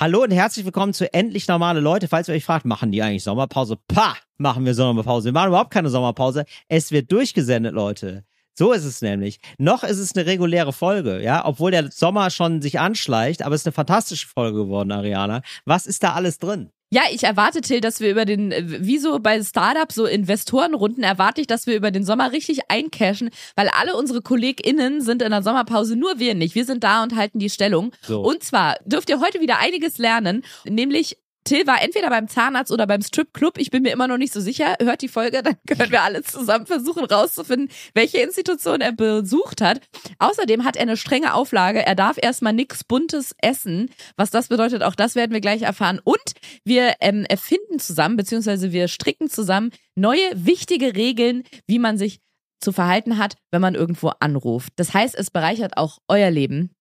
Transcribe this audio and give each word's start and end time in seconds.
Hallo 0.00 0.22
und 0.22 0.30
herzlich 0.30 0.64
willkommen 0.64 0.92
zu 0.92 1.12
Endlich 1.12 1.48
Normale 1.48 1.80
Leute. 1.80 2.06
Falls 2.06 2.28
ihr 2.28 2.34
euch 2.36 2.44
fragt, 2.44 2.64
machen 2.64 2.92
die 2.92 3.02
eigentlich 3.02 3.24
Sommerpause? 3.24 3.76
Pah, 3.88 4.14
machen 4.36 4.64
wir 4.64 4.72
Sommerpause. 4.72 5.24
Wir 5.24 5.32
machen 5.32 5.48
überhaupt 5.48 5.72
keine 5.72 5.90
Sommerpause. 5.90 6.44
Es 6.68 6.92
wird 6.92 7.10
durchgesendet, 7.10 7.74
Leute. 7.74 8.22
So 8.54 8.70
ist 8.70 8.84
es 8.84 9.02
nämlich. 9.02 9.40
Noch 9.58 9.82
ist 9.82 9.98
es 9.98 10.14
eine 10.14 10.24
reguläre 10.24 10.72
Folge, 10.72 11.20
ja, 11.20 11.44
obwohl 11.44 11.72
der 11.72 11.90
Sommer 11.90 12.30
schon 12.30 12.62
sich 12.62 12.78
anschleicht, 12.78 13.42
aber 13.42 13.56
es 13.56 13.62
ist 13.62 13.66
eine 13.66 13.72
fantastische 13.72 14.28
Folge 14.28 14.58
geworden, 14.58 14.92
Ariana. 14.92 15.42
Was 15.64 15.84
ist 15.84 16.04
da 16.04 16.12
alles 16.12 16.38
drin? 16.38 16.70
Ja, 16.90 17.02
ich 17.10 17.24
erwarte, 17.24 17.60
Till, 17.60 17.80
dass 17.80 18.00
wir 18.00 18.10
über 18.10 18.24
den, 18.24 18.52
wie 18.56 18.98
so 18.98 19.18
bei 19.18 19.42
Startups, 19.42 19.94
so 19.94 20.06
Investorenrunden, 20.06 21.04
erwarte 21.04 21.42
ich, 21.42 21.46
dass 21.46 21.66
wir 21.66 21.76
über 21.76 21.90
den 21.90 22.02
Sommer 22.04 22.32
richtig 22.32 22.70
eincashen, 22.70 23.30
weil 23.56 23.68
alle 23.68 23.94
unsere 23.94 24.22
KollegInnen 24.22 25.02
sind 25.02 25.20
in 25.20 25.30
der 25.30 25.42
Sommerpause, 25.42 25.96
nur 25.96 26.18
wir 26.18 26.34
nicht. 26.34 26.54
Wir 26.54 26.64
sind 26.64 26.84
da 26.84 27.02
und 27.02 27.14
halten 27.14 27.38
die 27.38 27.50
Stellung. 27.50 27.92
So. 28.00 28.22
Und 28.22 28.42
zwar 28.42 28.76
dürft 28.86 29.10
ihr 29.10 29.20
heute 29.20 29.40
wieder 29.40 29.58
einiges 29.58 29.98
lernen, 29.98 30.44
nämlich 30.64 31.18
Till 31.48 31.66
war 31.66 31.80
entweder 31.80 32.10
beim 32.10 32.28
Zahnarzt 32.28 32.70
oder 32.70 32.86
beim 32.86 33.00
Stripclub. 33.00 33.56
Ich 33.56 33.70
bin 33.70 33.82
mir 33.82 33.90
immer 33.90 34.06
noch 34.06 34.18
nicht 34.18 34.34
so 34.34 34.40
sicher. 34.40 34.76
Hört 34.82 35.00
die 35.00 35.08
Folge, 35.08 35.42
dann 35.42 35.56
können 35.66 35.90
wir 35.90 36.02
alle 36.02 36.22
zusammen 36.22 36.66
versuchen 36.66 37.06
rauszufinden, 37.06 37.70
welche 37.94 38.18
Institution 38.18 38.82
er 38.82 38.92
besucht 38.92 39.62
hat. 39.62 39.80
Außerdem 40.18 40.66
hat 40.66 40.76
er 40.76 40.82
eine 40.82 40.98
strenge 40.98 41.32
Auflage. 41.32 41.86
Er 41.86 41.94
darf 41.94 42.18
erstmal 42.20 42.52
nichts 42.52 42.84
Buntes 42.84 43.34
essen. 43.40 43.88
Was 44.18 44.30
das 44.30 44.48
bedeutet, 44.48 44.82
auch 44.82 44.94
das 44.94 45.14
werden 45.14 45.32
wir 45.32 45.40
gleich 45.40 45.62
erfahren. 45.62 46.02
Und 46.04 46.20
wir 46.64 46.96
ähm, 47.00 47.24
erfinden 47.24 47.78
zusammen, 47.78 48.18
beziehungsweise 48.18 48.70
wir 48.72 48.86
stricken 48.86 49.30
zusammen 49.30 49.70
neue 49.94 50.28
wichtige 50.34 50.96
Regeln, 50.96 51.44
wie 51.66 51.78
man 51.78 51.96
sich 51.96 52.20
zu 52.60 52.72
verhalten 52.72 53.16
hat, 53.16 53.36
wenn 53.50 53.62
man 53.62 53.74
irgendwo 53.74 54.12
anruft. 54.20 54.74
Das 54.76 54.92
heißt, 54.92 55.14
es 55.14 55.30
bereichert 55.30 55.78
auch 55.78 55.96
euer 56.08 56.30
Leben. 56.30 56.74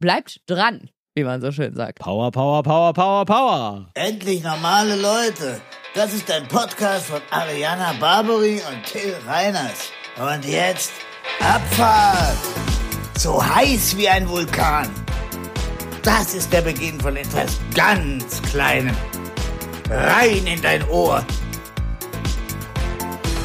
Bleibt 0.00 0.40
dran 0.46 0.90
wie 1.14 1.24
man 1.24 1.40
so 1.40 1.52
schön 1.52 1.74
sagt. 1.74 1.98
Power, 1.98 2.30
Power, 2.30 2.62
Power, 2.62 2.92
Power, 2.92 3.24
Power. 3.26 3.86
Endlich 3.94 4.42
normale 4.42 4.96
Leute. 4.96 5.60
Das 5.94 6.14
ist 6.14 6.30
ein 6.30 6.48
Podcast 6.48 7.06
von 7.06 7.20
Ariana 7.30 7.92
Barbary 8.00 8.62
und 8.70 8.82
Till 8.86 9.14
Reiners. 9.26 9.90
Und 10.18 10.44
jetzt 10.46 10.92
Abfahrt. 11.40 12.38
So 13.18 13.44
heiß 13.44 13.96
wie 13.98 14.08
ein 14.08 14.26
Vulkan. 14.28 14.88
Das 16.02 16.34
ist 16.34 16.52
der 16.52 16.62
Beginn 16.62 16.98
von 16.98 17.14
etwas 17.16 17.60
ganz 17.74 18.40
Kleinem. 18.42 18.96
Rein 19.90 20.46
in 20.46 20.62
dein 20.62 20.82
Ohr. 20.88 21.24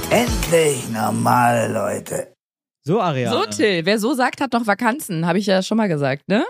Endlich 0.09 0.89
normale 0.89 1.67
Leute. 1.73 2.33
So, 2.85 3.01
Ariana. 3.01 3.31
So, 3.31 3.45
Till, 3.45 3.85
wer 3.85 3.99
so 3.99 4.13
sagt, 4.13 4.39
hat 4.39 4.53
noch 4.53 4.65
Vakanzen, 4.65 5.25
habe 5.25 5.39
ich 5.39 5.45
ja 5.45 5.61
schon 5.61 5.77
mal 5.77 5.89
gesagt, 5.89 6.29
ne? 6.29 6.45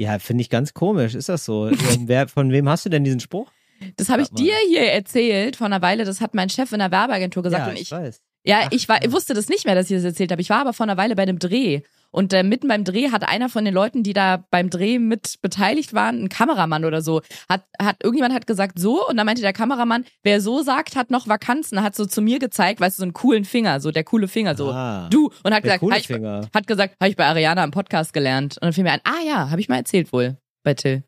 Ja, 0.00 0.18
finde 0.18 0.40
ich 0.40 0.48
ganz 0.48 0.72
komisch. 0.72 1.14
Ist 1.14 1.28
das 1.28 1.44
so? 1.44 1.70
Wer, 2.00 2.26
von 2.26 2.50
wem 2.50 2.70
hast 2.70 2.86
du 2.86 2.88
denn 2.88 3.04
diesen 3.04 3.20
Spruch? 3.20 3.52
Das 3.96 4.08
habe 4.08 4.22
ich 4.22 4.30
dir 4.30 4.54
hier 4.66 4.90
erzählt 4.90 5.56
vor 5.56 5.66
einer 5.66 5.82
Weile. 5.82 6.06
Das 6.06 6.22
hat 6.22 6.32
mein 6.34 6.48
Chef 6.48 6.72
in 6.72 6.78
der 6.78 6.90
Werbeagentur 6.90 7.42
gesagt. 7.42 7.66
ja, 7.66 7.70
und 7.70 7.78
ich, 7.78 7.90
weiß. 7.90 8.22
ja, 8.44 8.60
Ach, 8.64 8.68
ich, 8.70 8.88
war, 8.88 8.96
ja. 8.96 9.06
ich 9.06 9.12
wusste 9.12 9.34
das 9.34 9.50
nicht 9.50 9.66
mehr, 9.66 9.74
dass 9.74 9.90
ich 9.90 9.96
das 9.98 10.04
erzählt 10.04 10.32
habe. 10.32 10.40
Ich 10.40 10.48
war 10.48 10.62
aber 10.62 10.72
vor 10.72 10.84
einer 10.84 10.96
Weile 10.96 11.16
bei 11.16 11.24
einem 11.24 11.38
Dreh. 11.38 11.82
Und 12.12 12.32
äh, 12.32 12.42
mitten 12.42 12.66
beim 12.68 12.84
Dreh 12.84 13.10
hat 13.10 13.28
einer 13.28 13.48
von 13.48 13.64
den 13.64 13.72
Leuten, 13.72 14.02
die 14.02 14.12
da 14.12 14.44
beim 14.50 14.68
Dreh 14.68 14.98
mit 14.98 15.36
beteiligt 15.42 15.94
waren, 15.94 16.24
ein 16.24 16.28
Kameramann 16.28 16.84
oder 16.84 17.02
so, 17.02 17.22
hat, 17.48 17.64
hat 17.80 17.96
irgendjemand 18.02 18.34
hat 18.34 18.46
gesagt 18.46 18.78
so 18.78 19.06
und 19.08 19.16
dann 19.16 19.26
meinte 19.26 19.42
der 19.42 19.52
Kameramann, 19.52 20.04
wer 20.22 20.40
so 20.40 20.62
sagt, 20.62 20.96
hat 20.96 21.10
noch 21.10 21.28
Vakanzen, 21.28 21.82
hat 21.82 21.94
so 21.94 22.06
zu 22.06 22.20
mir 22.20 22.38
gezeigt, 22.40 22.80
weißt 22.80 22.98
du, 22.98 23.00
so 23.02 23.04
einen 23.04 23.12
coolen 23.12 23.44
Finger, 23.44 23.80
so 23.80 23.90
der 23.92 24.04
coole 24.04 24.26
Finger, 24.28 24.56
so 24.56 24.70
Ah, 24.72 25.08
du 25.10 25.30
und 25.44 25.54
hat 25.54 25.62
gesagt, 25.62 25.82
ich, 25.82 26.10
hat 26.54 26.66
gesagt, 26.66 26.96
habe 27.00 27.10
ich 27.10 27.16
bei 27.16 27.26
Ariana 27.26 27.62
im 27.62 27.70
Podcast 27.70 28.12
gelernt 28.12 28.56
und 28.56 28.64
dann 28.64 28.72
fiel 28.72 28.84
mir 28.84 28.92
ein, 28.92 29.00
ah 29.04 29.22
ja, 29.26 29.50
habe 29.50 29.60
ich 29.60 29.68
mal 29.68 29.76
erzählt 29.76 30.12
wohl 30.12 30.36
bei 30.64 30.74
Till. 30.74 31.04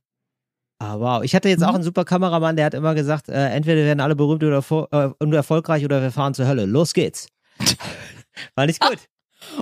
Ah, 0.79 0.99
wow. 0.99 1.23
Ich 1.23 1.35
hatte 1.35 1.49
jetzt 1.49 1.61
Mhm. 1.61 1.67
auch 1.67 1.75
einen 1.75 1.85
super 1.85 2.05
Kameramann, 2.05 2.57
der 2.57 2.67
hat 2.67 2.75
immer 2.75 2.95
gesagt, 2.95 3.29
äh, 3.29 3.51
entweder 3.51 3.83
werden 3.85 4.01
alle 4.01 4.17
berühmt 4.17 4.43
oder 4.43 4.59
äh, 4.93 5.11
und 5.19 5.33
erfolgreich 5.33 5.85
oder 5.85 6.03
wir 6.03 6.11
fahren 6.11 6.35
zur 6.35 6.49
Hölle. 6.49 6.65
Los 6.67 6.93
geht's. 6.93 7.29
War 8.57 8.67
nicht 8.67 8.81
gut. 8.81 8.99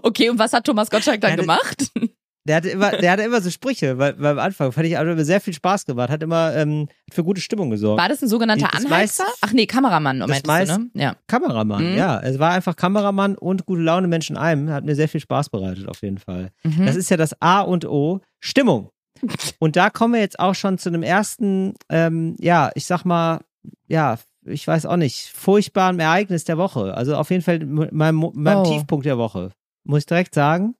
Okay, 0.03 0.31
und 0.31 0.39
was 0.39 0.53
hat 0.53 0.65
Thomas 0.65 0.91
Gottschalk 0.91 1.21
dann 1.21 1.37
das- 1.37 1.41
gemacht? 1.41 1.91
Der 2.49 2.57
hatte 2.57 2.71
immer, 2.71 2.91
der 2.93 3.13
hatte 3.13 3.23
immer 3.23 3.43
so 3.43 3.51
Sprüche, 3.51 3.99
weil, 3.99 4.15
am 4.27 4.39
Anfang 4.39 4.73
fand 4.73 4.87
ich 4.87 4.95
mir 4.99 5.25
sehr 5.27 5.43
viel 5.43 5.53
Spaß 5.53 5.85
gemacht, 5.85 6.09
hat 6.09 6.23
immer 6.23 6.57
ähm, 6.57 6.89
für 7.13 7.23
gute 7.23 7.39
Stimmung 7.43 7.69
gesorgt. 7.69 8.01
War 8.01 8.09
das 8.09 8.23
ein 8.23 8.29
sogenannter 8.29 8.67
Das 8.73 8.87
Anheizer? 8.87 9.25
meist- 9.25 9.39
Ach 9.43 9.53
nee, 9.53 9.67
Kameramann, 9.67 10.19
meintest 10.21 10.47
meist- 10.47 10.73
du, 10.73 10.79
ne? 10.79 10.91
Ja. 10.95 11.17
Kameramann, 11.27 11.93
Mhm. 11.93 11.99
ja. 11.99 12.19
Es 12.21 12.39
war 12.39 12.53
einfach 12.53 12.77
Kameramann 12.77 13.37
und 13.37 13.67
gute 13.67 13.83
Laune 13.83 14.09
Mensch 14.09 14.31
in 14.31 14.39
einem. 14.39 14.71
Hat 14.71 14.87
mir 14.87 14.95
sehr 14.95 15.09
viel 15.09 15.21
Spaß 15.21 15.51
bereitet, 15.51 15.87
auf 15.87 16.01
jeden 16.01 16.17
Fall. 16.17 16.49
Mhm. 16.65 16.87
Das 16.87 16.97
ist 16.97 17.11
ja 17.11 17.19
das 17.19 17.37
A 17.43 17.61
und 17.61 17.85
O, 17.85 18.21
Stimmung. 18.41 18.89
Und 19.59 19.77
da 19.77 19.91
kommen 19.91 20.15
wir 20.15 20.21
jetzt 20.21 20.41
auch 20.41 20.55
schon 20.55 20.79
zu 20.79 20.89
einem 20.89 21.03
ersten, 21.03 21.75
ähm, 21.91 22.37
ja, 22.41 22.71
ich 22.75 22.87
sag 22.87 23.05
mal, 23.05 23.41
ja, 23.87 24.19
ich 24.47 24.67
weiß 24.67 24.87
auch 24.87 24.97
nicht, 24.97 25.29
furchtbaren 25.37 26.01
Ereignis 26.01 26.45
der 26.45 26.57
Woche. 26.57 26.95
Also 26.95 27.17
auf 27.17 27.29
jeden 27.31 27.43
Fall 27.43 27.59
meinem, 27.67 28.31
meinem 28.33 28.59
Oh. 28.61 28.65
Tiefpunkt 28.65 29.05
der 29.05 29.19
Woche. 29.19 29.51
Muss 29.91 30.01
ich 30.01 30.07
direkt 30.07 30.35
sagen. 30.35 30.77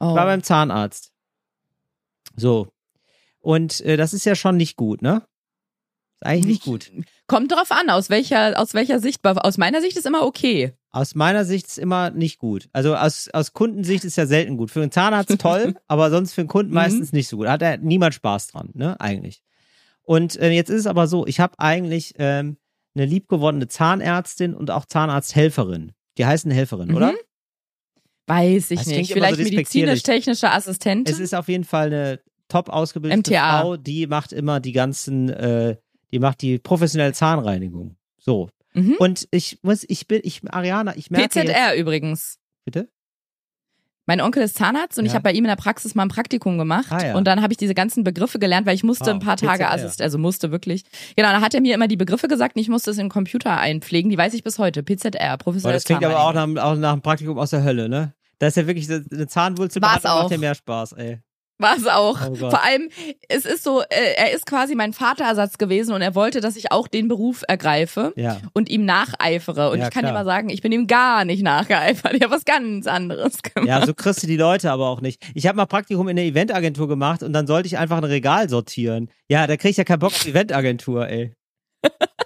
oh. 0.00 0.08
Ich 0.10 0.14
war 0.16 0.26
beim 0.26 0.42
Zahnarzt. 0.42 1.12
So. 2.36 2.68
Und 3.40 3.80
äh, 3.82 3.96
das 3.96 4.12
ist 4.12 4.24
ja 4.26 4.34
schon 4.34 4.56
nicht 4.56 4.76
gut, 4.76 5.00
ne? 5.02 5.22
Ist 6.14 6.26
eigentlich 6.26 6.46
nicht 6.46 6.64
gut. 6.64 6.90
Kommt 7.28 7.52
drauf 7.52 7.70
an, 7.70 7.88
aus 7.90 8.10
welcher, 8.10 8.58
aus 8.60 8.74
welcher 8.74 8.98
Sicht. 8.98 9.24
Aus 9.24 9.58
meiner 9.58 9.80
Sicht 9.80 9.96
ist 9.96 10.06
immer 10.06 10.22
okay. 10.26 10.72
Aus 10.90 11.14
meiner 11.14 11.44
Sicht 11.44 11.66
ist 11.68 11.78
immer 11.78 12.10
nicht 12.10 12.38
gut. 12.38 12.68
Also 12.72 12.96
aus, 12.96 13.28
aus 13.32 13.52
Kundensicht 13.52 14.04
ist 14.04 14.16
ja 14.16 14.26
selten 14.26 14.56
gut. 14.56 14.70
Für 14.72 14.82
einen 14.82 14.90
Zahnarzt 14.90 15.38
toll, 15.40 15.76
aber 15.86 16.10
sonst 16.10 16.32
für 16.32 16.40
einen 16.40 16.48
Kunden 16.48 16.70
Mhm. 16.70 16.74
meistens 16.74 17.12
nicht 17.12 17.28
so 17.28 17.36
gut. 17.36 17.46
Hat 17.48 17.62
ja 17.62 17.76
niemand 17.76 18.14
Spaß 18.14 18.48
dran, 18.48 18.70
ne? 18.74 19.00
Eigentlich. 19.00 19.42
Und 20.02 20.36
äh, 20.36 20.50
jetzt 20.50 20.70
ist 20.70 20.80
es 20.80 20.86
aber 20.86 21.06
so, 21.06 21.26
ich 21.26 21.38
habe 21.38 21.58
eigentlich 21.58 22.14
ähm, 22.18 22.56
eine 22.96 23.04
liebgewonnene 23.06 23.68
Zahnärztin 23.68 24.54
und 24.54 24.70
auch 24.72 24.84
Zahnarzthelferin. 24.86 25.92
Die 26.16 26.26
heißen 26.26 26.50
Helferin, 26.50 26.88
Mhm. 26.88 26.96
oder? 26.96 27.14
Weiß 28.28 28.70
ich 28.70 28.78
Das 28.78 28.86
nicht. 28.86 29.08
so 29.08 29.14
Vielleicht 29.14 29.38
despektierlich. 29.38 29.64
medizinisch-technische 29.88 30.50
Assistentin? 30.50 31.12
Es 31.12 31.18
ist 31.20 31.34
auf 31.34 31.48
jeden 31.48 31.64
Fall 31.64 31.86
eine 31.86 32.20
top 32.48 32.68
ausgebildete 32.68 33.30
MTA. 33.30 33.60
Frau, 33.62 33.76
die 33.76 34.06
macht 34.06 34.32
immer 34.32 34.60
die 34.60 34.72
ganzen, 34.72 35.28
äh, 35.30 35.76
die 36.12 36.18
macht 36.18 36.42
die 36.42 36.58
professionelle 36.58 37.12
Zahnreinigung. 37.12 37.96
So. 38.18 38.48
Mhm. 38.74 38.94
Und 38.98 39.28
ich 39.30 39.58
muss, 39.62 39.84
ich 39.88 40.06
bin, 40.06 40.20
ich, 40.24 40.40
Ariana, 40.50 40.94
ich 40.96 41.10
merke 41.10 41.40
jetzt, 41.40 41.48
PZR 41.48 41.74
übrigens. 41.76 42.38
bitte? 42.64 42.88
Mein 44.06 44.22
Onkel 44.22 44.42
ist 44.42 44.56
Zahnarzt 44.56 44.98
und 44.98 45.04
ich 45.04 45.10
Ja. 45.12 45.16
habe 45.16 45.24
bei 45.24 45.32
ihm 45.32 45.44
in 45.44 45.48
der 45.48 45.56
Praxis 45.56 45.94
mal 45.94 46.02
ein 46.04 46.08
Praktikum 46.08 46.56
gemacht. 46.56 46.86
Ah, 46.90 47.08
ja. 47.08 47.14
Und 47.14 47.24
dann 47.26 47.42
habe 47.42 47.52
ich 47.52 47.58
diese 47.58 47.74
ganzen 47.74 48.04
Begriffe 48.04 48.38
gelernt, 48.38 48.66
weil 48.66 48.74
ich 48.74 48.82
musste 48.82 49.04
Wow, 49.06 49.12
ein 49.14 49.18
paar 49.18 49.36
Tage 49.36 49.64
PZR. 49.64 49.70
Assist, 49.72 50.00
also 50.00 50.16
musste 50.16 50.50
wirklich. 50.50 50.84
Genau, 51.14 51.28
dann 51.30 51.42
hat 51.42 51.52
er 51.52 51.60
mir 51.60 51.74
immer 51.74 51.88
die 51.88 51.98
Begriffe 51.98 52.26
gesagt 52.26 52.56
und 52.56 52.62
ich 52.62 52.70
musste 52.70 52.90
es 52.90 52.96
in 52.96 53.04
den 53.04 53.10
Computer 53.10 53.58
einpflegen. 53.58 54.10
Die 54.10 54.16
weiß 54.16 54.32
ich 54.32 54.42
bis 54.42 54.58
heute. 54.58 54.82
PZR, 54.82 55.36
professionelle 55.36 55.76
das 55.76 55.84
klingt 55.84 56.02
aber 56.02 56.20
auch 56.20 56.32
nach, 56.32 56.46
auch 56.64 56.76
nach 56.76 56.92
einem 56.92 57.02
Praktikum 57.02 57.36
aus 57.38 57.50
der 57.50 57.62
Hölle, 57.64 57.90
ne? 57.90 58.14
Das 58.38 58.48
ist 58.56 58.56
ja 58.56 58.66
wirklich 58.66 58.88
eine 58.90 59.26
Zahnwurzel 59.26 59.82
War's 59.82 60.02
macht 60.04 60.06
auch. 60.06 60.30
ja 60.30 60.38
mehr 60.38 60.54
Spaß, 60.54 60.92
ey. 60.92 61.18
War 61.60 61.76
es 61.76 61.88
auch. 61.88 62.16
Oh. 62.30 62.34
Vor 62.36 62.62
allem, 62.62 62.88
es 63.28 63.44
ist 63.44 63.64
so, 63.64 63.80
äh, 63.82 64.14
er 64.16 64.30
ist 64.30 64.46
quasi 64.46 64.76
mein 64.76 64.92
Vaterersatz 64.92 65.58
gewesen 65.58 65.92
und 65.92 66.02
er 66.02 66.14
wollte, 66.14 66.40
dass 66.40 66.54
ich 66.54 66.70
auch 66.70 66.86
den 66.86 67.08
Beruf 67.08 67.42
ergreife 67.48 68.12
Ja. 68.14 68.40
und 68.52 68.68
ihm 68.68 68.84
nacheifere. 68.84 69.70
Und 69.70 69.80
Ja, 69.80 69.86
ich 69.88 69.90
kann 69.92 70.02
dir 70.04 70.10
klar. 70.10 70.20
mal 70.20 70.24
sagen, 70.24 70.50
ich 70.50 70.62
bin 70.62 70.70
ihm 70.70 70.86
gar 70.86 71.24
nicht 71.24 71.42
nachgeeifert. 71.42 72.14
Ich 72.14 72.22
habe 72.22 72.32
was 72.32 72.44
ganz 72.44 72.86
anderes 72.86 73.42
gemacht. 73.42 73.66
Ja, 73.68 73.84
so 73.84 73.92
kriegst 73.92 74.22
du 74.22 74.28
die 74.28 74.36
Leute 74.36 74.70
aber 74.70 74.86
auch 74.88 75.00
nicht. 75.00 75.20
Ich 75.34 75.48
habe 75.48 75.56
mal 75.56 75.66
Praktikum 75.66 76.06
in 76.06 76.14
der 76.14 76.26
Eventagentur 76.26 76.86
gemacht 76.86 77.24
und 77.24 77.32
dann 77.32 77.48
sollte 77.48 77.66
ich 77.66 77.76
einfach 77.76 77.96
ein 77.98 78.04
Regal 78.04 78.48
sortieren. 78.48 79.10
Ja, 79.28 79.48
da 79.48 79.56
krieg 79.56 79.72
ich 79.72 79.78
ja 79.78 79.82
keinen 79.84 79.98
Bock 79.98 80.12
auf 80.12 80.26
Eventagentur, 80.26 81.08
ey. 81.08 81.32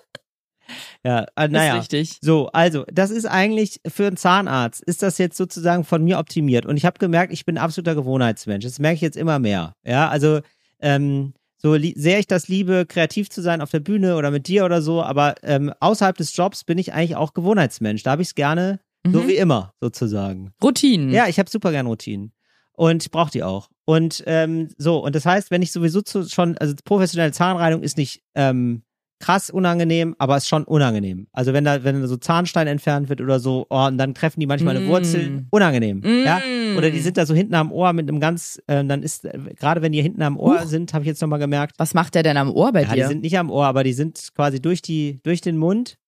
ja, 1.04 1.26
äh, 1.36 1.46
Ist 1.46 1.50
naja. 1.52 1.74
richtig. 1.78 2.18
So, 2.20 2.48
also, 2.52 2.84
das 2.92 3.10
ist 3.10 3.24
eigentlich 3.26 3.80
für 3.86 4.06
einen 4.06 4.16
Zahnarzt, 4.16 4.82
ist 4.84 5.02
das 5.02 5.18
jetzt 5.18 5.36
sozusagen 5.36 5.84
von 5.84 6.04
mir 6.04 6.18
optimiert. 6.18 6.64
Und 6.66 6.76
ich 6.76 6.84
habe 6.86 6.98
gemerkt, 6.98 7.32
ich 7.32 7.44
bin 7.44 7.56
ein 7.58 7.64
absoluter 7.64 7.94
Gewohnheitsmensch. 7.94 8.64
Das 8.64 8.78
merke 8.78 8.96
ich 8.96 9.00
jetzt 9.00 9.16
immer 9.16 9.38
mehr. 9.38 9.74
Ja, 9.84 10.08
also, 10.08 10.40
ähm, 10.80 11.34
so 11.58 11.76
sehr 11.78 12.18
ich 12.18 12.26
das 12.26 12.48
liebe, 12.48 12.86
kreativ 12.86 13.30
zu 13.30 13.40
sein 13.40 13.60
auf 13.60 13.70
der 13.70 13.78
Bühne 13.80 14.16
oder 14.16 14.32
mit 14.32 14.48
dir 14.48 14.64
oder 14.64 14.82
so, 14.82 15.00
aber 15.02 15.36
ähm, 15.44 15.72
außerhalb 15.78 16.16
des 16.16 16.36
Jobs 16.36 16.64
bin 16.64 16.76
ich 16.78 16.92
eigentlich 16.92 17.14
auch 17.14 17.34
Gewohnheitsmensch. 17.34 18.02
Da 18.02 18.10
habe 18.12 18.22
ich 18.22 18.28
es 18.28 18.34
gerne, 18.34 18.80
so 19.04 19.22
Mhm. 19.22 19.28
wie 19.28 19.36
immer, 19.36 19.72
sozusagen. 19.80 20.52
Routinen. 20.62 21.10
Ja, 21.10 21.28
ich 21.28 21.38
habe 21.38 21.48
super 21.50 21.70
gern 21.70 21.86
Routinen. 21.86 22.32
Und 22.74 23.02
ich 23.04 23.10
brauche 23.12 23.30
die 23.30 23.42
auch. 23.44 23.68
Und 23.84 24.24
ähm, 24.26 24.68
so, 24.78 25.04
und 25.04 25.14
das 25.14 25.24
heißt, 25.26 25.50
wenn 25.50 25.62
ich 25.62 25.70
sowieso 25.72 26.00
zu, 26.02 26.28
schon, 26.28 26.56
also 26.58 26.74
professionelle 26.84 27.30
Zahnreinigung 27.32 27.82
ist 27.84 27.96
nicht 27.96 28.22
ähm, 28.34 28.82
krass 29.22 29.50
unangenehm, 29.50 30.14
aber 30.18 30.36
ist 30.36 30.48
schon 30.48 30.64
unangenehm. 30.64 31.28
Also 31.32 31.52
wenn 31.52 31.64
da, 31.64 31.84
wenn 31.84 32.00
da 32.02 32.08
so 32.08 32.16
Zahnstein 32.16 32.66
entfernt 32.66 33.08
wird 33.08 33.20
oder 33.20 33.38
so, 33.40 33.66
oh, 33.70 33.86
und 33.86 33.96
dann 33.96 34.14
treffen 34.14 34.40
die 34.40 34.46
manchmal 34.46 34.76
eine 34.76 34.84
Mm. 34.84 34.88
Wurzel, 34.88 35.44
unangenehm. 35.50 36.00
Mm. 36.00 36.24
Ja? 36.24 36.42
Oder 36.76 36.90
die 36.90 36.98
sind 37.00 37.16
da 37.16 37.24
so 37.24 37.32
hinten 37.34 37.54
am 37.54 37.70
Ohr 37.70 37.92
mit 37.92 38.08
einem 38.08 38.18
ganz, 38.18 38.60
äh, 38.66 38.84
dann 38.84 39.02
ist, 39.02 39.24
äh, 39.24 39.38
gerade 39.56 39.80
wenn 39.80 39.92
die 39.92 40.02
hinten 40.02 40.22
am 40.22 40.36
Ohr 40.38 40.60
Huch. 40.62 40.66
sind, 40.66 40.92
habe 40.92 41.04
ich 41.04 41.08
jetzt 41.08 41.22
nochmal 41.22 41.38
gemerkt, 41.38 41.76
Was 41.78 41.94
macht 41.94 42.14
der 42.16 42.22
denn 42.24 42.36
am 42.36 42.50
Ohr 42.50 42.72
bei 42.72 42.82
ja, 42.82 42.88
die 42.88 42.94
dir? 42.96 43.08
sind 43.08 43.22
nicht 43.22 43.38
am 43.38 43.50
Ohr, 43.50 43.64
aber 43.66 43.84
die 43.84 43.92
sind 43.92 44.30
quasi 44.34 44.60
durch 44.60 44.82
die, 44.82 45.20
durch 45.22 45.40
den 45.40 45.56
Mund, 45.56 45.98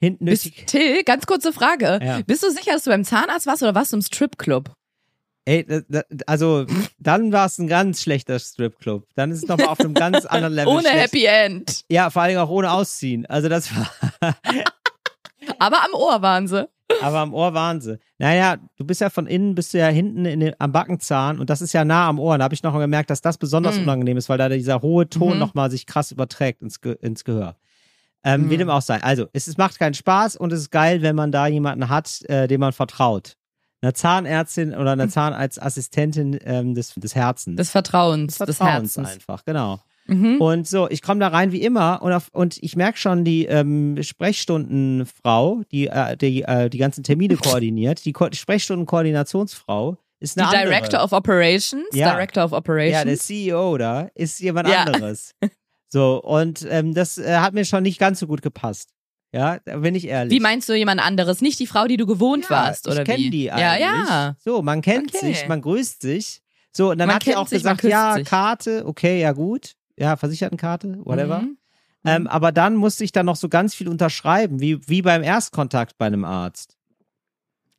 hinten 0.00 0.26
durch 0.26 0.42
Bist, 0.44 0.56
die, 0.56 0.64
Till, 0.66 1.02
ganz 1.04 1.26
kurze 1.26 1.52
Frage. 1.52 1.98
Ja. 2.02 2.20
Bist 2.26 2.42
du 2.42 2.50
sicher, 2.50 2.72
dass 2.72 2.84
du 2.84 2.90
beim 2.90 3.04
Zahnarzt 3.04 3.46
warst 3.46 3.62
oder 3.62 3.74
warst 3.74 3.92
du 3.92 3.96
im 3.96 4.02
Stripclub? 4.02 4.72
Ey, 5.48 5.66
also 6.26 6.66
dann 6.98 7.32
war 7.32 7.46
es 7.46 7.56
ein 7.58 7.68
ganz 7.68 8.02
schlechter 8.02 8.38
Stripclub. 8.38 9.06
Dann 9.14 9.30
ist 9.30 9.38
es 9.44 9.48
nochmal 9.48 9.68
auf 9.68 9.80
einem 9.80 9.94
ganz 9.94 10.26
anderen 10.26 10.52
Level. 10.52 10.68
Ohne 10.74 10.80
schlecht. 10.82 10.98
Happy 11.14 11.24
End. 11.24 11.84
Ja, 11.88 12.10
vor 12.10 12.20
allen 12.20 12.30
Dingen 12.30 12.40
auch 12.40 12.50
ohne 12.50 12.70
Ausziehen. 12.70 13.24
Also 13.26 13.48
das 13.48 13.70
war, 13.74 13.88
Aber 15.58 15.78
am 15.84 15.94
Ohr 15.94 16.20
waren 16.22 16.46
sie. 16.46 16.68
aber 17.02 17.18
am 17.20 17.32
Ohr 17.32 17.54
waren 17.54 17.80
sie. 17.80 17.98
Naja, 18.18 18.56
du 18.76 18.84
bist 18.84 19.00
ja 19.00 19.08
von 19.08 19.26
innen, 19.26 19.54
bist 19.54 19.72
du 19.72 19.78
ja 19.78 19.86
hinten 19.88 20.24
in 20.26 20.40
den, 20.40 20.54
am 20.58 20.72
Backenzahn 20.72 21.38
und 21.38 21.48
das 21.48 21.62
ist 21.62 21.72
ja 21.72 21.84
nah 21.84 22.08
am 22.08 22.18
Ohr. 22.18 22.36
Da 22.38 22.44
habe 22.44 22.54
ich 22.54 22.62
noch 22.62 22.72
mal 22.74 22.80
gemerkt, 22.80 23.08
dass 23.10 23.22
das 23.22 23.38
besonders 23.38 23.78
Mm. 23.78 23.82
unangenehm 23.84 24.16
ist, 24.18 24.28
weil 24.28 24.38
da 24.38 24.48
dieser 24.50 24.82
hohe 24.82 25.08
Ton 25.08 25.34
Mhm. 25.34 25.38
nochmal 25.38 25.70
sich 25.70 25.86
krass 25.86 26.12
überträgt 26.12 26.60
ins, 26.62 26.80
Ge 26.80 26.96
ins 27.00 27.24
Gehör. 27.24 27.56
Ähm, 28.24 28.50
Wie 28.50 28.54
Mhm. 28.54 28.58
dem 28.58 28.70
auch 28.70 28.82
sei. 28.82 29.02
Also, 29.02 29.26
es, 29.32 29.48
ist, 29.48 29.56
macht 29.58 29.78
keinen 29.78 29.94
Spaß 29.94 30.36
und 30.36 30.52
es 30.52 30.60
ist 30.60 30.70
geil, 30.70 31.00
wenn 31.02 31.16
man 31.16 31.32
da 31.32 31.46
jemanden 31.46 31.88
hat, 31.88 32.20
äh, 32.28 32.46
dem 32.48 32.60
man 32.60 32.72
vertraut. 32.72 33.36
Einer 33.80 33.94
Zahnärztin 33.94 34.74
oder 34.74 34.92
einer 34.92 35.08
Zahnarztassistentin 35.08 36.38
ähm, 36.44 36.74
des, 36.74 36.94
des 36.94 37.14
Herzens. 37.14 37.56
Des 37.56 37.70
Vertrauens, 37.70 38.38
des, 38.38 38.56
Vertrauens 38.56 38.96
Herzens. 38.96 39.08
einfach, 39.08 39.44
genau. 39.44 39.80
Mhm. 40.06 40.40
Und 40.40 40.66
so, 40.66 40.88
ich 40.88 41.02
komme 41.02 41.20
da 41.20 41.28
rein 41.28 41.52
wie 41.52 41.60
immer 41.62 42.00
und, 42.02 42.12
auf, 42.12 42.28
und 42.32 42.58
ich 42.62 42.76
merke 42.76 42.98
schon, 42.98 43.24
die 43.24 43.44
ähm, 43.44 44.02
Sprechstundenfrau, 44.02 45.62
die 45.70 45.88
äh, 45.88 46.16
die, 46.16 46.42
äh, 46.42 46.70
die 46.70 46.78
ganzen 46.78 47.04
Termine 47.04 47.36
koordiniert, 47.42 48.04
die 48.04 48.12
Ko 48.12 48.28
Sprechstundenkoordinationsfrau 48.32 49.96
ist 50.20 50.36
Die 50.36 50.40
eine 50.40 50.48
andere. 50.48 50.64
Director 50.66 51.04
of 51.04 51.12
Operations. 51.12 51.84
Ja. 51.92 52.10
Director 52.12 52.44
of 52.44 52.52
ja, 52.52 52.56
Operations. 52.58 53.04
der 53.04 53.18
CEO 53.18 53.78
da 53.78 54.08
ist 54.14 54.40
jemand 54.40 54.68
Ja. 54.68 54.84
anderes. 54.84 55.34
So, 55.90 56.22
und 56.22 56.66
ähm, 56.68 56.92
das 56.92 57.16
äh, 57.16 57.38
hat 57.38 57.54
mir 57.54 57.64
schon 57.64 57.82
nicht 57.82 57.98
ganz 57.98 58.18
so 58.20 58.26
gut 58.26 58.42
gepasst. 58.42 58.90
Ja, 59.32 59.58
da 59.64 59.76
bin 59.78 59.94
ich 59.94 60.06
ehrlich. 60.06 60.32
Wie 60.32 60.40
meinst 60.40 60.68
du 60.68 60.74
jemand 60.74 61.00
anderes? 61.04 61.40
Nicht 61.42 61.58
die 61.58 61.66
Frau, 61.66 61.86
die 61.86 61.96
du 61.98 62.06
gewohnt 62.06 62.44
ja, 62.44 62.50
warst, 62.50 62.86
oder 62.88 63.02
ich 63.02 63.04
kenn 63.08 63.18
wie? 63.18 63.30
die 63.30 63.44
ja, 63.44 63.54
eigentlich. 63.54 63.80
ja. 64.08 64.36
So, 64.42 64.62
man 64.62 64.80
kennt 64.80 65.14
Okay. 65.14 65.26
sich, 65.34 65.48
man 65.48 65.60
grüßt 65.60 66.00
sich. 66.00 66.40
So, 66.72 66.90
und 66.90 66.98
dann 66.98 67.08
Man 67.08 67.16
hat 67.16 67.24
sie 67.24 67.30
kennt 67.30 67.38
auch 67.38 67.48
sich, 67.48 67.58
gesagt, 67.58 67.82
ja, 67.84 68.14
sich. 68.14 68.26
Karte, 68.26 68.84
okay, 68.86 69.20
ja 69.20 69.32
gut. 69.32 69.72
Ja, 69.96 70.16
Versichertenkarte, 70.16 70.98
whatever. 71.04 71.40
Mhm. 71.40 71.58
Ähm, 72.04 72.26
aber 72.28 72.52
dann 72.52 72.76
musste 72.76 73.04
ich 73.04 73.12
dann 73.12 73.26
noch 73.26 73.36
so 73.36 73.48
ganz 73.48 73.74
viel 73.74 73.88
unterschreiben, 73.88 74.60
wie, 74.60 74.86
wie 74.88 75.02
beim 75.02 75.22
Erstkontakt 75.22 75.98
bei 75.98 76.06
einem 76.06 76.24
Arzt. 76.24 76.76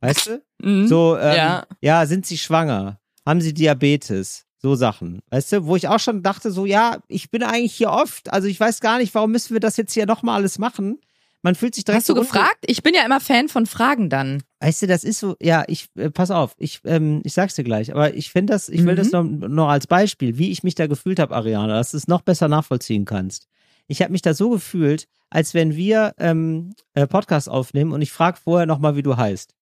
Weißt 0.01 0.27
du? 0.27 0.41
Mhm. 0.61 0.89
So, 0.89 1.17
ähm, 1.17 1.37
ja. 1.37 1.63
Ja. 1.79 2.05
sind 2.05 2.25
Sie 2.25 2.37
schwanger? 2.37 2.99
Haben 3.25 3.39
Sie 3.39 3.53
Diabetes? 3.53 4.45
So 4.57 4.75
Sachen. 4.75 5.21
Weißt 5.29 5.53
du, 5.53 5.65
wo 5.67 5.77
ich 5.77 5.87
auch 5.87 6.01
schon 6.01 6.21
dachte, 6.21 6.51
so, 6.51 6.65
ja, 6.65 6.97
ich 7.07 7.31
bin 7.31 7.43
eigentlich 7.43 7.73
hier 7.73 7.91
oft, 7.91 8.29
also 8.33 8.45
ich 8.49 8.59
weiß 8.59 8.81
gar 8.81 8.97
nicht, 8.97 9.15
warum 9.15 9.31
müssen 9.31 9.53
wir 9.53 9.61
das 9.61 9.77
jetzt 9.77 9.93
hier 9.93 10.05
nochmal 10.05 10.35
alles 10.35 10.59
machen? 10.59 10.99
Man 11.41 11.55
fühlt 11.55 11.73
sich 11.75 11.85
direkt 11.85 12.01
Hast 12.01 12.09
du 12.09 12.15
so 12.15 12.21
gefragt? 12.21 12.57
Ich 12.65 12.83
bin 12.83 12.93
ja 12.93 13.05
immer 13.05 13.21
Fan 13.21 13.47
von 13.47 13.65
Fragen 13.65 14.09
dann. 14.09 14.43
Weißt 14.59 14.81
du, 14.81 14.87
das 14.87 15.03
ist 15.05 15.19
so, 15.19 15.35
ja, 15.41 15.63
ich, 15.67 15.87
äh, 15.95 16.09
pass 16.09 16.31
auf, 16.31 16.53
ich, 16.57 16.81
ähm, 16.83 17.21
ich 17.23 17.33
sag's 17.33 17.55
dir 17.55 17.63
gleich, 17.63 17.91
aber 17.93 18.13
ich 18.13 18.29
finde 18.31 18.51
das, 18.53 18.67
ich 18.67 18.83
will 18.85 18.93
Mhm. 18.93 18.97
das 18.97 19.11
noch, 19.11 19.23
noch 19.23 19.69
als 19.69 19.87
Beispiel, 19.87 20.37
wie 20.37 20.51
ich 20.51 20.63
mich 20.63 20.75
da 20.75 20.87
gefühlt 20.87 21.17
habe, 21.19 21.33
Ariana, 21.35 21.75
dass 21.77 21.91
du 21.91 21.97
es 21.97 22.07
noch 22.09 22.21
besser 22.21 22.49
nachvollziehen 22.49 23.05
kannst. 23.05 23.47
Ich 23.87 24.01
habe 24.01 24.11
mich 24.11 24.21
da 24.21 24.33
so 24.33 24.49
gefühlt, 24.49 25.07
als 25.29 25.53
wenn 25.53 25.75
wir 25.77 26.13
ähm, 26.17 26.73
äh, 26.93 27.07
Podcast 27.07 27.47
aufnehmen 27.49 27.93
und 27.93 28.01
ich 28.01 28.11
frage 28.11 28.37
vorher 28.43 28.65
nochmal, 28.65 28.95
wie 28.97 29.03
du 29.03 29.15
heißt. 29.15 29.55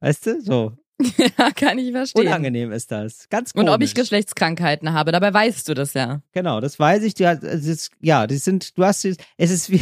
Weißt 0.00 0.26
du? 0.26 0.40
So. 0.40 0.72
ja, 1.38 1.50
kann 1.50 1.78
ich 1.78 1.92
verstehen. 1.92 2.26
Unangenehm 2.26 2.72
ist 2.72 2.90
das. 2.90 3.28
Ganz 3.28 3.52
Und 3.52 3.60
komisch. 3.66 3.74
ob 3.74 3.82
ich 3.82 3.94
Geschlechtskrankheiten 3.94 4.92
habe, 4.94 5.12
dabei 5.12 5.32
weißt 5.34 5.68
du 5.68 5.74
das 5.74 5.92
ja. 5.94 6.22
Genau, 6.32 6.60
das 6.60 6.78
weiß 6.80 7.02
ich. 7.04 7.14
Hat, 7.24 7.42
es 7.44 7.66
ist, 7.66 7.90
ja, 8.00 8.26
die 8.26 8.36
sind, 8.38 8.76
du 8.78 8.84
hast, 8.84 9.04
es 9.04 9.16
ist 9.50 9.70
wie, 9.70 9.80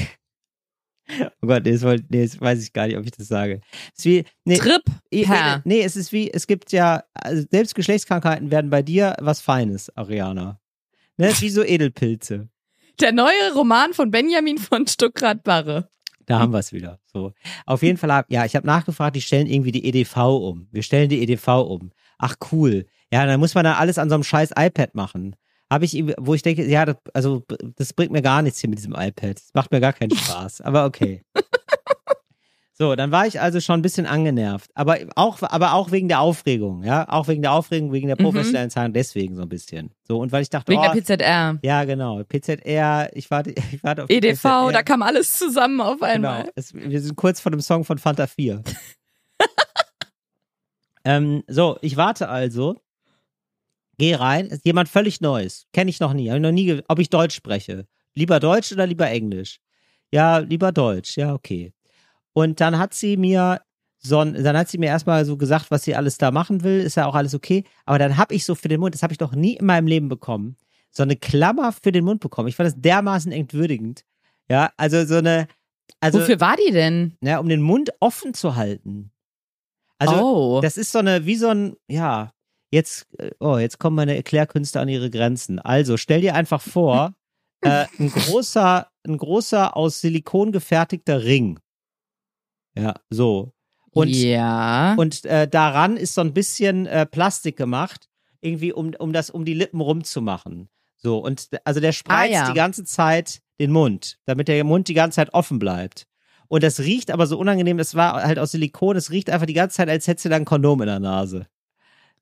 oh 1.43 1.47
Gott, 1.47 1.65
nee, 1.65 1.73
das, 1.73 1.83
wollte- 1.83 2.05
nee, 2.09 2.23
das 2.25 2.41
weiß 2.41 2.63
ich 2.63 2.73
gar 2.73 2.87
nicht, 2.87 2.97
ob 2.97 3.05
ich 3.05 3.11
das 3.13 3.29
sage. 3.29 3.61
Es 3.97 4.05
wie, 4.05 4.25
nee, 4.45 4.57
Trip. 4.57 4.83
Nee, 5.65 5.77
nee, 5.77 5.83
es 5.83 5.97
ist 5.97 6.13
wie, 6.13 6.31
es 6.31 6.47
gibt 6.47 6.73
ja, 6.73 7.05
also 7.15 7.45
selbst 7.51 7.75
Geschlechtskrankheiten 7.75 8.51
werden 8.51 8.71
bei 8.71 8.83
dir 8.83 9.15
was 9.21 9.41
Feines, 9.41 9.95
Ariana. 9.97 10.61
Ne, 11.17 11.33
wie 11.41 11.51
so 11.51 11.63
Edelpilze. 11.65 12.49
Der 13.01 13.13
neue 13.13 13.53
Roman 13.55 13.93
von 13.95 14.11
Benjamin 14.11 14.59
von 14.59 14.87
Stuckrad-Barre. 14.87 15.89
Da 16.27 16.41
haben 16.41 16.53
wir 16.53 16.59
es 16.59 16.73
wieder. 16.73 16.99
So. 17.13 17.33
Auf 17.67 17.83
jeden 17.83 17.99
Fall, 17.99 18.13
hab, 18.13 18.31
ja, 18.33 18.45
ich 18.45 18.57
habe 18.57 18.67
nachgefragt, 18.67 19.15
die 19.17 19.21
stellen 19.23 19.47
irgendwie 19.47 19.71
die 19.73 19.85
EDV 19.87 20.17
um. 20.17 20.67
Wir 20.73 20.83
stellen 20.83 21.09
die 21.09 21.23
EDV 21.23 21.47
um. 21.69 21.93
Ach 22.19 22.35
cool. 22.51 22.87
Ja, 23.13 23.25
dann 23.27 23.39
muss 23.39 23.55
man 23.55 23.65
da 23.65 23.75
alles 23.77 23.99
an 23.99 24.09
so 24.09 24.15
einem 24.17 24.25
scheiß 24.25 24.51
iPad 24.59 24.95
machen. 24.95 25.37
Habe 25.71 25.85
ich, 25.85 25.95
wo 26.19 26.35
ich 26.35 26.43
denke, 26.43 26.65
ja, 26.67 26.85
das, 26.85 26.97
also 27.13 27.43
das 27.77 27.93
bringt 27.93 28.13
mir 28.13 28.23
gar 28.23 28.43
nichts 28.43 28.61
hier 28.61 28.71
mit 28.71 28.79
diesem 28.79 28.95
iPad. 28.95 29.37
Das 29.37 29.51
macht 29.55 29.73
mir 29.73 29.81
gar 29.81 29.93
keinen 29.93 30.15
Spaß. 30.17 30.61
Aber 30.61 30.85
okay. 30.85 31.23
So, 32.79 32.95
dann 32.95 33.11
war 33.11 33.27
ich 33.27 33.41
also 33.41 33.59
schon 33.61 33.81
ein 33.81 33.83
bisschen 33.83 34.05
angenervt. 34.05 34.71
Aber 34.75 34.99
auch, 35.15 35.41
aber 35.43 35.73
auch 35.73 35.93
wegen 35.93 36.09
der 36.09 36.21
Aufregung, 36.21 36.85
ja. 36.85 37.09
Auch 37.09 37.27
wegen 37.27 37.41
der 37.41 37.53
Aufregung, 37.53 37.91
wegen 37.91 38.07
der 38.09 38.17
Mhm. 38.21 38.25
professionellen 38.25 38.69
Zahlen, 38.69 38.93
deswegen 38.93 39.35
so 39.35 39.43
ein 39.43 39.49
bisschen. 39.49 39.93
So, 40.07 40.19
und 40.19 40.31
weil 40.31 40.43
ich 40.43 40.51
dachte, 40.51 40.71
Wegen 40.71 40.83
oh, 40.83 40.93
der 40.93 41.01
PZR. 41.01 41.59
ja, 41.63 41.85
genau. 41.85 42.23
PZR, 42.25 43.09
ich 43.15 43.31
warte, 43.31 43.51
ich 43.73 43.83
warte 43.83 44.05
auf 44.05 44.11
EDV, 44.11 44.43
PZR. 44.43 44.73
Da 44.73 44.83
kam 44.83 45.01
alles 45.03 45.39
zusammen 45.39 45.81
auf 45.81 46.03
einmal. 46.03 46.43
Genau. 46.43 46.53
Es, 46.55 46.75
wir 46.75 47.01
sind 47.01 47.17
kurz 47.17 47.41
vor 47.41 47.51
dem 47.51 47.63
Song 47.63 47.83
von 47.85 47.97
Fanta 47.97 48.27
4. 48.27 48.63
ähm, 51.05 51.45
so, 51.49 51.79
ich 51.81 51.97
warte 51.97 52.29
also. 52.29 52.77
Geh 53.99 54.15
rein. 54.15 54.47
Ist 54.47 54.65
jemand 54.65 54.89
völlig 54.89 55.21
Neues. 55.21 55.67
Kenne 55.73 55.91
ich 55.91 56.01
noch 56.01 56.13
nie. 56.13 56.29
Habe 56.29 56.39
ich 56.39 56.43
noch 56.43 56.53
nie, 56.53 56.83
ob 56.89 56.99
ich 56.99 57.11
Deutsch 57.11 57.35
spreche. 57.35 57.87
Lieber 58.15 58.41
Deutsch 58.41 58.73
oder 58.73 58.87
lieber 58.87 59.09
Englisch? 59.09 59.61
Ja, 60.11 60.39
lieber 60.39 60.73
Deutsch. 60.73 61.17
Ja, 61.17 61.35
okay. 61.35 61.73
Und 62.33 62.61
dann 62.61 62.79
hat 62.79 62.95
sie 62.95 63.17
mir 63.17 63.61
so 63.99 64.21
ein, 64.21 64.43
dann 64.43 64.57
hat 64.57 64.69
sie 64.69 64.79
mir 64.79 64.87
erstmal 64.87 65.25
so 65.25 65.37
gesagt, 65.37 65.71
was 65.71 65.85
sie 65.85 65.95
alles 65.95 66.19
da 66.19 66.31
machen 66.31 66.63
will. 66.63 66.81
Ist 66.81 66.97
ja 66.97 67.07
auch 67.07 67.15
alles 67.15 67.35
okay. 67.35 67.65
Aber 67.85 67.99
dann 67.99 68.17
habe 68.17 68.35
ich 68.35 68.45
so 68.45 68.55
für 68.55 68.69
den 68.69 68.81
Mund, 68.81 68.95
das 68.95 69.03
habe 69.03 69.13
ich 69.13 69.21
noch 69.21 69.35
nie 69.35 69.55
in 69.57 69.67
meinem 69.67 69.87
Leben 69.87 70.09
bekommen, 70.09 70.57
so 70.91 71.03
eine 71.03 71.17
Klammer 71.17 71.73
für 71.73 71.93
den 71.93 72.05
Mund 72.05 72.21
bekommen. 72.21 72.49
Ich 72.49 72.57
fand 72.57 72.69
das 72.69 72.81
dermaßen 72.81 73.33
entwürdigend. 73.33 74.05
Ja, 74.49 74.71
also 74.77 75.05
so 75.05 75.17
eine, 75.17 75.49
also, 76.01 76.21
Wofür 76.21 76.41
war 76.41 76.57
die 76.57 76.73
denn? 76.73 77.17
ja, 77.21 77.39
um 77.39 77.49
den 77.49 77.63
Mund 77.63 77.91
offen 78.01 78.35
zu 78.35 78.57
halten. 78.57 79.11
Also, 79.99 80.15
oh. 80.15 80.61
das 80.61 80.77
ist 80.77 80.93
so 80.93 80.99
eine, 80.99 81.25
wie 81.25 81.37
so 81.37 81.49
ein, 81.49 81.77
ja, 81.89 82.33
jetzt, 82.71 83.07
äh, 83.19 83.31
oh, 83.41 83.59
jetzt 83.59 83.79
kommen 83.79 83.97
meine 83.97 84.17
Erklärkünste 84.17 84.81
an 84.81 84.89
ihre 84.89 85.11
Grenzen. 85.11 85.59
Also, 85.59 85.97
stell 85.97 86.21
dir 86.21 86.35
einfach 86.35 86.61
vor, 86.61 87.15
äh, 87.63 87.87
ein 87.99 88.11
großer, 88.11 88.89
ein 89.07 89.19
großer 89.19 89.77
aus 89.77 90.01
Silikon 90.01 90.53
gefertigter 90.53 91.25
Ring. 91.25 91.59
Ja, 92.77 92.95
so. 93.11 93.53
Und, 93.91 94.11
ja. 94.11 94.95
und 94.99 95.25
äh, 95.25 95.49
daran 95.49 95.97
ist 95.97 96.15
so 96.15 96.21
ein 96.21 96.35
bisschen 96.35 96.85
äh, 96.87 97.07
Plastik 97.07 97.57
gemacht, 97.57 98.11
irgendwie 98.43 98.73
um, 98.73 98.93
um 98.99 99.15
das 99.15 99.31
um 99.31 99.47
die 99.47 99.55
Lippen 99.55 99.81
rumzumachen. 99.81 100.69
So, 100.99 101.19
und 101.19 101.49
also 101.65 101.81
der 101.81 101.93
spreizt 101.93 102.35
Ah, 102.35 102.47
ja. 102.47 102.49
die 102.51 102.57
ganze 102.57 102.85
Zeit 102.85 103.41
den 103.59 103.71
Mund, 103.71 104.19
damit 104.27 104.49
der 104.49 104.63
Mund 104.65 104.89
die 104.89 104.95
ganze 104.95 105.17
Zeit 105.17 105.33
offen 105.33 105.59
bleibt. 105.59 106.07
Und 106.49 106.63
das 106.63 106.81
riecht 106.81 107.11
aber 107.11 107.27
so 107.27 107.39
unangenehm, 107.39 107.79
das 107.79 107.95
war 107.95 108.23
halt 108.23 108.39
aus 108.39 108.53
Silikon, 108.53 108.97
es 108.97 109.11
riecht 109.11 109.31
einfach 109.31 109.47
die 109.47 109.55
ganze 109.55 109.77
Zeit, 109.77 109.89
als 109.89 110.07
hättest 110.07 110.27
du 110.27 110.29
da 110.29 110.37
ein 110.37 110.45
Kondom 110.45 110.81
in 110.83 110.87
der 110.87 111.01
Nase. 111.01 111.47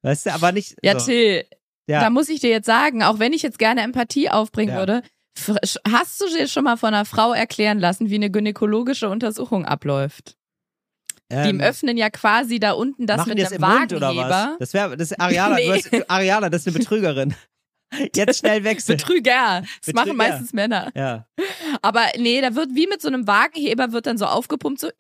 Weißt 0.05 0.27
du, 0.27 0.33
aber 0.35 0.53
nicht. 0.53 0.77
ja, 0.83 0.99
so. 1.01 1.07
Till, 1.07 1.45
Ja. 1.89 2.01
da 2.01 2.11
muss 2.11 2.29
ich 2.29 2.41
dir 2.41 2.51
jetzt 2.51 2.67
sagen, 2.67 3.03
auch 3.03 3.19
wenn 3.19 3.33
ich 3.33 3.43
jetzt 3.43 3.59
gerne 3.59 3.81
Empathie 3.83 4.31
aufbringen 4.31 4.73
Ja. 4.75 4.79
würde, 4.79 5.03
hast 5.91 6.21
du 6.21 6.29
dir 6.29 6.47
schon 6.47 6.65
mal 6.65 6.77
von 6.77 6.95
einer 6.95 7.05
Frau 7.05 7.33
erklären 7.33 7.79
lassen, 7.81 8.09
wie 8.11 8.15
eine 8.17 8.31
gynäkologische 8.31 9.09
Untersuchung 9.09 9.65
abläuft? 9.65 10.37
Die 11.33 11.37
im 11.49 11.59
Ähm, 11.59 11.61
Öffnen 11.61 11.97
ja 11.97 12.11
quasi 12.11 12.61
da 12.61 12.73
unten 12.73 13.07
das 13.07 13.27
mit 13.27 13.39
die 13.39 13.45
oder 13.47 13.61
Wagenheber. 13.61 14.57
Das 14.61 14.75
wäre, 14.75 14.97
das 14.97 15.13
Ariana, 15.19 15.57
Nee. 15.57 15.67
du 15.67 15.73
hast, 15.73 16.11
Ariana, 16.11 16.51
das 16.51 16.61
ist 16.63 16.69
eine 16.69 16.79
Betrügerin. 16.79 17.35
Jetzt 18.15 18.39
schnell 18.41 18.63
wechseln. 18.65 18.99
Betrüger. 18.99 19.63
Das 19.63 19.87
Betrüger. 19.87 19.95
machen 20.05 20.17
meistens 20.17 20.53
Männer. 20.53 20.91
Ja. 20.95 21.27
Aber 21.81 22.03
nee, 22.19 22.41
da 22.41 22.55
wird 22.55 22.69
wie 22.75 22.87
mit 22.87 23.01
so 23.01 23.09
einem 23.09 23.27
Wagenheber 23.27 23.93
wird 23.93 24.07
dann 24.07 24.19
so 24.19 24.27
aufgepumpt, 24.27 24.81
so 24.81 24.91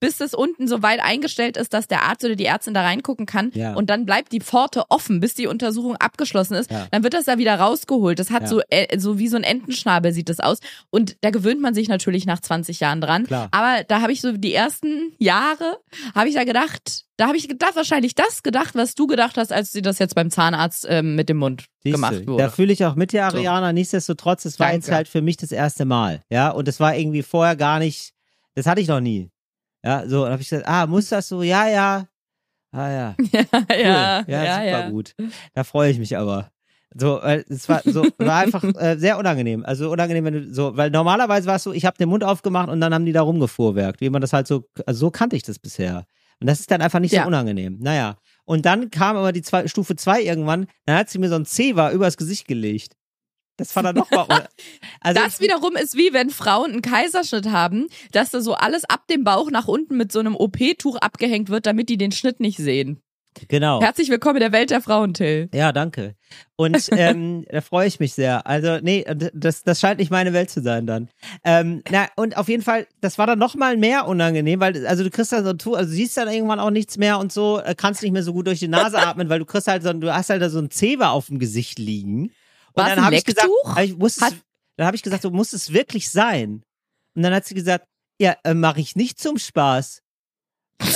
bis 0.00 0.16
das 0.16 0.34
unten 0.34 0.66
so 0.66 0.82
weit 0.82 1.00
eingestellt 1.00 1.56
ist, 1.56 1.72
dass 1.74 1.86
der 1.86 2.02
Arzt 2.04 2.24
oder 2.24 2.34
die 2.34 2.46
Ärztin 2.46 2.74
da 2.74 2.82
reingucken 2.82 3.26
kann. 3.26 3.50
Ja. 3.54 3.74
Und 3.74 3.90
dann 3.90 4.06
bleibt 4.06 4.32
die 4.32 4.40
Pforte 4.40 4.84
offen, 4.88 5.20
bis 5.20 5.34
die 5.34 5.46
Untersuchung 5.46 5.96
abgeschlossen 5.96 6.54
ist. 6.54 6.70
Ja. 6.70 6.86
Dann 6.90 7.02
wird 7.02 7.14
das 7.14 7.26
da 7.26 7.38
wieder 7.38 7.54
rausgeholt. 7.60 8.18
Das 8.18 8.30
hat 8.30 8.42
Ja. 8.42 8.48
so, 8.48 8.60
äh, 8.70 8.98
so 8.98 9.18
wie 9.18 9.28
so 9.28 9.36
ein 9.36 9.44
Entenschnabel 9.44 10.12
sieht 10.12 10.28
das 10.28 10.40
aus. 10.40 10.58
Und 10.90 11.16
da 11.20 11.30
gewöhnt 11.30 11.60
man 11.60 11.74
sich 11.74 11.88
natürlich 11.88 12.26
nach 12.26 12.40
20 12.40 12.80
Jahren 12.80 13.00
dran. 13.00 13.24
Klar. 13.26 13.48
Aber 13.52 13.84
da 13.84 14.00
habe 14.00 14.12
ich 14.12 14.20
so 14.20 14.32
die 14.32 14.54
ersten 14.54 15.12
Jahre, 15.18 15.78
habe 16.14 16.28
ich 16.28 16.34
da 16.34 16.44
gedacht, 16.44 17.04
da 17.18 17.26
habe 17.28 17.36
ich 17.36 17.48
gedacht, 17.48 17.76
wahrscheinlich 17.76 18.14
das 18.14 18.42
gedacht, 18.42 18.74
was 18.74 18.94
du 18.94 19.06
gedacht 19.06 19.36
hast, 19.36 19.52
als 19.52 19.72
sie 19.72 19.82
das 19.82 19.98
jetzt 19.98 20.14
beim 20.14 20.30
Zahnarzt 20.30 20.86
ähm, 20.88 21.14
mit 21.16 21.28
dem 21.28 21.36
Mund 21.36 21.66
Siehst 21.82 21.94
gemacht 21.96 22.26
wurde. 22.26 22.44
Da 22.44 22.48
fühle 22.50 22.72
ich 22.72 22.82
auch 22.86 22.94
mit 22.94 23.12
dir, 23.12 23.26
Ariana. 23.26 23.74
Nichtsdestotrotz, 23.74 24.46
es 24.46 24.58
war 24.58 24.68
Danke. 24.68 24.76
jetzt 24.86 24.90
halt 24.90 25.08
für 25.08 25.20
mich 25.20 25.36
das 25.36 25.52
erste 25.52 25.84
Mal. 25.84 26.22
Ja, 26.30 26.48
und 26.50 26.66
es 26.68 26.80
war 26.80 26.96
irgendwie 26.96 27.22
vorher 27.22 27.56
gar 27.56 27.78
nicht, 27.78 28.12
das 28.54 28.64
hatte 28.64 28.80
ich 28.80 28.88
noch 28.88 29.00
nie. 29.00 29.28
Ja, 29.84 30.06
so, 30.08 30.22
dann 30.24 30.32
habe 30.32 30.42
ich 30.42 30.48
gesagt, 30.48 30.68
ah, 30.68 30.86
muss 30.86 31.08
das 31.08 31.28
so? 31.28 31.42
Ja, 31.42 31.68
ja. 31.68 32.06
Ah, 32.72 32.90
ja. 32.90 33.14
Cool. 33.18 33.46
ja, 33.70 33.76
ja, 33.76 34.24
ja, 34.28 34.44
ja, 34.44 34.54
super 34.54 34.66
ja. 34.66 34.90
gut. 34.90 35.14
Da 35.54 35.64
freue 35.64 35.90
ich 35.90 35.98
mich 35.98 36.16
aber. 36.16 36.50
So, 36.94 37.20
weil 37.22 37.44
es 37.48 37.68
war 37.68 37.82
so, 37.84 38.04
war 38.18 38.38
einfach 38.40 38.62
äh, 38.78 38.96
sehr 38.96 39.18
unangenehm. 39.18 39.64
Also 39.64 39.90
unangenehm, 39.90 40.24
wenn 40.24 40.34
du 40.34 40.54
so, 40.54 40.76
weil 40.76 40.90
normalerweise 40.90 41.46
war 41.46 41.56
es 41.56 41.62
so, 41.62 41.72
ich 41.72 41.84
habe 41.84 41.96
den 41.98 42.08
Mund 42.08 42.24
aufgemacht 42.24 42.68
und 42.68 42.80
dann 42.80 42.92
haben 42.92 43.06
die 43.06 43.12
da 43.12 43.22
rumgefuhrwerkt, 43.22 44.00
wie 44.00 44.10
man 44.10 44.20
das 44.20 44.32
halt 44.32 44.46
so, 44.46 44.64
also 44.86 44.98
so 45.06 45.10
kannte 45.10 45.36
ich 45.36 45.42
das 45.44 45.58
bisher. 45.58 46.04
Und 46.40 46.46
das 46.48 46.60
ist 46.60 46.70
dann 46.70 46.80
einfach 46.82 47.00
nicht 47.00 47.12
Ja. 47.12 47.22
so 47.22 47.28
unangenehm. 47.28 47.78
Naja. 47.80 48.16
Und 48.44 48.66
dann 48.66 48.90
kam 48.90 49.16
aber 49.16 49.30
die 49.32 49.42
zwei, 49.42 49.68
Stufe 49.68 49.94
2 49.94 50.22
irgendwann, 50.22 50.66
dann 50.86 50.96
hat 50.96 51.10
sie 51.10 51.18
mir 51.18 51.28
so 51.28 51.36
ein 51.36 51.44
Zewa 51.46 51.92
übers 51.92 52.16
Gesicht 52.16 52.48
gelegt. 52.48 52.96
Das 53.60 53.76
war 53.76 53.82
dann 53.82 53.96
nochmal. 53.96 54.26
also 55.00 55.22
das 55.22 55.40
wiederum 55.40 55.76
ist 55.76 55.94
wie 55.96 56.14
wenn 56.14 56.30
Frauen 56.30 56.72
einen 56.72 56.82
Kaiserschnitt 56.82 57.50
haben, 57.50 57.88
dass 58.10 58.30
da 58.30 58.40
so 58.40 58.54
alles 58.54 58.84
ab 58.84 59.06
dem 59.08 59.22
Bauch 59.22 59.50
nach 59.50 59.68
unten 59.68 59.98
mit 59.98 60.10
so 60.10 60.18
einem 60.18 60.34
OP-Tuch 60.34 60.96
abgehängt 60.96 61.50
wird, 61.50 61.66
damit 61.66 61.90
die 61.90 61.98
den 61.98 62.10
Schnitt 62.10 62.40
nicht 62.40 62.56
sehen. 62.56 63.02
Genau. 63.48 63.80
Herzlich 63.80 64.08
willkommen 64.08 64.36
in 64.36 64.40
der 64.40 64.52
Welt 64.52 64.70
der 64.70 64.80
Frauen, 64.80 65.14
Till. 65.14 65.48
Ja, 65.54 65.72
danke. 65.72 66.14
Und 66.56 66.88
ähm, 66.92 67.44
da 67.50 67.60
freue 67.60 67.86
ich 67.86 68.00
mich 68.00 68.14
sehr. 68.14 68.46
Also, 68.46 68.78
nee, 68.82 69.04
das, 69.34 69.62
das 69.62 69.78
scheint 69.78 69.98
nicht 69.98 70.10
meine 70.10 70.32
Welt 70.32 70.50
zu 70.50 70.62
sein 70.62 70.86
dann. 70.86 71.08
Ähm, 71.44 71.82
na, 71.90 72.08
und 72.16 72.36
auf 72.38 72.48
jeden 72.48 72.62
Fall, 72.62 72.86
das 73.02 73.18
war 73.18 73.26
dann 73.26 73.38
noch 73.38 73.54
mal 73.54 73.76
mehr 73.76 74.08
unangenehm, 74.08 74.58
weil, 74.60 74.86
also 74.86 75.04
du 75.04 75.10
kriegst 75.10 75.32
dann 75.32 75.44
so 75.44 75.50
ein 75.50 75.58
Tuch, 75.58 75.76
also 75.76 75.90
du 75.90 75.96
siehst 75.96 76.16
dann 76.16 76.28
irgendwann 76.28 76.60
auch 76.60 76.70
nichts 76.70 76.96
mehr 76.98 77.18
und 77.18 77.30
so, 77.30 77.60
äh, 77.60 77.74
kannst 77.76 78.02
nicht 78.02 78.12
mehr 78.12 78.22
so 78.22 78.32
gut 78.32 78.46
durch 78.46 78.58
die 78.58 78.68
Nase 78.68 78.98
atmen, 78.98 79.28
weil 79.28 79.38
du 79.38 79.44
kriegst 79.44 79.68
halt 79.68 79.82
so, 79.82 79.92
du 79.92 80.12
hast 80.12 80.30
halt 80.30 80.40
da 80.42 80.48
so 80.48 80.58
ein 80.58 80.70
Zewa 80.70 81.10
auf 81.10 81.26
dem 81.26 81.38
Gesicht 81.38 81.78
liegen. 81.78 82.32
Und 82.72 82.84
War's 82.84 82.94
dann 82.94 83.04
habe 83.04 83.16
ich 83.16 83.24
gesagt, 83.24 83.48
ich, 83.82 83.96
muss 83.96 84.16
es, 84.16 84.34
dann 84.76 84.86
habe 84.86 84.96
ich 84.96 85.02
gesagt, 85.02 85.22
so 85.22 85.30
muss 85.30 85.52
es 85.52 85.72
wirklich 85.72 86.10
sein. 86.10 86.62
Und 87.14 87.22
dann 87.22 87.34
hat 87.34 87.44
sie 87.44 87.54
gesagt, 87.54 87.86
ja, 88.20 88.36
äh, 88.44 88.54
mache 88.54 88.80
ich 88.80 88.96
nicht 88.96 89.18
zum 89.18 89.38
Spaß. 89.38 90.02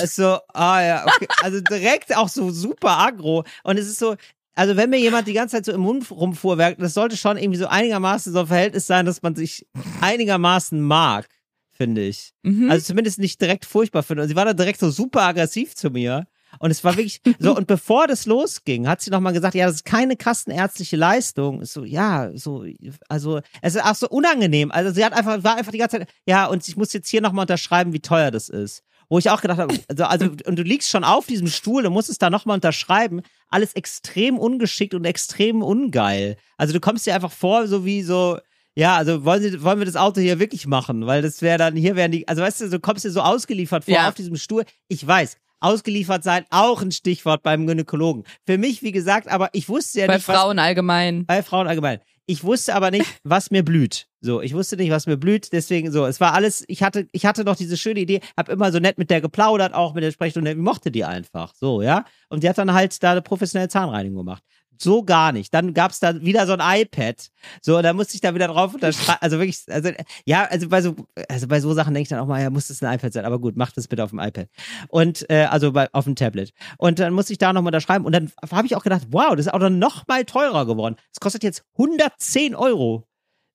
Es 0.03 0.17
so, 0.17 0.39
ah 0.53 0.83
ja, 0.83 1.07
okay. 1.07 1.27
Also 1.43 1.61
direkt 1.61 2.17
auch 2.17 2.29
so 2.29 2.51
super 2.51 2.99
aggro. 2.99 3.45
Und 3.63 3.79
es 3.79 3.87
ist 3.87 3.99
so, 3.99 4.17
also 4.55 4.77
wenn 4.77 4.91
mir 4.91 4.99
jemand 4.99 5.27
die 5.27 5.33
ganze 5.33 5.57
Zeit 5.57 5.65
so 5.65 5.73
im 5.73 5.81
Mund 5.81 6.11
rumfuhrwerkt, 6.11 6.81
das 6.81 6.95
sollte 6.95 7.17
schon 7.17 7.37
irgendwie 7.37 7.59
so 7.59 7.67
einigermaßen 7.67 8.33
so 8.33 8.41
ein 8.41 8.47
Verhältnis 8.47 8.87
sein, 8.87 9.05
dass 9.05 9.23
man 9.23 9.35
sich 9.35 9.67
einigermaßen 10.01 10.81
mag, 10.81 11.29
finde 11.73 12.03
ich. 12.03 12.33
Mhm. 12.43 12.71
Also 12.71 12.87
zumindest 12.87 13.19
nicht 13.19 13.41
direkt 13.41 13.65
furchtbar 13.65 14.03
finde. 14.03 14.23
Und 14.23 14.29
sie 14.29 14.37
war 14.37 14.45
da 14.45 14.55
direkt 14.55 14.81
so 14.81 14.91
super 14.91 15.23
aggressiv 15.23 15.75
zu 15.75 15.91
mir. 15.91 16.27
Und 16.59 16.71
es 16.71 16.85
war 16.85 16.97
wirklich 16.97 17.21
so, 17.39 17.57
und 17.57 17.67
bevor 17.67 18.07
das 18.07 18.27
losging, 18.27 18.87
hat 18.89 19.01
sie 19.01 19.11
nochmal 19.11 19.33
gesagt, 19.33 19.55
ja, 19.55 19.67
das 19.67 19.77
ist 19.77 19.85
keine 19.85 20.17
kassenärztliche 20.17 20.97
Leistung. 20.97 21.61
Ist 21.61 21.73
so, 21.73 21.85
ja, 21.85 22.31
so, 22.35 22.65
also, 23.09 23.41
es 23.63 23.75
ist 23.75 23.85
auch 23.85 23.95
so 23.95 24.09
unangenehm. 24.09 24.71
Also 24.71 24.93
sie 24.93 25.05
hat 25.05 25.13
einfach, 25.13 25.43
war 25.45 25.57
einfach 25.57 25.73
die 25.73 25.79
ganze 25.79 25.99
Zeit, 25.99 26.09
ja, 26.27 26.47
und 26.47 26.67
ich 26.67 26.77
muss 26.77 26.93
jetzt 26.93 27.09
hier 27.09 27.21
nochmal 27.21 27.45
unterschreiben, 27.45 27.93
wie 27.93 28.01
teuer 28.01 28.31
das 28.31 28.49
ist. 28.49 28.83
Wo 29.11 29.19
ich 29.19 29.29
auch 29.29 29.43
gedacht 29.43 29.59
habe, 29.59 29.75
also, 29.89 30.05
also, 30.05 30.31
und 30.47 30.59
du 30.59 30.63
liegst 30.63 30.89
schon 30.89 31.05
auf 31.05 31.27
diesem 31.27 31.47
Stuhl 31.49 31.85
und 31.85 31.93
musst 31.93 32.09
es 32.09 32.17
da 32.19 32.31
nochmal 32.31 32.55
unterschreiben. 32.55 33.21
Alles 33.51 33.75
extrem 33.75 34.39
ungeschickt 34.39 34.95
und 34.95 35.05
extrem 35.05 35.63
ungeil. 35.63 36.37
Also 36.57 36.73
du 36.73 36.81
kommst 36.81 37.07
dir 37.07 37.15
einfach 37.15 37.31
vor, 37.31 37.67
so 37.67 37.85
wie 37.85 38.03
so, 38.03 38.39
ja, 38.75 38.97
also 38.97 39.25
wollen, 39.25 39.43
Sie, 39.43 39.63
wollen 39.63 39.79
wir 39.79 39.85
das 39.87 39.97
Auto 39.97 40.21
hier 40.21 40.41
wirklich 40.41 40.67
machen? 40.67 41.07
Weil 41.07 41.21
das 41.23 41.43
wäre 41.43 41.59
dann, 41.59 41.77
hier 41.77 41.97
wären 41.97 42.13
die, 42.13 42.27
also 42.27 42.43
weißt 42.43 42.63
du, 42.63 42.71
du 42.71 42.81
kommst 42.81 43.05
dir 43.05 43.11
so 43.11 43.21
ausgeliefert 43.21 43.85
vor 43.85 43.95
Ja. 43.95 44.09
auf 44.09 44.15
diesem 44.15 44.37
Stuhl. 44.37 44.65
Ich 44.89 45.07
weiß, 45.07 45.37
ausgeliefert 45.61 46.25
sein, 46.25 46.45
auch 46.51 46.83
ein 46.83 46.93
Stichwort 46.93 47.43
beim 47.43 47.67
Gynäkologen. 47.67 48.25
Für 48.47 48.59
mich, 48.59 48.83
wie 48.83 48.93
gesagt, 48.93 49.29
aber 49.29 49.51
ich 49.53 49.69
wusste 49.69 50.01
ja 50.01 50.07
Bei 50.07 50.17
nicht, 50.17 50.29
was, 50.29 50.37
Frauen 50.37 50.59
allgemein. 50.59 51.27
bei 51.27 51.43
Frauen 51.43 51.67
allgemein. 51.67 52.01
Ich 52.27 52.43
wusste 52.43 52.75
aber 52.75 52.91
nicht, 52.91 53.07
was 53.25 53.51
mir 53.51 53.63
blüht. 53.65 54.07
So, 54.21 54.41
ich 54.41 54.55
wusste 54.55 54.77
nicht, 54.77 54.91
was 54.91 55.07
mir 55.07 55.19
blüht. 55.19 55.53
Deswegen 55.53 55.93
so, 55.93 56.07
es 56.07 56.21
war 56.21 56.33
alles. 56.33 56.65
Ich 56.69 56.83
hatte, 56.83 57.07
ich 57.13 57.27
hatte 57.27 57.45
noch 57.45 57.57
diese 57.57 57.77
schöne 57.77 58.01
Idee, 58.01 58.21
hab 58.37 58.49
immer 58.49 58.73
so 58.73 58.79
nett 58.79 58.97
mit 58.97 59.11
der 59.11 59.21
geplaudert, 59.21 59.75
auch 59.75 59.93
mit 59.95 60.03
der 60.03 60.11
Sprechstunde. 60.11 60.53
Ich 60.53 60.57
mochte 60.57 60.91
die 60.91 61.05
einfach. 61.05 61.55
So, 61.55 61.83
ja. 61.83 62.05
Und 62.31 62.43
die 62.43 62.49
hat 62.49 62.57
dann 62.57 62.73
halt 62.73 63.03
da 63.03 63.13
eine 63.13 63.23
professionelle 63.23 63.69
Zahnreinigung 63.69 64.19
gemacht. 64.19 64.43
So 64.79 65.03
gar 65.05 65.33
nicht. 65.33 65.53
Dann 65.55 65.75
gab's 65.75 66.01
da 66.01 66.21
wieder 66.21 66.47
so 66.47 66.55
ein 66.57 66.81
iPad. 66.83 67.31
So, 67.63 67.77
und 67.77 67.83
dann 67.83 67.97
musste 67.97 68.15
ich 68.15 68.21
da 68.21 68.35
wieder 68.35 68.49
drauf 68.49 68.75
unterschreiben. 68.75 69.19
Also 69.21 69.39
wirklich, 69.39 69.61
also 69.69 69.91
ja, 70.25 70.45
also 70.45 70.69
bei 70.69 70.83
so, 70.83 70.97
also 71.29 71.47
bei 71.49 71.61
so 71.61 71.73
Sachen 71.75 71.95
denke 71.95 72.03
ich 72.05 72.09
dann 72.09 72.19
auch 72.19 72.27
mal, 72.27 72.43
ja, 72.43 72.51
muss 72.51 72.69
das 72.69 72.83
ein 72.83 72.95
iPad 72.95 73.13
sein. 73.13 73.25
Aber 73.25 73.39
gut, 73.39 73.57
macht 73.57 73.77
das 73.77 73.89
bitte 73.89 74.03
auf 74.05 74.11
dem 74.11 74.19
iPad. 74.19 74.49
Und 74.89 75.29
äh, 75.31 75.45
also 75.45 75.73
bei, 75.73 75.89
auf 75.93 76.05
dem 76.05 76.17
Tablet. 76.17 76.53
Und 76.79 76.99
dann 76.99 77.13
musste 77.15 77.33
ich 77.33 77.39
da 77.39 77.53
nochmal 77.53 77.73
unterschreiben. 77.73 78.05
Und 78.05 78.13
dann 78.13 78.33
habe 78.51 78.67
ich 78.67 78.75
auch 78.77 78.83
gedacht, 78.83 79.07
wow, 79.11 79.31
das 79.37 79.47
ist 79.47 79.53
auch 79.53 79.61
dann 79.61 79.79
noch 79.79 80.07
mal 80.09 80.25
teurer 80.25 80.67
geworden. 80.67 80.97
Es 81.13 81.21
kostet 81.21 81.43
jetzt 81.45 81.65
110 81.79 82.55
Euro. 82.55 83.07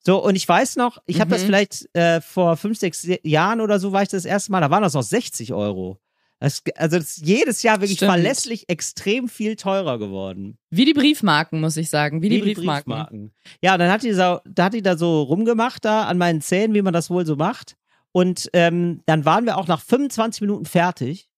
So, 0.05 0.23
und 0.23 0.35
ich 0.35 0.47
weiß 0.47 0.77
noch, 0.77 0.97
ich 1.07 1.19
habe 1.19 1.29
das 1.31 1.41
Mhm. 1.41 1.45
vielleicht 1.47 1.95
äh, 1.95 2.21
vor 2.21 2.55
fünf, 2.55 2.79
sechs 2.79 3.05
Jahren 3.23 3.59
oder 3.59 3.79
so 3.79 3.91
war 3.91 4.01
ich 4.01 4.09
das 4.09 4.23
erste 4.23 4.51
Mal, 4.51 4.61
da 4.61 4.69
waren 4.71 4.81
das 4.81 4.93
noch 4.93 5.03
60 5.03 5.53
Euro. 5.53 5.99
Das, 6.39 6.63
also 6.75 6.97
das 6.97 7.17
ist 7.17 7.25
jedes 7.25 7.63
Jahr 7.63 7.81
wirklich 7.81 7.97
Stimmt. 7.97 8.13
verlässlich 8.13 8.69
extrem 8.69 9.27
viel 9.27 9.57
teurer 9.57 9.99
geworden. 9.99 10.57
Wie 10.69 10.85
die 10.85 10.93
Briefmarken, 10.93 11.59
muss 11.59 11.75
ich 11.75 11.89
sagen. 11.89 12.21
Wie, 12.21 12.29
die, 12.29 12.39
Briefmarken. 12.39 12.93
Briefmarken. 12.93 13.31
Ja, 13.61 13.77
dann 13.77 13.91
hat 13.91 14.03
die, 14.03 14.13
so, 14.13 14.39
da 14.45 14.65
hat 14.65 14.73
die 14.73 14.81
da 14.81 14.97
so 14.97 15.23
rumgemacht 15.23 15.83
da 15.83 16.03
an 16.03 16.17
meinen 16.17 16.41
Zähnen, 16.41 16.73
wie 16.73 16.81
man 16.81 16.93
das 16.93 17.09
wohl 17.09 17.25
so 17.25 17.35
macht. 17.35 17.75
Und 18.13 18.49
ähm, 18.53 19.01
dann 19.05 19.25
waren 19.25 19.45
wir 19.45 19.57
auch 19.57 19.67
nach 19.67 19.81
25 19.81 20.41
Minuten 20.41 20.65
fertig. 20.65 21.29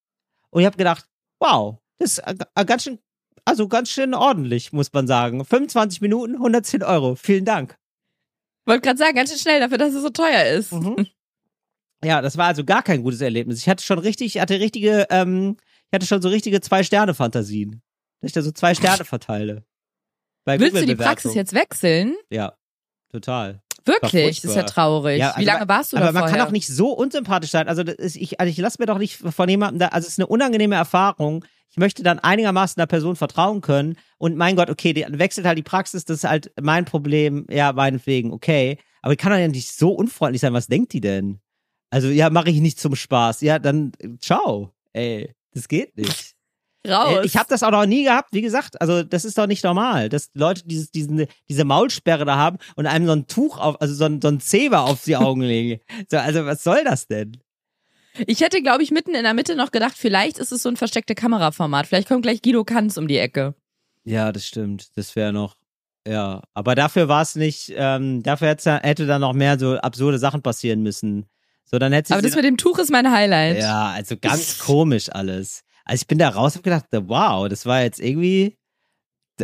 Und 0.51 0.61
ich 0.61 0.67
habe 0.67 0.77
gedacht, 0.77 1.07
wow, 1.39 1.79
das 1.97 2.17
ist 2.17 2.19
äh, 2.19 2.35
äh, 2.55 2.65
ganz 2.65 2.83
schön, 2.83 2.99
also 3.43 3.67
ganz 3.67 3.89
schön 3.89 4.13
ordentlich, 4.13 4.71
muss 4.71 4.93
man 4.93 5.07
sagen. 5.07 5.43
25 5.43 6.01
Minuten, 6.01 6.35
110 6.35 6.83
Euro. 6.83 7.15
Vielen 7.15 7.45
Dank. 7.45 7.75
Wollte 8.65 8.81
gerade 8.81 8.99
sagen, 8.99 9.15
ganz 9.15 9.31
schön 9.31 9.39
schnell 9.39 9.59
dafür, 9.59 9.79
dass 9.79 9.95
es 9.95 10.03
so 10.03 10.09
teuer 10.09 10.45
ist. 10.45 10.71
Mhm. 10.71 11.07
Ja, 12.03 12.21
das 12.21 12.37
war 12.37 12.47
also 12.47 12.63
gar 12.63 12.83
kein 12.83 13.03
gutes 13.03 13.21
Erlebnis. 13.21 13.59
Ich 13.59 13.69
hatte 13.69 13.83
schon 13.83 13.99
richtig, 13.99 14.35
ich 14.35 14.41
hatte 14.41 14.59
richtige, 14.59 15.07
ähm, 15.09 15.57
ich 15.87 15.93
hatte 15.93 16.05
schon 16.05 16.21
so 16.21 16.29
richtige 16.29 16.61
Zwei-Sterne-Fantasien. 16.61 17.81
Dass 18.21 18.29
ich 18.29 18.33
da 18.33 18.41
so 18.41 18.51
zwei 18.51 18.75
Sterne 18.75 19.03
verteile. 19.03 19.63
Bei 20.45 20.59
Willst 20.59 20.79
du 20.79 20.85
die. 20.85 20.95
Praxis 20.95 21.33
jetzt 21.33 21.53
wechseln? 21.53 22.15
Ja, 22.29 22.53
total. 23.11 23.61
Wirklich? 23.85 24.41
Das 24.41 24.51
ist 24.51 24.55
ja 24.57 24.63
traurig. 24.63 25.19
Ja, 25.19 25.31
Wie 25.31 25.47
also 25.47 25.51
lange 25.51 25.67
warst 25.67 25.93
du 25.93 25.97
Aber 25.97 26.07
da 26.07 26.11
man 26.11 26.21
vorher? 26.21 26.37
kann 26.37 26.47
auch 26.47 26.51
nicht 26.51 26.67
so 26.67 26.91
unsympathisch 26.91 27.49
sein. 27.49 27.67
Also, 27.67 27.81
ist, 27.81 28.15
ich, 28.15 28.39
also 28.39 28.49
ich 28.49 28.57
lasse 28.57 28.77
mir 28.79 28.85
doch 28.85 28.99
nicht 28.99 29.17
von 29.17 29.49
jemandem 29.49 29.79
da, 29.79 29.87
also 29.87 30.05
es 30.05 30.13
ist 30.13 30.19
eine 30.19 30.27
unangenehme 30.27 30.75
Erfahrung. 30.75 31.45
Ich 31.69 31.77
möchte 31.77 32.03
dann 32.03 32.19
einigermaßen 32.19 32.79
einer 32.79 32.87
Person 32.87 33.15
vertrauen 33.15 33.61
können. 33.61 33.97
Und 34.17 34.35
mein 34.35 34.55
Gott, 34.55 34.69
okay, 34.69 34.93
die 34.93 35.05
wechselt 35.09 35.47
halt 35.47 35.57
die 35.57 35.63
Praxis, 35.63 36.05
das 36.05 36.17
ist 36.17 36.29
halt 36.29 36.51
mein 36.61 36.85
Problem. 36.85 37.47
Ja, 37.49 37.73
meinetwegen, 37.73 38.31
okay. 38.33 38.77
Aber 39.01 39.13
ich 39.13 39.19
kann 39.19 39.31
doch 39.31 39.39
ja 39.39 39.47
nicht 39.47 39.71
so 39.71 39.91
unfreundlich 39.91 40.41
sein. 40.41 40.53
Was 40.53 40.67
denkt 40.67 40.93
die 40.93 41.01
denn? 41.01 41.39
Also, 41.91 42.07
ja, 42.07 42.31
mache 42.31 42.49
ich 42.49 42.59
nicht 42.59 42.79
zum 42.79 42.95
Spaß. 42.95 43.41
Ja, 43.41 43.59
dann 43.59 43.91
ciao. 44.19 44.73
Ey, 44.93 45.35
das 45.53 45.67
geht 45.67 45.95
nicht. 45.97 46.33
Raus. 46.87 47.25
Ich 47.25 47.37
habe 47.37 47.47
das 47.47 47.61
auch 47.61 47.71
noch 47.71 47.85
nie 47.85 48.05
gehabt, 48.05 48.29
wie 48.31 48.41
gesagt. 48.41 48.81
Also 48.81 49.03
das 49.03 49.23
ist 49.23 49.37
doch 49.37 49.45
nicht 49.45 49.63
normal, 49.63 50.09
dass 50.09 50.31
Leute 50.33 50.63
dieses, 50.65 50.89
diesen, 50.89 51.27
diese 51.47 51.63
Maulsperre 51.63 52.25
da 52.25 52.37
haben 52.37 52.57
und 52.75 52.87
einem 52.87 53.05
so 53.05 53.11
ein 53.11 53.27
Tuch 53.27 53.59
auf, 53.59 53.79
also 53.79 53.93
so 53.93 54.05
ein, 54.05 54.19
so 54.19 54.29
ein 54.29 54.39
Zewa 54.39 54.81
auf 54.81 55.03
die 55.03 55.15
Augen 55.15 55.41
legen. 55.41 55.79
So, 56.09 56.17
also 56.17 56.45
was 56.45 56.63
soll 56.63 56.83
das 56.83 57.07
denn? 57.07 57.37
Ich 58.25 58.41
hätte, 58.41 58.61
glaube 58.61 58.83
ich, 58.83 58.91
mitten 58.91 59.13
in 59.13 59.23
der 59.23 59.33
Mitte 59.33 59.55
noch 59.55 59.71
gedacht, 59.71 59.93
vielleicht 59.95 60.39
ist 60.39 60.51
es 60.51 60.63
so 60.63 60.69
ein 60.69 60.75
versteckte 60.75 61.15
Kameraformat. 61.15 61.87
Vielleicht 61.87 62.07
kommt 62.07 62.23
gleich 62.23 62.41
Guido 62.41 62.63
Kanz 62.63 62.97
um 62.97 63.07
die 63.07 63.17
Ecke. 63.17 63.53
Ja, 64.03 64.31
das 64.31 64.45
stimmt. 64.45 64.97
Das 64.97 65.15
wäre 65.15 65.31
noch, 65.31 65.55
ja. 66.07 66.41
Aber 66.53 66.75
dafür 66.75 67.07
war 67.07 67.21
es 67.21 67.35
nicht, 67.35 67.71
ähm, 67.75 68.23
dafür 68.23 68.49
hätte, 68.49 68.79
hätte 68.81 69.05
da 69.05 69.19
noch 69.19 69.33
mehr 69.33 69.59
so 69.59 69.75
absurde 69.77 70.17
Sachen 70.17 70.41
passieren 70.41 70.81
müssen. 70.81 71.27
So, 71.71 71.79
dann 71.79 71.93
hätte 71.93 72.13
Aber 72.13 72.21
das 72.21 72.35
mit 72.35 72.43
dem 72.43 72.57
Tuch 72.57 72.77
ist 72.79 72.91
mein 72.91 73.09
Highlight. 73.11 73.59
Ja, 73.59 73.91
also 73.91 74.17
ganz 74.17 74.59
komisch 74.59 75.09
alles. 75.09 75.61
Also 75.85 76.01
ich 76.01 76.07
bin 76.07 76.17
da 76.19 76.29
raus 76.29 76.53
und 76.55 76.59
hab 76.59 76.63
gedacht, 76.63 76.85
wow, 77.07 77.47
das 77.47 77.65
war 77.65 77.81
jetzt 77.81 77.99
irgendwie, 77.99 78.57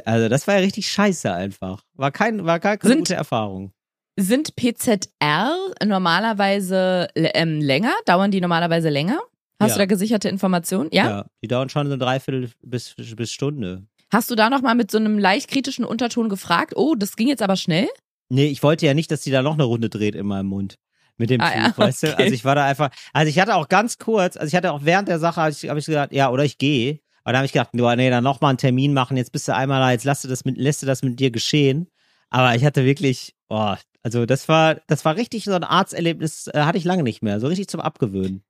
also 0.05 0.27
das 0.29 0.45
war 0.45 0.55
ja 0.55 0.59
richtig 0.59 0.91
scheiße 0.91 1.33
einfach. 1.33 1.81
War 1.93 2.11
kein, 2.11 2.45
war 2.45 2.59
gar 2.59 2.77
keine 2.77 2.89
Sind- 2.93 2.99
gute 2.99 3.15
Erfahrung. 3.15 3.71
Sind 4.19 4.55
PZR 4.55 5.55
normalerweise 5.85 7.07
ähm, 7.15 7.61
länger? 7.61 7.93
Dauern 8.05 8.31
die 8.31 8.41
normalerweise 8.41 8.89
länger? 8.89 9.19
Hast 9.59 9.69
Ja. 9.69 9.75
du 9.75 9.79
da 9.79 9.85
gesicherte 9.85 10.27
Informationen? 10.29 10.89
Ja? 10.91 11.25
die 11.43 11.47
dauern 11.47 11.69
schon 11.69 11.87
so 11.87 11.93
eine 11.93 12.03
Dreiviertel 12.03 12.49
bis, 12.63 12.93
bis 12.95 13.31
Stunde. 13.31 13.83
Hast 14.11 14.29
du 14.31 14.35
da 14.35 14.49
nochmal 14.49 14.75
mit 14.75 14.89
so 14.91 14.97
einem 14.97 15.19
leicht 15.19 15.49
kritischen 15.49 15.85
Unterton 15.85 16.29
gefragt? 16.29 16.73
Oh, 16.75 16.95
das 16.95 17.15
ging 17.15 17.27
jetzt 17.27 17.41
aber 17.41 17.55
schnell? 17.57 17.87
Nee, 18.29 18.47
ich 18.47 18.63
wollte 18.63 18.85
ja 18.85 18.93
nicht, 18.93 19.11
dass 19.11 19.21
die 19.21 19.31
da 19.31 19.41
noch 19.41 19.53
eine 19.53 19.63
Runde 19.63 19.89
dreht 19.89 20.15
in 20.15 20.25
meinem 20.25 20.47
Mund. 20.47 20.75
Mit 21.17 21.29
dem 21.29 21.41
Ah, 21.41 21.49
Tuch, 21.49 21.55
ja, 21.57 21.73
weißt 21.77 22.03
du? 22.03 22.07
okay. 22.13 22.23
Also 22.23 22.33
ich 22.33 22.45
war 22.45 22.55
da 22.55 22.65
einfach, 22.65 22.89
also 23.13 23.29
ich 23.29 23.39
hatte 23.39 23.55
auch 23.55 23.67
ganz 23.69 23.97
kurz, 23.97 24.37
also 24.37 24.47
ich 24.47 24.55
hatte 24.55 24.71
auch 24.71 24.81
während 24.83 25.07
der 25.07 25.19
Sache, 25.19 25.41
habe 25.41 25.51
ich, 25.51 25.67
hab 25.69 25.77
ich 25.77 25.85
gesagt, 25.85 26.13
ja, 26.13 26.29
oder 26.29 26.43
ich 26.43 26.57
gehe. 26.57 26.99
Aber 27.23 27.33
dann 27.33 27.37
habe 27.39 27.45
ich 27.47 27.51
gedacht, 27.51 27.71
boah, 27.73 27.95
nee, 27.95 28.09
dann 28.09 28.23
nochmal 28.23 28.49
einen 28.49 28.57
Termin 28.57 28.93
machen, 28.93 29.17
jetzt 29.17 29.31
bist 29.33 29.47
du 29.47 29.55
einmal 29.55 29.81
da, 29.81 29.91
jetzt 29.91 30.05
lässt 30.05 30.23
du 30.23 30.27
das 30.29 30.45
mit, 30.45 30.57
lässt 30.57 30.81
du 30.81 30.85
das 30.85 31.01
mit 31.03 31.19
dir 31.19 31.29
geschehen. 31.31 31.89
Aber 32.29 32.55
ich 32.55 32.63
hatte 32.63 32.85
wirklich, 32.85 33.35
boah, 33.49 33.77
also 34.03 34.25
das 34.25 34.47
war, 34.47 34.75
das 34.87 35.03
war 35.03 35.15
richtig 35.17 35.43
so 35.43 35.53
ein 35.53 35.63
Arzterlebnis, 35.65 36.47
äh, 36.47 36.61
hatte 36.61 36.77
ich 36.77 36.83
lange 36.85 37.03
nicht 37.03 37.21
mehr, 37.23 37.39
so 37.41 37.47
richtig 37.47 37.67
zum 37.67 37.81
Abgewöhnen. 37.81 38.43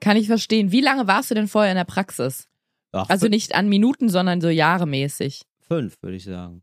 Kann 0.00 0.16
ich 0.16 0.26
verstehen. 0.28 0.70
Wie 0.72 0.80
lange 0.80 1.06
warst 1.06 1.30
du 1.30 1.34
denn 1.34 1.48
vorher 1.48 1.72
in 1.72 1.76
der 1.76 1.84
Praxis? 1.84 2.46
Ach, 2.92 3.08
Also 3.10 3.28
nicht 3.28 3.54
an 3.54 3.68
Minuten, 3.68 4.08
sondern 4.08 4.40
so 4.40 4.48
jahremäßig. 4.48 5.42
fünf, 5.66 5.96
würde 6.00 6.16
ich 6.16 6.24
sagen. 6.24 6.62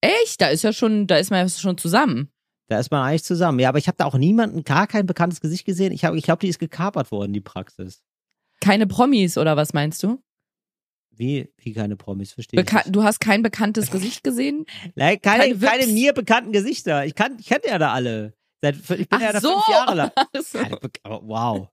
Echt? 0.00 0.40
Da 0.40 0.48
ist 0.48 0.62
ja 0.62 0.72
schon, 0.72 1.06
da 1.06 1.16
ist 1.16 1.30
man 1.30 1.40
ja 1.40 1.48
schon 1.48 1.76
zusammen. 1.76 2.30
Da 2.68 2.78
ist 2.80 2.90
man 2.90 3.02
eigentlich 3.02 3.24
zusammen. 3.24 3.58
Ja, 3.60 3.68
aber 3.68 3.78
ich 3.78 3.86
habe 3.86 3.96
da 3.96 4.06
auch 4.06 4.16
niemanden, 4.18 4.64
gar 4.64 4.86
kein 4.86 5.06
bekanntes 5.06 5.40
Gesicht 5.40 5.64
gesehen. 5.64 5.92
Ich, 5.92 6.04
hab- 6.04 6.14
ich 6.14 6.24
glaube, 6.24 6.40
die 6.40 6.48
ist 6.48 6.58
gekapert 6.58 7.10
worden, 7.12 7.32
die 7.32 7.40
Praxis. 7.40 8.02
Keine 8.60 8.86
Promis 8.86 9.38
oder 9.38 9.56
was 9.56 9.72
meinst 9.72 10.02
du? 10.02 10.20
Wie, 11.10 11.48
wie 11.58 11.72
keine 11.72 11.96
Promis, 11.96 12.32
verstehe 12.32 12.60
ich. 12.60 12.66
Beka 12.66 12.78
nicht. 12.84 12.94
du 12.94 13.02
hast 13.04 13.20
kein 13.20 13.42
bekanntes 13.42 13.90
Gesicht 13.92 14.24
gesehen? 14.24 14.66
Nein, 14.96 15.20
keine, 15.20 15.56
keine 15.56 15.58
keine, 15.58 15.86
mir 15.92 16.12
bekannten 16.12 16.52
Gesichter. 16.52 17.06
Ich, 17.06 17.14
kann, 17.14 17.36
ich 17.38 17.46
kenne 17.46 17.62
ja 17.66 17.78
da 17.78 17.92
alle. 17.92 18.34
Seit, 18.62 18.76
ich 18.98 19.08
bin 19.08 19.20
ja 19.20 19.32
da 19.32 19.40
fünf 19.40 19.68
Jahre 19.70 19.94
lang. 19.94 20.10
So. 20.42 20.58
Keine 20.58 20.78
aber 21.04 21.20
wow. 21.22 21.68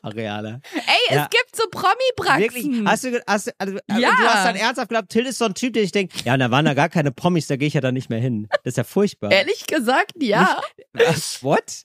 Ariane. 0.02 0.60
Ey, 0.74 1.14
Ja. 1.16 1.24
es 1.24 1.30
gibt 1.30 1.56
so 1.56 1.64
Promi-Praxen. 1.70 2.40
Wirklich? 2.42 2.86
Hast 2.86 3.04
du, 3.04 3.22
hast 3.26 3.46
du, 3.48 3.52
also, 3.58 3.78
also 3.88 4.02
Ja. 4.02 4.10
du 4.10 4.16
hast 4.24 4.44
dann 4.46 4.56
ernsthaft 4.56 4.88
geglaubt, 4.88 5.08
Till 5.10 5.26
ist 5.26 5.38
so 5.38 5.44
ein 5.46 5.54
Typ, 5.54 5.72
der 5.74 5.82
ich 5.82 5.92
denke, 5.92 6.16
ja, 6.24 6.36
da 6.36 6.50
waren 6.50 6.64
da 6.64 6.74
gar 6.74 6.88
keine 6.88 7.12
Promis, 7.12 7.46
da 7.46 7.56
gehe 7.56 7.68
ich 7.68 7.74
ja 7.74 7.80
dann 7.80 7.94
nicht 7.94 8.10
mehr 8.10 8.20
hin. 8.20 8.48
Das 8.50 8.60
ist 8.72 8.76
ja 8.78 8.84
furchtbar. 8.84 9.30
Ehrlich 9.30 9.66
gesagt, 9.66 10.12
ja. 10.20 10.60
Was? 10.92 11.42
What? 11.42 11.82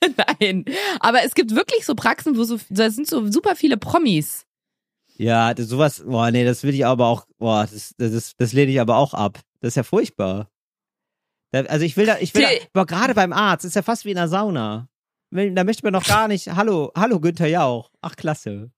Nein. 0.40 0.64
Aber 1.00 1.22
es 1.24 1.34
gibt 1.34 1.54
wirklich 1.54 1.84
so 1.84 1.94
Praxen, 1.94 2.36
wo 2.36 2.44
so, 2.44 2.58
da 2.70 2.90
sind 2.90 3.08
so 3.08 3.30
super 3.30 3.56
viele 3.56 3.76
Promis. 3.76 4.44
Ja, 5.16 5.52
das, 5.54 5.66
sowas, 5.68 6.04
boah, 6.06 6.30
nee, 6.30 6.44
das 6.44 6.62
will 6.62 6.74
ich 6.74 6.86
aber 6.86 7.06
auch, 7.08 7.26
boah, 7.38 7.66
das, 7.70 7.94
das, 7.98 8.12
das, 8.12 8.36
das 8.36 8.52
lehne 8.52 8.70
ich 8.70 8.80
aber 8.80 8.96
auch 8.96 9.14
ab. 9.14 9.40
Das 9.60 9.70
ist 9.70 9.74
ja 9.74 9.82
furchtbar. 9.82 10.48
Da, 11.50 11.62
also 11.62 11.84
ich 11.84 11.96
will 11.96 12.06
da, 12.06 12.18
ich 12.20 12.32
will 12.34 12.42
da, 12.42 12.48
aber 12.74 12.86
gerade 12.86 13.14
beim 13.14 13.32
Arzt, 13.32 13.64
ist 13.64 13.74
ja 13.74 13.82
fast 13.82 14.04
wie 14.04 14.10
in 14.10 14.16
der 14.16 14.28
Sauna. 14.28 14.88
Da 15.30 15.64
möchte 15.64 15.84
man 15.84 15.92
noch 15.92 16.06
gar 16.06 16.26
nicht, 16.28 16.48
hallo, 16.48 16.90
hallo 16.96 17.20
Günther 17.20 17.48
Jauch. 17.48 17.90
Ach, 18.00 18.16
klasse. 18.16 18.70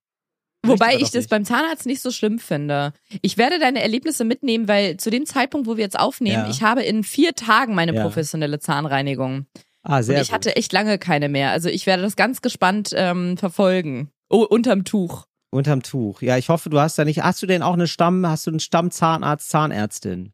Wobei 0.66 0.94
ich 0.96 1.04
das 1.10 1.14
nicht. 1.14 1.30
beim 1.30 1.44
Zahnarzt 1.44 1.86
nicht 1.86 2.02
so 2.02 2.10
schlimm 2.10 2.38
finde. 2.38 2.92
Ich 3.22 3.38
werde 3.38 3.58
deine 3.58 3.80
Erlebnisse 3.80 4.24
mitnehmen, 4.24 4.68
weil 4.68 4.96
zu 4.98 5.10
dem 5.10 5.24
Zeitpunkt, 5.24 5.66
wo 5.66 5.76
wir 5.76 5.84
jetzt 5.84 5.98
aufnehmen, 5.98 6.44
Ja. 6.44 6.50
ich 6.50 6.62
habe 6.62 6.82
in 6.82 7.02
vier 7.02 7.34
Tagen 7.34 7.74
meine 7.74 7.94
Ja. 7.94 8.02
professionelle 8.02 8.58
Zahnreinigung. 8.58 9.46
Ah, 9.82 10.02
sehr 10.02 10.16
Und 10.16 10.22
ich 10.22 10.28
gut. 10.28 10.34
hatte 10.34 10.56
echt 10.56 10.72
lange 10.74 10.98
keine 10.98 11.30
mehr. 11.30 11.50
Also 11.52 11.70
ich 11.70 11.86
werde 11.86 12.02
das 12.02 12.14
ganz 12.16 12.42
gespannt 12.42 12.90
ähm, 12.94 13.38
verfolgen. 13.38 14.10
Oh, 14.28 14.42
unterm 14.42 14.84
Tuch. 14.84 15.26
Unterm 15.50 15.82
Tuch. 15.82 16.20
Ja, 16.20 16.36
ich 16.36 16.48
hoffe, 16.50 16.68
du 16.68 16.78
hast 16.78 16.98
da 16.98 17.04
nicht, 17.06 17.22
hast 17.22 17.40
du 17.42 17.46
denn 17.46 17.62
auch 17.62 17.72
eine 17.74 17.86
Stamm, 17.86 18.26
hast 18.26 18.46
du 18.46 18.50
einen 18.50 18.60
Stammzahnarzt, 18.60 19.48
Zahnärztin? 19.48 20.32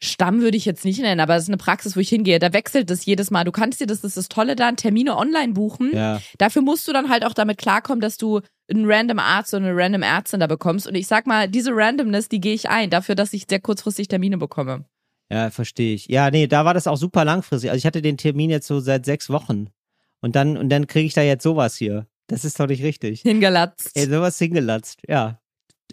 Stamm 0.00 0.42
würde 0.42 0.56
ich 0.56 0.64
jetzt 0.64 0.84
nicht 0.84 1.00
nennen, 1.00 1.20
aber 1.20 1.34
es 1.34 1.44
ist 1.44 1.48
eine 1.48 1.56
Praxis, 1.56 1.96
wo 1.96 2.00
ich 2.00 2.08
hingehe. 2.08 2.38
Da 2.38 2.52
wechselt 2.52 2.90
es 2.90 3.04
jedes 3.04 3.30
Mal. 3.32 3.44
Du 3.44 3.50
kannst 3.50 3.80
dir, 3.80 3.86
das 3.86 4.04
ist 4.04 4.16
das 4.16 4.28
Tolle 4.28 4.54
da, 4.54 4.70
Termine 4.72 5.16
online 5.16 5.52
buchen. 5.52 5.90
Ja. 5.92 6.20
Dafür 6.38 6.62
musst 6.62 6.86
du 6.86 6.92
dann 6.92 7.08
halt 7.08 7.24
auch 7.24 7.34
damit 7.34 7.58
klarkommen, 7.58 8.00
dass 8.00 8.16
du 8.16 8.40
einen 8.70 8.84
random 8.86 9.18
Arzt 9.18 9.54
oder 9.54 9.66
eine 9.66 9.76
random 9.76 10.02
Ärztin 10.02 10.40
da 10.40 10.46
bekommst. 10.46 10.86
Und 10.86 10.94
ich 10.94 11.08
sag 11.08 11.26
mal, 11.26 11.48
diese 11.48 11.72
Randomness, 11.74 12.28
die 12.28 12.40
gehe 12.40 12.54
ich 12.54 12.68
ein, 12.68 12.90
dafür, 12.90 13.16
dass 13.16 13.32
ich 13.32 13.46
sehr 13.48 13.60
kurzfristig 13.60 14.06
Termine 14.06 14.38
bekomme. 14.38 14.84
Ja, 15.30 15.50
verstehe 15.50 15.94
ich. 15.94 16.06
Ja, 16.06 16.30
nee, 16.30 16.46
da 16.46 16.64
war 16.64 16.74
das 16.74 16.86
auch 16.86 16.96
super 16.96 17.24
langfristig. 17.24 17.70
Also 17.70 17.78
ich 17.78 17.86
hatte 17.86 18.02
den 18.02 18.16
Termin 18.16 18.50
jetzt 18.50 18.66
so 18.66 18.80
seit 18.80 19.04
sechs 19.04 19.30
Wochen. 19.30 19.68
Und 20.20 20.36
dann, 20.36 20.56
und 20.56 20.68
dann 20.68 20.86
kriege 20.86 21.06
ich 21.06 21.14
da 21.14 21.22
jetzt 21.22 21.42
sowas 21.42 21.76
hier. 21.76 22.06
Das 22.28 22.44
ist 22.44 22.60
doch 22.60 22.66
nicht 22.66 22.82
richtig. 22.82 23.22
Hingelatzt. 23.22 23.90
Ey, 23.94 24.06
sowas 24.06 24.38
hingelatzt. 24.38 25.00
Ja. 25.08 25.40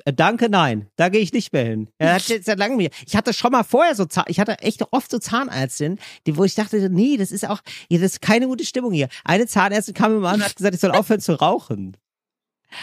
Äh, 0.03 0.13
Danke, 0.13 0.49
nein. 0.49 0.89
Da 0.97 1.09
gehe 1.09 1.21
ich 1.21 1.31
nicht 1.31 1.53
mehr 1.53 1.63
hin. 1.63 1.89
Er 1.97 2.15
hat 2.15 2.27
jetzt 2.27 2.45
seit 2.45 2.59
langem 2.59 2.77
mir. 2.77 2.89
Ich 3.05 3.15
hatte 3.15 3.33
schon 3.33 3.51
mal 3.51 3.63
vorher 3.63 3.95
so 3.95 4.05
Zahn, 4.05 4.25
ich 4.27 4.39
hatte 4.39 4.59
echt 4.59 4.83
oft 4.91 5.09
so 5.09 5.19
Zahnärztinnen, 5.19 5.99
die, 6.27 6.35
wo 6.35 6.43
ich 6.43 6.55
dachte, 6.55 6.89
nee, 6.89 7.17
das 7.17 7.31
ist 7.31 7.47
auch, 7.47 7.61
ja, 7.89 7.99
das 7.99 8.13
ist 8.13 8.21
keine 8.21 8.47
gute 8.47 8.65
Stimmung 8.65 8.91
hier. 8.91 9.07
Eine 9.23 9.47
Zahnärztin 9.47 9.93
kam 9.93 10.13
mir 10.13 10.19
mal 10.19 10.33
an 10.33 10.35
und 10.41 10.45
hat 10.45 10.55
gesagt, 10.55 10.75
ich 10.75 10.81
soll 10.81 10.91
aufhören 10.91 11.21
zu 11.21 11.39
rauchen. 11.39 11.95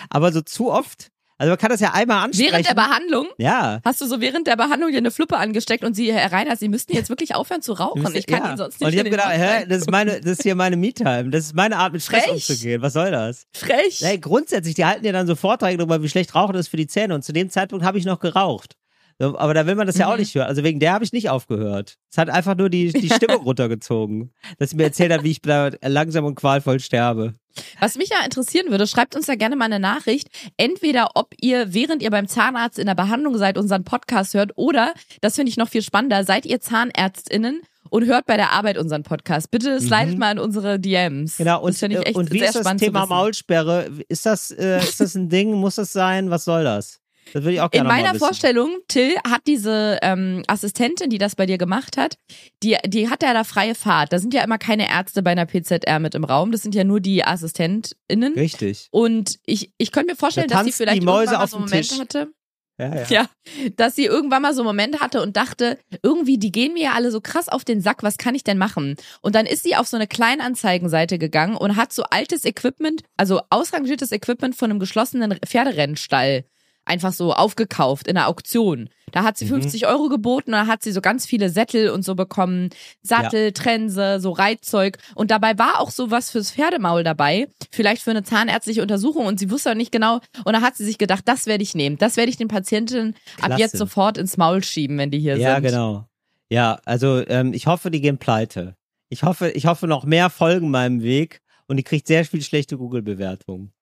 Aber 0.08 0.32
so 0.32 0.40
zu 0.40 0.70
oft. 0.70 1.10
Also 1.42 1.50
man 1.50 1.58
kann 1.58 1.70
das 1.70 1.80
ja 1.80 1.92
einmal 1.92 2.24
ansprechen. 2.24 2.52
Während 2.52 2.68
der 2.68 2.74
Behandlung 2.74 3.26
ja. 3.36 3.80
hast 3.84 4.00
du 4.00 4.06
so 4.06 4.20
während 4.20 4.46
der 4.46 4.54
Behandlung 4.54 4.92
dir 4.92 4.98
eine 4.98 5.10
Fluppe 5.10 5.38
angesteckt 5.38 5.82
und 5.82 5.94
sie, 5.94 6.12
Herr 6.12 6.30
Reiner, 6.30 6.54
Sie 6.54 6.68
müssten 6.68 6.94
jetzt 6.94 7.08
wirklich 7.08 7.34
aufhören 7.34 7.62
zu 7.62 7.72
rauchen. 7.72 8.14
Ich 8.14 8.28
kann 8.28 8.44
ja. 8.44 8.48
Ihnen 8.50 8.58
sonst 8.58 8.78
nicht 8.78 8.86
Und 8.86 8.92
ich 8.92 8.98
habe 9.00 9.10
gedacht, 9.10 9.32
hä, 9.32 9.66
das 9.68 9.78
ist 9.78 9.90
meine, 9.90 10.20
das 10.20 10.34
ist 10.34 10.44
hier 10.44 10.54
meine 10.54 10.76
Me-Time. 10.76 11.30
Das 11.30 11.46
ist 11.46 11.56
meine 11.56 11.78
Art, 11.78 11.94
mit 11.94 12.00
Stress 12.00 12.22
Frech. 12.22 12.34
umzugehen. 12.34 12.80
Was 12.80 12.92
soll 12.92 13.10
das? 13.10 13.48
Frech. 13.52 14.02
Ey, 14.02 14.20
grundsätzlich, 14.20 14.76
die 14.76 14.84
halten 14.84 15.04
ja 15.04 15.10
dann 15.10 15.26
so 15.26 15.34
Vorträge 15.34 15.78
darüber, 15.78 16.00
wie 16.00 16.08
schlecht 16.08 16.32
Rauchen 16.36 16.54
ist 16.54 16.68
für 16.68 16.76
die 16.76 16.86
Zähne. 16.86 17.12
Und 17.12 17.24
zu 17.24 17.32
dem 17.32 17.50
Zeitpunkt 17.50 17.84
habe 17.84 17.98
ich 17.98 18.04
noch 18.04 18.20
geraucht. 18.20 18.76
So, 19.18 19.36
Aber 19.38 19.54
da 19.54 19.66
will 19.66 19.74
man 19.74 19.86
das 19.86 19.98
ja 19.98 20.06
auch 20.08 20.14
Mhm. 20.14 20.20
nicht 20.20 20.34
hören. 20.34 20.46
Also 20.46 20.64
wegen 20.64 20.80
der 20.80 20.92
habe 20.92 21.04
ich 21.04 21.12
nicht 21.12 21.30
aufgehört. 21.30 21.96
Es 22.10 22.18
hat 22.18 22.30
einfach 22.30 22.56
nur 22.56 22.70
die, 22.70 22.92
die 22.92 23.08
Stimmung 23.10 23.42
runtergezogen. 23.44 24.32
Dass 24.58 24.70
sie 24.70 24.76
mir 24.76 24.84
erzählt 24.84 25.12
hat, 25.12 25.22
wie 25.24 25.30
ich 25.30 25.42
da 25.42 25.70
langsam 25.82 26.24
und 26.24 26.34
qualvoll 26.34 26.80
sterbe. 26.80 27.34
Was 27.80 27.96
mich 27.96 28.08
ja 28.08 28.24
interessieren 28.24 28.70
würde, 28.70 28.86
schreibt 28.86 29.14
uns 29.14 29.26
da 29.26 29.34
gerne 29.34 29.56
mal 29.56 29.66
eine 29.66 29.78
Nachricht. 29.78 30.28
Entweder 30.56 31.10
ob 31.14 31.34
ihr, 31.40 31.74
während 31.74 32.02
ihr 32.02 32.10
beim 32.10 32.26
Zahnarzt 32.26 32.78
in 32.78 32.86
der 32.86 32.94
Behandlung 32.94 33.36
seid, 33.36 33.58
unseren 33.58 33.84
Podcast 33.84 34.32
hört 34.34 34.52
oder, 34.56 34.94
das 35.20 35.34
finde 35.34 35.50
ich 35.50 35.58
noch 35.58 35.68
viel 35.68 35.82
spannender, 35.82 36.24
seid 36.24 36.46
ihr 36.46 36.60
ZahnärztInnen 36.60 37.60
und 37.90 38.06
hört 38.06 38.24
bei 38.24 38.38
der 38.38 38.52
Arbeit 38.52 38.78
unseren 38.78 39.02
Podcast. 39.02 39.50
Bitte 39.50 39.78
slidet 39.80 40.18
mal 40.18 40.32
in 40.32 40.38
unsere 40.38 40.80
DMs. 40.80 41.38
Mhm. 41.38 41.44
Genau, 41.44 41.60
und, 41.62 41.70
das 41.74 41.82
ich 41.82 41.94
echt 41.98 42.08
äh, 42.16 42.18
und 42.18 42.32
wie 42.32 42.38
sehr 42.38 42.48
ist 42.48 42.64
das 42.64 42.76
Thema. 42.76 43.04
Maulsperre? 43.04 43.90
Ist 44.08 44.24
das, 44.24 44.50
äh, 44.50 44.78
ist 44.78 45.00
das 45.00 45.14
ein 45.14 45.28
Ding? 45.28 45.52
Muss 45.52 45.74
das 45.74 45.92
sein? 45.92 46.30
Was 46.30 46.44
soll 46.44 46.64
das? 46.64 47.01
Das 47.32 47.42
würde 47.44 47.54
ich 47.54 47.60
auch 47.60 47.66
In 47.66 47.70
gerne 47.70 47.88
mal 47.88 48.02
meiner. 48.02 48.18
Vorstellung, 48.18 48.78
Till 48.88 49.14
hat 49.26 49.42
diese 49.46 49.98
ähm, 50.02 50.42
Assistentin, 50.46 51.08
die 51.10 51.18
das 51.18 51.36
bei 51.36 51.46
dir 51.46 51.58
gemacht 51.58 51.96
hat, 51.96 52.18
die, 52.62 52.76
die 52.86 53.08
hat 53.08 53.22
ja 53.22 53.32
da 53.32 53.44
freie 53.44 53.74
Fahrt. 53.74 54.12
Da 54.12 54.18
sind 54.18 54.34
ja 54.34 54.42
immer 54.44 54.58
keine 54.58 54.88
Ärzte 54.88 55.22
bei 55.22 55.30
einer 55.30 55.46
PZR 55.46 55.98
mit 55.98 56.14
im 56.14 56.24
Raum. 56.24 56.52
Das 56.52 56.62
sind 56.62 56.74
ja 56.74 56.84
nur 56.84 57.00
die 57.00 57.24
AssistentInnen. 57.24 58.34
Richtig. 58.34 58.88
Und 58.90 59.38
ich, 59.46 59.72
ich 59.78 59.92
könnte 59.92 60.12
mir 60.12 60.16
vorstellen, 60.16 60.48
Da 60.48 60.56
dass 60.56 60.66
sie 60.66 60.72
vielleicht 60.72 61.02
die 61.02 61.06
Mäuse 61.06 61.32
irgendwann 61.34 61.38
mal 61.38 61.44
auf 61.44 61.50
so 61.50 61.58
Momente 61.58 61.88
Tisch. 61.88 61.98
hatte. 61.98 62.32
Ja, 62.78 62.94
ja. 62.94 63.06
Ja, 63.08 63.28
dass 63.76 63.94
sie 63.94 64.06
irgendwann 64.06 64.42
mal 64.42 64.54
so 64.54 64.62
einen 64.62 64.66
Moment 64.66 65.00
hatte 65.00 65.22
und 65.22 65.36
dachte, 65.36 65.78
irgendwie, 66.02 66.38
die 66.38 66.50
gehen 66.50 66.72
mir 66.72 66.84
ja 66.84 66.92
alle 66.94 67.10
so 67.10 67.20
krass 67.20 67.48
auf 67.48 67.64
den 67.64 67.80
Sack, 67.82 68.02
was 68.02 68.16
kann 68.16 68.34
ich 68.34 68.44
denn 68.44 68.58
machen? 68.58 68.96
Und 69.20 69.34
dann 69.34 69.46
ist 69.46 69.62
sie 69.62 69.76
auf 69.76 69.86
so 69.86 69.96
eine 69.96 70.06
Kleinanzeigenseite 70.06 71.18
gegangen 71.18 71.54
und 71.56 71.76
hat 71.76 71.92
so 71.92 72.02
altes 72.04 72.44
Equipment, 72.44 73.02
also 73.16 73.42
ausrangiertes 73.50 74.10
Equipment 74.10 74.56
von 74.56 74.70
einem 74.70 74.80
geschlossenen 74.80 75.38
Pferderennstall 75.44 76.44
einfach 76.84 77.12
so 77.12 77.32
aufgekauft 77.32 78.08
in 78.08 78.16
einer 78.16 78.28
Auktion. 78.28 78.88
Da 79.12 79.22
hat 79.24 79.36
sie 79.38 79.44
Mhm. 79.44 79.50
50 79.62 79.86
Euro 79.86 80.08
geboten 80.08 80.50
und 80.50 80.58
da 80.58 80.66
hat 80.66 80.82
sie 80.82 80.90
so 80.92 81.00
ganz 81.00 81.26
viele 81.26 81.48
Sättel 81.50 81.90
und 81.90 82.04
so 82.04 82.14
bekommen, 82.14 82.70
Sattel, 83.02 83.52
Trense, 83.52 84.18
so 84.20 84.30
Reitzeug 84.30 84.98
und 85.14 85.30
dabei 85.30 85.58
war 85.58 85.80
auch 85.80 85.90
so 85.90 86.10
was 86.10 86.30
fürs 86.30 86.50
Pferdemaul 86.50 87.04
dabei, 87.04 87.46
vielleicht 87.70 88.02
für 88.02 88.10
eine 88.10 88.22
zahnärztliche 88.24 88.82
Untersuchung 88.82 89.26
und 89.26 89.38
sie 89.38 89.50
wusste 89.50 89.70
auch 89.70 89.74
nicht 89.76 89.92
genau 89.92 90.20
und 90.44 90.52
da 90.54 90.60
hat 90.60 90.76
sie 90.76 90.84
sich 90.84 90.98
gedacht, 90.98 91.22
das 91.26 91.46
werde 91.46 91.62
ich 91.62 91.74
nehmen, 91.74 91.98
das 91.98 92.16
werde 92.16 92.30
ich 92.30 92.36
den 92.36 92.48
Patienten 92.48 93.14
ab 93.38 93.46
Klasse. 93.46 93.60
jetzt 93.62 93.76
sofort 93.76 94.18
ins 94.18 94.36
Maul 94.36 94.64
schieben, 94.64 94.98
wenn 94.98 95.10
die 95.10 95.18
hier 95.20 95.36
Ja, 95.36 95.54
sind. 95.56 95.64
genau. 95.64 96.06
Ja, 96.50 96.80
also 96.84 97.22
ähm, 97.28 97.52
ich 97.54 97.66
hoffe, 97.66 97.90
die 97.90 98.00
gehen 98.00 98.18
pleite. 98.18 98.74
Ich 99.08 99.22
hoffe, 99.22 99.50
ich 99.50 99.66
hoffe 99.66 99.86
noch 99.86 100.04
mehr 100.04 100.30
folgen 100.30 100.70
meinem 100.70 101.02
Weg 101.02 101.42
und 101.66 101.76
die 101.76 101.82
kriegt 101.82 102.06
sehr 102.06 102.24
viel 102.24 102.42
schlechte 102.42 102.76
Google-Bewertungen. 102.78 103.72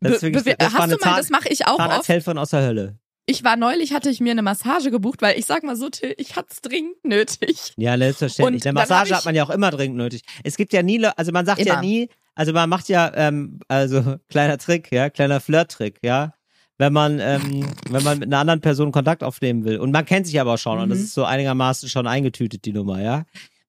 Das, 0.00 0.22
wirklich, 0.22 0.44
das 0.58 0.74
hast 0.74 0.86
du 0.86 0.96
mal, 0.96 0.98
Zahn 1.00 1.16
das 1.16 1.30
mache 1.30 1.48
ich 1.48 1.66
auch 1.66 1.72
oft. 1.78 1.78
Zahnarzthelferin 1.78 2.38
aus 2.38 2.50
der 2.50 2.62
Hölle. 2.62 2.98
Ich 3.26 3.44
war 3.44 3.56
neulich, 3.56 3.92
hatte 3.92 4.08
ich 4.08 4.20
mir 4.20 4.30
eine 4.32 4.40
Massage 4.42 4.90
gebucht, 4.90 5.20
weil 5.20 5.38
ich 5.38 5.44
sag 5.44 5.62
mal 5.62 5.76
so, 5.76 5.90
Till, 5.90 6.14
ich 6.16 6.34
hatte 6.36 6.48
es 6.50 6.60
dringend 6.62 7.04
nötig. 7.04 7.72
Ja, 7.76 7.98
selbstverständlich. 7.98 8.62
Und 8.62 8.66
Eine 8.66 8.72
Massage 8.74 9.14
hat 9.14 9.24
man 9.26 9.34
ja 9.34 9.44
auch 9.44 9.50
immer 9.50 9.70
dringend 9.70 9.98
nötig. 9.98 10.22
Es 10.44 10.56
gibt 10.56 10.72
ja 10.72 10.82
nie, 10.82 11.04
also 11.04 11.30
man 11.32 11.44
sagt 11.44 11.60
ja 11.64 11.74
Immer. 11.74 11.82
nie, 11.82 12.08
also 12.34 12.52
man 12.54 12.70
macht 12.70 12.88
ja, 12.88 13.12
ähm, 13.14 13.60
also 13.68 14.16
kleiner 14.30 14.56
Trick, 14.56 14.90
ja, 14.92 15.10
kleiner 15.10 15.40
Flirt-Trick, 15.40 15.98
ja. 16.02 16.32
Wenn 16.78 16.92
man, 16.92 17.18
ähm, 17.20 17.66
wenn 17.90 18.04
man 18.04 18.18
mit 18.20 18.28
einer 18.28 18.38
anderen 18.38 18.60
Person 18.60 18.92
Kontakt 18.92 19.24
aufnehmen 19.24 19.64
will 19.64 19.78
und 19.78 19.90
man 19.90 20.06
kennt 20.06 20.26
sich 20.26 20.40
aber 20.40 20.54
auch 20.54 20.58
schon 20.58 20.78
und 20.78 20.88
das 20.88 20.98
Mhm. 20.98 21.04
ist 21.04 21.14
so 21.14 21.24
einigermaßen 21.24 21.88
schon 21.88 22.06
eingetütet, 22.06 22.64
die 22.64 22.72
Nummer, 22.72 23.02
ja. 23.02 23.24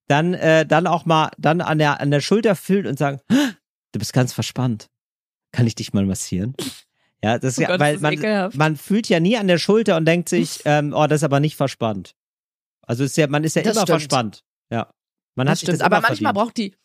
Dann, 0.08 0.36
äh, 0.36 0.66
dann 0.66 0.88
auch 0.88 1.06
mal, 1.06 1.32
dann 1.38 1.60
an 1.62 1.80
der, 1.80 2.00
an 2.00 2.12
der 2.12 2.22
Schulter 2.22 2.56
fühlen 2.56 2.86
und 2.88 2.98
sagen, 3.00 3.20
"Ah, 3.32 3.50
du 3.92 4.00
bist 4.00 4.14
ganz 4.14 4.32
verspannt. 4.32 4.88
Kann 5.60 5.68
ich 5.68 5.76
dich 5.76 5.94
mal 5.94 6.06
massieren? 6.06 6.56
Ja, 7.24 7.38
das 7.38 7.54
ist 7.54 7.60
Oh 7.60 7.62
ja, 7.64 7.68
Gott, 7.68 7.80
weil 7.82 7.98
das 8.00 8.12
ist 8.14 8.22
man, 8.32 8.52
man 8.56 8.76
fühlt 8.78 9.10
ja 9.10 9.20
nie 9.20 9.38
an 9.38 9.48
der 9.48 9.58
Schulter 9.58 9.98
und 9.98 10.06
denkt 10.06 10.30
sich, 10.30 10.62
ähm, 10.66 10.94
oh, 10.96 11.06
das 11.06 11.18
ist 11.18 11.24
aber 11.26 11.40
nicht 11.40 11.56
verspannt. 11.58 12.16
Also 12.82 13.04
ist 13.04 13.18
ja, 13.18 13.28
man 13.28 13.44
ist 13.44 13.56
ja 13.56 13.62
Das 13.62 13.74
immer 13.76 13.82
stimmt. 13.84 14.00
verspannt. 14.02 14.44
Ja. 14.72 14.94
Man 15.36 15.48
hat 15.48 15.54
Das 15.54 15.60
sich 15.60 15.68
stimmt. 15.68 15.82
das 15.82 15.86
Aber 15.86 15.98
manchmal 16.02 16.34
verdient. 16.34 16.36
braucht 16.36 16.58
die, 16.58 16.76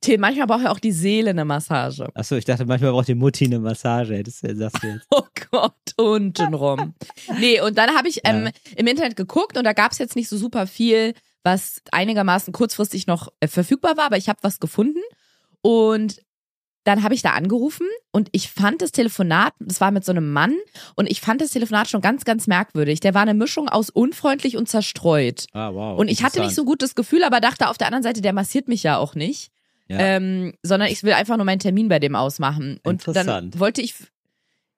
Till, 0.00 0.18
manchmal 0.18 0.46
braucht 0.46 0.62
ja 0.62 0.70
auch 0.70 0.78
die 0.80 0.92
Seele 0.92 1.30
eine 1.30 1.44
Massage. 1.44 2.08
Achso, 2.14 2.34
ich 2.36 2.44
dachte, 2.44 2.64
manchmal 2.64 2.90
braucht 2.92 3.06
die 3.08 3.14
Mutti 3.14 3.44
eine 3.44 3.58
Massage. 3.60 4.22
Das 4.22 4.38
sagst 4.40 4.82
du 4.82 4.86
jetzt. 4.88 5.06
Oh 5.10 5.22
Gott, 5.50 5.74
untenrum. 5.96 6.94
nee, 7.38 7.60
und 7.60 7.76
dann 7.76 7.90
habe 7.96 8.08
ich 8.08 8.20
ähm, 8.24 8.46
Ja. 8.46 8.50
im 8.76 8.86
Internet 8.86 9.16
geguckt 9.16 9.56
und 9.58 9.64
da 9.64 9.72
gab 9.74 9.92
es 9.92 9.98
jetzt 9.98 10.16
nicht 10.16 10.28
so 10.28 10.36
super 10.38 10.66
viel, 10.66 11.14
was 11.44 11.82
einigermaßen 11.92 12.52
kurzfristig 12.52 13.06
noch 13.06 13.28
äh, 13.40 13.48
verfügbar 13.48 13.96
war, 13.96 14.06
aber 14.06 14.16
ich 14.16 14.28
habe 14.28 14.38
was 14.42 14.58
gefunden. 14.60 15.00
Und 15.60 16.20
dann 16.84 17.02
habe 17.02 17.14
ich 17.14 17.22
da 17.22 17.30
angerufen 17.30 17.86
und 18.10 18.28
ich 18.32 18.50
fand 18.50 18.82
das 18.82 18.92
Telefonat, 18.92 19.54
das 19.60 19.80
war 19.80 19.90
mit 19.90 20.04
so 20.04 20.12
einem 20.12 20.32
Mann, 20.32 20.56
und 20.96 21.10
ich 21.10 21.20
fand 21.20 21.40
das 21.40 21.50
Telefonat 21.50 21.88
schon 21.88 22.00
ganz, 22.00 22.24
ganz 22.24 22.46
merkwürdig. 22.46 23.00
Der 23.00 23.14
war 23.14 23.22
eine 23.22 23.34
Mischung 23.34 23.68
aus 23.68 23.90
unfreundlich 23.90 24.56
und 24.56 24.68
zerstreut. 24.68 25.46
Ah, 25.52 25.72
wow. 25.72 25.98
Und 25.98 26.08
ich 26.08 26.22
hatte 26.22 26.40
nicht 26.40 26.54
so 26.54 26.64
gut 26.64 26.82
das 26.82 26.94
Gefühl, 26.94 27.22
aber 27.24 27.40
dachte 27.40 27.68
auf 27.68 27.78
der 27.78 27.86
anderen 27.86 28.02
Seite, 28.02 28.20
der 28.20 28.32
massiert 28.32 28.68
mich 28.68 28.82
ja 28.82 28.98
auch 28.98 29.14
nicht. 29.14 29.50
Ja. 29.88 29.98
Ähm, 29.98 30.54
sondern 30.62 30.88
ich 30.90 31.02
will 31.02 31.12
einfach 31.12 31.36
nur 31.36 31.44
meinen 31.44 31.58
Termin 31.58 31.88
bei 31.88 31.98
dem 31.98 32.16
ausmachen. 32.16 32.80
Und 32.82 33.02
dann 33.06 33.58
wollte 33.58 33.82
ich 33.82 33.94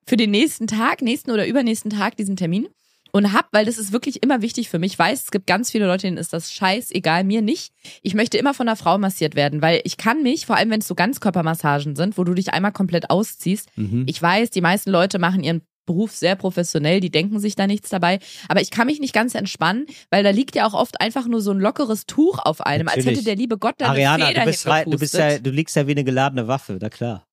für 0.06 0.16
den 0.16 0.30
nächsten 0.30 0.66
Tag, 0.66 1.02
nächsten 1.02 1.30
oder 1.30 1.46
übernächsten 1.46 1.90
Tag 1.90 2.16
diesen 2.16 2.36
Termin 2.36 2.68
und 3.14 3.32
hab, 3.32 3.46
weil 3.52 3.64
das 3.64 3.78
ist 3.78 3.92
wirklich 3.92 4.24
immer 4.24 4.42
wichtig 4.42 4.68
für 4.68 4.80
mich. 4.80 4.94
Ich 4.94 4.98
weiß, 4.98 5.22
es 5.22 5.30
gibt 5.30 5.46
ganz 5.46 5.70
viele 5.70 5.86
Leute, 5.86 6.08
denen 6.08 6.16
ist 6.16 6.32
das 6.32 6.52
scheißegal, 6.52 7.22
mir 7.22 7.42
nicht. 7.42 7.72
Ich 8.02 8.14
möchte 8.14 8.38
immer 8.38 8.54
von 8.54 8.66
einer 8.66 8.74
Frau 8.76 8.98
massiert 8.98 9.36
werden, 9.36 9.62
weil 9.62 9.80
ich 9.84 9.96
kann 9.96 10.24
mich, 10.24 10.46
vor 10.46 10.56
allem 10.56 10.70
wenn 10.70 10.80
es 10.80 10.88
so 10.88 10.96
Ganzkörpermassagen 10.96 11.94
sind, 11.94 12.18
wo 12.18 12.24
du 12.24 12.34
dich 12.34 12.52
einmal 12.52 12.72
komplett 12.72 13.10
ausziehst, 13.10 13.68
Mhm. 13.76 14.02
ich 14.08 14.20
weiß, 14.20 14.50
die 14.50 14.60
meisten 14.60 14.90
Leute 14.90 15.20
machen 15.20 15.44
ihren 15.44 15.62
Beruf 15.86 16.10
sehr 16.10 16.34
professionell, 16.34 16.98
die 16.98 17.10
denken 17.10 17.38
sich 17.38 17.54
da 17.54 17.68
nichts 17.68 17.88
dabei. 17.88 18.18
Aber 18.48 18.60
ich 18.60 18.72
kann 18.72 18.88
mich 18.88 18.98
nicht 18.98 19.14
ganz 19.14 19.36
entspannen, 19.36 19.86
weil 20.10 20.24
da 20.24 20.30
liegt 20.30 20.56
ja 20.56 20.66
auch 20.66 20.74
oft 20.74 21.00
einfach 21.00 21.28
nur 21.28 21.40
so 21.40 21.52
ein 21.52 21.60
lockeres 21.60 22.06
Tuch 22.06 22.40
auf 22.40 22.62
einem, 22.62 22.88
als 22.88 22.96
Natürlich. 22.96 23.18
hätte 23.18 23.26
der 23.26 23.36
liebe 23.36 23.58
Gott 23.58 23.74
da 23.78 23.90
Ariana, 23.90 24.24
eine 24.26 24.34
Feder 24.34 24.44
du 24.44 24.50
bist, 24.50 24.86
du 24.86 24.98
bist 24.98 25.14
ja, 25.14 25.38
du 25.38 25.50
liegst 25.50 25.76
ja 25.76 25.86
wie 25.86 25.92
eine 25.92 26.02
geladene 26.02 26.48
Waffe, 26.48 26.78
na 26.80 26.88
klar. 26.88 27.28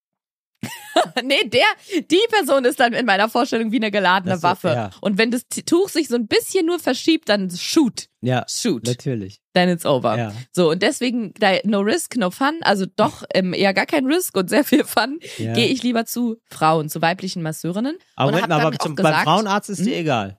nee, 1.24 1.44
der, 1.48 1.64
die 2.10 2.20
Person 2.30 2.66
ist 2.66 2.80
dann 2.80 2.94
in 2.94 3.06
meiner 3.06 3.30
Vorstellung 3.30 3.72
wie 3.72 3.78
eine 3.78 3.92
geladene 3.92 4.34
Das 4.36 4.44
Waffe. 4.44 4.68
ja. 4.70 4.90
Und 5.02 5.18
wenn 5.18 5.32
das 5.32 5.44
Tuch 5.66 5.90
sich 5.90 6.08
so 6.08 6.16
ein 6.16 6.28
bisschen 6.28 6.66
nur 6.66 6.80
verschiebt, 6.80 7.30
dann 7.30 7.50
shoot, 7.50 8.06
Ja, 8.22 8.46
shoot, 8.48 8.86
natürlich. 8.86 9.40
then 9.54 9.70
it's 9.70 9.86
over. 9.86 10.18
Ja. 10.18 10.34
So, 10.52 10.70
und 10.72 10.82
deswegen, 10.84 11.34
no 11.64 11.80
risk, 11.80 12.18
no 12.18 12.30
fun, 12.30 12.60
also 12.62 12.86
doch 12.96 13.24
ähm, 13.34 13.54
eher 13.54 13.74
gar 13.74 13.86
kein 13.86 14.06
Risk 14.06 14.36
und 14.38 14.50
sehr 14.50 14.64
viel 14.64 14.84
Fun, 14.84 15.20
Ja. 15.38 15.54
gehe 15.54 15.68
ich 15.68 15.82
lieber 15.84 16.06
zu 16.06 16.38
Frauen, 16.50 16.90
zu 16.90 17.02
weiblichen 17.02 17.42
Masseurinnen. 17.42 17.98
Aber, 18.16 18.32
Moment 18.32 18.52
aber 18.52 18.78
zum, 18.78 18.96
gesagt, 18.96 19.16
beim 19.16 19.24
Frauenarzt 19.24 19.70
ist 19.70 19.80
dir 19.86 19.96
Hm? 19.96 20.02
egal. 20.02 20.38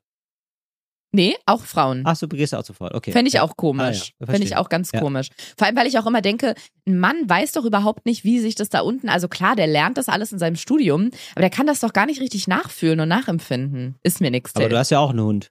Nee, 1.14 1.37
auch 1.44 1.62
Frauen. 1.62 2.03
Ach 2.07 2.16
so, 2.16 2.27
du 2.27 2.37
gehst 2.37 2.55
auch 2.55 2.64
sofort. 2.64 2.94
Okay. 2.94 3.12
Fände 3.12 3.29
ich 3.29 3.35
ja. 3.35 3.42
auch 3.42 3.55
komisch. 3.57 4.12
Ah, 4.14 4.25
ja, 4.25 4.27
Fände 4.33 4.46
ich 4.46 4.57
auch 4.57 4.70
ganz 4.70 4.92
Ja. 4.92 5.01
komisch. 5.01 5.29
Vor 5.59 5.66
allem, 5.66 5.77
weil 5.77 5.87
ich 5.87 5.98
auch 5.98 6.07
immer 6.07 6.22
denke, 6.22 6.55
ein 6.87 6.98
Mann 6.98 7.29
weiß 7.29 7.53
doch 7.53 7.66
überhaupt 7.66 8.07
nicht, 8.07 8.25
wie 8.25 8.38
sich 8.40 8.55
das 8.55 8.70
da 8.70 8.81
unten, 8.81 9.11
also 9.11 9.29
klar, 9.29 9.55
der 9.55 9.66
lernt 9.66 9.98
das 9.98 10.09
alles 10.09 10.33
in 10.33 10.38
seinem 10.38 10.57
Studium, 10.57 11.11
aber 11.33 11.42
der 11.42 11.51
kann 11.51 11.66
das 11.66 11.81
doch 11.81 11.92
gar 11.92 12.07
nicht 12.07 12.20
richtig 12.22 12.48
nachfühlen 12.48 12.98
und 13.01 13.09
nachempfinden. 13.09 13.96
Ist 14.03 14.22
mir 14.22 14.31
nix. 14.31 14.57
Aber 14.57 14.70
du 14.70 14.79
hast 14.79 14.90
ja 14.90 15.01
auch 15.01 15.11
einen 15.11 15.20
Hund. 15.20 15.51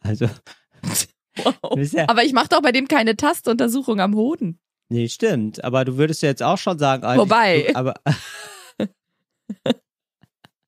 Also, 0.00 0.28
Wow. 1.36 1.54
Aber 2.08 2.24
ich 2.24 2.32
mache 2.32 2.48
doch 2.48 2.60
bei 2.60 2.72
dem 2.72 2.88
keine 2.88 3.16
Tastuntersuchung 3.16 4.00
am 4.00 4.14
Hoden. 4.14 4.58
nee, 4.90 5.08
stimmt. 5.08 5.62
Aber 5.64 5.84
du 5.84 5.96
würdest 5.96 6.22
ja 6.22 6.28
jetzt 6.28 6.42
auch 6.42 6.58
schon 6.58 6.78
sagen, 6.78 7.04
eigentlich, 7.04 7.20
Wobei. 7.20 7.62
Du, 7.68 7.76
aber, 7.76 7.94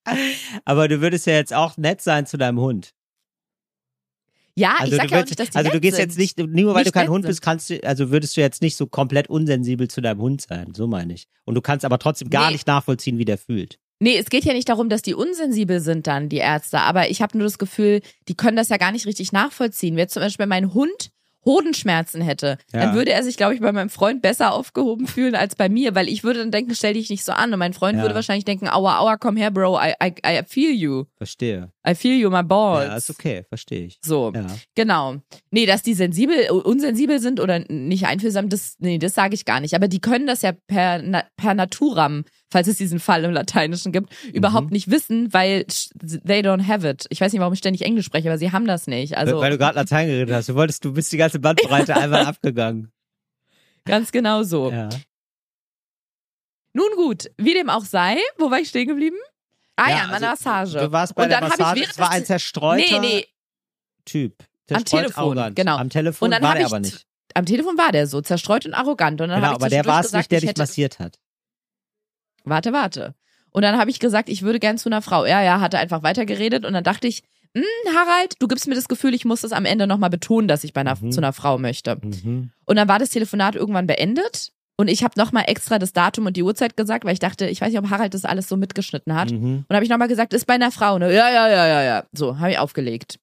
aber 0.65 0.88
du 0.88 1.01
würdest 1.01 1.27
ja 1.27 1.35
jetzt 1.35 1.53
auch 1.53 1.77
nett 1.77 2.01
sein 2.01 2.27
zu 2.27 2.38
deinem 2.38 2.61
Hund. 2.61 2.95
Ja, 4.57 4.77
Also, 4.81 4.93
ich 4.93 4.97
sag 5.01 5.11
ja 5.11 5.17
auch 5.17 5.21
würdest, 5.23 5.31
nicht, 5.31 5.41
dass 5.41 5.51
die 5.51 5.57
also 5.57 5.71
du 5.71 5.81
gehst 5.81 5.97
sind. 5.97 6.05
jetzt 6.07 6.19
nicht, 6.19 6.38
nur 6.38 6.75
weil 6.75 6.83
Nicht 6.83 6.95
du 6.95 6.99
kein 6.99 7.09
Hund 7.09 7.25
bist, 7.27 7.41
kannst 7.41 7.71
du, 7.71 7.83
also 7.85 8.11
würdest 8.11 8.37
du 8.37 8.41
jetzt 8.43 8.61
nicht 8.61 8.77
so 8.77 8.87
komplett 8.87 9.29
unsensibel 9.31 9.88
zu 9.88 10.01
deinem 10.03 10.21
Hund 10.21 10.43
sein. 10.43 10.73
So 10.77 10.87
meine 10.87 11.15
ich. 11.15 11.27
Und 11.45 11.55
du 11.55 11.61
kannst 11.62 11.85
aber 11.85 11.99
trotzdem 11.99 12.29
gar 12.29 12.47
Nee. 12.49 12.53
nicht 12.55 12.67
nachvollziehen, 12.67 13.17
wie 13.19 13.25
der 13.25 13.38
fühlt. 13.38 13.79
Nee, 14.01 14.17
es 14.19 14.29
geht 14.31 14.45
ja 14.45 14.53
nicht 14.53 14.69
darum, 14.69 14.88
dass 14.88 15.01
die 15.03 15.15
unsensibel 15.15 15.81
sind 15.81 16.07
dann, 16.07 16.29
die 16.29 16.38
Ärzte. 16.38 16.81
Aber 16.81 17.09
ich 17.09 17.23
habe 17.23 17.38
nur 17.38 17.47
das 17.47 17.57
Gefühl, 17.59 18.01
die 18.29 18.35
können 18.35 18.57
das 18.57 18.69
ja 18.69 18.77
gar 18.77 18.91
nicht 18.93 19.07
richtig 19.07 19.33
nachvollziehen. 19.33 19.95
Wenn 19.95 20.01
jetzt 20.01 20.15
zum 20.15 20.23
Beispiel 20.23 20.47
mein 20.47 20.75
Hund 20.75 21.11
Hodenschmerzen 21.44 22.22
hätte, 22.22 22.59
Ja. 22.72 22.81
dann 22.81 22.94
würde 22.94 23.12
er 23.12 23.22
sich, 23.22 23.37
glaube 23.37 23.55
ich, 23.55 23.61
bei 23.61 23.72
meinem 23.72 23.90
Freund 23.90 24.22
besser 24.22 24.52
aufgehoben 24.52 25.07
fühlen 25.07 25.35
als 25.35 25.57
bei 25.57 25.68
mir, 25.68 25.94
weil 25.94 26.09
ich 26.09 26.24
würde 26.24 26.40
dann 26.40 26.50
denken, 26.50 26.74
stell 26.74 26.94
dich 26.94 27.11
nicht 27.11 27.24
so 27.24 27.33
an. 27.33 27.52
Und 27.52 27.59
mein 27.59 27.72
Freund 27.72 27.96
Ja. 27.96 28.02
würde 28.02 28.14
wahrscheinlich 28.14 28.44
denken, 28.44 28.68
aua, 28.68 28.98
aua, 28.98 29.16
komm 29.16 29.37
her, 29.37 29.50
Bro, 29.50 29.78
I, 29.81 29.92
I, 30.02 30.12
I 30.26 30.40
feel 30.46 30.70
you. 30.72 31.05
Verstehe. 31.16 31.70
I 31.88 31.94
feel 31.94 32.16
you, 32.18 32.31
my 32.31 32.42
balls. 32.44 32.87
Ja, 32.88 32.96
ist 32.96 33.11
okay, 33.11 33.44
verstehe 33.48 33.87
ich. 33.87 33.98
So, 34.05 34.33
Ja. 34.35 34.46
genau. 34.76 35.16
Nee, 35.50 35.66
dass 35.66 35.83
die 35.83 35.94
sensibel, 35.94 36.48
unsensibel 36.50 37.18
sind 37.20 37.40
oder 37.40 37.59
nicht 37.68 38.07
einfühlsam, 38.07 38.48
das, 38.48 38.76
nee, 38.78 38.98
das 38.98 39.14
sage 39.14 39.35
ich 39.35 39.44
gar 39.44 39.61
nicht. 39.61 39.74
Aber 39.74 39.88
die 39.88 40.00
können 40.00 40.26
das 40.26 40.42
ja 40.42 40.52
per, 40.52 41.02
per 41.37 41.55
naturam, 41.55 42.24
falls 42.50 42.68
es 42.68 42.76
diesen 42.76 43.00
Fall 43.00 43.24
im 43.24 43.33
Lateinischen 43.33 43.90
gibt, 43.92 44.11
überhaupt 44.33 44.66
Mhm. 44.66 44.72
nicht 44.72 44.90
wissen, 44.90 45.33
weil 45.33 45.64
they 46.24 46.40
don't 46.40 46.66
have 46.68 46.88
it. 46.88 47.07
Ich 47.09 47.20
weiß 47.20 47.33
nicht, 47.33 47.40
warum 47.40 47.52
ich 47.55 47.59
ständig 47.59 47.83
Englisch 47.83 48.07
spreche, 48.07 48.28
aber 48.28 48.38
sie 48.38 48.52
haben 48.52 48.66
das 48.66 48.87
nicht. 48.87 49.16
Also 49.16 49.40
Weil 49.40 49.50
du 49.50 49.59
gerade 49.59 49.74
Latein 49.76 50.07
geredet 50.07 50.33
hast. 50.35 50.48
Du 50.50 50.55
wolltest, 50.55 50.85
du 50.85 50.92
bist 50.92 51.11
die 51.12 51.16
ganze 51.16 51.32
Bandbreite 51.38 51.97
einmal 51.97 52.27
abgegangen. 52.27 52.92
ganz 53.85 54.12
genau 54.12 54.42
so. 54.42 54.71
Ja. 54.71 54.88
Nun 56.75 56.88
gut, 56.97 57.31
wie 57.37 57.55
dem 57.55 57.68
auch 57.68 57.85
sei, 57.85 58.16
wo 58.38 58.51
war 58.51 58.59
ich 58.59 58.68
stehen 58.68 58.88
geblieben? 58.88 59.16
Ah 59.77 59.90
ja, 59.90 59.97
Ja, 59.97 60.07
also, 60.09 60.27
Massage. 60.27 60.79
Du 60.79 60.92
warst 60.92 61.14
bei 61.14 61.25
Und 61.25 61.29
der 61.31 61.40
Massage. 61.40 61.83
es 61.85 61.99
war 61.99 62.11
ein 62.11 62.25
zerstreuter 62.25 62.77
Nee, 62.77 62.99
nee, 63.01 63.27
Typ. 64.05 64.42
Am 64.71 64.77
Zerstreut, 64.79 65.01
Telefon, 65.03 65.23
arrogant. 65.38 65.57
genau. 65.57 65.77
Am 65.77 65.90
Telefon 65.90 66.27
Und 66.27 66.31
dann 66.31 66.42
war 66.42 66.55
der 66.55 66.66
aber 66.66 66.81
nicht. 66.81 67.05
am 67.35 67.45
Telefon 67.45 67.77
war 67.77 67.92
der 67.92 68.07
so, 68.07 68.21
zerstreut 68.23 68.64
und 68.64 68.73
arrogant. 68.75 69.21
Und 69.21 69.29
dann 69.29 69.40
Genau, 69.42 69.55
aber 69.55 69.68
der 69.68 69.85
war 69.85 70.01
es 70.01 70.12
nicht, 70.12 70.31
der 70.31 70.38
ich 70.42 70.49
dich 70.49 70.57
massiert 70.57 70.99
hat. 70.99 71.18
Warte, 72.45 72.73
warte. 72.73 73.14
Und 73.51 73.62
dann 73.62 73.77
habe 73.79 73.90
ich 73.90 74.01
gesagt, 74.01 74.29
ich 74.31 74.42
würde 74.42 74.59
gern 74.61 74.79
zu 74.79 74.88
einer 74.88 75.03
Frau. 75.03 75.27
Ja, 75.27 75.42
ja, 75.42 75.61
hatte 75.61 75.79
einfach 75.79 76.03
weitergeredet 76.03 76.64
und 76.64 76.73
dann 76.73 76.85
dachte 76.85 77.07
ich, 77.07 77.23
Harald, 77.95 78.35
du 78.38 78.49
gibst 78.49 78.67
mir 78.67 78.75
das 78.75 78.88
Gefühl, 78.88 79.15
ich 79.15 79.25
muss 79.25 79.43
das 79.43 79.53
am 79.53 79.65
Ende 79.65 79.87
nochmal 79.87 80.11
betonen, 80.11 80.49
dass 80.49 80.65
ich 80.65 80.73
bei 80.73 80.81
einer, 80.81 80.97
Mhm. 81.01 81.12
zu 81.12 81.21
einer 81.21 81.33
Frau 81.33 81.59
möchte. 81.59 81.97
Mhm. 82.03 82.51
Und 82.65 82.77
dann 82.77 82.88
war 82.88 82.99
das 82.99 83.11
Telefonat 83.11 83.55
irgendwann 83.57 83.87
beendet 83.87 84.53
und 84.79 84.88
ich 84.88 85.05
habe 85.05 85.15
nochmal 85.19 85.45
extra 85.49 85.79
das 85.79 85.93
Datum 85.93 86.27
und 86.27 86.37
die 86.37 86.43
Uhrzeit 86.43 86.77
gesagt, 86.77 87.05
weil 87.05 87.12
ich 87.12 87.19
dachte, 87.21 87.47
ich 87.49 87.61
weiß 87.61 87.69
nicht, 87.71 87.79
ob 87.79 87.91
Harald 87.91 88.15
das 88.15 88.25
alles 88.25 88.49
so 88.49 88.57
mitgeschnitten 88.57 89.15
hat. 89.15 89.31
Mhm. 89.33 89.65
Und 89.69 89.75
habe 89.75 89.85
ich 89.85 89.91
nochmal 89.91 90.09
gesagt, 90.09 90.33
ist 90.33 90.47
bei 90.47 90.55
einer 90.55 90.73
Frau, 90.73 90.99
ne? 90.99 91.12
Ja, 91.15 91.31
ja, 91.31 91.49
ja, 91.49 91.67
ja, 91.67 91.83
ja. 91.83 92.05
So, 92.12 92.38
habe 92.38 92.53
ich 92.53 92.59
aufgelegt. 92.59 93.19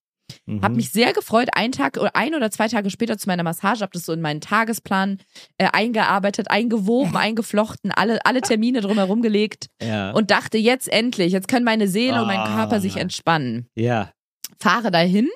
Mhm. 0.45 0.61
Hab 0.61 0.73
mich 0.73 0.91
sehr 0.91 1.11
gefreut, 1.13 1.49
einen 1.53 1.71
Tag 1.71 1.97
oder 1.97 2.15
ein 2.15 2.35
oder 2.35 2.51
zwei 2.51 2.67
Tage 2.67 2.91
später 2.91 3.17
zu 3.17 3.27
meiner 3.27 3.41
Massage, 3.41 3.81
hab 3.81 3.91
das 3.93 4.05
so 4.05 4.13
in 4.13 4.21
meinen 4.21 4.41
Tagesplan 4.41 5.17
äh, 5.57 5.67
eingearbeitet, 5.73 6.51
eingewoben, 6.51 7.17
eingeflochten, 7.17 7.91
alle, 7.91 8.23
alle 8.27 8.41
Termine 8.41 8.81
drumherum 8.81 9.23
gelegt 9.23 9.69
ja. 9.81 10.11
und 10.11 10.29
dachte, 10.29 10.59
jetzt 10.59 10.87
endlich, 10.87 11.31
jetzt 11.33 11.47
können 11.47 11.65
meine 11.65 11.87
Seele 11.87 12.21
und 12.21 12.27
mein 12.27 12.37
Ah. 12.41 12.55
Körper 12.55 12.79
sich 12.79 12.97
entspannen. 12.97 13.67
ja. 13.75 14.11
Fahre 14.59 14.91
dahin 14.91 15.29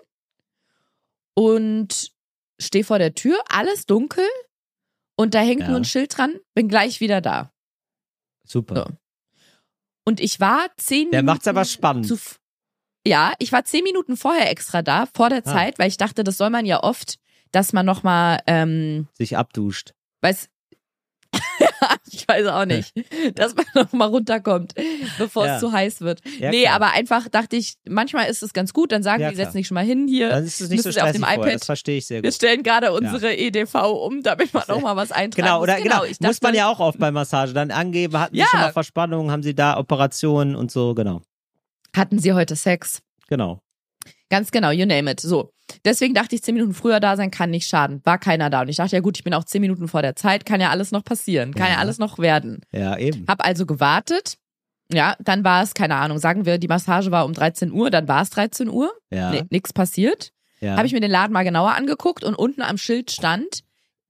und 1.35 2.11
stehe 2.59 2.83
vor 2.83 2.99
der 2.99 3.15
Tür, 3.15 3.37
alles 3.49 3.85
dunkel 3.85 4.27
und 5.15 5.33
da 5.33 5.39
hängt 5.39 5.61
Ja. 5.61 5.67
nur 5.69 5.77
ein 5.77 5.85
Schild 5.85 6.17
dran, 6.17 6.39
bin 6.53 6.67
gleich 6.67 6.99
wieder 6.99 7.21
da. 7.21 7.51
Super. 8.45 8.75
So. 8.75 8.85
Und 10.05 10.19
ich 10.19 10.39
war 10.39 10.67
zehn 10.77 11.11
Der 11.11 11.21
Minuten 11.21 11.25
macht's 11.35 11.47
aber 11.47 11.65
spannend. 11.65 12.11
ja, 13.07 13.33
ich 13.39 13.51
war 13.51 13.63
zehn 13.63 13.83
Minuten 13.83 14.17
vorher 14.17 14.49
extra 14.51 14.81
da, 14.81 15.05
vor 15.13 15.29
der 15.29 15.39
Ah. 15.39 15.51
Zeit, 15.51 15.79
weil 15.79 15.87
ich 15.87 15.97
dachte, 15.97 16.23
das 16.23 16.37
soll 16.37 16.49
man 16.49 16.65
ja 16.65 16.83
oft, 16.83 17.19
dass 17.51 17.71
man 17.73 17.85
nochmal, 17.85 18.41
ähm, 18.47 19.07
Sich 19.13 19.37
abduscht. 19.37 19.93
weiß, 20.21 20.49
ich 22.11 22.27
weiß 22.27 22.47
auch 22.47 22.65
nicht, 22.65 22.93
dass 23.35 23.55
man 23.55 23.65
nochmal 23.75 24.09
runterkommt, 24.09 24.73
bevor 25.17 25.45
Ja. 25.45 25.55
es 25.55 25.59
zu 25.59 25.71
heiß 25.71 26.01
wird. 26.01 26.21
Ja, 26.39 26.49
nee, 26.51 26.63
klar. 26.63 26.75
aber 26.75 26.91
einfach 26.93 27.27
dachte 27.29 27.55
ich, 27.55 27.75
manchmal 27.87 28.29
ist 28.29 28.43
es 28.43 28.53
ganz 28.53 28.73
gut, 28.73 28.91
dann 28.91 29.03
sagen 29.03 29.21
Ja, 29.21 29.29
die, 29.29 29.35
klar. 29.35 29.45
setzen 29.47 29.57
dich 29.57 29.67
schon 29.67 29.75
mal 29.75 29.85
hin 29.85 30.07
hier. 30.07 30.29
Dann 30.29 30.43
ist 30.45 30.61
es 30.61 30.69
nicht 30.69 30.83
so 30.83 30.91
Sie 30.91 30.99
auf 31.01 31.07
stressig 31.09 31.21
dem 31.25 31.39
iPad- 31.41 31.53
Das 31.55 31.65
verstehe 31.65 31.97
ich 31.97 32.05
sehr 32.07 32.23
Wir 32.23 32.29
gut. 32.29 32.35
stellen 32.35 32.63
gerade 32.63 32.91
unsere 32.93 33.35
EDV 33.35 33.75
um, 34.05 34.23
damit 34.23 34.53
man 34.53 34.63
auch 34.69 34.81
mal 34.81 34.95
was 34.95 35.11
eintragen 35.11 35.45
Genau, 35.47 35.61
oder 35.61 35.79
genau, 35.81 36.03
ich 36.03 36.19
muss 36.19 36.41
man 36.41 36.55
ja 36.55 36.67
auch 36.69 36.79
oft 36.79 36.99
bei 36.99 37.11
Massage 37.11 37.53
dann 37.53 37.71
angeben, 37.71 38.17
hatten 38.19 38.35
Ja. 38.35 38.45
sie 38.45 38.51
schon 38.51 38.59
mal 38.61 38.71
Verspannungen, 38.73 39.31
haben 39.31 39.43
sie 39.43 39.55
da 39.55 39.77
Operationen 39.77 40.55
und 40.55 40.71
so, 40.71 40.93
genau. 40.95 41.21
Hatten 41.95 42.17
Sie 42.19 42.33
heute 42.33 42.55
Sex? 42.55 43.01
Genau. 43.27 43.59
Ganz 44.33 44.49
genau, 44.51 44.71
you 44.71 44.85
name 44.87 45.09
it. 45.11 45.19
So. 45.19 45.51
Deswegen 45.85 46.13
dachte 46.15 46.33
ich, 46.35 46.41
zehn 46.43 46.55
Minuten 46.55 46.73
früher 46.73 46.99
da 46.99 47.15
sein 47.17 47.29
kann 47.29 47.51
nicht 47.51 47.67
schaden. 47.67 48.01
War 48.03 48.17
keiner 48.17 48.49
da. 48.49 48.61
Und 48.61 48.69
ich 48.69 48.77
dachte, 48.77 48.95
ja 48.95 49.01
gut, 49.01 49.15
ich 49.17 49.23
bin 49.23 49.33
auch 49.35 49.43
zehn 49.43 49.61
Minuten 49.61 49.87
vor 49.87 50.01
der 50.01 50.15
Zeit, 50.15 50.45
kann 50.45 50.59
ja 50.59 50.69
alles 50.71 50.91
noch 50.91 51.03
passieren, 51.03 51.53
kann 51.53 51.67
ja, 51.67 51.73
Ja. 51.73 51.77
alles 51.79 51.99
noch 51.99 52.17
werden. 52.17 52.61
Ja, 52.71 52.97
eben. 52.97 53.25
Hab 53.27 53.45
also 53.45 53.65
gewartet. 53.67 54.35
Ja, 54.91 55.15
dann 55.19 55.43
war 55.43 55.61
es, 55.63 55.73
keine 55.75 55.95
Ahnung, 55.95 56.17
sagen 56.17 56.45
wir, 56.45 56.57
die 56.57 56.67
Massage 56.67 57.11
war 57.11 57.25
um 57.25 57.33
13 57.33 57.71
Uhr, 57.71 57.89
dann 57.91 58.07
war 58.07 58.21
es 58.23 58.31
13 58.31 58.69
Uhr. 58.69 58.91
Ja. 59.11 59.29
Nee, 59.31 59.43
nix 59.51 59.71
passiert. 59.71 60.31
ja. 60.61 60.75
Habe 60.77 60.87
ich 60.87 60.93
mir 60.93 60.99
den 60.99 61.11
Laden 61.11 61.31
mal 61.33 61.43
genauer 61.43 61.73
angeguckt 61.75 62.23
und 62.23 62.33
unten 62.35 62.61
am 62.63 62.77
Schild 62.77 63.11
stand, 63.11 63.61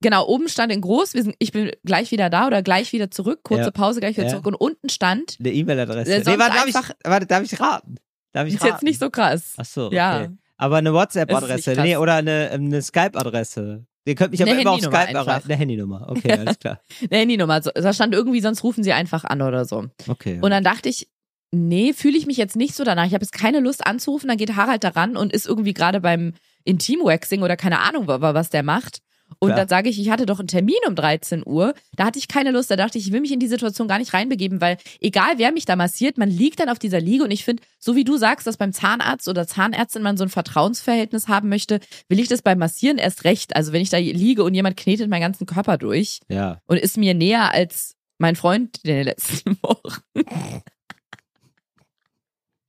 genau, 0.02 0.26
oben 0.28 0.48
stand 0.50 0.72
in 0.72 0.82
groß, 0.82 1.14
wir 1.14 1.24
sind, 1.24 1.36
ich 1.40 1.52
bin 1.52 1.72
gleich 1.86 2.12
wieder 2.12 2.30
da 2.30 2.48
oder 2.48 2.62
gleich 2.64 2.92
wieder 2.94 3.12
zurück, 3.12 3.42
kurze 3.44 3.66
Ja. 3.66 3.72
Pause, 3.72 4.00
gleich 4.00 4.16
wieder 4.18 4.26
Ja. 4.28 4.32
zurück. 4.32 4.48
Und 4.48 4.56
unten 4.56 4.90
stand, 4.90 5.38
eine 5.40 5.52
E-Mail-Adresse. 5.52 6.12
Äh, 6.16 6.20
Nee, 6.26 6.40
warte, 6.40 6.56
darf 6.56 6.68
ich, 6.68 6.76
warte, 7.04 7.26
darf 7.28 7.44
ich 7.44 7.60
raten? 7.60 7.96
Darf 8.34 8.48
ich 8.48 8.56
ist 8.56 8.62
raten? 8.62 8.74
jetzt 8.74 8.84
nicht 8.84 9.00
so 9.00 9.10
krass. 9.10 9.54
Ach 9.58 9.66
so, 9.66 9.86
okay. 9.88 9.96
Ja. 9.96 10.28
Aber 10.58 10.78
eine 10.78 10.90
Es 10.90 10.96
WhatsApp-Adresse, 10.96 11.76
nee, 11.82 11.98
oder 11.98 12.16
eine, 12.16 12.52
ähm, 12.52 12.66
eine 12.66 12.82
Skype-Adresse. 12.82 13.86
Ihr 14.06 14.16
könnt 14.16 14.32
mich 14.32 14.42
aber 14.42 14.52
Eine 14.52 14.62
immer 14.62 14.72
auf 14.72 14.82
Skype 14.82 15.14
erreichen. 15.14 15.46
Eine 15.46 15.56
Handynummer. 15.56 16.06
Okay, 16.10 16.32
alles 16.40 16.60
klar. 16.60 16.80
Eine 17.10 17.20
Handynummer. 17.22 17.60
Da 17.62 17.94
stand 17.94 18.14
irgendwie, 18.14 18.42
sonst 18.42 18.64
rufen 18.64 18.84
sie 18.84 18.92
einfach 18.94 19.24
an 19.24 19.42
oder 19.42 19.64
so. 19.66 19.86
Okay. 20.08 20.40
Und 20.42 20.52
dann 20.52 20.64
dachte 20.64 20.90
ich, 20.90 21.08
nee, 21.52 21.94
fühle 21.94 22.18
ich 22.18 22.26
mich 22.26 22.38
jetzt 22.38 22.56
nicht 22.56 22.76
so 22.76 22.84
danach. 22.84 23.06
Ich 23.06 23.14
habe 23.14 23.24
jetzt 23.24 23.32
keine 23.34 23.60
Lust 23.62 23.86
anzurufen. 23.86 24.28
Dann 24.28 24.38
geht 24.38 24.56
Harald 24.56 24.84
daran 24.84 25.16
und 25.16 25.32
ist 25.32 25.48
irgendwie 25.48 25.74
gerade 25.74 26.02
beim 26.02 26.34
Intimwaxing 26.66 27.44
oder 27.44 27.56
keine 27.56 27.80
Ahnung, 27.80 28.08
wa- 28.08 28.20
wa- 28.22 28.34
was 28.34 28.50
der 28.50 28.64
macht. 28.64 29.00
Und 29.40 29.50
Klar. 29.50 29.60
dann 29.60 29.68
sage 29.68 29.90
ich, 29.90 30.00
ich 30.00 30.10
hatte 30.10 30.26
doch 30.26 30.40
einen 30.40 30.48
Termin 30.48 30.76
um 30.88 30.96
13 30.96 31.44
Uhr. 31.46 31.74
Da 31.96 32.06
hatte 32.06 32.20
ich 32.20 32.28
keine 32.28 32.52
Lust. 32.52 32.72
Da 32.72 32.76
dachte 32.76 32.98
ich, 32.98 33.08
ich 33.08 33.14
will 33.14 33.22
mich 33.22 33.32
in 33.32 33.40
die 33.40 33.48
Situation 33.48 33.88
gar 33.88 34.00
nicht 34.00 34.14
reinbegeben, 34.14 34.62
weil 34.62 34.78
egal 35.00 35.34
wer 35.38 35.52
mich 35.52 35.66
da 35.66 35.76
massiert, 35.76 36.18
man 36.18 36.30
liegt 36.30 36.60
dann 36.60 36.70
auf 36.70 36.80
dieser 36.80 37.00
Liege. 37.00 37.24
Und 37.24 37.32
ich 37.32 37.44
finde, 37.44 37.64
so 37.80 37.96
wie 37.96 38.04
du 38.04 38.18
sagst, 38.18 38.48
dass 38.48 38.58
beim 38.58 38.74
Zahnarzt 38.74 39.28
oder 39.28 39.48
Zahnärztin 39.48 40.04
man 40.04 40.18
so 40.18 40.24
ein 40.24 40.30
Vertrauensverhältnis 40.30 41.28
haben 41.28 41.50
möchte, 41.50 41.80
will 42.10 42.20
ich 42.20 42.28
das 42.28 42.42
beim 42.42 42.60
Massieren 42.60 42.98
erst 42.98 43.24
recht. 43.24 43.56
Also 43.56 43.74
wenn 43.74 43.82
ich 43.82 43.90
da 43.90 43.98
liege 43.98 44.44
und 44.44 44.54
jemand 44.54 44.78
knetet 44.78 45.10
meinen 45.10 45.22
ganzen 45.22 45.46
Körper 45.46 45.78
durch 45.78 46.20
ja. 46.30 46.62
und 46.66 46.78
ist 46.78 46.98
mir 46.98 47.14
näher 47.14 47.52
als 47.52 47.96
mein 48.18 48.36
Freund 48.36 48.80
in 48.84 48.96
den 48.96 49.04
letzten 49.06 49.58
Wochen. 49.62 50.02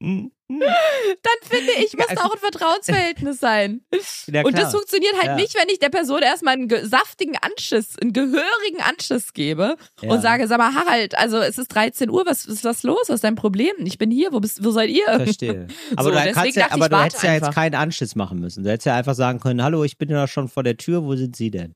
Hm, 0.04 0.30
hm. 0.50 0.60
Dann 0.60 1.48
finde 1.48 1.72
ich, 1.84 1.96
muss 1.96 2.06
da 2.14 2.24
auch 2.24 2.32
ein 2.34 2.38
Vertrauensverhältnis 2.38 3.40
sein. 3.40 3.80
Ja, 4.26 4.42
Und 4.44 4.56
das 4.58 4.72
funktioniert 4.72 5.14
halt 5.14 5.24
Ja. 5.26 5.34
nicht, 5.36 5.54
wenn 5.54 5.68
ich 5.68 5.78
der 5.78 5.88
Person 5.88 6.20
erstmal 6.22 6.54
einen 6.54 6.68
ge- 6.68 6.84
saftigen 6.86 7.36
Anschiss, 7.40 7.96
einen 8.00 8.12
gehörigen 8.12 8.80
Anschiss 8.86 9.32
gebe 9.32 9.76
Ja. 10.02 10.10
und 10.10 10.20
sage, 10.22 10.46
sag 10.48 10.58
mal, 10.58 10.74
Harald, 10.74 11.16
also 11.16 11.38
es 11.38 11.58
ist 11.58 11.68
13 11.68 12.10
Uhr, 12.10 12.24
was 12.26 12.44
ist 12.46 12.64
was 12.64 12.82
los? 12.82 13.00
Was 13.08 13.16
ist 13.16 13.24
dein 13.24 13.34
Problem? 13.34 13.72
Ich 13.84 13.98
bin 13.98 14.10
hier, 14.10 14.32
wo 14.32 14.40
bist, 14.40 14.62
wo 14.64 14.70
seid 14.70 14.90
ihr? 14.90 15.04
Verstehe. 15.06 15.66
Aber 15.96 16.04
So, 16.04 16.10
du, 16.10 16.32
kannst 16.32 16.56
ja, 16.56 16.66
aber 16.70 16.84
ich, 16.86 16.90
du 16.90 17.02
hättest 17.02 17.22
ja 17.22 17.32
jetzt 17.32 17.42
einfach. 17.44 17.54
keinen 17.54 17.74
Anschiss 17.74 18.14
machen 18.14 18.38
müssen. 18.40 18.64
Du 18.64 18.70
hättest 18.70 18.86
ja 18.86 18.94
einfach 18.96 19.14
sagen 19.14 19.40
können, 19.40 19.62
hallo, 19.62 19.84
ich 19.84 19.96
bin 19.98 20.10
ja 20.10 20.26
schon 20.28 20.48
vor 20.48 20.62
der 20.62 20.76
Tür, 20.76 21.04
wo 21.04 21.16
sind 21.16 21.36
Sie 21.36 21.50
denn? 21.50 21.74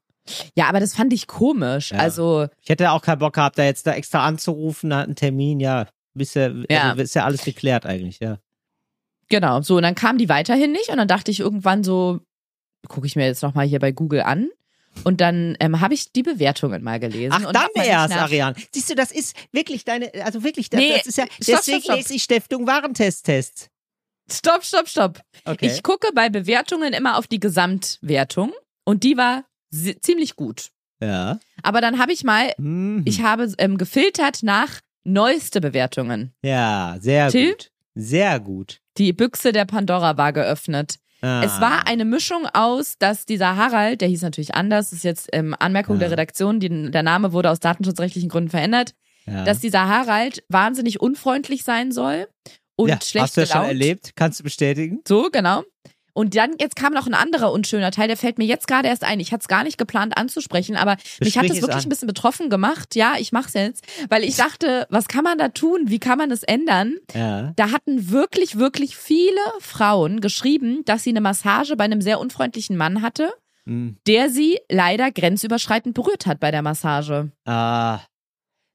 Ja, 0.54 0.68
aber 0.68 0.78
das 0.80 0.94
fand 0.94 1.12
ich 1.14 1.26
komisch. 1.26 1.92
Also, 1.92 2.48
Ich 2.60 2.68
hätte 2.68 2.90
auch 2.90 3.00
keinen 3.00 3.18
Bock 3.20 3.34
gehabt, 3.34 3.58
da 3.58 3.64
jetzt 3.64 3.86
da 3.86 3.94
extra 3.94 4.26
anzurufen, 4.26 4.90
da 4.90 4.98
hat 4.98 5.04
einen 5.06 5.16
Termin, 5.16 5.58
ja. 5.60 5.86
Bist 6.18 6.34
ja. 6.34 6.50
Also 6.90 7.02
ist 7.02 7.14
ja 7.14 7.24
alles 7.24 7.44
geklärt 7.44 7.86
eigentlich, 7.86 8.18
ja. 8.20 8.38
genau. 9.28 9.62
So, 9.62 9.76
und 9.76 9.82
dann 9.82 9.94
kam 9.94 10.18
die 10.18 10.28
weiterhin 10.28 10.72
nicht. 10.72 10.88
Und 10.90 10.98
dann 10.98 11.08
dachte 11.08 11.30
ich 11.30 11.40
irgendwann 11.40 11.84
so, 11.84 12.20
gucke 12.88 13.06
ich 13.06 13.16
mir 13.16 13.26
jetzt 13.26 13.42
nochmal 13.42 13.66
hier 13.66 13.78
bei 13.80 13.92
Google 13.92 14.20
an. 14.22 14.48
Und 15.04 15.20
dann 15.20 15.56
ähm, 15.60 15.80
habe 15.80 15.94
ich 15.94 16.12
die 16.12 16.24
Bewertungen 16.24 16.82
mal 16.82 16.98
gelesen. 16.98 17.32
Ach, 17.32 17.52
dann 17.52 17.68
erst, 17.74 18.16
Ariane. 18.16 18.56
Siehst 18.72 18.90
du, 18.90 18.94
das 18.96 19.12
ist 19.12 19.36
wirklich 19.52 19.84
deine, 19.84 20.10
also 20.24 20.42
wirklich, 20.42 20.70
das, 20.70 20.80
Nee, 20.80 20.92
das 20.96 21.06
ist 21.06 21.18
ja, 21.18 21.24
stopp, 21.26 21.44
deswegen 21.46 21.82
stopp, 21.82 21.96
lese 21.96 22.14
ich 22.14 22.22
Stiftung 22.24 22.66
Warentest-Test. 22.66 23.68
Stopp, 24.30 24.64
stopp, 24.64 24.88
stopp. 24.88 25.20
Okay. 25.44 25.66
Ich 25.66 25.82
gucke 25.82 26.08
bei 26.14 26.28
Bewertungen 26.30 26.92
immer 26.92 27.16
auf 27.16 27.26
die 27.28 27.38
Gesamtwertung. 27.40 28.52
Und 28.84 29.04
die 29.04 29.16
war 29.16 29.44
ziemlich 30.00 30.34
gut. 30.36 30.70
ja. 31.00 31.38
Aber 31.62 31.80
dann 31.80 31.98
habe 31.98 32.12
ich 32.12 32.24
mal, 32.24 32.52
Mhm. 32.58 33.02
ich 33.04 33.22
habe 33.22 33.52
ähm, 33.58 33.78
gefiltert 33.78 34.42
nach 34.42 34.80
neueste 35.04 35.60
Bewertungen. 35.60 36.32
ja, 36.42 36.96
sehr 37.00 37.28
Till? 37.30 37.50
gut. 37.52 37.70
Sehr 37.94 38.38
gut. 38.40 38.80
Die 38.96 39.12
Büchse 39.12 39.52
der 39.52 39.64
Pandora 39.64 40.16
war 40.16 40.32
geöffnet. 40.32 40.96
Ah. 41.20 41.42
Es 41.44 41.60
war 41.60 41.88
eine 41.88 42.04
Mischung 42.04 42.46
aus, 42.52 42.96
dass 42.98 43.26
dieser 43.26 43.56
Harald, 43.56 44.00
der 44.00 44.08
hieß 44.08 44.22
natürlich 44.22 44.54
anders, 44.54 44.90
das 44.90 44.98
ist 44.98 45.02
jetzt 45.04 45.28
ähm, 45.32 45.54
Anmerkung 45.58 45.96
Ja. 45.96 46.00
der 46.00 46.10
Redaktion, 46.12 46.60
die, 46.60 46.90
der 46.92 47.02
Name 47.02 47.32
wurde 47.32 47.50
aus 47.50 47.58
datenschutzrechtlichen 47.58 48.28
Gründen 48.28 48.50
verändert, 48.50 48.94
ja. 49.26 49.44
dass 49.44 49.58
dieser 49.58 49.88
Harald 49.88 50.44
wahnsinnig 50.48 51.00
unfreundlich 51.00 51.64
sein 51.64 51.90
soll 51.90 52.28
und 52.76 52.88
ja, 52.90 53.00
schlecht 53.02 53.24
Hast 53.24 53.36
du 53.36 53.40
das 53.40 53.50
schon 53.50 53.64
erlebt? 53.64 54.12
Kannst 54.14 54.38
du 54.38 54.44
bestätigen? 54.44 55.00
So, 55.08 55.28
genau. 55.32 55.64
Und 56.18 56.34
dann, 56.34 56.50
jetzt 56.58 56.74
kam 56.74 56.92
noch 56.92 57.06
ein 57.06 57.14
anderer 57.14 57.52
unschöner 57.52 57.92
Teil, 57.92 58.08
der 58.08 58.16
fällt 58.16 58.38
mir 58.38 58.44
jetzt 58.44 58.66
gerade 58.66 58.88
erst 58.88 59.04
ein. 59.04 59.20
Ich 59.20 59.30
hatte 59.30 59.42
es 59.42 59.46
gar 59.48 59.62
nicht 59.62 59.78
geplant 59.78 60.16
anzusprechen, 60.18 60.74
aber 60.76 60.96
mich 61.20 61.38
hat 61.38 61.44
das 61.44 61.58
es 61.58 61.62
wirklich 61.62 61.76
an. 61.76 61.82
ein 61.84 61.88
bisschen 61.90 62.08
betroffen 62.08 62.50
gemacht. 62.50 62.96
Ja, 62.96 63.14
ich 63.18 63.30
mach's 63.30 63.54
jetzt, 63.54 63.84
weil 64.08 64.24
ich 64.24 64.34
dachte, 64.34 64.86
was 64.90 65.06
kann 65.06 65.22
man 65.22 65.38
da 65.38 65.48
tun? 65.48 65.82
Wie 65.84 66.00
kann 66.00 66.18
man 66.18 66.28
das 66.28 66.42
ändern? 66.42 66.96
Ja. 67.14 67.52
Da 67.54 67.70
hatten 67.70 68.10
wirklich, 68.10 68.58
wirklich 68.58 68.96
viele 68.96 69.38
Frauen 69.60 70.20
geschrieben, 70.20 70.82
dass 70.86 71.04
sie 71.04 71.10
eine 71.10 71.20
Massage 71.20 71.76
bei 71.76 71.84
einem 71.84 72.00
sehr 72.00 72.18
unfreundlichen 72.18 72.76
Mann 72.76 73.00
hatte, 73.00 73.32
Hm. 73.66 73.96
der 74.08 74.28
sie 74.28 74.58
leider 74.68 75.12
grenzüberschreitend 75.12 75.94
berührt 75.94 76.26
hat 76.26 76.40
bei 76.40 76.50
der 76.50 76.62
Massage. 76.62 77.30
Ah. 77.44 78.00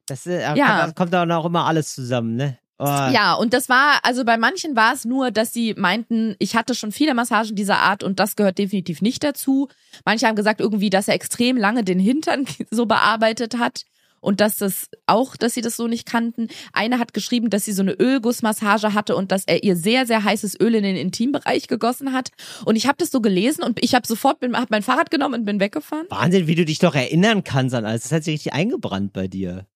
Das, 0.06 0.26
äh, 0.26 0.40
Ja. 0.56 0.90
kommt, 0.92 1.14
auch 1.14 1.44
immer 1.44 1.66
alles 1.66 1.94
zusammen, 1.94 2.36
ne? 2.36 2.58
Oh. 2.78 2.84
Ja, 2.84 3.34
und 3.34 3.54
das 3.54 3.68
war, 3.68 4.00
also 4.02 4.24
bei 4.24 4.36
manchen 4.36 4.74
war 4.74 4.94
es 4.94 5.04
nur, 5.04 5.30
dass 5.30 5.52
sie 5.52 5.74
meinten, 5.74 6.34
ich 6.40 6.56
hatte 6.56 6.74
schon 6.74 6.90
viele 6.90 7.14
Massagen 7.14 7.54
dieser 7.54 7.78
Art 7.78 8.02
und 8.02 8.18
das 8.18 8.34
gehört 8.34 8.58
definitiv 8.58 9.00
nicht 9.00 9.22
dazu. 9.22 9.68
Manche 10.04 10.26
haben 10.26 10.34
gesagt 10.34 10.60
irgendwie, 10.60 10.90
dass 10.90 11.06
er 11.06 11.14
extrem 11.14 11.56
lange 11.56 11.84
den 11.84 12.00
Hintern 12.00 12.46
so 12.70 12.86
bearbeitet 12.86 13.58
hat 13.58 13.84
und 14.24 14.40
dass 14.40 14.58
das 14.58 14.88
auch, 15.06 15.36
dass 15.36 15.54
sie 15.54 15.60
das 15.60 15.76
so 15.76 15.86
nicht 15.86 16.06
kannten. 16.06 16.48
Eine 16.72 16.98
hat 16.98 17.14
geschrieben, 17.14 17.50
dass 17.50 17.64
sie 17.64 17.72
so 17.72 17.82
eine 17.82 17.92
Ölgussmassage 17.92 18.94
hatte 18.94 19.14
und 19.14 19.30
dass 19.30 19.44
er 19.44 19.62
ihr 19.62 19.76
sehr, 19.76 20.06
sehr 20.06 20.24
heißes 20.24 20.58
Öl 20.58 20.74
in 20.74 20.82
den 20.82 20.96
Intimbereich 20.96 21.68
gegossen 21.68 22.12
hat. 22.12 22.30
Und 22.64 22.74
ich 22.76 22.86
habe 22.86 22.96
das 22.98 23.10
so 23.10 23.20
gelesen 23.20 23.62
und 23.62 23.84
ich 23.84 23.94
habe 23.94 24.06
sofort, 24.06 24.40
bin, 24.40 24.56
hab 24.56 24.70
mein 24.70 24.82
Fahrrad 24.82 25.10
genommen 25.10 25.40
und 25.40 25.44
bin 25.44 25.60
weggefahren. 25.60 26.06
Wahnsinn, 26.08 26.46
wie 26.46 26.54
du 26.54 26.64
dich 26.64 26.78
doch 26.78 26.94
erinnern 26.94 27.44
kannst 27.44 27.74
an 27.74 27.84
alles. 27.84 28.04
Das 28.04 28.12
hat 28.12 28.24
sich 28.24 28.34
richtig 28.34 28.54
eingebrannt 28.54 29.12
bei 29.12 29.28
dir. 29.28 29.66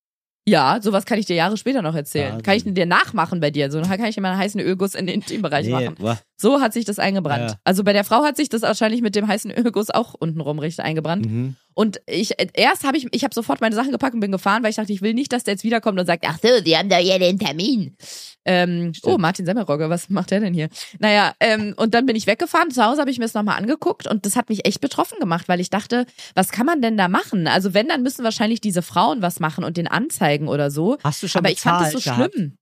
Ja, 0.49 0.79
sowas 0.81 1.05
kann 1.05 1.19
ich 1.19 1.27
dir 1.27 1.37
Jahre 1.37 1.57
später 1.57 1.83
noch 1.83 1.95
erzählen. 1.95 2.29
Wahnsinn. 2.29 2.43
Kann 2.43 2.57
ich 2.57 2.65
dir 2.65 2.87
nachmachen 2.87 3.41
bei 3.41 3.51
dir. 3.51 3.71
So 3.71 3.81
kann 3.83 4.05
ich 4.05 4.15
dir 4.15 4.21
mal 4.21 4.31
einen 4.31 4.41
heißen 4.41 4.61
Ölguss 4.61 4.95
in 4.95 5.07
den 5.07 5.17
Intimbereich 5.17 5.69
machen. 5.69 5.97
boah. 5.99 6.19
So 6.37 6.61
hat 6.61 6.73
sich 6.73 6.85
das 6.85 6.99
eingebrannt. 6.99 7.51
Ja. 7.51 7.57
Also 7.65 7.85
bei 7.85 7.93
der 7.93 8.05
Frau 8.05 8.25
hat 8.25 8.37
sich 8.37 8.49
das 8.49 8.63
wahrscheinlich 8.63 9.03
mit 9.03 9.15
dem 9.15 9.27
heißen 9.29 9.51
Ölguss 9.51 9.91
auch 9.91 10.15
untenrum 10.15 10.59
richtig 10.59 10.85
eingebrannt. 10.85 11.27
Mhm. 11.27 11.57
Und 11.79 12.01
ich 12.07 12.33
erst 12.55 12.83
habe 12.83 12.97
ich 12.97 13.07
ich 13.13 13.23
habe 13.23 13.33
sofort 13.33 13.61
meine 13.61 13.77
Sachen 13.77 13.93
gepackt 13.93 14.13
und 14.13 14.19
bin 14.19 14.33
gefahren, 14.33 14.65
weil 14.65 14.71
ich 14.71 14.77
dachte, 14.77 14.93
ich 14.93 15.01
will 15.01 15.15
nicht, 15.15 15.33
dass 15.33 15.45
der 15.45 15.55
jetzt 15.55 15.63
wiederkommt 15.63 15.97
und 16.01 16.07
sagt, 16.07 16.25
ach 16.27 16.37
so, 16.43 16.61
die 16.61 16.77
haben 16.77 16.89
da 16.89 16.99
ja 16.99 17.21
den 17.21 17.39
Termin. 17.39 17.97
Ähm, 18.45 18.91
oh, 19.05 19.17
Martin 19.17 19.47
Semmelrogge, 19.47 19.89
was 19.89 20.11
macht 20.11 20.33
der 20.33 20.41
denn 20.41 20.55
hier? 20.55 20.71
Naja, 20.99 21.35
ähm, 21.39 21.75
und 21.77 21.95
dann 21.95 22.05
bin 22.05 22.17
ich 22.17 22.27
weggefahren. 22.27 22.73
Zu 22.73 22.85
Hause 22.85 23.01
habe 23.01 23.13
ich 23.13 23.19
mir 23.19 23.27
das 23.27 23.35
nochmal 23.35 23.59
angeguckt 23.59 24.09
und 24.09 24.27
das 24.27 24.35
hat 24.35 24.49
mich 24.49 24.67
echt 24.67 24.81
betroffen 24.81 25.21
gemacht, 25.21 25.47
weil 25.49 25.61
ich 25.61 25.71
dachte, 25.71 26.05
was 26.35 26.51
kann 26.51 26.67
man 26.67 26.83
denn 26.83 26.97
da 26.97 27.07
machen? 27.07 27.47
Also 27.47 27.75
wenn, 27.75 27.87
dann 27.87 28.03
müssen 28.03 28.25
wahrscheinlich 28.25 28.61
diese 28.61 28.83
Frauen 28.83 29.23
was 29.23 29.39
machen 29.39 29.63
und 29.63 29.77
den 29.77 29.87
anzeigen 29.87 30.49
oder 30.49 30.73
so. 30.73 30.99
Hast 31.05 31.23
du 31.23 31.29
schon 31.29 31.39
Aber 31.39 31.53
ich 31.53 31.61
fand 31.61 31.81
das 31.81 31.93
so 31.93 31.99
bezahlt 31.99 32.19
gehabt? 32.19 32.35
schlimm. 32.35 32.57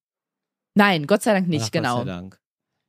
Nein, 0.74 1.06
Gott 1.06 1.22
sei 1.22 1.32
Dank 1.32 1.48
nicht, 1.48 1.64
Ach, 1.68 1.70
genau. 1.70 1.96
Gott 1.96 2.06
sei 2.06 2.12
Dank. 2.12 2.38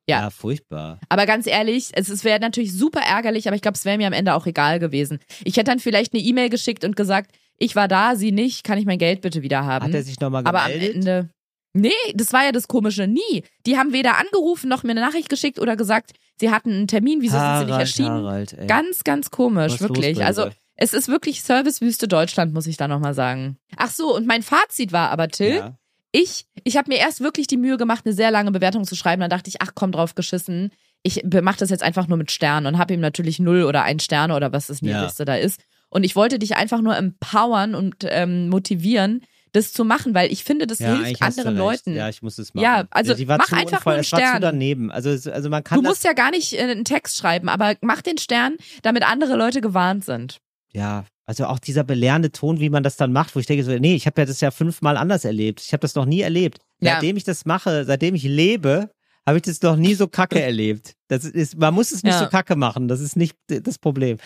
Ja. 0.09 0.21
ja, 0.21 0.29
furchtbar. 0.29 0.99
Aber 1.09 1.25
ganz 1.25 1.47
ehrlich, 1.47 1.89
es, 1.93 2.07
es 2.07 2.23
wäre 2.23 2.39
natürlich 2.39 2.73
super 2.73 3.01
ärgerlich, 3.01 3.47
aber 3.47 3.55
ich 3.55 3.61
glaube, 3.61 3.75
es 3.75 3.83
wäre 3.83 3.97
mir 3.97 4.07
am 4.07 4.13
Ende 4.13 4.35
auch 4.35 4.45
egal 4.45 4.79
gewesen. 4.79 5.19
Ich 5.43 5.57
hätte 5.57 5.71
dann 5.71 5.79
vielleicht 5.79 6.13
eine 6.13 6.23
E-Mail 6.23 6.49
geschickt 6.49 6.85
und 6.85 6.95
gesagt, 6.95 7.31
ich 7.57 7.75
war 7.75 7.87
da, 7.87 8.15
sie 8.15 8.31
nicht, 8.31 8.63
kann 8.63 8.77
ich 8.77 8.85
mein 8.85 8.99
Geld 8.99 9.21
bitte 9.21 9.41
wieder 9.41 9.65
haben? 9.65 9.85
Hat 9.85 9.93
er 9.93 10.03
sich 10.03 10.19
nochmal 10.19 10.45
aber 10.45 10.63
am 10.63 10.71
gemeldet? 10.71 10.95
Ende. 10.95 11.29
Nee, 11.73 11.91
das 12.15 12.33
war 12.33 12.45
ja 12.45 12.51
das 12.51 12.67
Komische. 12.67 13.07
Nie. 13.07 13.43
Die 13.65 13.77
haben 13.77 13.93
weder 13.93 14.17
angerufen 14.17 14.69
noch 14.69 14.83
mir 14.83 14.91
eine 14.91 15.01
Nachricht 15.01 15.29
geschickt 15.29 15.59
oder 15.59 15.75
gesagt, 15.75 16.11
sie 16.39 16.49
hatten 16.49 16.71
einen 16.71 16.87
Termin, 16.87 17.21
wieso 17.21 17.37
sind 17.37 17.59
sie 17.59 17.65
nicht 17.65 17.79
erschienen? 17.79 18.09
Harald, 18.09 18.53
ey. 18.53 18.67
Ganz, 18.67 19.03
ganz 19.03 19.29
komisch, 19.29 19.73
Was 19.73 19.81
wirklich. 19.81 20.23
Also 20.23 20.49
es 20.75 20.93
ist 20.93 21.07
wirklich 21.07 21.43
Servicewüste 21.43 22.07
Deutschland, 22.07 22.53
muss 22.53 22.67
ich 22.67 22.77
da 22.77 22.87
nochmal 22.87 23.13
sagen. 23.13 23.57
Ach 23.75 23.89
so, 23.91 24.15
und 24.15 24.25
mein 24.25 24.43
Fazit 24.43 24.91
war 24.91 25.09
aber, 25.09 25.27
Till, 25.27 25.55
ja. 25.55 25.77
Ich, 26.21 26.45
ich 26.63 26.77
habe 26.77 26.89
mir 26.89 26.97
erst 26.97 27.21
wirklich 27.21 27.45
die 27.47 27.57
Mühe 27.57 27.77
gemacht, 27.77 28.05
eine 28.05 28.13
sehr 28.13 28.31
lange 28.31 28.51
Bewertung 28.51 28.85
zu 28.85 28.95
schreiben. 28.95 29.19
Dann 29.21 29.29
dachte 29.29 29.49
ich, 29.49 29.61
ach 29.61 29.71
komm, 29.75 29.91
drauf 29.91 30.15
geschissen. 30.15 30.71
Ich 31.03 31.23
mache 31.23 31.59
das 31.59 31.69
jetzt 31.69 31.83
einfach 31.83 32.07
nur 32.07 32.17
mit 32.17 32.31
Sternen 32.31 32.65
und 32.65 32.77
habe 32.79 32.93
ihm 32.93 32.99
natürlich 32.99 33.39
null 33.39 33.63
oder 33.63 33.83
ein 33.83 33.99
Stern 33.99 34.31
oder 34.31 34.51
was 34.51 34.67
das 34.67 34.81
Ja. 34.81 34.93
Niedrigste 34.97 35.25
da 35.25 35.35
ist. 35.35 35.61
Und 35.89 36.03
ich 36.03 36.15
wollte 36.15 36.39
dich 36.39 36.55
einfach 36.57 36.81
nur 36.81 36.97
empowern 36.97 37.75
und 37.75 37.97
ähm, 38.09 38.49
motivieren, 38.49 39.21
das 39.53 39.71
zu 39.71 39.85
machen, 39.85 40.13
weil 40.13 40.31
ich 40.31 40.43
finde, 40.43 40.67
das 40.67 40.79
ja, 40.79 40.95
hilft 40.95 41.21
anderen. 41.21 41.55
Leuten. 41.55 41.95
Ja, 41.95 42.09
ich 42.09 42.21
muss 42.21 42.37
es 42.37 42.53
machen. 42.53 42.63
Ja, 42.63 42.85
also 42.91 43.13
war 43.27 43.37
mach 43.37 43.45
zu 43.45 43.55
einfach 43.55 43.77
unvoll, 43.77 43.93
nur 43.93 43.93
einen 43.93 44.01
es 44.01 44.11
war 44.11 44.19
zu 44.19 44.25
Stern. 44.25 44.41
daneben. 44.41 44.91
Also, 44.91 45.31
also 45.31 45.49
man 45.49 45.63
kann 45.63 45.81
Du 45.81 45.87
musst 45.87 46.03
ja 46.03 46.13
gar 46.13 46.31
nicht 46.31 46.53
äh, 46.53 46.61
einen 46.63 46.83
Text 46.83 47.17
schreiben, 47.17 47.47
aber 47.47 47.75
mach 47.81 48.01
den 48.01 48.17
Stern, 48.17 48.55
damit 48.81 49.03
andere 49.09 49.35
Leute 49.37 49.61
gewarnt 49.61 50.03
sind. 50.03 50.39
ja, 50.73 51.05
also 51.27 51.45
auch 51.45 51.59
dieser 51.59 51.83
belehrende 51.83 52.31
Ton, 52.31 52.59
wie 52.59 52.69
man 52.69 52.81
das 52.83 52.95
dann 52.97 53.11
macht, 53.13 53.35
wo 53.35 53.39
ich 53.39 53.45
denke 53.45 53.63
so, 53.63 53.71
nee, 53.77 53.93
ich 53.95 54.07
habe 54.07 54.21
ja 54.21 54.25
das 54.25 54.41
ja 54.41 54.49
fünfmal 54.49 54.97
anders 54.97 55.25
erlebt. 55.25 55.61
Ich 55.61 55.73
habe 55.73 55.81
das 55.81 55.93
noch 55.93 56.05
nie 56.05 56.21
erlebt. 56.21 56.59
Ja. 56.79 56.93
Seitdem 56.93 57.17
ich 57.17 57.23
das 57.25 57.45
mache, 57.45 57.85
seitdem 57.85 58.15
ich 58.15 58.23
lebe, 58.23 58.89
habe 59.27 59.37
ich 59.37 59.43
das 59.43 59.61
noch 59.61 59.75
nie 59.75 59.93
so 59.93 60.07
kacke 60.07 60.41
erlebt. 60.41 60.93
Das 61.09 61.25
ist, 61.25 61.57
man 61.57 61.73
muss 61.73 61.91
es 61.91 62.01
nicht 62.03 62.13
Ja. 62.13 62.19
so 62.23 62.27
kacke 62.29 62.55
machen. 62.55 62.87
Das 62.87 63.01
ist 63.01 63.15
nicht 63.17 63.35
das 63.47 63.77
Problem. 63.77 64.17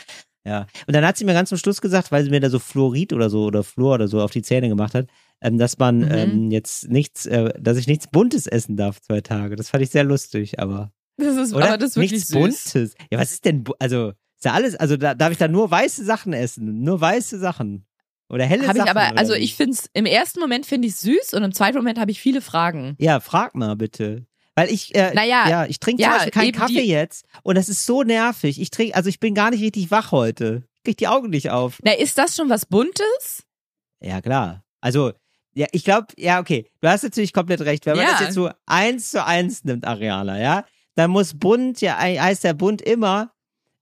Ja. 0.46 0.68
Und 0.88 0.96
dann 0.96 1.06
hat 1.06 1.18
sie 1.18 1.26
mir 1.26 1.34
ganz 1.34 1.50
zum 1.50 1.58
Schluss 1.58 1.82
gesagt, 1.82 2.12
weil 2.12 2.24
sie 2.24 2.30
mir 2.30 2.40
da 2.40 2.50
so 2.50 2.60
Fluorid 2.60 3.14
oder 3.14 3.30
so 3.30 3.46
oder 3.46 3.64
Fluor 3.64 3.96
oder 3.96 4.08
so 4.08 4.22
auf 4.22 4.32
die 4.32 4.42
Zähne 4.44 4.70
gemacht 4.70 4.94
hat, 4.96 5.08
ähm, 5.42 5.58
dass 5.58 5.78
man 5.80 6.00
Mhm. 6.00 6.12
ähm, 6.12 6.52
jetzt 6.52 6.90
nichts, 6.90 7.26
äh, 7.26 7.52
dass 7.60 7.78
ich 7.78 7.88
nichts 7.88 8.08
Buntes 8.08 8.46
essen 8.48 8.76
darf 8.78 9.02
zwei 9.02 9.22
Tage. 9.22 9.56
Das 9.56 9.70
fand 9.70 9.84
ich 9.84 9.90
sehr 9.90 10.04
lustig, 10.04 10.60
aber. 10.60 10.92
Das 11.18 11.36
ist, 11.36 11.54
Oder? 11.54 11.68
aber 11.68 11.78
das 11.78 11.92
ist 11.92 11.96
wirklich 11.98 12.12
nichts 12.14 12.28
süß. 12.30 12.40
Buntes. 12.74 12.96
Ja, 13.12 13.20
was 13.20 13.32
ist 13.32 13.46
denn, 13.46 13.64
also, 13.80 14.14
ist 14.42 14.46
ja 14.46 14.54
alles, 14.54 14.76
also 14.76 14.98
da 14.98 15.14
darf 15.14 15.32
ich 15.32 15.38
da 15.38 15.48
nur 15.48 15.70
weiße 15.70 16.04
Sachen 16.04 16.34
essen. 16.34 16.82
Nur 16.82 17.00
weiße 17.00 17.38
Sachen. 17.38 17.86
Oder 18.28 18.46
helle 18.46 18.62
ich 18.64 18.68
Sachen. 18.68 18.82
aber, 18.90 19.10
oder 19.12 19.18
also 19.20 19.34
wie? 19.36 19.38
ich 19.40 19.56
finde 19.56 19.74
es, 19.74 19.90
im 19.94 20.06
ersten 20.08 20.40
Moment 20.40 20.66
finde 20.66 20.88
ich 20.88 20.96
es 20.96 21.02
süß 21.02 21.34
und 21.36 21.44
im 21.44 21.54
zweiten 21.54 21.78
Moment 21.78 22.00
habe 22.00 22.10
ich 22.10 22.20
viele 22.20 22.42
Fragen. 22.42 22.96
Ja, 22.98 23.20
frag 23.20 23.54
mal 23.54 23.76
bitte. 23.76 24.26
Weil 24.56 24.72
ich, 24.72 24.96
äh, 24.96 25.14
Naja, 25.14 25.48
ja, 25.48 25.66
ich 25.68 25.80
trinke 25.80 26.02
ja, 26.02 26.10
zum 26.10 26.18
Beispiel 26.18 26.32
keinen 26.32 26.52
Kaffee 26.54 26.82
jetzt 26.82 27.26
und 27.44 27.56
das 27.56 27.70
ist 27.70 27.86
so 27.86 28.02
nervig. 28.04 28.60
Ich 28.60 28.72
trinke, 28.72 28.96
also 28.96 29.10
ich 29.10 29.20
bin 29.20 29.36
gar 29.36 29.52
nicht 29.52 29.62
richtig 29.62 29.92
wach 29.92 30.12
heute. 30.12 30.64
Ich 30.78 30.84
krieg 30.84 30.98
die 30.98 31.08
Augen 31.08 31.30
nicht 31.30 31.52
auf. 31.52 31.78
Na, 31.84 31.92
ist 31.92 32.18
das 32.18 32.36
schon 32.36 32.50
was 32.50 32.66
Buntes? 32.66 33.44
Ja, 34.02 34.22
klar. 34.22 34.64
Also, 34.80 35.12
ja, 35.54 35.68
ich 35.72 35.84
glaube, 35.84 36.08
ja, 36.18 36.40
okay. 36.40 36.66
Du 36.82 36.88
hast 36.90 37.04
natürlich 37.04 37.34
komplett 37.34 37.62
recht. 37.62 37.86
Wenn 37.86 37.98
man 37.98 38.06
Ja. 38.06 38.12
das 38.14 38.22
jetzt 38.22 38.34
so 38.34 38.50
eins 38.66 39.12
zu 39.12 39.24
eins 39.24 39.64
nimmt, 39.66 39.86
Ariana, 39.86 40.40
ja, 40.42 40.66
dann 40.96 41.12
muss 41.12 41.38
bunt, 41.38 41.80
ja, 41.82 41.98
heißt 42.00 42.44
der 42.44 42.54
bunt 42.56 42.82
immer 42.82 43.32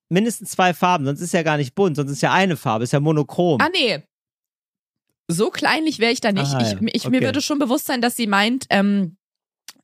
mindestens 0.10 0.52
zwei 0.52 0.74
Farben, 0.74 1.06
sonst 1.06 1.22
ist 1.22 1.34
ja 1.34 1.44
gar 1.44 1.58
nicht 1.58 1.76
bunt, 1.76 1.96
sonst 1.96 2.12
ist 2.12 2.22
ja 2.22 2.32
eine 2.34 2.58
Farbe, 2.58 2.84
ist 2.84 2.94
ja 2.94 3.00
monochrom. 3.00 3.60
Ah, 3.62 3.70
nee. 3.72 4.04
So 5.28 5.50
kleinlich 5.52 6.00
wäre 6.00 6.12
ich 6.12 6.22
da 6.22 6.32
nicht. 6.32 6.54
Ah, 6.54 6.62
ja. 6.62 6.72
ich, 6.82 6.96
ich, 6.96 7.08
Mir 7.10 7.18
Okay. 7.18 7.26
würde 7.28 7.42
schon 7.42 7.60
bewusst 7.60 7.86
sein, 7.86 8.02
dass 8.02 8.16
sie 8.16 8.26
meint, 8.28 8.66
ähm, 8.72 9.16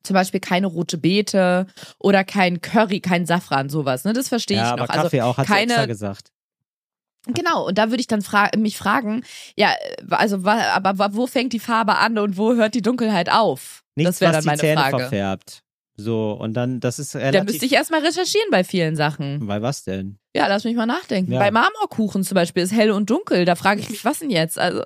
zum 0.02 0.14
Beispiel 0.14 0.40
keine 0.40 0.66
rote 0.66 0.98
Beete 0.98 1.66
oder 1.98 2.24
kein 2.24 2.60
Curry, 2.60 3.00
kein 3.00 3.26
Safran, 3.26 3.68
sowas. 3.68 4.04
Ne? 4.04 4.12
Das 4.12 4.28
verstehe 4.28 4.56
ja, 4.56 4.64
ich 4.66 4.68
aber 4.72 4.82
noch. 4.82 4.88
Also 4.88 5.02
Kaffee 5.04 5.22
auch, 5.22 5.36
hat 5.38 5.46
sie 5.46 5.52
keine- 5.52 5.72
extra 5.72 5.86
gesagt. 5.86 6.32
Genau, 7.28 7.66
und 7.66 7.76
da 7.76 7.90
würde 7.90 8.00
ich 8.00 8.06
dann 8.06 8.22
fra 8.22 8.50
mich 8.56 8.76
fragen, 8.78 9.24
ja, 9.56 9.72
äh, 9.72 9.96
also 10.10 10.44
aber 10.44 11.14
wo 11.14 11.26
fängt 11.26 11.52
die 11.52 11.58
Farbe 11.58 11.96
an 11.96 12.18
und 12.18 12.36
wo 12.36 12.54
hört 12.54 12.74
die 12.74 12.82
Dunkelheit 12.82 13.30
auf? 13.32 13.82
Nichts, 13.96 14.12
das 14.12 14.20
wäre 14.20 14.32
dann 14.32 14.44
meine 14.44 14.58
Zähne 14.60 14.80
Frage. 14.80 14.98
verfärbt. 14.98 15.62
So, 15.98 16.32
und 16.32 16.54
dann, 16.54 16.80
das 16.80 16.98
ist 16.98 17.14
Da 17.14 17.20
relativ... 17.20 17.44
müsste 17.44 17.66
ich 17.66 17.72
erstmal 17.72 18.00
recherchieren 18.04 18.48
bei 18.50 18.64
vielen 18.64 18.96
Sachen. 18.96 19.46
Bei 19.46 19.62
was 19.62 19.82
denn? 19.84 20.18
Ja, 20.34 20.46
lass 20.46 20.64
mich 20.64 20.76
mal 20.76 20.84
nachdenken. 20.86 21.32
Ja. 21.32 21.38
Bei 21.38 21.50
Marmorkuchen 21.50 22.22
zum 22.22 22.34
Beispiel 22.34 22.62
ist 22.62 22.72
hell 22.72 22.90
und 22.90 23.08
dunkel. 23.08 23.46
Da 23.46 23.54
frage 23.54 23.80
ich 23.80 23.88
mich, 23.88 24.04
was 24.04 24.18
denn 24.18 24.28
jetzt? 24.28 24.58
Also, 24.58 24.82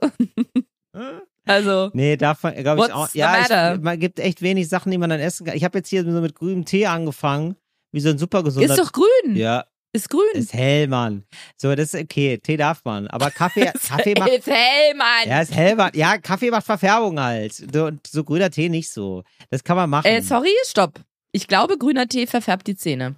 also 1.47 1.91
Nee, 1.93 2.17
davon 2.17 2.55
glaube 2.55 2.87
ich 2.87 2.93
auch. 2.93 3.09
Ja, 3.15 3.73
es, 3.75 3.81
man 3.81 3.99
gibt 3.99 4.21
echt 4.21 4.41
wenig 4.43 4.69
Sachen, 4.69 4.93
die 4.93 4.99
man 4.99 5.11
dann 5.11 5.21
essen 5.21 5.47
kann. 5.47 5.57
Ich 5.57 5.65
habe 5.65 5.79
jetzt 5.79 5.89
hier 5.89 6.05
so 6.05 6.11
mit 6.21 6.37
grünem 6.37 6.65
Tee 6.65 6.87
angefangen, 6.87 7.57
wie 7.93 8.01
so 8.01 8.11
ein 8.11 8.19
super 8.19 8.45
gesunder. 8.45 8.71
ist 8.71 8.79
doch 8.79 8.93
grün. 8.93 9.35
ja, 9.35 9.65
Ist 9.93 10.09
grün. 10.09 10.23
Ist 10.35 10.53
hell, 10.53 10.87
Mann. 10.87 11.25
So, 11.57 11.75
das 11.75 11.95
ist 11.95 12.03
okay. 12.03 12.39
Tee 12.39 12.57
darf 12.57 12.85
man. 12.85 13.09
Aber 13.09 13.31
Kaffee, 13.31 13.65
Kaffee 13.89 14.15
macht. 14.19 14.31
ist 14.31 14.47
hell, 14.47 14.95
Mann. 14.95 15.29
Ja, 15.29 15.41
ist 15.41 15.55
hell, 15.55 15.75
Mann. 15.75 15.91
Ja, 15.95 16.19
Kaffee 16.19 16.51
macht 16.51 16.65
Verfärbung 16.67 17.19
halt. 17.19 17.53
So, 17.55 17.87
und 17.87 18.07
so 18.07 18.23
grüner 18.23 18.51
Tee 18.51 18.69
nicht 18.69 18.91
so. 18.91 19.25
Das 19.51 19.65
kann 19.65 19.77
man 19.77 19.91
machen. 19.91 20.07
Äh, 20.07 20.23
sorry, 20.23 20.55
stopp. 20.65 21.01
Ich 21.33 21.49
glaube, 21.49 21.77
grüner 21.77 22.07
Tee 22.07 22.27
verfärbt 22.27 22.67
die 22.69 22.77
Zähne. 22.77 23.17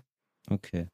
Okay. 0.48 0.86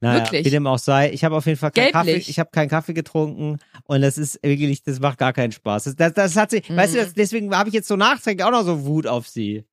Naja, 0.00 0.24
Wirklich? 0.24 0.44
wie 0.46 0.50
dem 0.50 0.66
auch 0.66 0.78
sei. 0.78 1.10
Ich 1.12 1.24
habe 1.24 1.36
auf 1.36 1.46
jeden 1.46 1.58
Fall 1.58 1.70
keinen 1.70 1.92
Kaffee. 1.92 2.16
Ich 2.16 2.38
habe 2.38 2.50
keinen 2.50 2.68
Kaffee 2.68 2.94
getrunken 2.94 3.58
und 3.84 4.02
das 4.02 4.18
ist 4.18 4.38
wirklich, 4.42 4.82
das 4.82 5.00
macht 5.00 5.18
gar 5.18 5.32
keinen 5.32 5.52
Spaß. 5.52 5.84
Das, 5.84 5.96
das, 5.96 6.12
das 6.14 6.36
hat 6.36 6.50
sie, 6.50 6.62
weißt 6.68 6.94
du, 6.94 6.98
das, 6.98 7.14
deswegen 7.14 7.54
habe 7.56 7.68
ich 7.68 7.74
jetzt 7.74 7.88
so 7.88 7.96
nachträglich 7.96 8.44
auch 8.44 8.50
noch 8.52 8.62
so 8.64 8.84
Wut 8.86 9.06
auf 9.06 9.26
sie. 9.28 9.64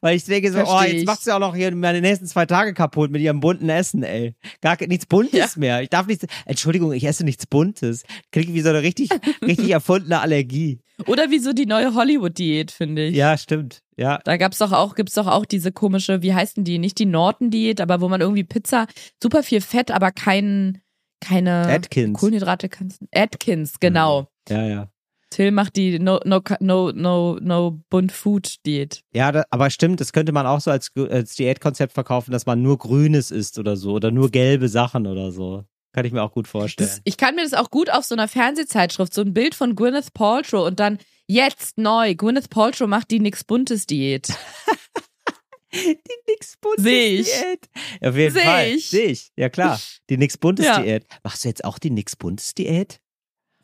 Weil 0.00 0.16
ich 0.16 0.24
denke 0.24 0.52
so, 0.52 0.58
oh, 0.60 0.64
Versteh 0.66 0.92
jetzt 0.92 1.00
ich. 1.02 1.06
macht 1.06 1.22
sie 1.22 1.32
auch 1.34 1.38
noch 1.38 1.54
hier 1.54 1.74
meine 1.74 2.00
nächsten 2.00 2.26
zwei 2.26 2.46
Tage 2.46 2.74
kaputt 2.74 3.10
mit 3.10 3.20
ihrem 3.22 3.40
bunten 3.40 3.68
Essen, 3.68 4.02
ey. 4.02 4.34
Gar 4.60 4.76
nichts 4.86 5.06
Buntes 5.06 5.56
mehr. 5.56 5.82
Ich 5.82 5.90
darf 5.90 6.06
nichts, 6.06 6.26
Entschuldigung, 6.44 6.92
ich 6.92 7.04
esse 7.04 7.24
nichts 7.24 7.46
Buntes. 7.46 8.04
Klingt 8.32 8.52
wie 8.54 8.60
so 8.60 8.70
eine 8.70 8.82
richtig, 8.82 9.10
richtig 9.42 9.70
erfundene 9.70 10.20
Allergie. 10.20 10.80
Oder 11.06 11.30
wie 11.30 11.38
so 11.38 11.52
die 11.52 11.66
neue 11.66 11.94
Hollywood-Diät, 11.94 12.70
finde 12.70 13.06
ich. 13.06 13.16
Ja, 13.16 13.36
stimmt. 13.36 13.82
Ja, 13.98 14.18
Da 14.24 14.36
gab's 14.36 14.58
doch 14.58 14.72
auch, 14.72 14.94
gibt's 14.94 15.14
doch 15.14 15.26
auch 15.26 15.44
diese 15.46 15.72
komische, 15.72 16.22
wie 16.22 16.34
heißt 16.34 16.56
denn 16.58 16.64
die? 16.64 16.78
Nicht 16.78 16.98
die 16.98 17.06
Norton-Diät, 17.06 17.80
aber 17.80 18.00
wo 18.00 18.08
man 18.08 18.20
irgendwie 18.20 18.44
Pizza, 18.44 18.86
super 19.22 19.42
viel 19.42 19.60
Fett, 19.60 19.90
aber 19.90 20.10
kein, 20.10 20.80
keine 21.20 21.66
Atkins. 21.66 22.18
Kohlenhydrate 22.18 22.68
kannst. 22.68 23.02
Atkins, 23.14 23.80
genau. 23.80 24.28
ja, 24.48 24.66
ja. 24.66 24.88
Till 25.30 25.50
macht 25.50 25.76
die 25.76 25.98
No, 25.98 26.20
no, 26.24 26.40
no, 26.60 26.92
no, 26.92 27.38
no 27.40 27.80
Bunt 27.90 28.12
Food 28.12 28.64
Diät. 28.64 29.02
Ja, 29.12 29.32
da, 29.32 29.44
aber 29.50 29.70
stimmt, 29.70 30.00
das 30.00 30.12
könnte 30.12 30.32
man 30.32 30.46
auch 30.46 30.60
so 30.60 30.70
als, 30.70 30.92
als 30.96 31.34
Diätkonzept 31.34 31.92
verkaufen, 31.92 32.30
dass 32.30 32.46
man 32.46 32.62
nur 32.62 32.78
Grünes 32.78 33.30
isst 33.30 33.58
oder 33.58 33.76
so 33.76 33.92
oder 33.94 34.10
nur 34.10 34.30
gelbe 34.30 34.68
Sachen 34.68 35.06
oder 35.06 35.32
so. 35.32 35.64
Kann 35.92 36.04
ich 36.04 36.12
mir 36.12 36.22
auch 36.22 36.32
gut 36.32 36.46
vorstellen. 36.46 36.88
Das, 36.88 37.00
ich 37.04 37.16
kann 37.16 37.34
mir 37.34 37.42
das 37.42 37.54
auch 37.54 37.70
gut 37.70 37.90
auf 37.90 38.04
so 38.04 38.14
einer 38.14 38.28
Fernsehzeitschrift, 38.28 39.12
so 39.14 39.22
ein 39.22 39.32
Bild 39.34 39.54
von 39.54 39.74
Gwyneth 39.74 40.12
Paltrow 40.12 40.66
und 40.66 40.78
dann 40.78 40.98
jetzt 41.26 41.78
neu, 41.78 42.14
Gwyneth 42.14 42.50
Paltrow 42.50 42.86
macht 42.86 43.10
die 43.10 43.18
nix 43.18 43.42
Buntes 43.44 43.86
Diät. 43.86 44.28
die 45.74 45.98
nix 46.28 46.56
Buntes 46.60 46.84
Seh 46.84 47.16
ich. 47.16 47.26
Diät. 47.26 47.68
Auf 48.02 48.16
jeden 48.16 48.34
Seh 48.34 48.40
Fall. 48.40 48.66
ich. 48.68 48.88
Sehe 48.90 49.06
ich. 49.06 49.30
Ja 49.36 49.48
klar. 49.48 49.80
Die 50.10 50.18
nix 50.18 50.36
Buntes 50.38 50.66
Ja. 50.66 50.80
Diät. 50.80 51.06
Machst 51.24 51.44
du 51.44 51.48
jetzt 51.48 51.64
auch 51.64 51.78
die 51.78 51.90
nix 51.90 52.14
Buntes 52.14 52.54
Diät? 52.54 53.00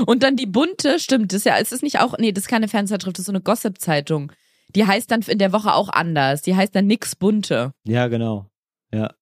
Und 0.05 0.23
dann 0.23 0.35
die 0.35 0.45
bunte, 0.45 0.99
stimmt, 0.99 1.31
das 1.31 1.39
ist 1.39 1.45
ja, 1.45 1.55
ist 1.57 1.71
es 1.71 1.81
nicht 1.81 1.99
auch, 1.99 2.17
nee, 2.17 2.31
das 2.31 2.43
ist 2.45 2.49
keine 2.49 2.67
Fernsehzeitschrift, 2.67 3.17
das 3.17 3.21
ist 3.21 3.25
so 3.27 3.31
eine 3.31 3.41
Gossip-Zeitung. 3.41 4.31
Die 4.75 4.85
heißt 4.85 5.09
dann 5.09 5.21
in 5.21 5.37
der 5.37 5.53
Woche 5.53 5.73
auch 5.73 5.89
anders. 5.89 6.41
Die 6.41 6.55
heißt 6.55 6.75
dann 6.75 6.85
nix 6.87 7.15
bunte. 7.15 7.71
Ja, 7.85 8.07
genau. 8.07 8.47
Ja. 8.91 9.13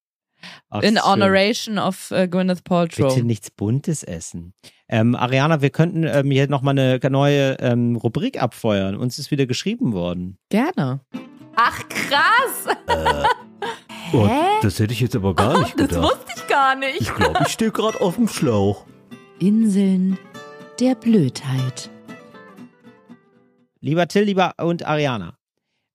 Ach, 0.70 0.82
In 0.82 0.96
das 0.96 1.04
ist 1.06 1.10
schön. 1.10 1.22
honoration 1.24 1.78
of 1.78 2.12
äh, 2.12 2.28
Gwyneth 2.28 2.64
Paltrow. 2.64 3.14
Bitte 3.14 3.26
nichts 3.26 3.52
Buntes 3.52 4.04
essen. 4.04 4.54
Ähm, 4.90 5.16
Ariana, 5.16 5.62
wir 5.62 5.70
könnten 5.70 6.04
ähm, 6.06 6.32
hier 6.32 6.48
nochmal 6.50 6.78
eine 6.78 7.00
neue 7.10 7.54
ähm, 7.60 7.96
Rubrik 7.96 8.42
abfeuern. 8.42 8.96
Uns 8.96 9.20
ist 9.20 9.32
wieder 9.32 9.46
geschrieben 9.46 9.94
worden. 9.94 10.38
Gerne. 10.50 11.02
Ach 11.56 11.80
krass, 11.88 12.76
Oh, 14.12 14.28
das 14.62 14.80
hätte 14.80 14.94
ich 14.94 15.00
jetzt 15.00 15.16
aber 15.16 15.34
gar 15.34 15.60
nicht 15.60 15.74
das 15.80 15.88
gedacht. 15.90 16.04
wusste 16.04 16.34
ich 16.36 16.48
gar 16.48 16.76
nicht. 16.76 17.02
Ich 17.02 17.14
glaube, 17.16 17.40
ich 17.46 17.48
stehe 17.52 17.72
gerade 17.72 18.00
auf 18.02 18.16
dem 18.16 18.28
Schlauch. 18.28 18.86
Inseln 19.40 20.18
der 20.80 20.96
Blödheit. 20.96 21.90
Lieber 23.80 24.08
Till, 24.08 24.24
lieber 24.24 24.54
und 24.60 24.86
Ariana. 24.86 25.38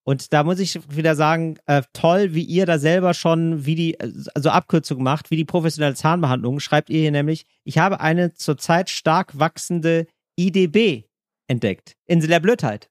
Und 0.04 0.32
da 0.32 0.42
muss 0.42 0.58
ich 0.58 0.78
wieder 0.94 1.14
sagen, 1.14 1.58
äh, 1.66 1.82
toll, 1.92 2.32
wie 2.34 2.42
ihr 2.42 2.64
da 2.64 2.78
selber 2.78 3.12
schon, 3.12 3.66
wie 3.66 3.74
die, 3.74 4.00
also 4.00 4.48
Abkürzung 4.50 5.02
macht, 5.02 5.30
wie 5.30 5.36
die 5.36 5.44
professionelle 5.44 5.94
Zahnbehandlung, 5.94 6.60
schreibt 6.60 6.88
ihr 6.88 7.00
hier 7.00 7.10
nämlich, 7.10 7.44
ich 7.64 7.76
habe 7.78 8.00
eine 8.00 8.32
zurzeit 8.32 8.88
stark 8.88 9.38
wachsende 9.38 10.06
IDB 10.38 11.04
entdeckt. 11.46 11.94
Insel 12.06 12.28
der 12.28 12.40
Blödheit. 12.40 12.88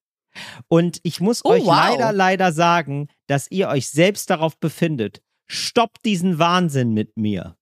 Und 0.67 0.99
ich 1.01 1.19
muss 1.19 1.43
Oh, 1.43 1.49
euch 1.49 1.65
wow. 1.65 1.75
leider, 1.75 2.13
leider 2.13 2.51
sagen, 2.51 3.07
dass 3.25 3.49
ihr 3.49 3.69
euch 3.69 3.89
selbst 3.89 4.29
darauf 4.29 4.59
befindet. 4.59 5.21
Stoppt 5.47 6.05
diesen 6.05 6.37
Wahnsinn 6.37 6.93
mit 6.93 7.17
mir. 7.17 7.55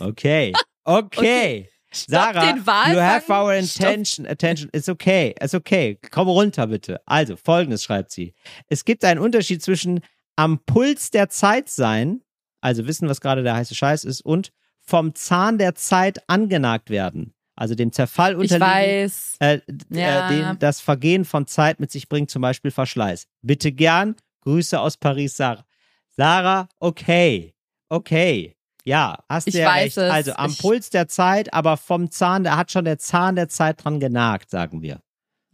Okay. 0.00 0.52
Okay. 0.86 1.62
Sarah, 1.62 1.73
den 2.08 2.66
Walfang. 2.66 2.92
you 2.92 2.98
have 3.00 3.30
our 3.32 3.52
attention. 3.52 4.26
Attention, 4.26 4.70
it's 4.72 4.88
okay, 4.88 5.34
it's 5.40 5.54
okay. 5.54 5.98
Komm 6.10 6.28
runter 6.28 6.66
bitte. 6.66 7.00
Also, 7.06 7.36
folgendes 7.36 7.82
schreibt 7.84 8.10
sie. 8.10 8.34
Es 8.68 8.84
gibt 8.84 9.04
einen 9.04 9.20
Unterschied 9.20 9.62
zwischen 9.62 10.00
am 10.36 10.58
Puls 10.64 11.10
der 11.10 11.28
Zeit 11.28 11.68
sein, 11.68 12.20
also 12.60 12.86
wissen, 12.86 13.08
was 13.08 13.20
gerade 13.20 13.42
der 13.42 13.54
heiße 13.54 13.74
Scheiß 13.74 14.04
ist, 14.04 14.20
und 14.22 14.50
vom 14.80 15.14
Zahn 15.14 15.58
der 15.58 15.74
Zeit 15.74 16.18
angenagt 16.28 16.90
werden. 16.90 17.32
Also 17.56 17.74
dem 17.76 17.92
Zerfall 17.92 18.32
Ich 18.32 18.38
unterliegen, 18.52 18.68
weiß. 18.68 19.36
äh, 19.38 19.60
d- 19.68 20.00
Ja. 20.00 20.28
äh, 20.28 20.34
den 20.50 20.58
das 20.58 20.80
Vergehen 20.80 21.24
von 21.24 21.46
Zeit 21.46 21.78
mit 21.78 21.90
sich 21.92 22.08
bringt, 22.08 22.30
zum 22.30 22.42
Beispiel 22.42 22.70
Verschleiß. 22.72 23.26
Bitte 23.42 23.70
gern. 23.70 24.16
Grüße 24.40 24.78
aus 24.78 24.96
Paris, 24.96 25.36
Sarah. 25.36 25.64
Sarah, 26.10 26.68
okay. 26.80 27.54
Okay. 27.88 28.53
Ja, 28.86 29.18
hast 29.28 29.46
Ich 29.48 29.54
du 29.54 29.60
ja 29.60 29.68
weiß 29.68 29.82
recht. 29.84 29.96
es. 29.98 30.10
Also 30.12 30.32
am 30.34 30.50
Ich- 30.50 30.58
Puls 30.58 30.90
der 30.90 31.08
Zeit, 31.08 31.52
aber 31.54 31.76
vom 31.76 32.10
Zahn, 32.10 32.44
da 32.44 32.56
hat 32.56 32.70
schon 32.70 32.84
der 32.84 32.98
Zahn 32.98 33.36
der 33.36 33.48
Zeit 33.48 33.82
dran 33.84 33.98
genagt, 34.00 34.50
sagen 34.50 34.82
wir. 34.82 35.00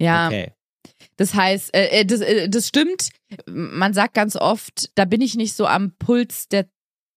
Ja, 0.01 0.27
Okay. 0.27 0.53
das 1.17 1.35
heißt, 1.35 1.75
äh, 1.75 2.01
äh, 2.01 2.05
das, 2.05 2.21
äh, 2.21 2.49
das 2.49 2.67
stimmt. 2.67 3.11
Man 3.47 3.95
sagt 3.95 4.15
ganz 4.15 4.35
oft, 4.37 4.91
da 4.97 5.05
bin 5.05 5.21
ich 5.21 5.37
nicht 5.37 5.55
so 5.55 5.67
am 5.67 5.93
Puls 5.99 6.49
der, 6.49 6.67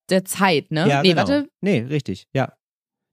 der 0.10 0.24
Zeit, 0.26 0.70
ne? 0.72 0.88
Ja, 0.88 1.02
nee, 1.02 1.10
genau. 1.10 1.22
warte. 1.22 1.50
Nee, 1.62 1.80
richtig. 1.80 2.28
Ja. 2.34 2.54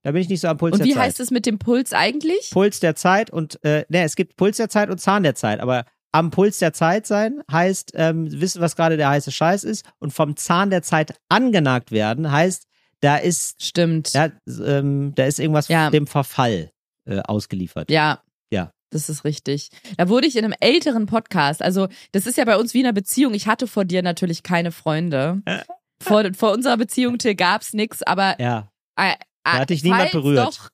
Da 0.02 0.12
bin 0.12 0.20
ich 0.22 0.28
nicht 0.28 0.40
so 0.40 0.48
am 0.48 0.56
Puls 0.58 0.72
Und 0.72 0.78
der 0.80 0.86
wie 0.86 0.94
Zeit. 0.94 1.02
heißt 1.04 1.20
es 1.20 1.30
mit 1.30 1.46
dem 1.46 1.58
Puls 1.58 1.92
eigentlich? 1.92 2.50
Puls 2.50 2.80
der 2.80 2.96
Zeit 2.96 3.30
und, 3.30 3.62
äh, 3.64 3.84
ne, 3.88 4.02
es 4.02 4.16
gibt 4.16 4.36
Puls 4.36 4.56
der 4.56 4.68
Zeit 4.68 4.90
und 4.90 4.98
Zahn 4.98 5.22
der 5.22 5.34
Zeit, 5.34 5.60
aber 5.60 5.84
am 6.12 6.30
Puls 6.30 6.58
der 6.58 6.72
Zeit 6.72 7.06
sein 7.06 7.40
heißt 7.52 7.92
ähm, 7.94 8.28
wissen, 8.40 8.60
was 8.60 8.76
gerade 8.76 8.96
der 8.96 9.08
heiße 9.10 9.30
Scheiß 9.30 9.62
ist 9.64 9.84
und 10.00 10.12
vom 10.12 10.36
Zahn 10.36 10.70
der 10.70 10.82
Zeit 10.82 11.14
angenagt 11.28 11.92
werden 11.92 12.32
heißt, 12.32 12.66
da 13.00 13.16
ist, 13.16 13.62
Stimmt. 13.62 14.14
da, 14.14 14.30
ähm, 14.64 15.12
da 15.14 15.24
ist 15.24 15.38
irgendwas 15.38 15.68
Ja. 15.68 15.90
dem 15.90 16.06
Verfall 16.06 16.70
äh, 17.08 17.20
ausgeliefert. 17.20 17.90
Ja. 17.90 18.22
Ja. 18.52 18.70
Das 18.92 19.08
ist 19.08 19.24
richtig. 19.24 19.68
Da 19.96 20.08
wurde 20.08 20.26
ich 20.26 20.36
in 20.36 20.44
einem 20.44 20.54
älteren 20.60 21.06
Podcast, 21.06 21.62
also 21.62 21.86
das 22.12 22.26
ist 22.26 22.36
ja 22.38 22.44
bei 22.44 22.56
uns 22.56 22.74
wie 22.74 22.80
in 22.80 22.86
einer 22.86 22.92
Beziehung. 22.92 23.34
Ich 23.34 23.46
hatte 23.46 23.66
vor 23.68 23.84
dir 23.84 24.02
natürlich 24.02 24.42
keine 24.42 24.72
Freunde. 24.72 25.42
Vor, 26.02 26.24
vor 26.34 26.52
unserer 26.52 26.78
Beziehung 26.78 27.18
Till 27.18 27.34
gab's 27.34 27.74
nix, 27.74 28.02
aber 28.02 28.40
Ja. 28.40 28.70
äh, 28.96 29.16
Da 29.44 29.52
hat 29.58 29.68
dich 29.70 29.82
niemand 29.84 30.12
berührt. 30.12 30.46
Doch, 30.46 30.70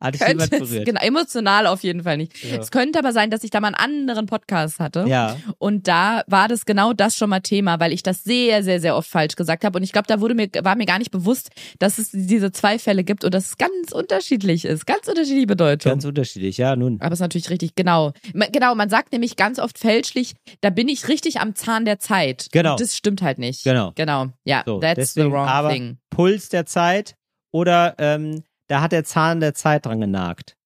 Hat 0.00 0.14
dich 0.14 0.20
könnte 0.20 0.44
niemand 0.44 0.52
es, 0.52 0.68
berührt. 0.70 0.86
genau, 0.86 1.00
emotional 1.00 1.66
auf 1.66 1.82
jeden 1.82 2.04
Fall 2.04 2.16
nicht. 2.16 2.44
Ja. 2.44 2.58
Es 2.58 2.70
könnte 2.70 2.98
aber 3.00 3.12
sein, 3.12 3.30
dass 3.30 3.42
ich 3.42 3.50
da 3.50 3.60
mal 3.60 3.68
einen 3.74 3.74
anderen 3.74 4.26
Podcast 4.26 4.78
hatte. 4.78 5.04
Ja. 5.08 5.36
Und 5.58 5.88
da 5.88 6.22
war 6.28 6.46
das 6.46 6.64
genau 6.66 6.92
das 6.92 7.16
schon 7.16 7.30
mal 7.30 7.40
Thema, 7.40 7.80
weil 7.80 7.92
ich 7.92 8.02
das 8.04 8.22
sehr, 8.22 8.62
sehr, 8.62 8.80
sehr 8.80 8.96
oft 8.96 9.08
falsch 9.10 9.34
gesagt 9.34 9.64
habe. 9.64 9.76
Und 9.78 9.82
ich 9.82 9.90
glaube, 9.92 10.06
da 10.06 10.20
wurde 10.20 10.34
mir, 10.34 10.48
war 10.62 10.76
mir 10.76 10.86
gar 10.86 10.98
nicht 10.98 11.10
bewusst, 11.10 11.50
dass 11.80 11.98
es 11.98 12.10
diese 12.12 12.52
zwei 12.52 12.78
Fälle 12.78 13.02
gibt 13.02 13.24
und 13.24 13.34
dass 13.34 13.46
es 13.46 13.58
ganz 13.58 13.90
unterschiedlich 13.92 14.64
ist. 14.64 14.86
Ganz 14.86 15.08
unterschiedliche 15.08 15.46
Bedeutung. 15.48 15.90
Ganz 15.90 16.04
unterschiedlich, 16.04 16.58
ja, 16.58 16.76
nun. 16.76 17.00
aber 17.00 17.12
es 17.12 17.18
ist 17.18 17.22
natürlich 17.22 17.50
richtig, 17.50 17.74
genau. 17.74 18.12
Genau, 18.52 18.74
man 18.76 18.88
sagt 18.90 19.12
nämlich 19.12 19.34
ganz 19.36 19.58
oft 19.58 19.78
fälschlich, 19.78 20.34
da 20.60 20.70
bin 20.70 20.88
ich 20.88 21.08
richtig 21.08 21.40
am 21.40 21.54
Zahn 21.56 21.84
der 21.84 21.98
Zeit. 21.98 22.46
Genau. 22.52 22.72
Und 22.72 22.80
das 22.80 22.96
stimmt 22.96 23.20
halt 23.22 23.38
nicht. 23.38 23.64
Genau. 23.64 23.92
Genau. 23.96 24.26
Ja, 24.44 24.62
So, 24.64 24.78
that's 24.78 24.94
deswegen 25.14 25.30
the 25.30 25.32
wrong 25.32 25.48
aber 25.48 25.70
thing. 25.70 25.98
Puls 26.10 26.48
der 26.50 26.66
Zeit 26.66 27.14
oder 27.50 27.94
ähm, 27.98 28.44
da 28.68 28.80
hat 28.80 28.92
der 28.92 29.04
Zahn 29.04 29.40
der 29.40 29.54
Zeit 29.54 29.84
dran 29.86 30.00
genagt. 30.00 30.56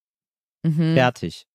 Mhm. 0.62 0.94
Fertig. 0.94 1.46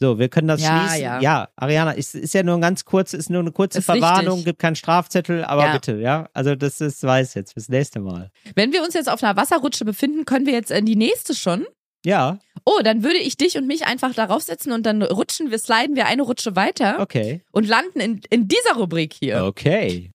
So, 0.00 0.18
wir 0.20 0.28
können 0.28 0.46
das 0.46 0.62
Ja, 0.62 0.86
schließen. 0.86 1.02
ja. 1.02 1.20
Ja, 1.20 1.48
Ariana, 1.56 1.90
ist, 1.90 2.14
ist 2.14 2.32
ja 2.32 2.44
nur 2.44 2.54
ein 2.54 2.60
ganz 2.60 2.84
kurz, 2.84 3.14
ist 3.14 3.30
nur 3.30 3.40
eine 3.40 3.50
kurze 3.50 3.78
Ist 3.78 3.84
Verwarnung, 3.86 4.28
richtig. 4.34 4.44
gibt 4.44 4.58
keinen 4.60 4.76
Strafzettel, 4.76 5.44
aber 5.44 5.66
Ja. 5.66 5.72
bitte, 5.72 5.96
ja. 5.96 6.28
Also 6.34 6.54
das 6.54 6.80
ist 6.80 7.02
weiß 7.02 7.34
jetzt 7.34 7.54
fürs 7.54 7.68
nächste 7.68 7.98
Mal. 7.98 8.30
Wenn 8.54 8.72
wir 8.72 8.82
uns 8.84 8.94
jetzt 8.94 9.08
auf 9.10 9.22
einer 9.24 9.36
Wasserrutsche 9.36 9.84
befinden, 9.84 10.24
können 10.24 10.46
wir 10.46 10.52
jetzt 10.52 10.70
in 10.70 10.86
die 10.86 10.94
nächste 10.96 11.34
schon. 11.34 11.66
Ja, 12.04 12.38
Oh, 12.64 12.80
dann 12.84 13.02
würde 13.02 13.18
ich 13.18 13.36
dich 13.36 13.56
und 13.56 13.66
mich 13.66 13.86
einfach 13.86 14.14
darauf 14.14 14.42
setzen 14.42 14.72
und 14.72 14.84
dann 14.84 15.02
rutschen 15.02 15.50
wir, 15.50 15.58
sliden 15.58 15.96
wir 15.96 16.06
eine 16.06 16.22
Rutsche 16.22 16.54
weiter 16.54 17.00
okay. 17.00 17.42
und 17.50 17.66
landen 17.66 17.98
in, 18.00 18.20
in 18.30 18.46
dieser 18.46 18.74
Rubrik 18.76 19.14
hier. 19.14 19.44
Okay. 19.46 20.10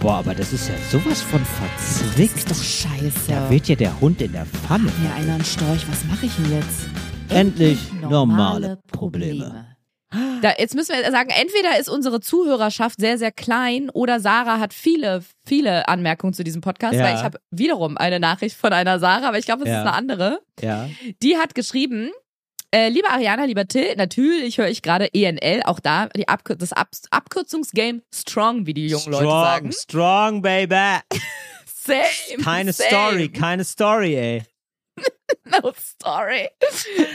Boah, 0.00 0.18
aber 0.20 0.34
das 0.34 0.52
ist 0.52 0.68
ja 0.68 0.74
sowas 0.90 1.20
von 1.20 1.40
verzwickt. 1.44 2.50
doch 2.50 2.56
scheiße. 2.62 3.28
Da 3.28 3.50
wird 3.50 3.68
ja 3.68 3.74
der 3.76 4.00
Hund 4.00 4.20
in 4.22 4.32
der 4.32 4.46
Pfanne. 4.46 4.84
mir 5.02 5.14
einer 5.14 5.34
einen 5.34 5.44
Storch. 5.44 5.86
Was 5.90 6.04
mache 6.04 6.26
ich 6.26 6.32
denn 6.36 6.50
jetzt? 6.52 6.88
Endlich 7.28 7.78
normale 8.08 8.78
Probleme. 8.90 9.66
Da, 10.42 10.54
jetzt 10.58 10.74
müssen 10.74 10.92
wir 10.96 11.08
sagen, 11.12 11.28
entweder 11.30 11.78
ist 11.78 11.88
unsere 11.88 12.18
Zuhörerschaft 12.20 12.98
sehr, 12.98 13.16
sehr 13.18 13.30
klein 13.30 13.90
oder 13.90 14.18
Sarah 14.18 14.58
hat 14.58 14.72
viele, 14.74 15.22
viele 15.46 15.86
Anmerkungen 15.86 16.32
zu 16.32 16.42
diesem 16.42 16.62
Podcast, 16.62 16.94
Ja. 16.94 17.04
weil 17.04 17.14
ich 17.14 17.22
habe 17.22 17.38
wiederum 17.52 17.96
eine 17.98 18.18
Nachricht 18.18 18.56
von 18.56 18.72
einer 18.72 18.98
Sarah, 18.98 19.28
aber 19.28 19.38
ich 19.38 19.44
glaube, 19.44 19.62
es 19.64 19.68
Ja. 19.68 19.82
ist 19.82 19.86
eine 19.86 19.92
andere. 19.92 20.40
Ja. 20.60 20.88
Die 21.22 21.36
hat 21.36 21.54
geschrieben, 21.54 22.10
äh, 22.72 22.88
liebe 22.88 23.08
Ariana, 23.10 23.44
lieber 23.44 23.66
Till, 23.66 23.96
natürlich 23.96 24.58
höre 24.58 24.68
ich 24.68 24.82
gerade 24.82 25.12
ENL, 25.12 25.62
auch 25.64 25.80
da 25.80 26.08
die 26.08 26.28
Abkür 26.28 26.56
das 26.56 26.72
Ab 26.72 26.88
Abkürzungsgame 27.10 28.02
Strong, 28.12 28.66
wie 28.66 28.74
die 28.74 28.86
jungen 28.88 29.06
Leute 29.06 29.24
Strong, 29.24 29.44
sagen. 29.44 29.72
strong, 29.72 30.42
baby. 30.42 30.98
Same. 31.66 32.42
Keine 32.42 32.72
same. 32.72 32.88
Story, 32.88 33.28
keine 33.28 33.64
Story, 33.64 34.14
ey. 34.14 34.42
No 35.62 35.72
story. 35.76 36.48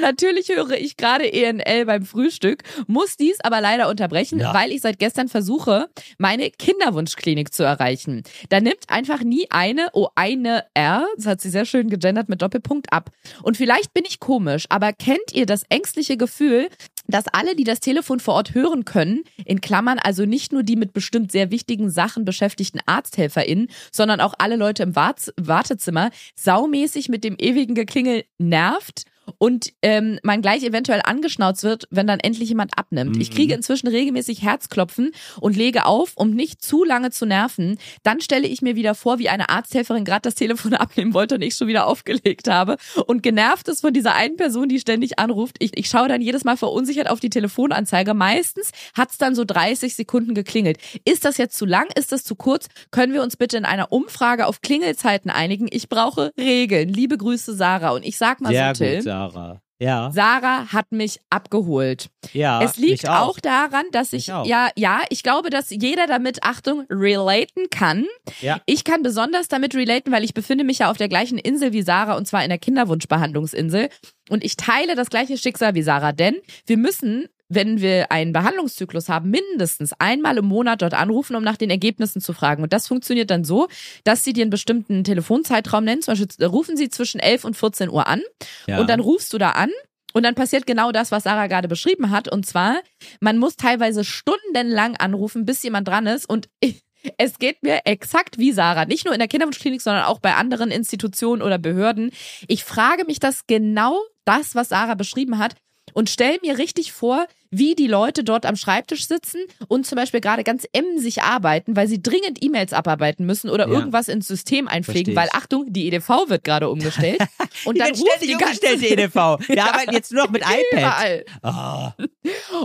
Natürlich 0.02 0.50
höre 0.50 0.72
ich 0.72 0.98
gerade 0.98 1.32
ENL 1.32 1.86
beim 1.86 2.06
Frühstück, 2.06 2.64
muss 2.88 3.18
dies 3.18 3.40
aber 3.42 3.62
leider 3.62 3.88
unterbrechen, 3.90 4.40
Ja. 4.40 4.54
weil 4.54 4.72
ich 4.72 4.82
seit 4.82 5.00
gestern 5.00 5.30
versuche, 5.30 5.90
meine 6.18 6.50
Kinderwunschklinik 6.52 7.54
zu 7.54 7.64
erreichen. 7.64 8.24
Da 8.50 8.60
nimmt 8.60 8.90
einfach 8.90 9.22
nie 9.22 9.48
eine, 9.50 9.88
oh 9.94 10.10
eine 10.16 10.66
R, 10.74 11.08
das 11.16 11.26
hat 11.28 11.42
sie 11.42 11.50
sehr 11.50 11.66
schön 11.66 11.90
gegendert 11.90 12.30
mit 12.30 12.42
Doppelpunkt 12.42 12.92
ab. 12.92 13.10
Und 13.44 13.58
vielleicht 13.58 13.94
bin 13.94 14.04
ich 14.08 14.20
komisch, 14.20 14.66
aber 14.70 14.92
kennt 14.94 15.34
ihr 15.34 15.46
das 15.46 15.64
ängstliche 15.70 16.18
Gefühl, 16.18 16.70
dass 17.08 17.28
alle, 17.28 17.56
die 17.56 17.64
das 17.64 17.80
Telefon 17.80 18.20
vor 18.20 18.36
Ort 18.36 18.54
hören 18.54 18.86
können, 18.86 19.24
in 19.46 19.62
Klammern 19.62 20.00
also 20.00 20.26
nicht 20.26 20.52
nur 20.52 20.64
die 20.64 20.76
mit 20.76 20.94
bestimmt 20.94 21.32
sehr 21.32 21.52
wichtigen 21.52 21.90
Sachen 21.90 22.26
beschäftigten 22.26 22.80
ArzthelferInnen, 22.86 23.68
sondern 23.92 24.22
auch 24.22 24.34
alle 24.38 24.56
Leute 24.56 24.84
im 24.84 24.96
Wart 24.96 25.34
Wartezimmer, 25.40 26.12
saumäßig 26.36 27.10
mit 27.10 27.24
dem 27.24 27.36
ewigen 27.38 27.76
Geklingel 27.76 28.26
nervt 28.38 29.06
und 29.38 29.74
ähm, 29.82 30.20
man 30.24 30.42
gleich 30.42 30.64
eventuell 30.64 31.02
angeschnauzt 31.04 31.64
wird, 31.64 31.88
wenn 31.90 32.08
dann 32.08 32.20
endlich 32.20 32.50
jemand 32.50 32.78
abnimmt. 32.78 33.18
Ich 33.18 33.32
kriege 33.32 33.54
inzwischen 33.54 33.88
regelmäßig 33.88 34.42
Herzklopfen 34.44 35.12
und 35.40 35.56
lege 35.56 35.86
auf, 35.86 36.14
um 36.16 36.32
nicht 36.32 36.64
zu 36.64 36.84
lange 36.84 37.12
zu 37.12 37.26
nerven. 37.26 37.78
Dann 38.04 38.22
stelle 38.22 38.48
ich 38.48 38.62
mir 38.62 38.76
wieder 38.76 38.96
vor, 38.96 39.20
wie 39.20 39.30
eine 39.30 39.50
Arzthelferin 39.50 40.06
gerade 40.06 40.22
das 40.22 40.36
Telefon 40.36 40.74
abnehmen 40.76 41.14
wollte 41.14 41.36
und 41.36 41.42
ich 41.42 41.56
schon 41.56 41.68
wieder 41.68 41.88
aufgelegt 41.88 42.50
habe 42.50 42.78
und 43.06 43.24
genervt 43.24 43.68
ist 43.68 43.82
von 43.82 43.94
dieser 43.94 44.16
einen 44.16 44.38
Person, 44.38 44.70
die 44.70 44.80
ständig 44.80 45.20
anruft. 45.20 45.58
Ich, 45.60 45.78
ich 45.78 45.90
schaue 45.90 46.08
dann 46.08 46.22
jedes 46.22 46.44
Mal 46.44 46.58
verunsichert 46.58 47.10
auf 47.10 47.20
die 47.20 47.30
Telefonanzeige. 47.30 48.14
Meistens 48.14 48.72
hat's 48.96 49.18
dann 49.18 49.36
so 49.36 49.46
30 49.46 49.96
Sekunden 49.96 50.34
geklingelt. 50.34 50.78
Ist 51.06 51.26
das 51.26 51.38
jetzt 51.38 51.58
zu 51.58 51.66
lang? 51.66 51.88
Ist 51.96 52.12
das 52.12 52.24
zu 52.24 52.36
kurz? 52.36 52.68
Können 52.92 53.14
wir 53.14 53.24
uns 53.24 53.38
bitte 53.38 53.58
in 53.58 53.66
einer 53.66 53.92
Umfrage 53.92 54.48
auf 54.48 54.62
Klingelzeiten 54.62 55.32
einigen? 55.32 55.68
Ich 55.72 55.90
brauche 55.90 56.32
Regeln. 56.38 56.90
Liebe 56.90 57.18
Grüße, 57.18 57.56
Sarah. 57.56 57.92
Und 57.92 58.06
ich 58.06 58.18
sag 58.18 58.42
mal 58.42 58.52
Sehr 58.52 58.76
so, 58.76 58.84
Till. 58.84 58.96
gut, 58.98 59.04
Sarah. 59.30 59.62
Ja, 59.78 60.10
Sarah 60.14 60.72
hat 60.72 60.94
mich 60.94 61.20
abgeholt. 61.30 62.10
ja. 62.32 62.62
es 62.62 62.78
liegt 62.78 63.04
mich 63.04 63.10
auch. 63.10 63.38
daran, 63.42 63.84
dass 63.92 64.14
ich, 64.14 64.32
auch. 64.32 64.46
ja, 64.46 64.70
ja, 64.78 65.02
ich 65.10 65.22
glaube, 65.22 65.50
dass 65.50 65.70
jeder 65.70 66.08
damit, 66.08 66.44
Achtung, 66.44 66.86
relaten 66.90 67.70
kann. 67.70 68.06
Ja. 68.42 68.62
Ich 68.66 68.86
kann 68.86 69.04
besonders 69.04 69.50
damit 69.50 69.76
relaten, 69.76 70.14
weil 70.14 70.24
ich 70.24 70.34
befinde 70.34 70.64
mich 70.64 70.80
ja 70.80 70.90
auf 70.90 70.96
der 70.96 71.10
gleichen 71.10 71.38
Insel 71.38 71.74
wie 71.74 71.82
Sarah 71.82 72.16
und 72.16 72.26
zwar 72.26 72.44
in 72.44 72.50
der 72.50 72.58
Kinderwunschbehandlungsinsel. 72.58 73.90
Und 74.30 74.46
ich 74.46 74.56
teile 74.56 74.96
das 74.96 75.10
gleiche 75.10 75.38
Schicksal 75.38 75.76
wie 75.76 75.82
Sarah, 75.82 76.14
denn 76.14 76.38
wir 76.66 76.78
müssen 76.78 77.28
wenn 77.50 77.82
wir 77.82 78.12
einen 78.12 78.34
Behandlungszyklus 78.34 79.10
haben, 79.10 79.30
mindestens 79.30 79.94
einmal 80.00 80.38
im 80.38 80.46
Monat 80.46 80.82
dort 80.82 80.94
anrufen, 80.94 81.36
um 81.36 81.44
nach 81.44 81.58
den 81.58 81.70
Ergebnissen 81.70 82.22
zu 82.22 82.34
fragen. 82.34 82.64
Und 82.64 82.74
das 82.74 82.88
funktioniert 82.88 83.30
dann 83.30 83.44
so, 83.44 83.68
dass 84.04 84.24
sie 84.24 84.34
dir 84.34 84.42
einen 84.42 84.50
bestimmten 84.50 85.04
Telefonzeitraum 85.04 85.84
nennen. 85.84 86.02
Zum 86.02 86.14
Beispiel 86.14 86.46
rufen 86.48 86.78
sie 86.78 86.90
zwischen 86.90 87.20
11 87.20 87.46
und 87.46 87.56
14 87.56 87.90
Uhr 87.90 88.08
an. 88.08 88.22
Ja. 88.68 88.80
Und 88.80 88.90
dann 88.90 89.00
rufst 89.00 89.32
du 89.34 89.38
da 89.38 89.52
an 89.52 89.70
und 90.16 90.24
dann 90.24 90.34
passiert 90.34 90.66
genau 90.66 90.94
das, 90.94 91.12
was 91.12 91.24
Sarah 91.24 91.48
gerade 91.48 91.68
beschrieben 91.68 92.10
hat. 92.10 92.32
Und 92.32 92.46
zwar, 92.46 92.78
man 93.20 93.38
muss 93.38 93.58
teilweise 93.58 94.06
stundenlang 94.06 94.96
anrufen, 94.96 95.46
bis 95.46 95.62
jemand 95.62 95.90
dran 95.90 96.08
ist. 96.08 96.28
Und 96.28 96.48
es 97.18 97.38
geht 97.38 97.62
mir 97.64 97.82
exakt 97.84 98.38
wie 98.38 98.54
Sarah. 98.54 98.86
Nicht 98.86 99.04
nur 99.04 99.14
in 99.14 99.20
der 99.20 99.28
Kinderwunschklinik, 99.28 99.82
sondern 99.82 100.06
auch 100.06 100.20
bei 100.20 100.36
anderen 100.36 100.72
Institutionen 100.72 101.42
oder 101.42 101.58
Behörden. 101.58 102.12
Ich 102.48 102.64
frage 102.64 103.04
mich 103.04 103.20
das 103.20 103.46
genau 103.46 104.00
das, 104.24 104.56
was 104.56 104.70
Sarah 104.70 104.96
beschrieben 104.96 105.38
hat. 105.38 105.56
Und 105.96 106.10
stell 106.10 106.38
mir 106.42 106.58
richtig 106.58 106.92
vor, 106.92 107.26
wie 107.52 107.74
die 107.74 107.88
Leute 107.88 108.26
dort 108.26 108.46
am 108.46 108.58
Schreibtisch 108.58 109.08
sitzen 109.08 109.40
und 109.70 109.86
zum 109.88 109.96
Beispiel 109.96 110.20
gerade 110.20 110.44
ganz 110.44 110.68
emsig 110.74 111.24
arbeiten, 111.24 111.78
weil 111.78 111.88
sie 111.88 112.02
dringend 112.04 112.44
E-Mails 112.44 112.74
abarbeiten 112.74 113.26
müssen 113.26 113.50
oder 113.50 113.68
Ja. 113.70 113.74
irgendwas 113.74 114.10
ins 114.10 114.28
System 114.28 114.68
einpflegen, 114.68 115.16
weil. 115.16 115.30
Achtung, 115.32 115.72
die 115.72 115.88
EDV 115.88 116.28
wird 116.28 116.44
gerade 116.44 116.70
umgestellt. 116.70 117.20
Und 117.66 117.80
dann 117.80 117.92
ruft 117.96 118.22
die 118.22 118.34
ganze 118.34 118.68
EDV. 118.68 119.16
Wir 119.48 119.64
arbeiten 119.74 119.94
jetzt 119.94 120.12
nur 120.12 120.26
noch 120.26 120.32
mit 120.32 120.44
iPad. 120.44 121.24
Ah, 121.42 121.94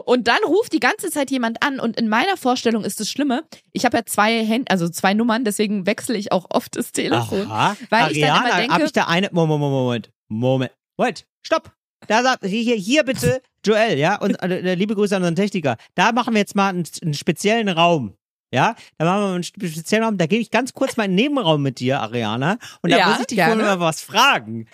Und 0.05 0.27
dann 0.27 0.39
ruft 0.45 0.73
die 0.73 0.81
ganze 0.81 1.11
Zeit 1.11 1.31
jemand 1.31 1.63
an 1.63 1.79
und 1.79 1.97
in 1.99 2.09
meiner 2.09 2.37
Vorstellung 2.37 2.83
ist 2.85 2.99
das 2.99 3.09
Schlimme. 3.09 3.45
Ich 3.73 3.85
habe 3.85 3.97
ja 3.99 4.05
zwei 4.05 4.45
Hände, 4.45 4.71
also 4.71 4.89
zwei 4.89 5.15
Nummern, 5.15 5.45
deswegen 5.45 5.87
wechsle 5.87 6.17
ich 6.19 6.33
auch 6.33 6.47
oft 6.51 6.75
das 6.77 6.91
Telefon. 6.93 7.43
aha. 7.51 7.77
Weil 7.91 8.11
ich 8.13 8.21
dann 8.21 8.31
Ariana, 8.31 8.49
immer 8.49 8.57
denke- 8.59 8.75
hab 8.75 8.83
ich 8.83 8.93
da 8.93 9.05
eine. 9.05 9.29
Moment, 9.33 9.61
Moment, 9.61 9.71
Moment. 9.73 10.11
Moment. 10.29 10.73
Moment. 10.97 11.27
Stopp. 11.47 11.73
Da 12.07 12.23
sagt, 12.23 12.45
hier, 12.47 12.77
hier 12.77 13.05
bitte, 13.05 13.43
Joel, 13.65 13.99
ja, 13.99 14.17
und 14.21 14.35
äh, 14.43 14.75
liebe 14.75 14.95
Grüße 14.95 15.15
an 15.15 15.23
unseren 15.23 15.37
Techniker. 15.37 15.77
Da 15.95 16.13
machen 16.13 16.35
wir 16.35 16.41
jetzt 16.41 16.57
mal 16.57 16.69
einen, 16.71 16.85
einen 17.03 17.15
speziellen 17.15 17.69
Raum. 17.69 18.17
Ja, 18.53 18.75
da 18.99 19.05
machen 19.05 19.21
wir 19.23 19.35
einen 19.35 19.43
spe- 19.45 19.69
speziellen 19.69 20.05
Raum. 20.05 20.19
Da 20.19 20.27
gehe 20.27 20.41
ich 20.41 20.51
ganz 20.51 20.73
kurz 20.73 20.97
mal 20.97 21.05
in 21.05 21.13
den 21.13 21.17
Nebenraum 21.17 21.63
mit 21.63 21.79
dir, 21.79 22.01
Ariana. 22.01 22.59
Und 22.83 22.91
da 22.91 22.99
Ja, 22.99 23.09
muss 23.11 23.21
ich 23.21 23.27
dich 23.27 23.37
gerne. 23.37 23.63
mal 23.63 23.79
was 23.81 24.01
fragen. 24.03 24.67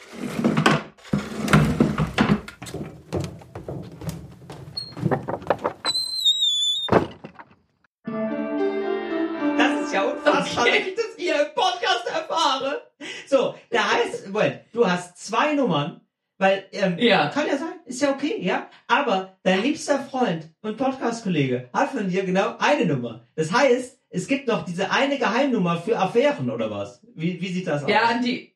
Das 9.59 9.81
ist 9.87 9.93
ja 9.93 10.03
unfassbar, 10.03 10.64
Okay. 10.64 10.72
wenn 10.81 10.89
ich 10.89 10.95
das 10.95 11.05
hier 11.16 11.35
im 11.47 11.55
Podcast 11.55 12.07
erfahre. 12.09 12.83
So, 13.29 13.55
da 13.70 13.91
heißt, 13.93 14.29
Moment, 14.29 14.61
du 14.72 14.89
hast 14.89 15.16
zwei 15.18 15.55
Nummern, 15.55 16.01
weil, 16.39 16.64
ähm, 16.72 16.99
Ja. 16.99 17.28
kann 17.30 17.47
ja 17.47 17.57
sein, 17.57 17.74
ist 17.87 18.03
ja 18.03 18.11
okay, 18.11 18.37
ja. 18.41 18.68
Aber 18.89 19.37
dein 19.43 19.62
liebster 19.62 19.99
Freund 20.01 20.51
und 20.62 20.76
Podcast-Kollege 20.76 21.70
hat 21.72 21.91
von 21.91 22.09
dir 22.09 22.24
genau 22.24 22.57
eine 22.59 22.87
Nummer. 22.87 23.26
Das 23.34 23.53
heißt, 23.53 24.01
es 24.11 24.28
gibt 24.28 24.47
noch 24.49 24.64
diese 24.64 24.91
eine 24.91 25.18
Geheimnummer 25.18 25.78
für 25.78 25.99
Affären 25.99 26.51
oder 26.51 26.70
was? 26.70 27.03
Wie, 27.14 27.41
wie 27.41 27.49
sieht 27.49 27.66
das 27.66 27.84
aus? 27.84 27.91
Ja, 27.91 28.20
die. 28.22 28.55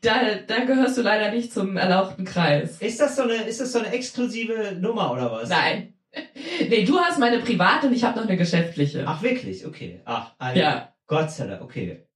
Da, 0.00 0.36
da 0.46 0.64
gehörst 0.64 0.96
du 0.96 1.02
leider 1.02 1.30
nicht 1.32 1.52
zum 1.52 1.76
erlauchten 1.76 2.24
Kreis. 2.24 2.80
Ist 2.80 2.98
das 2.98 3.14
so 3.16 3.22
eine, 3.24 3.34
ist 3.34 3.60
das 3.60 3.72
so 3.72 3.78
eine 3.80 3.92
exklusive 3.92 4.76
Nummer 4.80 5.12
oder 5.12 5.30
was? 5.32 5.48
Nein. 5.48 5.92
Nee, 6.70 6.84
du 6.86 6.98
hast 6.98 7.18
meine 7.18 7.40
private 7.40 7.88
und 7.88 7.92
ich 7.92 8.02
habe 8.02 8.18
noch 8.18 8.26
eine 8.26 8.38
geschäftliche. 8.38 9.04
Ach, 9.06 9.20
wirklich? 9.22 9.66
Okay. 9.66 10.00
Ach, 10.06 10.32
also, 10.38 10.58
Ja. 10.58 10.94
Gott 11.06 11.30
sei 11.30 11.46
Dank, 11.46 11.60
okay. 11.60 12.06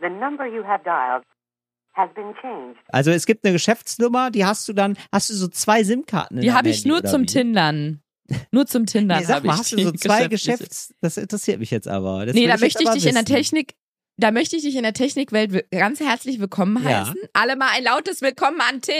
The 0.00 0.08
number 0.08 0.46
you 0.46 0.64
have 0.64 0.82
dialed. 0.84 1.22
Also 2.88 3.10
es 3.10 3.26
gibt 3.26 3.44
eine 3.44 3.52
Geschäftsnummer, 3.52 4.30
die 4.30 4.44
hast 4.44 4.68
du 4.68 4.72
dann, 4.72 4.96
hast 5.12 5.30
du 5.30 5.34
so 5.34 5.48
zwei 5.48 5.84
SIM-Karten 5.84 6.36
in 6.36 6.42
Die 6.42 6.52
habe 6.52 6.68
ich 6.68 6.84
nur 6.84 7.04
zum 7.04 7.22
wie? 7.22 7.26
Tindern. 7.26 8.00
Nur 8.50 8.66
zum 8.66 8.86
Tindern. 8.86 9.20
Nee, 9.20 9.24
sag 9.24 9.44
mal, 9.44 9.54
ich 9.54 9.60
hast 9.60 9.72
du 9.72 9.78
so 9.82 9.92
zwei. 9.92 10.28
Geschäfts... 10.28 10.94
Das 11.00 11.16
interessiert 11.16 11.60
mich 11.60 11.70
jetzt 11.70 11.88
aber. 11.88 12.26
Das 12.26 12.34
Nee, 12.34 12.46
da 12.46 12.56
möchte 12.56 12.82
ich 12.82 12.90
dich 12.90 13.06
in 13.06 13.14
der 13.14 13.22
wissen. 13.22 13.34
Technik, 13.34 13.74
da 14.16 14.30
möchte 14.30 14.54
ich 14.56 14.62
dich 14.62 14.76
in 14.76 14.84
der 14.84 14.92
Technikwelt 14.92 15.68
ganz 15.72 15.98
herzlich 15.98 16.38
willkommen 16.38 16.80
Ja. 16.84 17.00
heißen. 17.00 17.16
Alle 17.32 17.56
mal 17.56 17.68
ein 17.74 17.82
lautes 17.82 18.22
Willkommen 18.22 18.60
an 18.60 18.80
Till. 18.80 18.94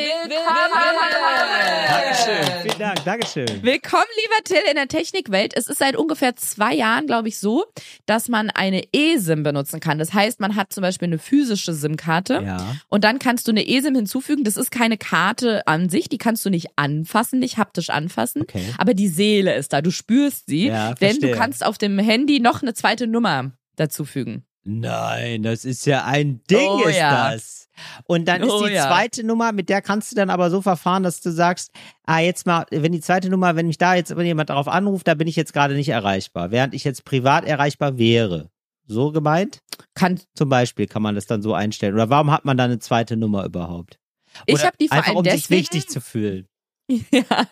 Dankeschön. 1.88 2.62
Vielen 2.62 2.78
Dank, 2.78 3.04
Dankeschön. 3.04 3.62
Willkommen, 3.62 4.04
lieber 4.22 4.42
Till, 4.44 4.68
in 4.68 4.74
der 4.74 4.88
Technikwelt. 4.88 5.56
Es 5.56 5.68
ist 5.68 5.78
seit 5.78 5.94
ungefähr 5.96 6.34
zwei 6.34 6.74
Jahren, 6.74 7.06
glaube 7.06 7.28
ich, 7.28 7.38
so, 7.38 7.64
dass 8.06 8.28
man 8.28 8.50
eine 8.50 8.82
eSIM 8.92 9.44
benutzen 9.44 9.78
kann. 9.78 9.98
Das 9.98 10.12
heißt, 10.12 10.40
man 10.40 10.56
hat 10.56 10.72
zum 10.72 10.82
Beispiel 10.82 11.06
eine 11.06 11.18
physische 11.18 11.74
SIM-Karte 11.74 12.42
Ja. 12.44 12.74
und 12.88 13.04
dann 13.04 13.20
kannst 13.20 13.46
du 13.46 13.52
eine 13.52 13.66
eSIM 13.68 13.94
hinzufügen. 13.94 14.42
Das 14.42 14.56
ist 14.56 14.70
keine 14.72 14.98
Karte 14.98 15.64
an 15.68 15.88
sich, 15.88 16.08
die 16.08 16.18
kannst 16.18 16.44
du 16.44 16.50
nicht 16.50 16.68
anfassen, 16.76 17.38
nicht 17.38 17.56
haptisch 17.56 17.90
anfassen. 17.90 18.42
Okay. 18.42 18.64
Aber 18.78 18.94
die 18.94 19.08
Seele 19.08 19.54
ist 19.54 19.72
da, 19.72 19.80
du 19.80 19.92
spürst 19.92 20.46
sie, 20.48 20.66
Ja, 20.66 20.94
denn 20.94 21.14
du 21.14 21.20
verstehe. 21.20 21.36
kannst 21.36 21.64
auf 21.64 21.78
dem 21.78 21.98
Handy 22.00 22.40
noch 22.40 22.62
eine 22.62 22.74
zweite 22.74 23.06
Nummer 23.06 23.52
dazufügen. 23.76 24.44
Nein, 24.64 25.42
das 25.42 25.64
ist 25.64 25.84
ja 25.86 26.04
ein 26.04 26.40
Ding, 26.50 26.68
Oh 26.68 26.82
ist 26.84 26.96
ja. 26.96 27.30
das. 27.32 27.68
Und 28.06 28.26
dann 28.26 28.42
Oh 28.44 28.60
ist 28.62 28.68
die 28.70 28.74
ja. 28.74 28.86
zweite 28.88 29.24
Nummer, 29.24 29.52
mit 29.52 29.68
der 29.68 29.82
kannst 29.82 30.10
du 30.12 30.16
dann 30.16 30.30
aber 30.30 30.48
so 30.50 30.62
verfahren, 30.62 31.02
dass 31.02 31.20
du 31.20 31.30
sagst, 31.30 31.70
ah, 32.06 32.20
jetzt 32.20 32.46
mal, 32.46 32.64
wenn 32.70 32.92
die 32.92 33.00
zweite 33.00 33.28
Nummer, 33.28 33.56
wenn 33.56 33.66
mich 33.66 33.78
da 33.78 33.94
jetzt 33.94 34.10
jemand 34.16 34.48
darauf 34.50 34.68
anruft, 34.68 35.06
da 35.08 35.14
bin 35.14 35.26
ich 35.28 35.36
jetzt 35.36 35.52
gerade 35.52 35.74
nicht 35.74 35.88
erreichbar, 35.90 36.50
während 36.50 36.72
ich 36.74 36.84
jetzt 36.84 37.04
privat 37.04 37.44
erreichbar 37.44 37.98
wäre. 37.98 38.50
So 38.86 39.12
gemeint? 39.12 39.58
Kann, 39.94 40.20
Zum 40.34 40.48
Beispiel 40.48 40.86
kann 40.86 41.02
man 41.02 41.14
das 41.14 41.26
dann 41.26 41.42
so 41.42 41.52
einstellen. 41.54 41.94
Oder 41.94 42.10
warum 42.10 42.30
hat 42.30 42.44
man 42.44 42.56
dann 42.56 42.70
eine 42.70 42.78
zweite 42.78 43.16
Nummer 43.16 43.44
überhaupt? 43.44 43.98
Ich 44.46 44.54
Oder 44.54 44.64
hab 44.64 44.78
die 44.78 44.88
vor 44.88 44.96
einfach, 44.96 45.08
allem 45.08 45.16
um 45.18 45.24
sich 45.24 45.32
deswegen- 45.42 45.60
wichtig 45.62 45.88
zu 45.88 46.00
fühlen. 46.00 46.48
Ja, 47.10 47.46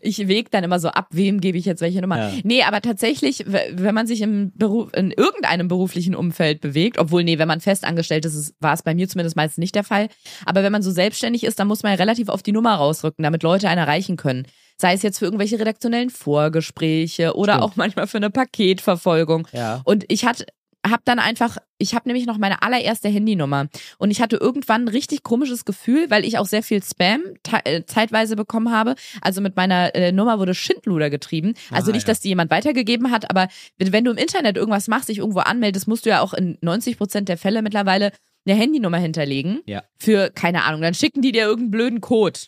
ich 0.00 0.26
wege 0.26 0.48
dann 0.50 0.64
immer 0.64 0.78
so 0.80 0.88
ab, 0.88 1.08
wem 1.10 1.40
gebe 1.40 1.56
ich 1.58 1.64
jetzt 1.64 1.80
welche 1.80 2.00
Nummer. 2.00 2.18
Ja. 2.18 2.32
Nee, 2.42 2.62
aber 2.64 2.80
tatsächlich, 2.80 3.44
wenn 3.46 3.94
man 3.94 4.06
sich 4.06 4.20
im 4.20 4.52
Beruf, 4.56 4.90
in 4.94 5.10
irgendeinem 5.12 5.68
beruflichen 5.68 6.14
Umfeld 6.14 6.60
bewegt, 6.60 6.98
obwohl, 6.98 7.22
nee, 7.24 7.38
wenn 7.38 7.46
man 7.48 7.60
festangestellt 7.60 8.24
ist, 8.24 8.34
ist- 8.34 8.54
war 8.60 8.72
es 8.74 8.82
bei 8.82 8.94
mir 8.94 9.08
zumindest 9.08 9.36
meistens 9.36 9.58
nicht 9.58 9.74
der 9.74 9.84
Fall. 9.84 10.08
Aber 10.44 10.62
wenn 10.62 10.72
man 10.72 10.82
so 10.82 10.90
selbstständig 10.90 11.44
ist, 11.44 11.58
dann 11.60 11.68
muss 11.68 11.82
man 11.82 11.92
ja 11.92 11.96
relativ 11.98 12.28
auf 12.28 12.42
die 12.42 12.52
Nummer 12.52 12.74
rausrücken, 12.74 13.22
damit 13.22 13.42
Leute 13.42 13.68
einen 13.68 13.78
erreichen 13.80 14.16
können. 14.16 14.46
Sei 14.76 14.92
es 14.94 15.02
jetzt 15.02 15.18
für 15.18 15.26
irgendwelche 15.26 15.58
redaktionellen 15.60 16.10
Vorgespräche 16.10 17.34
oder 17.36 17.54
Stimmt. 17.54 17.64
auch 17.64 17.76
manchmal 17.76 18.06
für 18.06 18.16
eine 18.16 18.30
Paketverfolgung. 18.30 19.46
Ja. 19.52 19.82
Und 19.84 20.04
ich 20.08 20.24
hatte, 20.24 20.46
habe 20.86 21.02
dann 21.04 21.18
einfach, 21.18 21.56
ich 21.78 21.94
habe 21.94 22.08
nämlich 22.08 22.26
noch 22.26 22.36
meine 22.38 22.62
allererste 22.62 23.08
Handynummer 23.08 23.68
und 23.98 24.10
ich 24.10 24.20
hatte 24.20 24.36
irgendwann 24.36 24.82
ein 24.84 24.88
richtig 24.88 25.22
komisches 25.22 25.64
Gefühl, 25.64 26.10
weil 26.10 26.24
ich 26.24 26.38
auch 26.38 26.46
sehr 26.46 26.62
viel 26.62 26.82
Spam 26.82 27.22
äh, 27.64 27.82
zeitweise 27.86 28.36
bekommen 28.36 28.70
habe. 28.70 28.94
Also 29.22 29.40
mit 29.40 29.56
meiner 29.56 29.94
äh, 29.94 30.12
Nummer 30.12 30.38
wurde 30.38 30.54
Schindluder 30.54 31.10
getrieben. 31.10 31.54
Also 31.70 31.90
Ah, 31.90 31.94
nicht, 31.94 32.06
ja. 32.06 32.12
dass 32.12 32.20
die 32.20 32.28
jemand 32.28 32.50
weitergegeben 32.50 33.10
hat, 33.10 33.30
aber 33.30 33.48
wenn, 33.78 34.04
du 34.04 34.10
im 34.10 34.18
Internet 34.18 34.56
irgendwas 34.56 34.88
machst, 34.88 35.08
dich 35.08 35.18
irgendwo 35.18 35.40
anmeldest, 35.40 35.88
musst 35.88 36.04
du 36.06 36.10
ja 36.10 36.20
auch 36.20 36.34
in 36.34 36.58
90 36.60 36.98
Prozent 36.98 37.28
der 37.28 37.38
Fälle 37.38 37.62
mittlerweile 37.62 38.12
eine 38.46 38.58
Handynummer 38.58 38.98
hinterlegen. 38.98 39.62
Ja. 39.64 39.82
Für, 39.98 40.30
keine 40.30 40.64
Ahnung, 40.64 40.82
dann 40.82 40.92
schicken 40.94 41.22
die 41.22 41.32
dir 41.32 41.44
irgendeinen 41.44 41.70
blöden 41.70 42.00
Code. 42.02 42.38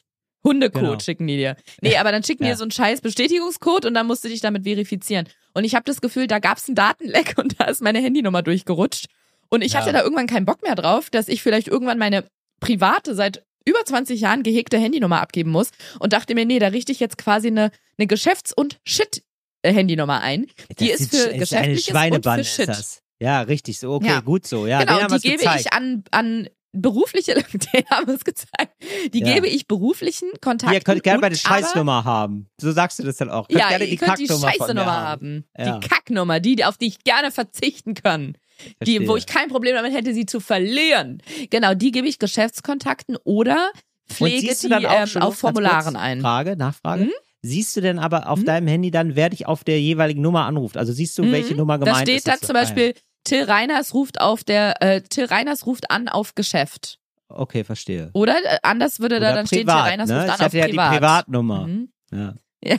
Hundecode 0.45 0.81
Genau. 0.83 0.99
schicken 1.01 1.27
die 1.27 1.37
dir. 1.39 1.57
Nee, 1.81 1.97
aber 1.97 2.13
dann 2.13 2.23
schicken 2.23 2.45
die 2.45 2.49
Ja. 2.51 2.55
dir 2.55 2.59
so 2.59 2.65
einen 2.65 2.71
scheiß 2.71 3.01
Bestätigungscode 3.01 3.85
und 3.87 3.95
dann 3.95 4.07
musst 4.07 4.23
du 4.25 4.29
dich 4.29 4.41
damit 4.41 4.63
verifizieren. 4.65 5.27
Und 5.57 5.65
ich 5.65 5.75
habe 5.75 5.85
das 5.85 6.01
Gefühl, 6.03 6.27
da 6.27 6.39
gab's 6.39 6.69
einen 6.69 6.75
Datenleck 6.75 7.35
und 7.39 7.59
da 7.59 7.65
ist 7.65 7.81
meine 7.83 8.01
Handynummer 8.01 8.43
durchgerutscht. 8.43 9.07
Und 9.49 9.63
ich 9.63 9.73
Ja. 9.73 9.81
hatte 9.81 9.93
da 9.93 10.03
irgendwann 10.03 10.27
keinen 10.27 10.45
Bock 10.45 10.63
mehr 10.63 10.75
drauf, 10.75 11.09
dass 11.11 11.29
ich 11.29 11.43
vielleicht 11.43 11.69
irgendwann 11.69 11.99
meine 11.99 12.25
private, 12.61 13.15
seit 13.15 13.43
über 13.65 13.85
20 13.85 14.21
Jahren 14.21 14.43
gehegte 14.43 14.79
Handynummer 14.79 15.21
abgeben 15.21 15.51
muss 15.51 15.71
und 15.99 16.13
dachte 16.13 16.35
mir, 16.35 16.45
nee, 16.45 16.59
da 16.59 16.69
richte 16.69 16.93
ich 16.93 17.01
jetzt 17.01 17.17
quasi 17.19 17.49
eine, 17.49 17.71
eine 17.99 18.07
Geschäfts- 18.07 18.53
und 18.53 18.79
Shit-Handynummer 18.85 20.21
ein. 20.21 20.47
Die 20.79 20.89
Das 20.89 21.01
ist 21.01 21.13
ist- 21.15 21.23
für 21.23 21.29
eine 21.31 21.39
Geschäftliches 21.39 21.95
und 21.95 22.25
für 22.25 22.45
Shit. 22.45 22.69
Ist 22.69 22.79
das. 22.79 23.03
Ja, 23.19 23.41
richtig 23.43 23.79
so. 23.79 23.93
Okay, 23.95 24.09
Ja. 24.09 24.21
gut 24.21 24.47
so. 24.47 24.67
Ja, 24.67 24.81
genau, 24.85 25.01
und 25.15 25.25
die 25.25 25.31
gebe 25.31 25.39
gezeigt. 25.43 25.61
ich 25.63 25.73
an, 25.73 26.05
an 26.11 26.49
berufliche, 26.77 27.35
den 27.35 27.85
haben 27.91 28.07
wir 28.07 28.15
es 28.15 28.25
gezeigt, 28.25 28.75
die 29.13 29.21
Ja. 29.21 29.35
gebe 29.35 29.47
ich 29.49 29.67
beruflichen 29.67 30.29
Kontakten. 30.41 30.75
Ihr 30.75 30.81
könnt 30.81 31.03
gerne 31.03 31.21
meine 31.21 31.37
Scheißnummer 31.37 32.05
haben. 32.05 32.49
So 32.61 32.73
sagst 32.73 32.99
du 32.99 33.03
das 33.03 33.17
dann 33.17 33.31
auch. 33.31 33.49
Könnt 33.49 33.61
Ja, 33.61 33.69
gerne 33.71 33.87
die 33.87 33.97
könnt 33.97 34.19
die 34.19 34.27
Kacknummer 34.27 34.49
scheiße 34.53 34.59
von 34.59 34.67
mir 34.69 34.75
Nummer 34.81 34.93
haben. 34.97 35.45
haben. 35.59 35.81
Die 35.81 35.89
Kacknummer, 35.89 36.41
die, 36.41 36.65
auf 36.65 36.77
die 36.79 36.87
ich 36.87 37.05
gerne 37.05 37.31
verzichten 37.31 37.95
kann. 37.95 38.37
Die, 38.85 39.07
wo 39.07 39.17
ich 39.17 39.27
kein 39.27 39.49
Problem 39.49 39.75
damit 39.75 39.93
hätte, 39.93 40.15
sie 40.15 40.25
zu 40.27 40.41
verlieren. 40.41 41.23
Genau, 41.51 41.75
die 41.75 41.91
gebe 41.93 42.09
ich 42.09 42.19
Geschäftskontakten 42.19 43.17
oder 43.25 43.71
pflege 44.09 44.55
die 44.55 44.69
dann 44.69 44.87
auch 44.87 45.07
ähm, 45.17 45.23
auf 45.23 45.37
Formularen 45.39 45.97
ein. 45.97 46.21
Frage, 46.21 46.57
Nachfrage. 46.57 47.05
Mhm. 47.05 47.11
Siehst 47.43 47.77
du 47.77 47.81
denn 47.81 47.99
aber 47.99 48.29
auf 48.31 48.43
deinem 48.43 48.67
Handy 48.67 48.91
dann, 48.91 49.15
wer 49.15 49.29
dich 49.31 49.47
auf 49.47 49.63
der 49.63 49.81
jeweiligen 49.81 50.21
Nummer 50.23 50.47
anruft? 50.47 50.77
Also 50.77 50.93
siehst 50.93 51.17
du, 51.19 51.31
welche 51.31 51.55
Nummer 51.55 51.79
Da 51.79 51.85
gemeint 51.85 52.09
steht 52.09 52.17
ist? 52.19 52.27
dann 52.27 52.35
Ist 52.35 52.43
das 52.43 52.47
zum 52.49 52.55
so? 52.57 52.59
Ah, 52.59 52.63
Beispiel, 52.65 52.95
Till 53.27 53.45
Reiners 53.45 53.93
ruft 53.95 54.21
auf 54.21 54.45
der, 54.45 54.81
äh, 54.83 55.01
Till 55.03 55.27
Reiners 55.27 55.67
ruft 55.67 55.91
an 55.91 56.09
auf 56.09 56.35
Geschäft. 56.35 56.99
Okay, 57.29 57.65
verstehe. 57.65 58.11
Oder 58.15 58.37
äh, 58.45 58.59
anders 58.63 59.01
würde 59.01 59.19
da 59.21 59.29
Oder 59.29 59.37
dann 59.37 59.47
stehen, 59.47 59.59
Till 59.59 59.67
privat, 59.67 59.85
Reiners 59.91 60.09
ne? 60.09 60.17
ruft 60.23 60.27
Ich 60.35 60.41
an 60.41 60.47
auf 60.47 60.53
ja 60.55 60.67
privat. 60.67 60.93
die 60.93 60.97
Privatnummer. 60.97 61.67
Mhm. 61.67 61.93
Ja. 62.13 62.35
Ja. 62.65 62.77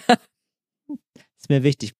Ist 1.38 1.50
mir 1.50 1.64
wichtig. 1.64 1.94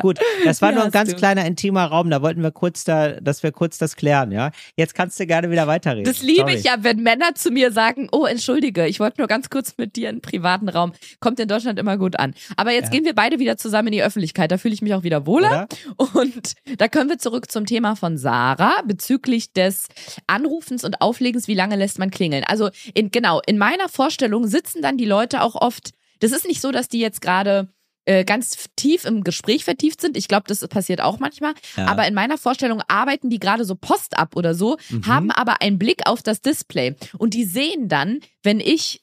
Gut, 0.00 0.18
das 0.44 0.60
war 0.62 0.70
Ja, 0.72 0.74
nur 0.76 0.84
ein 0.84 0.90
ganz 0.90 1.10
du. 1.10 1.16
kleiner 1.16 1.44
intimer 1.46 1.84
Raum, 1.86 2.10
da 2.10 2.20
wollten 2.22 2.42
wir 2.42 2.50
kurz 2.50 2.84
da, 2.84 3.12
dass 3.20 3.42
wir 3.42 3.52
kurz 3.52 3.78
das 3.78 3.96
klären, 3.96 4.30
ja. 4.32 4.50
Jetzt 4.76 4.94
kannst 4.94 5.18
du 5.18 5.26
gerne 5.26 5.50
wieder 5.50 5.66
weiterreden. 5.66 6.04
Das 6.04 6.22
liebe 6.22 6.40
Sorry. 6.40 6.54
ich 6.56 6.64
ja, 6.64 6.76
wenn 6.82 7.02
Männer 7.02 7.34
zu 7.34 7.50
mir 7.50 7.72
sagen, 7.72 8.08
oh, 8.12 8.26
entschuldige, 8.26 8.86
ich 8.86 9.00
wollte 9.00 9.20
nur 9.20 9.28
ganz 9.28 9.48
kurz 9.50 9.74
mit 9.78 9.96
dir 9.96 10.08
in 10.10 10.16
einen 10.16 10.20
privaten 10.22 10.68
Raum. 10.68 10.92
Kommt 11.20 11.40
in 11.40 11.48
Deutschland 11.48 11.78
immer 11.78 11.96
gut 11.96 12.18
an. 12.18 12.34
Aber 12.56 12.72
jetzt 12.72 12.86
Ja. 12.86 12.90
gehen 12.90 13.04
wir 13.04 13.14
beide 13.14 13.38
wieder 13.38 13.56
zusammen 13.56 13.88
in 13.88 13.92
die 13.92 14.02
Öffentlichkeit. 14.02 14.50
Da 14.50 14.58
fühle 14.58 14.74
ich 14.74 14.82
mich 14.82 14.92
auch 14.94 15.02
wieder 15.02 15.26
wohler. 15.26 15.66
Oder? 15.96 16.14
Und 16.14 16.52
da 16.78 16.88
können 16.88 17.08
wir 17.10 17.18
zurück 17.18 17.50
zum 17.50 17.64
Thema 17.66 17.96
von 17.96 18.18
Sarah 18.18 18.82
bezüglich 18.86 19.52
des 19.52 19.88
Anrufens 20.26 20.84
und 20.84 21.00
Auflegens, 21.00 21.48
wie 21.48 21.54
lange 21.54 21.76
lässt 21.76 21.98
man 21.98 22.10
klingeln. 22.10 22.44
Also 22.46 22.70
in, 22.94 23.10
genau, 23.10 23.40
in 23.46 23.58
meiner 23.58 23.88
Vorstellung 23.88 24.46
sitzen 24.46 24.82
dann 24.82 24.96
die 24.96 25.04
Leute 25.04 25.42
auch 25.42 25.54
oft, 25.54 25.90
das 26.20 26.32
ist 26.32 26.46
nicht 26.46 26.60
so, 26.60 26.70
dass 26.72 26.88
die 26.88 27.00
jetzt 27.00 27.20
gerade 27.20 27.68
äh, 28.06 28.24
ganz 28.24 28.68
tief 28.76 29.04
im 29.04 29.22
Gespräch 29.22 29.64
vertieft 29.64 30.00
sind. 30.00 30.16
Ich 30.16 30.26
glaube, 30.28 30.44
das 30.48 30.66
passiert 30.68 31.00
auch 31.00 31.18
manchmal. 31.18 31.54
Ja. 31.76 31.86
Aber 31.86 32.06
in 32.08 32.14
meiner 32.14 32.38
Vorstellung 32.38 32.82
arbeiten 32.88 33.28
die 33.30 33.38
gerade 33.38 33.64
so 33.64 33.74
Post 33.74 34.16
ab 34.16 34.34
oder 34.36 34.54
so, 34.54 34.78
Mhm. 34.90 35.06
haben 35.06 35.30
aber 35.30 35.60
einen 35.60 35.78
Blick 35.78 36.06
auf 36.06 36.22
das 36.22 36.40
Display. 36.40 36.96
Und 37.18 37.34
die 37.34 37.44
sehen 37.44 37.88
dann, 37.88 38.20
wenn 38.42 38.60
ich 38.60 39.02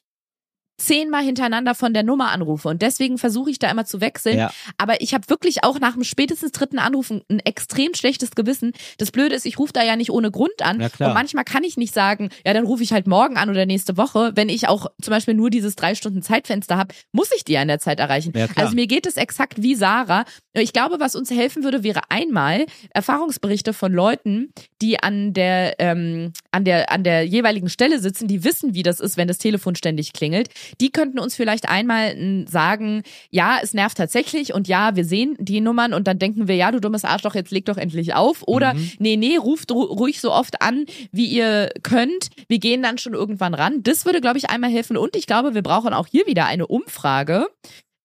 zehnmal 0.76 1.22
hintereinander 1.22 1.74
von 1.74 1.94
der 1.94 2.02
Nummer 2.02 2.30
anrufe. 2.30 2.68
Und 2.68 2.82
deswegen 2.82 3.18
versuche 3.18 3.50
ich 3.50 3.58
da 3.58 3.70
immer 3.70 3.84
zu 3.84 4.00
wechseln. 4.00 4.38
Ja. 4.38 4.50
Aber 4.76 5.00
ich 5.00 5.14
habe 5.14 5.28
wirklich 5.28 5.62
auch 5.64 5.78
nach 5.78 5.94
dem 5.94 6.04
spätestens 6.04 6.52
dritten 6.52 6.78
Anruf 6.78 7.10
ein, 7.10 7.22
ein 7.28 7.40
extrem 7.40 7.94
schlechtes 7.94 8.32
Gewissen. 8.32 8.72
Das 8.98 9.10
Blöde 9.10 9.34
ist, 9.34 9.46
ich 9.46 9.58
rufe 9.58 9.72
da 9.72 9.82
ja 9.82 9.96
nicht 9.96 10.10
ohne 10.10 10.30
Grund 10.30 10.62
an. 10.62 10.80
Ja. 10.80 11.06
Und 11.06 11.14
manchmal 11.14 11.44
kann 11.44 11.64
ich 11.64 11.76
nicht 11.76 11.94
sagen, 11.94 12.30
ja, 12.44 12.52
dann 12.52 12.66
rufe 12.66 12.82
ich 12.82 12.92
halt 12.92 13.06
morgen 13.06 13.36
an 13.36 13.50
oder 13.50 13.66
nächste 13.66 13.96
Woche. 13.96 14.32
Wenn 14.34 14.48
ich 14.48 14.68
auch 14.68 14.86
zum 15.00 15.12
Beispiel 15.12 15.34
nur 15.34 15.50
dieses 15.50 15.76
drei 15.76 15.94
Stunden 15.94 16.22
Zeitfenster 16.22 16.76
habe, 16.76 16.94
muss 17.12 17.30
ich 17.36 17.44
die 17.44 17.52
ja 17.52 17.62
in 17.62 17.68
der 17.68 17.78
Zeit 17.78 18.00
erreichen. 18.00 18.32
Ja, 18.34 18.46
also 18.56 18.74
mir 18.74 18.86
geht 18.86 19.06
es 19.06 19.16
exakt 19.16 19.62
wie 19.62 19.74
Sarah. 19.74 20.24
Ich 20.54 20.72
glaube, 20.72 21.00
was 21.00 21.14
uns 21.14 21.30
helfen 21.30 21.64
würde, 21.64 21.82
wäre 21.82 22.02
einmal 22.08 22.66
Erfahrungsberichte 22.90 23.72
von 23.72 23.92
Leuten, 23.92 24.52
die 24.82 25.00
an 25.00 25.32
der, 25.32 25.76
ähm, 25.78 26.32
an 26.50 26.64
der, 26.64 26.90
an 26.90 27.04
der 27.04 27.24
jeweiligen 27.24 27.68
Stelle 27.68 28.00
sitzen, 28.00 28.28
die 28.28 28.44
wissen, 28.44 28.74
wie 28.74 28.82
das 28.82 29.00
ist, 29.00 29.16
wenn 29.16 29.28
das 29.28 29.38
Telefon 29.38 29.76
ständig 29.76 30.12
klingelt. 30.12 30.48
Die 30.80 30.90
könnten 30.90 31.18
uns 31.18 31.34
vielleicht 31.36 31.68
einmal 31.68 32.08
n, 32.10 32.46
sagen, 32.46 33.02
ja, 33.30 33.58
es 33.62 33.74
nervt 33.74 33.96
tatsächlich 33.96 34.52
und 34.54 34.68
ja, 34.68 34.96
wir 34.96 35.04
sehen 35.04 35.36
die 35.38 35.60
Nummern 35.60 35.92
und 35.94 36.06
dann 36.06 36.18
denken 36.18 36.48
wir, 36.48 36.56
ja, 36.56 36.70
du 36.70 36.80
dummes 36.80 37.04
Arschloch, 37.04 37.34
jetzt 37.34 37.50
leg 37.50 37.64
doch 37.64 37.76
endlich 37.76 38.14
auf. 38.14 38.42
Oder 38.46 38.74
Mhm. 38.74 38.90
nee, 38.98 39.16
nee, 39.16 39.36
ruft 39.36 39.70
ru 39.72 39.82
ruhig 39.82 40.20
so 40.20 40.32
oft 40.32 40.60
an, 40.62 40.86
wie 41.12 41.26
ihr 41.26 41.70
könnt. 41.82 42.28
Wir 42.48 42.58
gehen 42.58 42.82
dann 42.82 42.98
schon 42.98 43.14
irgendwann 43.14 43.54
ran. 43.54 43.82
Das 43.82 44.04
würde, 44.04 44.20
glaube 44.20 44.38
ich, 44.38 44.50
einmal 44.50 44.70
helfen. 44.70 44.96
Und 44.96 45.16
ich 45.16 45.26
glaube, 45.26 45.54
wir 45.54 45.62
brauchen 45.62 45.92
auch 45.94 46.06
hier 46.06 46.26
wieder 46.26 46.46
eine 46.46 46.66
Umfrage. 46.66 47.46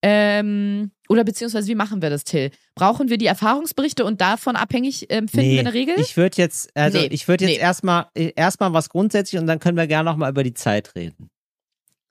Ähm, 0.01 0.91
oder 1.09 1.23
beziehungsweise, 1.23 1.67
wie 1.67 1.75
machen 1.75 2.01
wir 2.01 2.09
das, 2.09 2.23
Till? 2.23 2.51
Brauchen 2.75 3.09
wir 3.09 3.17
die 3.17 3.25
Erfahrungsberichte 3.25 4.05
und 4.05 4.21
davon 4.21 4.55
abhängig 4.55 5.07
ähm, 5.09 5.27
finden 5.27 5.51
wir 5.51 5.59
eine 5.59 5.73
Regel? 5.73 5.95
Ich 5.99 6.15
würde 6.15 6.37
jetzt, 6.37 6.69
also 6.75 6.99
Nee, 6.99 7.07
ich 7.11 7.27
würde 7.27 7.45
jetzt 7.45 7.55
nee. 7.57 7.61
erstmal 7.61 8.05
erstmal 8.13 8.71
was 8.73 8.89
grundsätzlich 8.89 9.41
und 9.41 9.47
dann 9.47 9.59
können 9.59 9.75
wir 9.77 9.87
gerne 9.87 10.09
nochmal 10.09 10.29
über 10.31 10.43
die 10.43 10.53
Zeit 10.53 10.95
reden. 10.95 11.29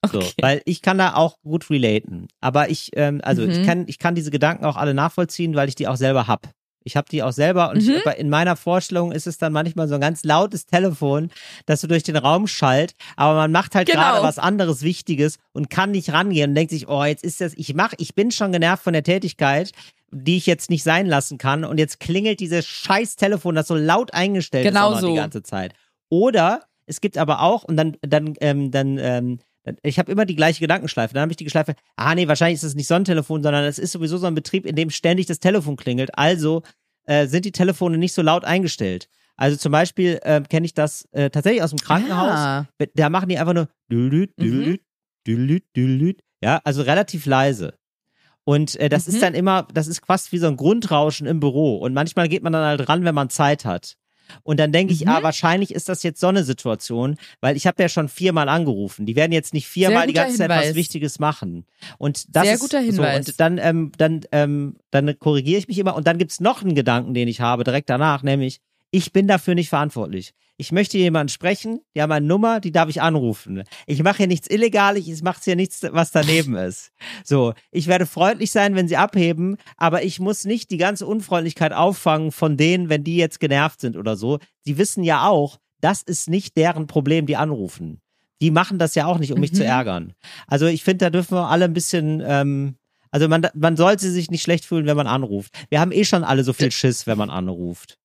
So, 0.07 0.19
Okay. 0.19 0.33
weil 0.41 0.63
ich 0.65 0.81
kann 0.83 0.99
da 0.99 1.15
auch 1.15 1.39
gut 1.43 1.69
relaten. 1.71 2.29
Aber 2.41 2.71
ich, 2.71 2.91
ähm, 2.95 3.21
also 3.25 3.43
Mhm. 3.43 3.51
ich 3.51 3.63
kann, 3.65 3.85
ich 3.89 3.99
kann 3.99 4.15
diese 4.15 4.31
Gedanken 4.31 4.65
auch 4.65 4.77
alle 4.77 4.95
nachvollziehen, 4.95 5.55
weil 5.55 5.69
ich 5.69 5.75
die 5.75 5.89
auch 5.89 5.97
selber 5.97 6.27
hab. 6.29 6.51
Ich 6.85 6.97
habe 6.97 7.09
die 7.11 7.23
auch 7.23 7.33
selber 7.33 7.71
und 7.71 7.85
Mhm. 7.85 7.97
ich, 8.07 8.19
in 8.19 8.31
meiner 8.31 8.57
Vorstellung 8.57 9.13
ist 9.13 9.27
es 9.27 9.37
dann 9.37 9.53
manchmal 9.53 9.89
so 9.89 9.97
ein 9.97 10.01
ganz 10.01 10.25
lautes 10.25 10.65
Telefon, 10.65 11.31
das 11.67 11.81
so 11.81 11.89
durch 11.89 12.05
den 12.05 12.17
Raum 12.17 12.47
schallt, 12.47 12.93
aber 13.17 13.35
man 13.35 13.53
macht 13.53 13.75
halt 13.75 13.89
Genau. 13.89 14.01
gerade 14.01 14.23
was 14.23 14.39
anderes 14.39 14.83
Wichtiges 14.83 15.39
und 15.53 15.69
kann 15.69 15.91
nicht 15.91 16.13
rangehen 16.13 16.51
und 16.51 16.55
denkt 16.55 16.71
sich, 16.71 16.89
oh, 16.89 17.05
jetzt 17.05 17.25
ist 17.25 17.41
das, 17.41 17.53
ich 17.57 17.75
mach, 17.75 17.93
ich 17.99 18.15
bin 18.15 18.31
schon 18.31 18.53
genervt 18.53 18.85
von 18.85 18.93
der 18.95 19.03
Tätigkeit, 19.03 19.73
die 20.13 20.37
ich 20.39 20.47
jetzt 20.47 20.71
nicht 20.71 20.85
sein 20.85 21.07
lassen 21.07 21.37
kann 21.37 21.65
und 21.65 21.77
jetzt 21.79 22.01
klingelt 22.01 22.41
dieses 22.41 22.65
scheiß 22.67 23.17
Telefon, 23.17 23.57
das 23.57 23.67
so 23.67 23.75
laut 23.75 24.15
eingestellt 24.15 24.65
Genau 24.67 24.93
ist 24.95 25.01
so. 25.01 25.09
die 25.09 25.15
ganze 25.17 25.43
Zeit. 25.43 25.75
Oder 26.09 26.63
es 26.87 27.03
gibt 27.03 27.19
aber 27.19 27.43
auch 27.43 27.65
und 27.65 27.77
dann 27.77 27.97
dann 28.01 28.35
ähm, 28.41 28.71
dann 28.71 28.97
ähm, 28.99 29.39
ich 29.83 29.99
habe 29.99 30.11
immer 30.13 30.25
die 30.25 30.37
gleiche 30.37 30.61
Gedankenschleife. 30.61 31.15
Dann 31.15 31.23
habe 31.23 31.33
ich 31.33 31.37
die 31.37 31.45
Geschleife, 31.45 31.75
ah 31.97 32.15
nee, 32.15 32.29
wahrscheinlich 32.29 32.57
ist 32.57 32.63
es 32.65 32.75
nicht 32.75 32.87
so 32.89 32.95
ein 32.95 33.05
Telefon, 33.05 33.43
sondern 33.43 33.65
es 33.65 33.79
ist 33.79 33.93
sowieso 33.93 34.17
so 34.19 34.27
ein 34.27 34.35
Betrieb, 34.35 34.67
in 34.67 34.77
dem 34.77 34.91
ständig 34.91 35.27
das 35.27 35.39
Telefon 35.41 35.77
klingelt. 35.77 36.11
Also 36.17 36.63
äh, 37.05 37.27
sind 37.27 37.45
die 37.45 37.53
Telefone 37.53 37.99
nicht 37.99 38.13
so 38.13 38.23
laut 38.23 38.45
eingestellt. 38.45 39.09
Also 39.37 39.57
zum 39.57 39.71
Beispiel 39.73 40.19
äh, 40.23 40.41
kenne 40.43 40.67
ich 40.67 40.75
das 40.75 41.07
äh, 41.13 41.31
tatsächlich 41.31 41.63
aus 41.63 41.71
dem 41.71 41.79
Krankenhaus. 41.79 42.31
Ah. 42.33 42.67
Da 42.95 43.09
machen 43.09 43.29
die 43.29 43.39
einfach 43.39 43.55
nur 43.55 43.69
dülüt, 43.91 44.33
dülüt, 44.41 44.83
dülüt, 45.27 45.65
dülüt. 45.77 46.23
Ja, 46.43 46.61
also 46.65 46.83
relativ 46.83 47.25
leise. 47.27 47.75
Und 48.45 48.77
äh, 48.77 48.89
das 48.89 49.07
Mhm. 49.07 49.15
ist 49.15 49.23
dann 49.23 49.35
immer, 49.35 49.69
das 49.75 49.87
ist 49.87 50.05
fast 50.07 50.33
wie 50.33 50.39
so 50.39 50.47
ein 50.49 50.57
Grundrauschen 50.57 51.27
im 51.27 51.39
Büro. 51.39 51.77
Und 51.77 51.93
manchmal 51.95 52.29
geht 52.29 52.43
man 52.43 52.53
dann 52.53 52.65
halt 52.65 52.89
ran, 52.89 53.05
wenn 53.05 53.15
man 53.15 53.29
Zeit 53.31 53.65
hat. 53.65 53.95
Und 54.43 54.59
dann 54.61 54.73
denke 54.73 54.93
ich, 54.93 55.05
Mhm. 55.05 55.09
ah, 55.11 55.23
wahrscheinlich 55.23 55.75
ist 55.75 55.89
das 55.89 56.03
jetzt 56.03 56.21
so 56.21 56.29
eine 56.29 56.45
Situation, 56.45 57.17
weil 57.41 57.57
ich 57.57 57.67
habe 57.67 57.83
ja 57.83 57.89
schon 57.89 58.09
viermal 58.09 58.49
angerufen. 58.49 59.07
Die 59.07 59.17
werden 59.17 59.33
jetzt 59.33 59.55
nicht 59.55 59.67
viermal 59.67 60.07
die 60.07 60.13
ganze 60.13 60.37
Zeit 60.37 60.49
was 60.51 60.59
Hinweis. 60.61 60.75
Wichtiges 60.75 61.19
machen. 61.19 61.65
Und 61.99 62.35
das 62.35 62.45
Sehr 62.45 62.59
guter 62.59 62.81
Hinweis. 62.81 63.27
So, 63.27 63.31
und 63.33 63.41
dann, 63.41 63.59
ähm, 63.59 63.93
dann, 63.97 64.21
ähm, 64.33 64.77
dann 64.91 65.19
korrigiere 65.19 65.59
ich 65.59 65.69
mich 65.69 65.79
immer. 65.79 65.95
Und 65.97 66.07
dann 66.07 66.19
gibt's 66.19 66.41
noch 66.41 66.63
einen 66.63 66.75
Gedanken, 66.75 67.15
den 67.15 67.29
ich 67.29 67.41
habe 67.41 67.65
direkt 67.65 67.89
danach, 67.91 68.23
nämlich 68.23 68.61
ich 68.91 69.13
bin 69.13 69.27
dafür 69.27 69.55
nicht 69.55 69.69
verantwortlich. 69.69 70.33
Ich 70.61 70.73
möchte 70.73 70.99
jemanden 70.99 71.29
sprechen, 71.29 71.81
die 71.95 72.03
haben 72.03 72.11
eine 72.11 72.27
Nummer, 72.27 72.59
die 72.59 72.73
darf 72.73 72.89
ich 72.89 73.01
anrufen. 73.01 73.63
Ich 73.87 74.03
mache 74.03 74.17
hier 74.19 74.27
nichts 74.27 74.51
Illegales, 74.51 75.07
ich 75.07 75.23
mache 75.23 75.41
hier 75.45 75.55
nichts, 75.55 75.87
was 75.93 76.11
daneben 76.11 76.57
ist. 76.57 76.91
So, 77.25 77.55
ich 77.71 77.87
werde 77.87 78.07
freundlich 78.07 78.51
sein, 78.51 78.75
wenn 78.75 78.89
sie 78.89 78.97
abheben, 78.97 79.57
aber 79.77 80.03
ich 80.03 80.19
muss 80.19 80.45
nicht 80.45 80.71
die 80.73 80.77
ganze 80.77 81.07
Unfreundlichkeit 81.07 81.73
auffangen 81.73 82.33
von 82.33 82.57
denen, 82.57 82.89
wenn 82.89 83.05
die 83.05 83.17
jetzt 83.17 83.39
genervt 83.39 83.81
sind 83.81 83.97
oder 83.97 84.17
so. 84.17 84.39
Sie 84.63 84.79
wissen 84.79 85.05
ja 85.05 85.29
auch, 85.29 85.59
das 85.81 86.03
ist 86.03 86.29
nicht 86.29 86.57
deren 86.57 86.89
Problem, 86.89 87.27
die 87.27 87.37
anrufen. 87.37 88.01
Die 88.41 88.51
machen 88.51 88.79
das 88.81 88.97
ja 88.97 89.07
auch 89.07 89.19
nicht, 89.19 89.33
um 89.33 89.39
mich 89.39 89.53
Mhm. 89.53 89.57
zu 89.57 89.65
ärgern. 89.65 90.13
Also 90.49 90.67
ich 90.67 90.83
finde, 90.83 91.05
da 91.05 91.11
dürfen 91.11 91.37
wir 91.37 91.49
alle 91.49 91.67
ein 91.67 91.73
bisschen, 91.73 92.21
ähm, 92.27 92.75
also 93.13 93.29
man, 93.29 93.47
man 93.55 93.77
sollte 93.77 94.11
sich 94.11 94.29
nicht 94.31 94.43
schlecht 94.43 94.65
fühlen, 94.65 94.87
wenn 94.87 94.97
man 94.97 95.07
anruft. 95.07 95.53
Wir 95.71 95.79
haben 95.81 95.93
eh 95.93 96.05
schon 96.05 96.25
alle 96.25 96.43
so 96.43 96.53
viel 96.53 96.73
Schiss, 96.73 97.07
wenn 97.07 97.19
man 97.19 97.31
anruft. 97.31 97.97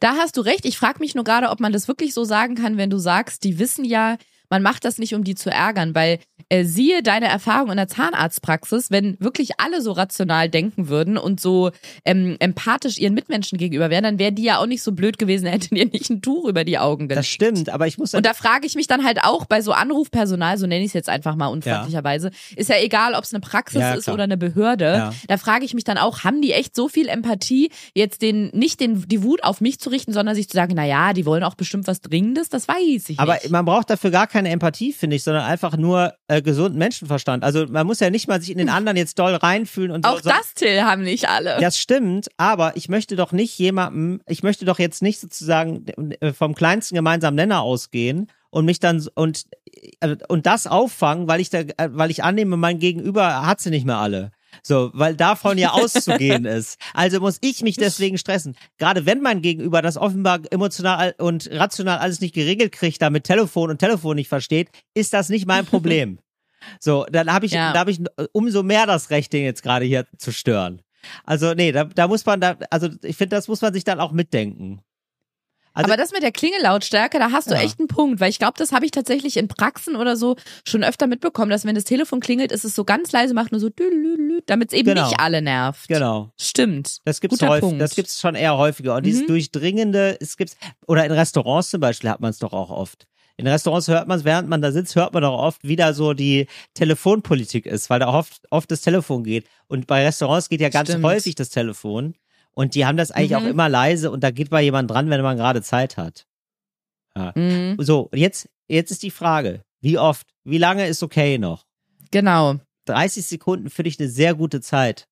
Da 0.00 0.16
hast 0.16 0.36
du 0.36 0.40
recht. 0.40 0.64
Ich 0.64 0.78
frage 0.78 0.98
mich 1.00 1.14
nur 1.14 1.24
gerade, 1.24 1.50
ob 1.50 1.60
man 1.60 1.72
das 1.72 1.88
wirklich 1.88 2.14
so 2.14 2.24
sagen 2.24 2.54
kann, 2.56 2.76
wenn 2.76 2.90
du 2.90 2.98
sagst, 2.98 3.44
die 3.44 3.58
wissen 3.58 3.84
ja, 3.84 4.16
man 4.54 4.62
macht 4.62 4.84
das 4.84 4.98
nicht, 4.98 5.16
um 5.16 5.24
die 5.24 5.34
zu 5.34 5.50
ärgern, 5.50 5.96
weil 5.96 6.20
äh, 6.48 6.62
siehe 6.62 7.02
deine 7.02 7.26
Erfahrung 7.26 7.72
in 7.72 7.76
der 7.76 7.88
Zahnarztpraxis, 7.88 8.92
wenn 8.92 9.16
wirklich 9.18 9.58
alle 9.58 9.82
so 9.82 9.90
rational 9.90 10.48
denken 10.48 10.88
würden 10.88 11.18
und 11.18 11.40
so 11.40 11.72
ähm, 12.04 12.36
empathisch 12.38 12.98
ihren 12.98 13.14
Mitmenschen 13.14 13.58
gegenüber 13.58 13.90
wären, 13.90 14.04
dann 14.04 14.18
wäre 14.20 14.30
die 14.30 14.44
ja 14.44 14.58
auch 14.58 14.66
nicht 14.66 14.84
so 14.84 14.92
blöd 14.92 15.18
gewesen, 15.18 15.46
hätten 15.50 15.74
ihr 15.74 15.86
nicht 15.86 16.08
ein 16.08 16.22
Tuch 16.22 16.46
über 16.46 16.62
die 16.62 16.78
Augen 16.78 17.08
gelegt. 17.08 17.18
Das 17.18 17.26
stimmt, 17.26 17.68
aber 17.68 17.88
ich 17.88 17.98
muss 17.98 18.14
Und 18.14 18.24
da 18.24 18.32
frage 18.32 18.64
ich 18.64 18.76
mich 18.76 18.86
dann 18.86 19.04
halt 19.04 19.24
auch 19.24 19.46
bei 19.46 19.60
so 19.60 19.72
Anrufpersonal, 19.72 20.56
so 20.56 20.68
nenne 20.68 20.82
ich 20.84 20.90
es 20.90 20.92
jetzt 20.92 21.08
einfach 21.08 21.34
mal 21.34 21.48
unfreundlicherweise, 21.48 22.30
ist 22.54 22.68
ja 22.70 22.76
egal, 22.78 23.14
ob 23.14 23.24
es 23.24 23.34
eine 23.34 23.40
Praxis 23.40 23.80
Ja, 23.80 23.94
ist 23.94 24.08
oder 24.08 24.22
eine 24.22 24.36
Behörde. 24.36 24.84
Ja. 24.84 25.14
Da 25.26 25.36
frage 25.36 25.64
ich 25.64 25.74
mich 25.74 25.82
dann 25.82 25.98
auch, 25.98 26.22
haben 26.22 26.42
die 26.42 26.52
echt 26.52 26.76
so 26.76 26.88
viel 26.88 27.08
Empathie, 27.08 27.70
jetzt 27.92 28.22
den 28.22 28.50
nicht 28.52 28.78
den 28.78 29.08
die 29.08 29.24
Wut 29.24 29.42
auf 29.42 29.60
mich 29.60 29.80
zu 29.80 29.90
richten, 29.90 30.12
sondern 30.12 30.36
sich 30.36 30.48
zu 30.48 30.54
sagen, 30.54 30.74
na 30.76 30.84
ja, 30.84 31.12
die 31.12 31.26
wollen 31.26 31.42
auch 31.42 31.56
bestimmt 31.56 31.88
was 31.88 32.00
Dringendes, 32.00 32.48
das 32.50 32.68
weiß 32.68 33.08
ich 33.08 33.18
Aber 33.18 33.34
nicht. 33.34 33.50
man 33.50 33.64
braucht 33.64 33.90
dafür 33.90 34.12
gar 34.12 34.28
keine 34.28 34.43
Empathie, 34.50 34.92
finde 34.92 35.16
ich, 35.16 35.22
sondern 35.22 35.44
einfach 35.44 35.76
nur 35.76 36.14
äh, 36.28 36.42
gesunden 36.42 36.78
Menschenverstand. 36.78 37.44
Also 37.44 37.66
man 37.66 37.86
muss 37.86 38.00
ja 38.00 38.10
nicht 38.10 38.28
mal 38.28 38.40
sich 38.40 38.50
in 38.50 38.58
den 38.58 38.68
anderen 38.68 38.96
jetzt 38.96 39.18
doll 39.18 39.34
reinfühlen 39.34 39.90
und 39.90 40.06
auch 40.06 40.20
so. 40.20 40.28
das, 40.28 40.54
Till, 40.54 40.82
haben 40.82 41.02
nicht 41.02 41.28
alle. 41.28 41.58
Das 41.60 41.78
stimmt, 41.78 42.28
aber 42.36 42.76
ich 42.76 42.88
möchte 42.88 43.16
doch 43.16 43.32
nicht 43.32 43.58
jemandem, 43.58 44.20
ich 44.26 44.42
möchte 44.42 44.64
doch 44.64 44.78
jetzt 44.78 45.02
nicht 45.02 45.20
sozusagen 45.20 45.86
äh, 46.20 46.32
vom 46.32 46.54
kleinsten 46.54 46.94
gemeinsamen 46.94 47.36
Nenner 47.36 47.62
ausgehen 47.62 48.28
und 48.50 48.64
mich 48.64 48.78
dann 48.78 49.06
und 49.14 49.46
äh, 50.00 50.16
und 50.28 50.46
das 50.46 50.66
auffangen, 50.66 51.28
weil 51.28 51.40
ich 51.40 51.50
da, 51.50 51.58
äh, 51.58 51.88
weil 51.90 52.10
ich 52.10 52.22
annehme, 52.22 52.56
mein 52.56 52.78
Gegenüber 52.78 53.46
hat 53.46 53.60
sie 53.60 53.70
nicht 53.70 53.86
mehr 53.86 53.98
alle. 53.98 54.30
So, 54.62 54.90
weil 54.94 55.16
davon 55.16 55.58
ja 55.58 55.70
auszugehen 55.72 56.44
ist. 56.44 56.78
Also 56.92 57.20
muss 57.20 57.38
ich 57.40 57.62
mich 57.62 57.76
deswegen 57.76 58.18
stressen. 58.18 58.56
Gerade 58.78 59.06
wenn 59.06 59.20
mein 59.20 59.42
Gegenüber 59.42 59.82
das 59.82 59.96
offenbar 59.96 60.40
emotional 60.50 61.14
und 61.18 61.48
rational 61.50 61.98
alles 61.98 62.20
nicht 62.20 62.34
geregelt 62.34 62.72
kriegt, 62.72 63.00
da 63.02 63.10
mit 63.10 63.24
Telefon 63.24 63.70
und 63.70 63.78
Telefon 63.78 64.16
nicht 64.16 64.28
versteht, 64.28 64.68
ist 64.94 65.12
das 65.12 65.28
nicht 65.28 65.46
mein 65.46 65.66
Problem. 65.66 66.18
So, 66.80 67.04
dann 67.12 67.30
habe 67.30 67.44
ich, 67.44 67.52
Ja. 67.52 67.74
da 67.74 67.80
habe 67.80 67.90
ich 67.90 68.00
umso 68.32 68.62
mehr 68.62 68.86
das 68.86 69.10
Recht, 69.10 69.34
den 69.34 69.44
jetzt 69.44 69.62
gerade 69.62 69.84
hier 69.84 70.06
zu 70.16 70.32
stören. 70.32 70.80
Also 71.24 71.52
nee, 71.52 71.72
da, 71.72 71.84
da 71.84 72.08
muss 72.08 72.24
man 72.24 72.40
da, 72.40 72.56
also 72.70 72.88
ich 73.02 73.18
finde, 73.18 73.36
das 73.36 73.48
muss 73.48 73.60
man 73.60 73.74
sich 73.74 73.84
dann 73.84 74.00
auch 74.00 74.12
mitdenken. 74.12 74.80
Also, 75.74 75.88
aber 75.90 75.96
das 75.96 76.12
mit 76.12 76.22
der 76.22 76.30
Klingellautstärke, 76.32 77.18
da 77.18 77.30
hast 77.32 77.50
du 77.50 77.54
Ja. 77.54 77.60
echt 77.60 77.78
einen 77.80 77.88
Punkt, 77.88 78.20
weil 78.20 78.30
ich 78.30 78.38
glaube, 78.38 78.54
das 78.56 78.72
habe 78.72 78.84
ich 78.84 78.92
tatsächlich 78.92 79.36
in 79.36 79.48
Praxen 79.48 79.96
oder 79.96 80.16
so 80.16 80.36
schon 80.66 80.84
öfter 80.84 81.06
mitbekommen, 81.08 81.50
dass 81.50 81.64
wenn 81.64 81.74
das 81.74 81.84
Telefon 81.84 82.20
klingelt, 82.20 82.52
ist 82.52 82.64
es 82.64 82.74
so 82.74 82.84
ganz 82.84 83.10
leise 83.12 83.34
macht, 83.34 83.50
nur 83.52 83.60
so 83.60 83.68
damit 84.46 84.72
es 84.72 84.78
eben 84.78 84.88
Genau. 84.90 85.08
nicht 85.08 85.18
alle 85.20 85.42
nervt. 85.42 85.88
genau. 85.88 86.30
Stimmt. 86.40 86.98
Das 87.04 87.20
gibt's 87.20 87.38
Guter 87.38 87.50
häufig, 87.50 87.62
Punkt. 87.68 87.80
das 87.82 87.94
gibt's 87.94 88.20
schon 88.20 88.34
eher 88.34 88.56
häufiger. 88.56 88.94
Und 88.96 89.04
dieses 89.04 89.22
Mhm. 89.22 89.26
durchdringende, 89.28 90.16
es 90.20 90.36
gibt's, 90.36 90.56
oder 90.86 91.04
in 91.04 91.12
Restaurants 91.12 91.70
zum 91.70 91.80
Beispiel 91.80 92.10
hat 92.10 92.20
man 92.20 92.30
es 92.30 92.38
doch 92.38 92.52
auch 92.52 92.70
oft. 92.70 93.06
In 93.36 93.48
Restaurants 93.48 93.88
hört 93.88 94.06
man 94.06 94.18
es, 94.20 94.24
während 94.24 94.48
man 94.48 94.62
da 94.62 94.70
sitzt, 94.70 94.94
hört 94.94 95.12
man 95.12 95.22
doch 95.24 95.36
oft, 95.36 95.58
wie 95.64 95.74
da 95.74 95.92
so 95.92 96.12
die 96.14 96.46
Telefonpolitik 96.74 97.66
ist, 97.66 97.90
weil 97.90 97.98
da 97.98 98.06
oft, 98.08 98.42
oft 98.50 98.70
das 98.70 98.82
Telefon 98.82 99.24
geht. 99.24 99.46
Und 99.66 99.86
bei 99.88 100.04
Restaurants 100.04 100.48
geht 100.48 100.60
ja 100.60 100.68
ganz 100.68 100.90
Stimmt. 100.90 101.04
häufig 101.04 101.34
das 101.34 101.48
Telefon. 101.48 102.14
Und 102.54 102.74
die 102.74 102.86
haben 102.86 102.96
das 102.96 103.10
eigentlich 103.10 103.30
Mhm. 103.32 103.36
auch 103.36 103.46
immer 103.50 103.68
leise 103.68 104.10
und 104.10 104.20
da 104.22 104.30
geht 104.30 104.50
mal 104.50 104.62
jemand 104.62 104.90
dran, 104.90 105.10
wenn 105.10 105.22
man 105.22 105.36
gerade 105.36 105.60
Zeit 105.62 105.96
hat. 105.96 106.26
Mhm. 107.34 107.76
So, 107.78 108.10
jetzt, 108.14 108.48
jetzt 108.68 108.90
ist 108.90 109.02
die 109.02 109.10
Frage, 109.10 109.62
wie 109.80 109.98
oft, 109.98 110.26
wie 110.44 110.58
lange 110.58 110.86
ist 110.86 111.02
okay 111.02 111.38
noch? 111.38 111.64
Genau. 112.10 112.56
30 112.86 113.24
Sekunden 113.26 113.70
finde 113.70 113.88
ich 113.88 113.98
eine 114.00 114.08
sehr 114.08 114.34
gute 114.34 114.60
Zeit. 114.60 115.06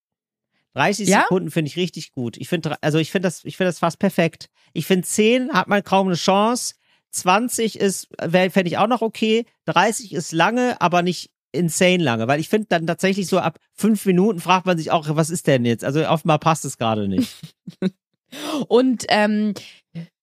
30 0.74 1.08
Ja? 1.08 1.22
Sekunden 1.22 1.50
finde 1.50 1.68
ich 1.68 1.76
richtig 1.76 2.12
gut. 2.12 2.36
Ich 2.36 2.48
finde, 2.48 2.76
also 2.80 2.98
ich 2.98 3.10
finde 3.10 3.26
das, 3.26 3.44
ich 3.44 3.56
finde 3.56 3.68
das 3.68 3.78
fast 3.78 3.98
perfekt. 3.98 4.48
Ich 4.72 4.86
finde 4.86 5.06
10 5.06 5.52
hat 5.52 5.68
man 5.68 5.82
kaum 5.84 6.06
eine 6.08 6.16
Chance. 6.16 6.74
20 7.10 7.78
ist, 7.78 8.08
fände 8.18 8.66
ich 8.66 8.78
auch 8.78 8.86
noch 8.86 9.02
okay. 9.02 9.44
30 9.66 10.12
ist 10.14 10.32
lange, 10.32 10.80
aber 10.80 11.02
nicht 11.02 11.30
insane 11.52 12.02
lange, 12.02 12.26
weil 12.28 12.40
ich 12.40 12.48
finde 12.48 12.66
dann 12.68 12.86
tatsächlich 12.86 13.26
so 13.26 13.38
ab 13.38 13.58
fünf 13.74 14.04
Minuten 14.06 14.40
fragt 14.40 14.66
man 14.66 14.78
sich 14.78 14.90
auch, 14.90 15.06
was 15.10 15.30
ist 15.30 15.46
denn 15.46 15.64
jetzt? 15.64 15.84
Also 15.84 16.06
offenbar 16.08 16.38
passt 16.38 16.64
es 16.64 16.78
gerade 16.78 17.08
nicht. 17.08 17.36
Und 18.68 19.04
ähm, 19.08 19.54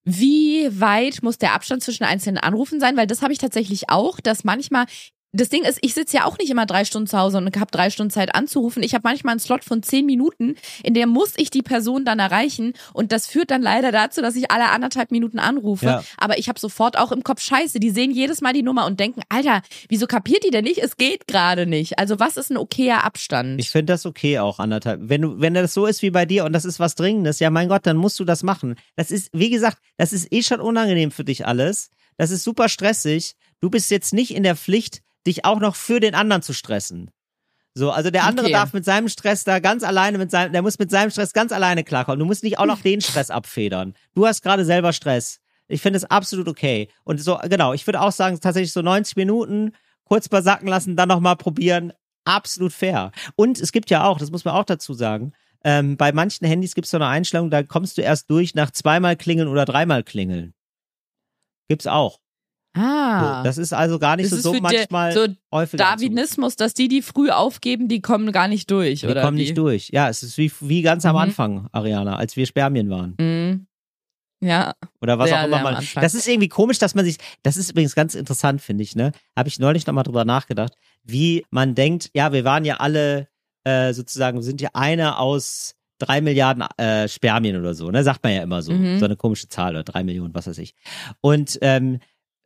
wie 0.03 0.67
weit 0.79 1.21
muss 1.21 1.37
der 1.37 1.53
Abstand 1.53 1.83
zwischen 1.83 2.03
einzelnen 2.03 2.37
Anrufen 2.37 2.79
sein? 2.79 2.97
Weil 2.97 3.07
das 3.07 3.21
habe 3.21 3.33
ich 3.33 3.39
tatsächlich 3.39 3.89
auch, 3.89 4.19
dass 4.19 4.43
manchmal. 4.43 4.85
Das 5.31 5.49
Ding 5.49 5.63
ist, 5.63 5.77
ich 5.81 5.93
sitze 5.93 6.17
ja 6.17 6.25
auch 6.25 6.39
nicht 6.39 6.49
immer 6.49 6.65
drei 6.65 6.85
Stunden 6.85 7.05
zu 7.05 7.17
Hause 7.17 7.37
und 7.37 7.55
habe 7.55 7.69
drei 7.69 7.91
Stunden 7.91 8.09
Zeit 8.09 8.33
anzurufen. 8.33 8.81
Ich 8.81 8.95
habe 8.95 9.03
manchmal 9.03 9.33
einen 9.33 9.39
Slot 9.39 9.63
von 9.63 9.83
zehn 9.83 10.05
Minuten, 10.07 10.55
in 10.83 10.95
der 10.95 11.05
muss 11.05 11.33
ich 11.37 11.51
die 11.51 11.61
Person 11.61 12.03
dann 12.03 12.17
erreichen. 12.17 12.73
Und 12.93 13.11
das 13.11 13.27
führt 13.27 13.51
dann 13.51 13.61
leider 13.61 13.91
dazu, 13.91 14.21
dass 14.21 14.35
ich 14.35 14.49
alle 14.49 14.69
anderthalb 14.69 15.11
Minuten 15.11 15.37
anrufe. 15.37 15.85
Ja. 15.85 16.03
Aber 16.17 16.39
ich 16.39 16.49
habe 16.49 16.59
sofort 16.59 16.97
auch 16.97 17.11
im 17.11 17.23
Kopf 17.23 17.41
Scheiße. 17.41 17.79
Die 17.79 17.91
sehen 17.91 18.09
jedes 18.09 18.41
Mal 18.41 18.53
die 18.53 18.63
Nummer 18.63 18.87
und 18.87 18.99
denken, 18.99 19.21
Alter, 19.29 19.61
wieso 19.87 20.07
kapiert 20.07 20.43
die 20.43 20.49
denn 20.49 20.63
nicht? 20.63 20.79
Es 20.79 20.97
geht 20.97 21.27
gerade 21.27 21.67
nicht. 21.67 21.99
Also 21.99 22.19
was 22.19 22.35
ist 22.35 22.49
ein 22.49 22.57
okayer 22.57 23.03
Abstand? 23.03 23.59
Ich 23.59 23.69
finde 23.69 23.93
das 23.93 24.07
okay 24.07 24.39
auch 24.39 24.57
anderthalb. 24.57 25.01
Wenn 25.03 25.21
du, 25.21 25.39
wenn 25.39 25.53
das 25.53 25.75
so 25.75 25.85
ist 25.85 26.01
wie 26.01 26.09
bei 26.09 26.25
dir 26.25 26.43
und 26.43 26.53
das 26.53 26.65
ist 26.65 26.79
was 26.79 26.95
Dringendes, 26.95 27.39
ja 27.39 27.51
mein 27.51 27.69
Gott, 27.69 27.85
dann 27.85 27.97
musst 27.97 28.19
du 28.19 28.25
das 28.25 28.41
machen. 28.41 28.75
Das 28.95 29.11
ist, 29.11 29.29
wie 29.33 29.51
gesagt, 29.51 29.77
das 29.97 30.11
ist 30.11 30.33
eh 30.33 30.41
schon 30.41 30.59
unangenehm 30.59 31.11
für 31.11 31.23
dich 31.23 31.45
alles. 31.45 31.91
Das 32.17 32.31
ist 32.31 32.43
super 32.43 32.67
stressig. 32.67 33.35
Du 33.61 33.69
bist 33.69 33.91
jetzt 33.91 34.13
nicht 34.13 34.33
in 34.33 34.43
der 34.43 34.55
Pflicht, 34.55 35.01
dich 35.27 35.45
auch 35.45 35.59
noch 35.59 35.75
für 35.75 35.99
den 35.99 36.15
anderen 36.15 36.41
zu 36.41 36.53
stressen. 36.53 37.11
So, 37.75 37.91
also 37.91 38.09
der 38.09 38.23
andere 38.25 38.47
Okay. 38.47 38.53
darf 38.53 38.73
mit 38.73 38.83
seinem 38.83 39.07
Stress 39.09 39.43
da 39.43 39.59
ganz 39.59 39.83
alleine 39.83 40.17
mit 40.17 40.31
seinem, 40.31 40.51
der 40.51 40.61
muss 40.61 40.79
mit 40.79 40.89
seinem 40.91 41.11
Stress 41.11 41.33
ganz 41.33 41.51
alleine 41.51 41.83
klarkommen. 41.83 42.19
Du 42.19 42.25
musst 42.25 42.43
nicht 42.43 42.57
auch 42.59 42.65
noch 42.65 42.81
den 42.81 42.99
Stress 42.99 43.29
abfedern. 43.29 43.93
Du 44.15 44.25
hast 44.25 44.41
gerade 44.41 44.65
selber 44.65 44.91
Stress. 44.91 45.39
Ich 45.67 45.81
finde 45.81 45.97
es 45.97 46.05
absolut 46.05 46.47
okay. 46.47 46.89
Und 47.03 47.21
so, 47.21 47.39
genau, 47.43 47.73
ich 47.73 47.85
würde 47.85 48.01
auch 48.01 48.11
sagen, 48.11 48.39
tatsächlich 48.39 48.73
so 48.73 48.81
90 48.81 49.15
Minuten, 49.17 49.73
kurz 50.03 50.29
mal 50.31 50.41
sacken 50.41 50.67
lassen, 50.67 50.95
dann 50.95 51.07
nochmal 51.09 51.35
probieren. 51.35 51.93
Absolut 52.25 52.73
fair. 52.73 53.11
Und 53.35 53.59
es 53.59 53.71
gibt 53.71 53.91
ja 53.91 54.03
auch, 54.03 54.17
das 54.17 54.31
muss 54.31 54.43
man 54.45 54.55
auch 54.55 54.65
dazu 54.65 54.93
sagen, 54.93 55.33
ähm, 55.63 55.95
bei 55.95 56.11
manchen 56.11 56.47
Handys 56.47 56.73
gibt 56.73 56.85
es 56.85 56.91
so 56.91 56.97
eine 56.97 57.07
Einstellung, 57.07 57.49
da 57.51 57.63
kommst 57.63 57.97
du 57.97 58.01
erst 58.01 58.29
durch 58.31 58.55
nach 58.55 58.71
zweimal 58.71 59.15
klingeln 59.15 59.47
oder 59.47 59.65
dreimal 59.65 60.03
klingeln. 60.03 60.53
Gibt's 61.67 61.87
auch. 61.87 62.19
Ah. 62.75 63.37
So, 63.39 63.43
das 63.43 63.57
ist 63.57 63.73
also 63.73 63.99
gar 63.99 64.15
nicht 64.15 64.31
Das 64.31 64.41
so, 64.41 64.49
so 64.49 64.53
die- 64.55 64.61
manchmal 64.61 65.11
so. 65.13 65.27
Darwinismus, 65.77 66.55
dass 66.55 66.73
die, 66.73 66.87
die 66.87 67.01
früh 67.01 67.29
aufgeben, 67.29 67.87
die 67.87 68.01
kommen 68.01 68.31
gar 68.31 68.47
nicht 68.47 68.69
durch, 68.71 69.01
Die 69.01 69.07
oder? 69.07 69.21
kommen 69.21 69.37
wie? 69.37 69.41
nicht 69.41 69.57
durch. 69.57 69.89
Ja, 69.91 70.09
es 70.09 70.23
ist 70.23 70.37
wie, 70.37 70.51
wie 70.61 70.81
ganz 70.81 71.05
am 71.05 71.15
Mhm. 71.15 71.21
Anfang, 71.21 71.67
Ariana, 71.71 72.15
als 72.17 72.35
wir 72.35 72.45
Spermien 72.45 72.89
waren. 72.89 73.15
Mhm. 73.19 73.65
Ja, 74.41 74.73
Oder 75.01 75.19
was 75.19 75.27
Sehr, 75.29 75.41
auch 75.41 75.47
immer 75.47 75.57
am 75.57 75.63
man. 75.63 75.85
Das 75.95 76.13
ist 76.15 76.25
irgendwie 76.25 76.47
komisch, 76.47 76.77
dass 76.79 76.95
man 76.95 77.03
sich. 77.03 77.17
Das 77.43 77.57
ist 77.57 77.71
übrigens 77.71 77.93
ganz 77.93 78.15
interessant, 78.15 78.61
finde 78.61 78.83
ich, 78.83 78.95
ne? 78.95 79.11
Habe 79.35 79.49
ich 79.49 79.59
neulich 79.59 79.85
nochmal 79.85 80.05
drüber 80.05 80.23
nachgedacht, 80.23 80.73
wie 81.03 81.45
man 81.49 81.75
denkt, 81.75 82.09
ja, 82.13 82.31
wir 82.31 82.45
waren 82.45 82.63
ja 82.63 82.77
alle 82.77 83.27
äh, 83.65 83.91
sozusagen, 83.91 84.37
wir 84.37 84.43
sind 84.43 84.61
ja 84.61 84.69
eine 84.73 85.17
aus 85.17 85.75
drei 85.97 86.21
Milliarden 86.21 86.63
äh, 86.77 87.09
Spermien 87.09 87.57
oder 87.57 87.73
so, 87.73 87.91
ne? 87.91 88.01
Sagt 88.05 88.23
man 88.23 88.31
ja 88.31 88.41
immer 88.41 88.61
so. 88.61 88.71
Mhm. 88.71 88.99
So 88.99 89.05
eine 89.05 89.17
komische 89.17 89.49
Zahl 89.49 89.71
oder 89.71 89.83
drei 89.83 90.05
Millionen, 90.05 90.33
was 90.33 90.47
weiß 90.47 90.57
ich. 90.59 90.73
Und 91.19 91.59
ähm, 91.61 91.99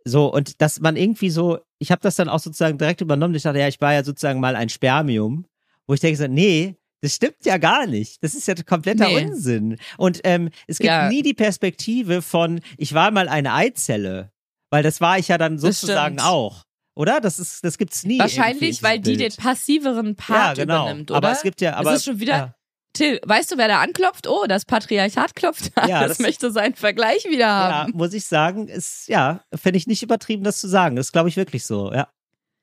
so, 0.06 0.32
und 0.34 0.62
dass 0.62 0.80
man 0.80 0.96
irgendwie 0.96 1.30
so, 1.30 1.60
ich 1.80 1.92
habe 1.92 2.02
das 2.02 2.16
dann 2.16 2.30
auch 2.30 2.40
sozusagen 2.40 2.78
direkt 2.78 3.02
übernommen. 3.02 3.36
Ich 3.36 3.44
dachte, 3.44 3.60
ja, 3.60 3.68
ich 3.68 3.80
war 3.82 3.94
ja 3.94 4.04
sozusagen 4.04 4.40
mal 4.40 4.56
ein 4.56 4.70
Spermium, 4.70 5.46
wo 5.88 5.94
ich 5.94 6.00
denke 6.02 6.18
so, 6.18 6.28
nee, 6.28 6.76
das 7.02 7.16
stimmt 7.16 7.46
ja 7.46 7.58
gar 7.58 7.86
nicht. 7.88 8.24
Das 8.24 8.34
ist 8.34 8.48
ja 8.48 8.56
kompletter 8.66 9.08
Nee. 9.08 9.26
Unsinn. 9.26 9.78
Und 9.98 10.22
ähm, 10.24 10.50
es 10.68 10.78
gibt 10.78 10.88
Ja. 10.88 11.10
nie 11.10 11.22
die 11.22 11.34
Perspektive 11.34 12.22
von, 12.22 12.62
ich 12.78 12.94
war 12.94 13.12
mal 13.12 13.28
eine 13.30 13.54
Eizelle, 13.54 14.32
weil 14.70 14.84
das 14.84 15.02
war 15.02 15.20
ich 15.20 15.28
ja 15.28 15.38
dann 15.38 15.58
sozusagen 15.60 16.20
auch. 16.20 16.64
Oder? 16.96 17.20
Das 17.22 17.40
ist, 17.40 17.64
das 17.64 17.78
gibt's 17.78 18.04
nie. 18.06 18.20
wahrscheinlich, 18.20 18.84
weil 18.84 19.00
die 19.00 19.16
Bild. 19.16 19.34
den 19.34 19.44
passiveren 19.44 20.16
Part 20.16 20.58
ja, 20.58 20.64
genau. 20.66 20.84
übernimmt, 20.86 21.12
oder? 21.12 21.18
Aber 21.18 21.32
es 21.32 21.42
gibt 21.42 21.60
ja, 21.62 21.76
aber 21.76 21.92
es 21.92 21.98
ist 22.00 22.06
schon 22.06 22.20
wieder. 22.20 22.34
ja. 22.38 22.56
Till, 22.94 23.20
weißt 23.26 23.52
du, 23.52 23.58
wer 23.58 23.68
da 23.68 23.80
anklopft? 23.82 24.28
Oh, 24.28 24.46
das 24.48 24.66
Patriarchat 24.66 25.36
klopft 25.36 25.72
an. 25.76 25.90
Ja, 25.90 26.02
das, 26.02 26.18
das- 26.18 26.20
möchte 26.20 26.52
seinen 26.52 26.76
Vergleich 26.76 27.26
wieder 27.26 27.40
ja, 27.40 27.72
haben. 27.74 27.94
muss 27.96 28.14
ich 28.14 28.26
sagen, 28.26 28.68
ist, 28.68 29.08
ja, 29.08 29.42
finde 29.54 29.78
ich 29.78 29.88
nicht 29.88 30.04
übertrieben, 30.04 30.44
das 30.44 30.60
zu 30.60 30.68
sagen. 30.68 30.96
Das 30.96 31.12
glaube 31.12 31.30
ich 31.30 31.36
wirklich 31.38 31.66
so, 31.66 31.92
ja. 31.92 32.08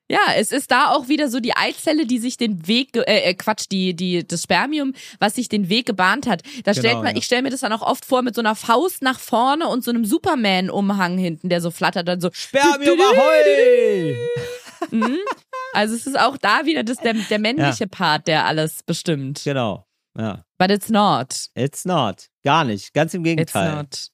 Ja, 0.08 0.18
es 0.36 0.50
ist 0.50 0.72
da 0.72 0.88
auch 0.90 1.06
wieder 1.06 1.28
so 1.28 1.38
die 1.38 1.56
Eizelle, 1.56 2.04
die 2.04 2.18
sich 2.18 2.36
den 2.36 2.66
Weg, 2.66 2.96
äh, 2.96 3.02
äh, 3.02 3.34
Quatsch, 3.34 3.66
die, 3.70 3.94
die, 3.94 4.26
das 4.26 4.42
Spermium, 4.42 4.92
was 5.20 5.36
sich 5.36 5.48
den 5.48 5.68
Weg 5.68 5.86
gebahnt 5.86 6.26
hat. 6.26 6.42
Da 6.64 6.72
stellt 6.74 6.94
Genau, 6.94 7.02
man, 7.04 7.12
ja. 7.14 7.18
ich 7.18 7.26
stelle 7.26 7.42
mir 7.42 7.50
das 7.50 7.60
dann 7.60 7.72
auch 7.72 7.82
oft 7.82 8.04
vor 8.04 8.22
mit 8.22 8.34
so 8.34 8.40
einer 8.40 8.56
Faust 8.56 9.02
nach 9.02 9.20
vorne 9.20 9.68
und 9.68 9.84
so 9.84 9.92
einem 9.92 10.04
Superman-Umhang 10.04 11.16
hinten, 11.16 11.48
der 11.48 11.60
so 11.60 11.70
flattert 11.70 12.08
dann 12.08 12.20
so. 12.20 12.30
Spermium 12.32 13.00
Ahoi! 13.00 14.16
Mhm. 14.90 15.18
Also 15.74 15.94
es 15.94 16.06
ist 16.06 16.18
auch 16.18 16.38
da 16.38 16.64
wieder 16.64 16.82
das, 16.82 16.96
der, 16.96 17.12
der 17.12 17.38
männliche 17.38 17.86
Part, 17.86 18.26
der 18.26 18.46
alles 18.46 18.82
bestimmt. 18.82 19.42
Genau, 19.44 19.84
ja. 20.20 20.44
But 20.58 20.70
it's 20.70 20.88
not. 20.90 21.46
It's 21.54 21.84
not. 21.84 22.26
Gar 22.44 22.64
nicht. 22.64 22.92
Ganz 22.94 23.14
im 23.14 23.22
It's 23.24 23.30
Gegenteil. 23.52 23.76
not. 23.76 24.08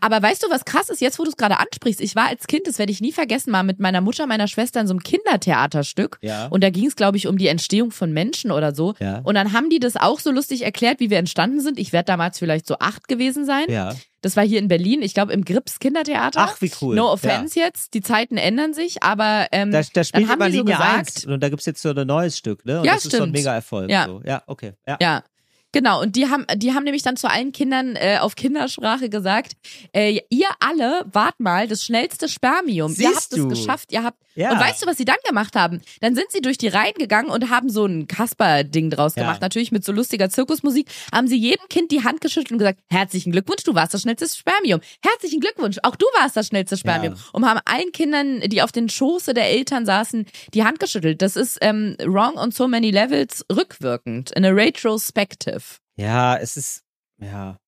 Aber 0.00 0.22
weißt 0.22 0.40
du, 0.44 0.50
was 0.50 0.64
krass 0.64 0.88
ist, 0.88 1.00
jetzt 1.00 1.18
wo 1.18 1.24
du 1.24 1.30
es 1.30 1.36
gerade 1.36 1.58
ansprichst, 1.58 2.00
ich 2.00 2.14
war 2.14 2.28
als 2.28 2.46
Kind, 2.46 2.68
das 2.68 2.78
werde 2.78 2.92
ich 2.92 3.00
nie 3.00 3.10
vergessen, 3.10 3.50
mal 3.50 3.64
mit 3.64 3.80
meiner 3.80 4.00
Mutter, 4.00 4.24
meiner 4.28 4.46
Schwester 4.46 4.80
in 4.80 4.86
so 4.86 4.92
einem 4.92 5.02
Kindertheaterstück. 5.02 6.18
Ja. 6.22 6.46
Und 6.46 6.62
da 6.62 6.70
ging 6.70 6.86
es, 6.86 6.96
glaube 6.96 7.16
ich, 7.16 7.26
um 7.26 7.38
die 7.38 7.48
Entstehung 7.48 7.90
von 7.90 8.12
Menschen 8.12 8.52
oder 8.52 8.72
so. 8.74 8.94
Ja. 9.00 9.18
Und 9.24 9.34
dann 9.34 9.52
haben 9.52 9.70
die 9.70 9.80
das 9.80 9.96
auch 9.96 10.20
so 10.20 10.30
lustig 10.30 10.62
erklärt, 10.62 11.00
wie 11.00 11.10
wir 11.10 11.18
entstanden 11.18 11.60
sind. 11.60 11.78
Ich 11.78 11.92
werde 11.92 12.06
damals 12.06 12.38
vielleicht 12.38 12.66
so 12.68 12.76
acht 12.78 13.08
gewesen 13.08 13.44
sein. 13.44 13.64
Ja. 13.68 13.94
Das 14.20 14.36
war 14.36 14.44
hier 14.44 14.58
in 14.60 14.68
Berlin, 14.68 15.02
ich 15.02 15.12
glaube 15.12 15.32
im 15.32 15.44
Grips 15.44 15.80
Kindertheater. 15.80 16.40
Ach, 16.40 16.60
wie 16.60 16.70
cool. 16.80 16.94
No 16.94 17.10
offense 17.12 17.58
jetzt, 17.58 17.94
die 17.94 18.00
Zeiten 18.00 18.36
ändern 18.36 18.72
sich, 18.74 19.02
aber 19.02 19.48
ähm, 19.52 19.70
Da, 19.70 19.82
da 19.92 20.04
spielt 20.04 20.28
haben 20.28 20.36
immer 20.40 20.46
die 20.50 20.52
so 20.58 20.58
Linie 20.62 20.74
gesagt- 20.76 21.16
1 21.16 21.26
und 21.26 21.40
da 21.42 21.48
gibt's 21.48 21.66
jetzt 21.66 21.82
so 21.82 21.90
ein 21.90 22.06
neues 22.06 22.38
Stück, 22.38 22.64
ne? 22.64 22.78
Und 22.78 22.86
Ja, 22.86 22.94
das 22.94 23.04
ist 23.04 23.10
so 23.10 23.16
ein 23.18 23.22
stimmt. 23.24 23.32
mega 23.36 23.54
Erfolg. 23.54 23.90
Ja. 23.90 24.06
So. 24.06 24.22
ja, 24.24 24.42
okay. 24.46 24.72
Ja. 24.86 24.96
Ja. 25.00 25.24
Genau, 25.74 26.00
und 26.00 26.14
die 26.14 26.28
haben, 26.30 26.46
die 26.56 26.72
haben 26.72 26.84
nämlich 26.84 27.02
dann 27.02 27.16
zu 27.16 27.28
allen 27.28 27.50
Kindern 27.50 27.96
äh, 27.96 28.18
auf 28.20 28.36
Kindersprache 28.36 29.08
gesagt, 29.08 29.52
äh, 29.92 30.20
ihr 30.30 30.46
alle 30.60 31.04
wart 31.12 31.40
mal 31.40 31.66
das 31.66 31.84
schnellste 31.84 32.28
Spermium. 32.28 32.92
ihr 32.92 32.96
Siehst 32.96 33.32
habt 33.32 33.32
du. 33.36 33.48
es 33.48 33.58
geschafft, 33.58 33.92
ihr 33.92 34.04
habt. 34.04 34.18
Ja. 34.36 34.52
Und 34.52 34.58
weißt 34.60 34.82
du, 34.82 34.86
was 34.86 34.96
sie 34.96 35.04
dann 35.04 35.16
gemacht 35.28 35.54
haben? 35.56 35.80
Dann 36.00 36.14
sind 36.16 36.26
sie 36.30 36.40
durch 36.40 36.58
die 36.58 36.66
Reihen 36.68 36.94
gegangen 36.94 37.28
und 37.30 37.50
haben 37.50 37.68
so 37.70 37.86
ein 37.86 38.08
Kasper-Ding 38.08 38.90
draus 38.90 39.14
Ja. 39.16 39.22
gemacht. 39.24 39.40
Natürlich 39.40 39.70
mit 39.72 39.84
so 39.84 39.92
lustiger 39.92 40.28
Zirkusmusik. 40.30 40.88
Haben 41.12 41.28
sie 41.28 41.36
jedem 41.36 41.66
Kind 41.68 41.90
die 41.92 42.02
Hand 42.04 42.20
geschüttelt 42.20 42.52
und 42.52 42.58
gesagt, 42.58 42.80
herzlichen 42.90 43.30
Glückwunsch, 43.32 43.62
du 43.64 43.74
warst 43.74 43.94
das 43.94 44.02
schnellste 44.02 44.28
Spermium. 44.28 44.80
Herzlichen 45.04 45.40
Glückwunsch, 45.40 45.78
auch 45.82 45.96
du 45.96 46.06
warst 46.18 46.36
das 46.36 46.48
schnellste 46.48 46.76
Spermium. 46.76 47.14
Ja. 47.14 47.20
Und 47.32 47.46
haben 47.48 47.60
allen 47.64 47.90
Kindern, 47.92 48.40
die 48.46 48.62
auf 48.62 48.70
den 48.72 48.88
Schoße 48.88 49.34
der 49.34 49.50
Eltern 49.50 49.86
saßen, 49.86 50.26
die 50.52 50.64
Hand 50.64 50.78
geschüttelt. 50.80 51.20
Das 51.22 51.34
ist 51.36 51.58
ähm, 51.60 51.96
wrong 52.04 52.36
on 52.36 52.50
so 52.52 52.66
many 52.68 52.90
levels 52.90 53.44
rückwirkend. 53.52 54.30
In 54.32 54.44
a 54.44 54.50
retrospective. 54.50 55.63
Ja, 55.96 56.36
es 56.36 56.56
ist, 56.56 56.82
ja. 57.20 57.58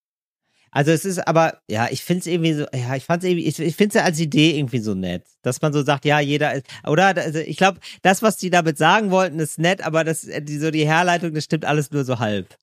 Also 0.70 0.90
es 0.90 1.06
ist 1.06 1.26
aber, 1.26 1.58
ja, 1.70 1.88
ich 1.90 2.02
finde 2.02 2.20
es 2.20 2.26
irgendwie 2.26 2.52
so, 2.52 2.66
ja, 2.74 2.96
ich 2.96 3.04
fand 3.04 3.22
es 3.22 3.30
irgendwie, 3.30 3.46
ich, 3.46 3.58
ich 3.58 3.76
finde 3.76 3.88
es 3.88 3.94
ja 3.94 4.02
als 4.02 4.20
Idee 4.20 4.58
irgendwie 4.58 4.80
so 4.80 4.94
nett, 4.94 5.24
dass 5.40 5.62
man 5.62 5.72
so 5.72 5.82
sagt, 5.82 6.04
ja, 6.04 6.20
jeder 6.20 6.52
ist, 6.52 6.66
oder, 6.86 7.16
also 7.16 7.38
ich 7.38 7.56
glaube, 7.56 7.80
das, 8.02 8.20
was 8.20 8.36
die 8.36 8.50
damit 8.50 8.76
sagen 8.76 9.10
wollten, 9.10 9.38
ist 9.38 9.58
nett, 9.58 9.82
aber 9.86 10.04
das, 10.04 10.24
äh, 10.24 10.42
die, 10.42 10.58
so 10.58 10.70
die 10.70 10.86
Herleitung, 10.86 11.32
das 11.32 11.44
stimmt 11.44 11.64
alles 11.64 11.92
nur 11.92 12.04
so 12.04 12.18
halb. 12.18 12.54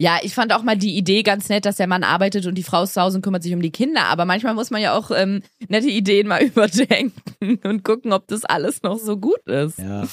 Ja, 0.00 0.18
ich 0.22 0.34
fand 0.34 0.54
auch 0.54 0.62
mal 0.62 0.78
die 0.78 0.96
Idee 0.96 1.22
ganz 1.22 1.50
nett, 1.50 1.66
dass 1.66 1.76
der 1.76 1.86
Mann 1.86 2.04
arbeitet 2.04 2.46
und 2.46 2.54
die 2.54 2.62
Frau 2.62 2.84
ist 2.84 2.94
zu 2.94 3.02
Hause 3.02 3.18
und 3.18 3.22
kümmert 3.22 3.42
sich 3.42 3.52
um 3.52 3.60
die 3.60 3.70
Kinder. 3.70 4.06
Aber 4.06 4.24
manchmal 4.24 4.54
muss 4.54 4.70
man 4.70 4.80
ja 4.80 4.96
auch 4.96 5.10
ähm, 5.10 5.42
nette 5.68 5.90
Ideen 5.90 6.26
mal 6.26 6.42
überdenken 6.42 7.60
und 7.64 7.84
gucken, 7.84 8.14
ob 8.14 8.26
das 8.26 8.46
alles 8.46 8.82
noch 8.82 8.98
so 8.98 9.18
gut 9.18 9.46
ist. 9.46 9.78
Ja. 9.78 10.08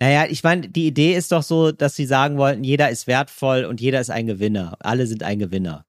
Naja, 0.00 0.26
ich 0.28 0.42
meine, 0.42 0.68
die 0.68 0.86
Idee 0.86 1.14
ist 1.16 1.32
doch 1.32 1.42
so, 1.42 1.72
dass 1.72 1.96
sie 1.96 2.04
sagen 2.06 2.36
wollten, 2.36 2.64
jeder 2.64 2.90
ist 2.90 3.06
wertvoll 3.06 3.64
und 3.64 3.80
jeder 3.80 4.00
ist 4.00 4.10
ein 4.10 4.26
Gewinner. 4.26 4.76
Alle 4.80 5.06
sind 5.06 5.22
ein 5.22 5.38
Gewinner. 5.38 5.86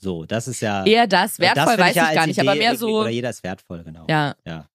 So, 0.00 0.24
das 0.24 0.48
ist 0.48 0.60
ja. 0.60 0.84
Eher 0.86 1.06
das, 1.06 1.38
wertvoll 1.38 1.76
das 1.76 1.78
weiß 1.78 1.90
ich, 1.90 1.96
ja 1.96 2.02
gar 2.12 2.18
als 2.18 2.26
nicht, 2.28 2.38
Idee 2.38 2.48
aber 2.48 2.56
mehr 2.58 2.76
so. 2.76 3.00
Oder 3.00 3.10
jeder 3.10 3.30
ist 3.30 3.42
wertvoll, 3.42 3.82
genau. 3.84 4.06
Ja. 4.08 4.34
Ja. 4.46 4.66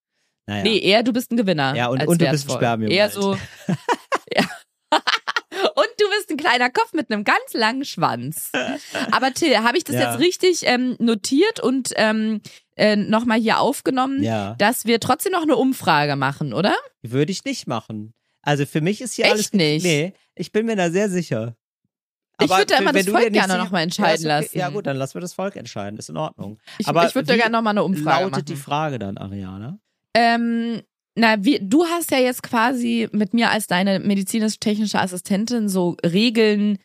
Naja. 0.45 0.63
Nee, 0.63 0.77
eher 0.79 1.01
du 1.03 1.13
bist 1.13 1.31
ein 1.31 1.37
Gewinner. 1.37 1.73
Ja, 1.75 1.87
und- 1.87 2.01
als 2.01 2.09
und 2.09 2.21
du 2.21 2.29
bist 2.29 2.49
ein. 2.49 2.55
Spermium 2.55 2.91
Eher 2.91 3.03
halt. 3.05 3.13
so. 3.13 3.37
ja. 4.35 4.43
Und 5.75 5.87
du 5.99 6.09
bist 6.17 6.29
ein 6.29 6.37
kleiner 6.37 6.69
Kopf 6.69 6.93
mit 6.93 7.09
einem 7.11 7.23
ganz 7.23 7.53
langen 7.53 7.85
Schwanz. 7.85 8.51
Aber 9.11 9.33
Till, 9.33 9.55
habe 9.59 9.77
ich 9.77 9.83
das 9.83 9.95
Ja. 9.95 10.11
jetzt 10.11 10.19
richtig 10.19 10.61
ähm, 10.67 10.95
notiert 10.99 11.59
und 11.61 11.91
ähm, 11.95 12.41
äh, 12.75 12.95
nochmal 12.95 13.39
hier 13.39 13.59
aufgenommen, 13.59 14.21
Ja. 14.21 14.55
dass 14.55 14.85
wir 14.85 14.99
trotzdem 14.99 15.31
noch 15.31 15.43
eine 15.43 15.55
Umfrage 15.55 16.15
machen, 16.15 16.53
oder? 16.53 16.75
Würde 17.01 17.31
ich 17.31 17.43
nicht 17.45 17.65
machen. 17.67 18.13
Also 18.43 18.65
für 18.65 18.81
mich 18.81 19.01
ist 19.01 19.13
hier 19.15 19.25
Echt 19.25 19.33
alles. 19.33 19.53
nicht? 19.53 19.83
Nee, 19.83 20.13
ich 20.35 20.51
bin 20.51 20.65
mir 20.67 20.75
da 20.75 20.91
sehr 20.91 21.09
sicher. 21.09 21.55
Ich 22.41 22.49
Aber 22.49 22.59
würde 22.59 22.73
da 22.73 22.79
immer 22.79 22.91
das 22.93 23.07
Volk 23.07 23.31
gerne 23.31 23.53
sicher- 23.53 23.57
noch 23.63 23.71
mal 23.71 23.79
Ja, 23.79 23.83
entscheiden 23.83 24.25
okay. 24.25 24.27
lassen. 24.27 24.57
Ja 24.57 24.69
gut, 24.69 24.85
dann 24.85 24.97
lassen 24.97 25.13
wir 25.15 25.21
das 25.21 25.33
Volk 25.33 25.55
entscheiden. 25.55 25.97
Ist 25.97 26.09
in 26.09 26.17
Ordnung. 26.17 26.59
Ich, 26.77 26.87
Aber 26.87 27.07
ich 27.07 27.15
würde 27.15 27.27
da 27.27 27.35
gerne 27.35 27.51
nochmal 27.51 27.71
eine 27.71 27.83
Umfrage 27.83 28.23
Lautet 28.25 28.31
machen. 28.31 28.45
die 28.45 28.55
Frage 28.55 28.99
dann, 28.99 29.17
Ariana? 29.17 29.79
Ähm, 30.15 30.81
na, 31.15 31.43
wie, 31.45 31.59
du 31.61 31.85
hast 31.85 32.11
ja 32.11 32.17
jetzt 32.17 32.43
quasi 32.43 33.07
mit 33.11 33.33
mir 33.33 33.49
als 33.51 33.67
deine 33.67 33.99
medizinisch-technische 33.99 34.99
Assistentin 34.99 35.69
so 35.69 35.95
Regeln 36.03 36.79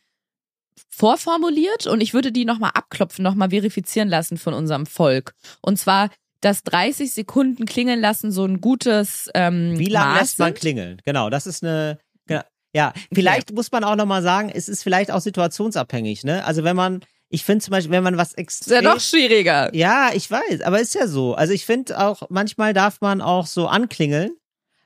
vorformuliert 0.90 1.86
und 1.86 2.00
ich 2.00 2.14
würde 2.14 2.30
die 2.32 2.44
nochmal 2.44 2.70
abklopfen, 2.74 3.22
nochmal 3.22 3.50
verifizieren 3.50 4.08
lassen 4.08 4.36
von 4.38 4.54
unserem 4.54 4.86
Volk. 4.86 5.34
Und 5.60 5.78
zwar, 5.78 6.10
dass 6.40 6.62
30 6.64 7.12
Sekunden 7.12 7.66
klingeln 7.66 8.00
lassen 8.00 8.30
so 8.30 8.44
ein 8.44 8.60
gutes 8.60 9.28
ähm, 9.34 9.78
Wie 9.78 9.86
lange 9.86 10.12
Maß 10.14 10.20
lässt 10.20 10.38
man 10.38 10.48
sind. 10.48 10.58
klingeln? 10.58 11.02
Genau, 11.04 11.30
das 11.30 11.46
ist 11.46 11.64
eine. 11.64 11.98
Genau. 12.26 12.42
Ja, 12.74 12.92
vielleicht 13.12 13.52
muss 13.52 13.72
man 13.72 13.82
auch 13.82 13.96
nochmal 13.96 14.22
sagen, 14.22 14.50
es 14.54 14.68
ist 14.68 14.82
vielleicht 14.82 15.10
auch 15.10 15.20
situationsabhängig, 15.20 16.22
ne? 16.24 16.44
Also 16.44 16.64
wenn 16.64 16.76
man, 16.76 17.00
ich 17.30 17.42
finde 17.44 17.64
zum 17.64 17.72
Beispiel, 17.72 17.92
wenn 17.92 18.04
man 18.04 18.18
was 18.18 18.28
Ist 18.32 18.36
ja 18.38 18.42
extrem. 18.42 18.84
noch 18.84 19.00
schwieriger. 19.00 19.74
Ja, 19.74 20.10
ich 20.14 20.30
weiß, 20.30 20.60
aber 20.62 20.78
ist 20.78 20.94
ja 20.94 21.06
so. 21.08 21.34
Also 21.34 21.52
ich 21.54 21.64
finde 21.64 21.98
auch, 21.98 22.22
manchmal 22.28 22.74
darf 22.74 23.00
man 23.00 23.20
auch 23.22 23.46
so 23.46 23.66
anklingeln. 23.68 24.32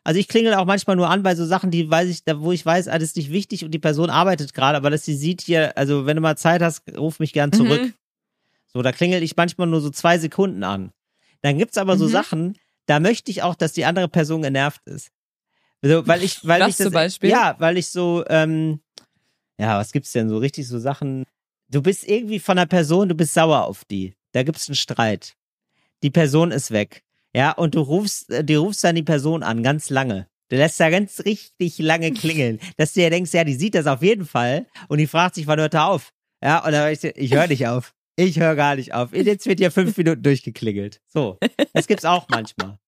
Also 0.04 0.18
ich 0.20 0.26
klingel 0.28 0.54
auch 0.54 0.64
manchmal 0.64 0.96
nur 0.96 1.08
an 1.10 1.22
bei 1.22 1.34
so 1.34 1.44
Sachen, 1.44 1.70
die 1.70 1.88
weiß 1.90 2.08
ich, 2.08 2.24
da 2.24 2.40
wo 2.40 2.50
ich 2.52 2.64
weiß, 2.64 2.88
ah, 2.88 2.98
das 2.98 3.10
ist 3.10 3.16
nicht 3.16 3.30
wichtig 3.30 3.64
und 3.64 3.72
die 3.72 3.78
Person 3.78 4.10
arbeitet 4.10 4.52
gerade, 4.54 4.76
aber 4.76 4.90
dass 4.90 5.04
sie 5.04 5.14
sieht 5.16 5.42
hier, 5.42 5.76
also 5.76 6.06
wenn 6.06 6.16
du 6.16 6.22
mal 6.22 6.36
Zeit 6.36 6.62
hast, 6.62 6.82
ruf 6.96 7.18
mich 7.20 7.32
gern 7.32 7.52
zurück. 7.52 7.82
Mhm. 7.82 7.94
So, 8.72 8.82
da 8.82 8.90
klingel 8.92 9.22
ich 9.22 9.36
manchmal 9.36 9.66
nur 9.66 9.80
so 9.80 9.90
zwei 9.90 10.18
Sekunden 10.18 10.64
an. 10.64 10.92
Dann 11.42 11.58
gibt's 11.58 11.76
aber 11.78 11.96
so 11.96 12.06
Mhm. 12.06 12.10
Sachen, 12.10 12.58
da 12.86 13.00
möchte 13.00 13.30
ich 13.30 13.42
auch, 13.42 13.54
dass 13.54 13.72
die 13.72 13.84
andere 13.84 14.08
Person 14.08 14.42
genervt 14.42 14.80
ist. 14.86 15.10
Also, 15.82 16.06
weil 16.06 16.22
ich, 16.22 16.46
weil 16.46 16.60
Was 16.62 16.70
ich 16.70 16.76
das, 16.76 16.84
zum 16.86 16.92
Beispiel? 16.92 17.30
ja, 17.30 17.56
weil 17.58 17.76
ich 17.76 17.88
so, 17.88 18.24
ähm, 18.28 18.80
ja, 19.58 19.78
was 19.78 19.92
gibt's 19.92 20.12
denn 20.12 20.28
so 20.28 20.38
richtig 20.38 20.66
so 20.68 20.78
Sachen? 20.78 21.24
Du 21.68 21.82
bist 21.82 22.08
irgendwie 22.08 22.38
von 22.38 22.58
einer 22.58 22.66
Person, 22.66 23.08
du 23.08 23.14
bist 23.14 23.34
sauer 23.34 23.64
auf 23.64 23.84
die. 23.84 24.14
Da 24.32 24.42
gibt's 24.42 24.68
einen 24.68 24.76
Streit. 24.76 25.34
Die 26.02 26.10
Person 26.10 26.50
ist 26.52 26.70
weg. 26.70 27.02
Ja, 27.34 27.52
und 27.52 27.74
du 27.74 27.80
rufst, 27.80 28.30
äh, 28.30 28.44
du 28.44 28.58
rufst 28.58 28.84
dann 28.84 28.94
die 28.94 29.02
Person 29.02 29.42
an, 29.42 29.62
ganz 29.62 29.90
lange. 29.90 30.28
Du 30.48 30.56
lässt 30.56 30.78
da 30.78 30.90
ganz 30.90 31.20
richtig 31.24 31.78
lange 31.78 32.12
klingeln, 32.12 32.60
dass 32.76 32.92
du 32.92 33.00
dir 33.00 33.10
denkst, 33.10 33.32
ja, 33.32 33.42
die 33.44 33.54
sieht 33.54 33.74
das 33.74 33.86
auf 33.86 34.02
jeden 34.02 34.26
Fall 34.26 34.66
und 34.88 34.98
die 34.98 35.06
fragt 35.06 35.34
sich, 35.36 35.46
wann 35.46 35.58
hört 35.58 35.74
er 35.74 35.86
auf? 35.88 36.12
Ja, 36.42 36.64
und 36.64 36.72
dann 36.72 36.92
ich, 36.92 37.02
ich 37.04 37.32
höre 37.32 37.46
nicht 37.46 37.66
auf. 37.66 37.94
Ich 38.16 38.38
höre 38.38 38.54
gar 38.56 38.76
nicht 38.76 38.92
auf. 38.94 39.14
Jetzt 39.14 39.46
wird 39.46 39.58
hier 39.58 39.70
fünf 39.70 39.96
Minuten 39.96 40.22
durchgeklingelt. 40.22 41.00
So, 41.08 41.38
das 41.72 41.86
gibt's 41.86 42.04
auch 42.04 42.26
manchmal. 42.28 42.78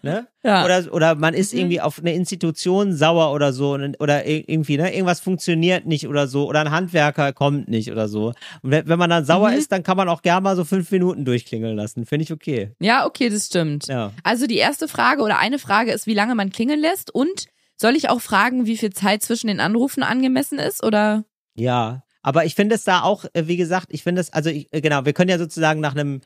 Ne? 0.00 0.28
Ja. 0.44 0.64
Oder, 0.64 0.92
oder 0.92 1.14
man 1.16 1.34
ist 1.34 1.52
Mhm. 1.52 1.58
irgendwie 1.58 1.80
auf 1.80 1.98
eine 1.98 2.14
Institution 2.14 2.94
sauer 2.94 3.32
oder 3.32 3.52
so 3.52 3.72
oder 3.98 4.24
ir- 4.26 4.44
irgendwie, 4.46 4.76
ne, 4.76 4.92
irgendwas 4.94 5.18
funktioniert 5.18 5.86
nicht 5.86 6.06
oder 6.06 6.28
so 6.28 6.46
oder 6.48 6.60
ein 6.60 6.70
Handwerker 6.70 7.32
kommt 7.32 7.66
nicht 7.68 7.90
oder 7.90 8.06
so. 8.06 8.28
Und 8.62 8.70
wenn, 8.70 8.86
wenn 8.86 8.98
man 8.98 9.10
dann 9.10 9.24
sauer 9.24 9.50
Mhm. 9.50 9.56
ist, 9.56 9.72
dann 9.72 9.82
kann 9.82 9.96
man 9.96 10.08
auch 10.08 10.22
gerne 10.22 10.42
mal 10.42 10.54
so 10.54 10.64
fünf 10.64 10.88
Minuten 10.92 11.24
durchklingeln 11.24 11.76
lassen. 11.76 12.06
Finde 12.06 12.22
ich 12.22 12.32
okay. 12.32 12.70
Ja, 12.78 13.06
okay, 13.06 13.28
das 13.28 13.46
stimmt. 13.46 13.88
Ja. 13.88 14.12
Also 14.22 14.46
die 14.46 14.58
erste 14.58 14.86
Frage 14.86 15.22
oder 15.22 15.38
eine 15.40 15.58
Frage 15.58 15.90
ist, 15.90 16.06
wie 16.06 16.14
lange 16.14 16.36
man 16.36 16.50
klingeln 16.50 16.80
lässt 16.80 17.12
und 17.12 17.46
soll 17.76 17.96
ich 17.96 18.08
auch 18.08 18.20
fragen, 18.20 18.66
wie 18.66 18.76
viel 18.76 18.90
Zeit 18.92 19.22
zwischen 19.22 19.48
den 19.48 19.58
Anrufen 19.58 20.04
angemessen 20.04 20.60
ist 20.60 20.84
oder? 20.84 21.24
Ja. 21.56 22.04
Aber 22.22 22.44
ich 22.44 22.54
finde 22.54 22.74
es 22.74 22.84
da 22.84 23.02
auch, 23.02 23.24
äh, 23.32 23.46
wie 23.46 23.56
gesagt, 23.56 23.88
ich 23.90 24.02
finde 24.02 24.20
es, 24.20 24.32
also 24.32 24.50
ich, 24.50 24.68
äh, 24.72 24.80
genau, 24.80 25.04
wir 25.04 25.12
können 25.12 25.30
ja 25.30 25.38
sozusagen 25.38 25.80
nach 25.80 25.94
einem, 25.94 26.20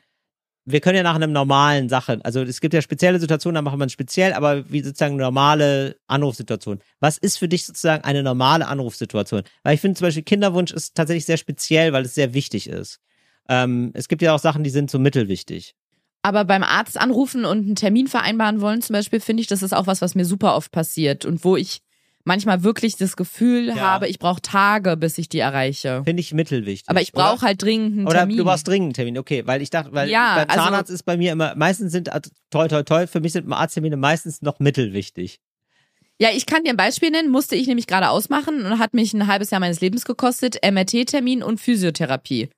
wir 0.65 0.79
können 0.79 0.97
ja 0.97 1.03
nach 1.03 1.15
einem 1.15 1.31
normalen 1.31 1.89
Sache, 1.89 2.19
also 2.23 2.41
es 2.41 2.61
gibt 2.61 2.73
ja 2.73 2.81
spezielle 2.81 3.19
Situationen, 3.19 3.55
da 3.55 3.61
machen 3.61 3.79
wir 3.79 3.85
es 3.85 3.91
speziell, 3.91 4.33
aber 4.33 4.69
wie 4.71 4.81
sozusagen 4.81 5.17
normale 5.17 5.97
Anrufsituation. 6.07 6.79
Was 6.99 7.17
ist 7.17 7.37
für 7.37 7.47
dich 7.47 7.65
sozusagen 7.65 8.03
eine 8.03 8.23
normale 8.23 8.67
Anrufsituation? 8.67 9.43
Weil 9.63 9.75
ich 9.75 9.81
finde 9.81 9.97
zum 9.97 10.07
Beispiel 10.07 10.23
Kinderwunsch 10.23 10.71
ist 10.71 10.95
tatsächlich 10.95 11.25
sehr 11.25 11.37
speziell, 11.37 11.93
weil 11.93 12.05
es 12.05 12.15
sehr 12.15 12.33
wichtig 12.33 12.67
ist. 12.69 12.99
Ähm, 13.49 13.91
es 13.93 14.07
gibt 14.07 14.21
ja 14.21 14.33
auch 14.33 14.39
Sachen, 14.39 14.63
die 14.63 14.69
sind 14.69 14.89
so 14.89 14.99
mittelwichtig. 14.99 15.75
Aber 16.21 16.45
beim 16.45 16.63
Arzt 16.63 16.97
anrufen 16.97 17.43
und 17.43 17.65
einen 17.65 17.75
Termin 17.75 18.07
vereinbaren 18.07 18.61
wollen 18.61 18.81
zum 18.81 18.93
Beispiel, 18.93 19.19
finde 19.19 19.41
ich, 19.41 19.47
das 19.47 19.61
ist 19.61 19.73
auch 19.73 19.87
was, 19.87 20.01
was 20.01 20.15
mir 20.15 20.23
super 20.23 20.55
oft 20.55 20.71
passiert 20.71 21.25
und 21.25 21.43
wo 21.43 21.57
ich 21.57 21.81
manchmal 22.25 22.63
wirklich 22.63 22.95
das 22.95 23.15
Gefühl 23.15 23.67
Ja. 23.67 23.75
habe, 23.75 24.07
ich 24.07 24.19
brauche 24.19 24.41
Tage, 24.41 24.95
bis 24.97 25.17
ich 25.17 25.29
die 25.29 25.39
erreiche. 25.39 26.03
Finde 26.05 26.21
ich 26.21 26.33
mittelwichtig. 26.33 26.89
Aber 26.89 27.01
ich 27.01 27.13
oder? 27.13 27.23
brauche 27.23 27.45
halt 27.45 27.61
dringend 27.61 27.97
einen 27.97 28.07
Oder 28.07 28.19
Termin. 28.19 28.37
du 28.37 28.43
brauchst 28.45 28.67
dringend 28.67 28.85
einen 28.87 28.93
Termin, 28.93 29.17
okay, 29.17 29.45
weil 29.45 29.61
ich 29.61 29.69
dachte, 29.69 29.93
weil 29.93 30.09
Ja, 30.09 30.35
beim 30.35 30.49
also- 30.49 30.63
Zahnarzt 30.65 30.91
ist 30.91 31.03
bei 31.03 31.17
mir 31.17 31.31
immer, 31.33 31.55
meistens 31.55 31.91
sind, 31.91 32.09
also, 32.09 32.29
toi, 32.49 32.67
toi, 32.67 32.83
toi, 32.83 33.07
für 33.07 33.19
mich 33.19 33.33
sind 33.33 33.51
Arzttermine 33.51 33.97
meistens 33.97 34.41
noch 34.41 34.59
mittelwichtig. 34.59 35.39
Ja, 36.19 36.29
ich 36.33 36.45
kann 36.45 36.63
dir 36.63 36.69
ein 36.69 36.77
Beispiel 36.77 37.09
nennen, 37.09 37.29
musste 37.31 37.55
ich 37.55 37.67
nämlich 37.67 37.87
gerade 37.87 38.09
ausmachen 38.09 38.65
und 38.65 38.79
hat 38.79 38.93
mich 38.93 39.13
ein 39.13 39.27
halbes 39.27 39.49
Jahr 39.49 39.59
meines 39.59 39.81
Lebens 39.81 40.05
gekostet. 40.05 40.57
MRT-Termin 40.63 41.41
und 41.43 41.59
Physiotherapie. 41.59 42.49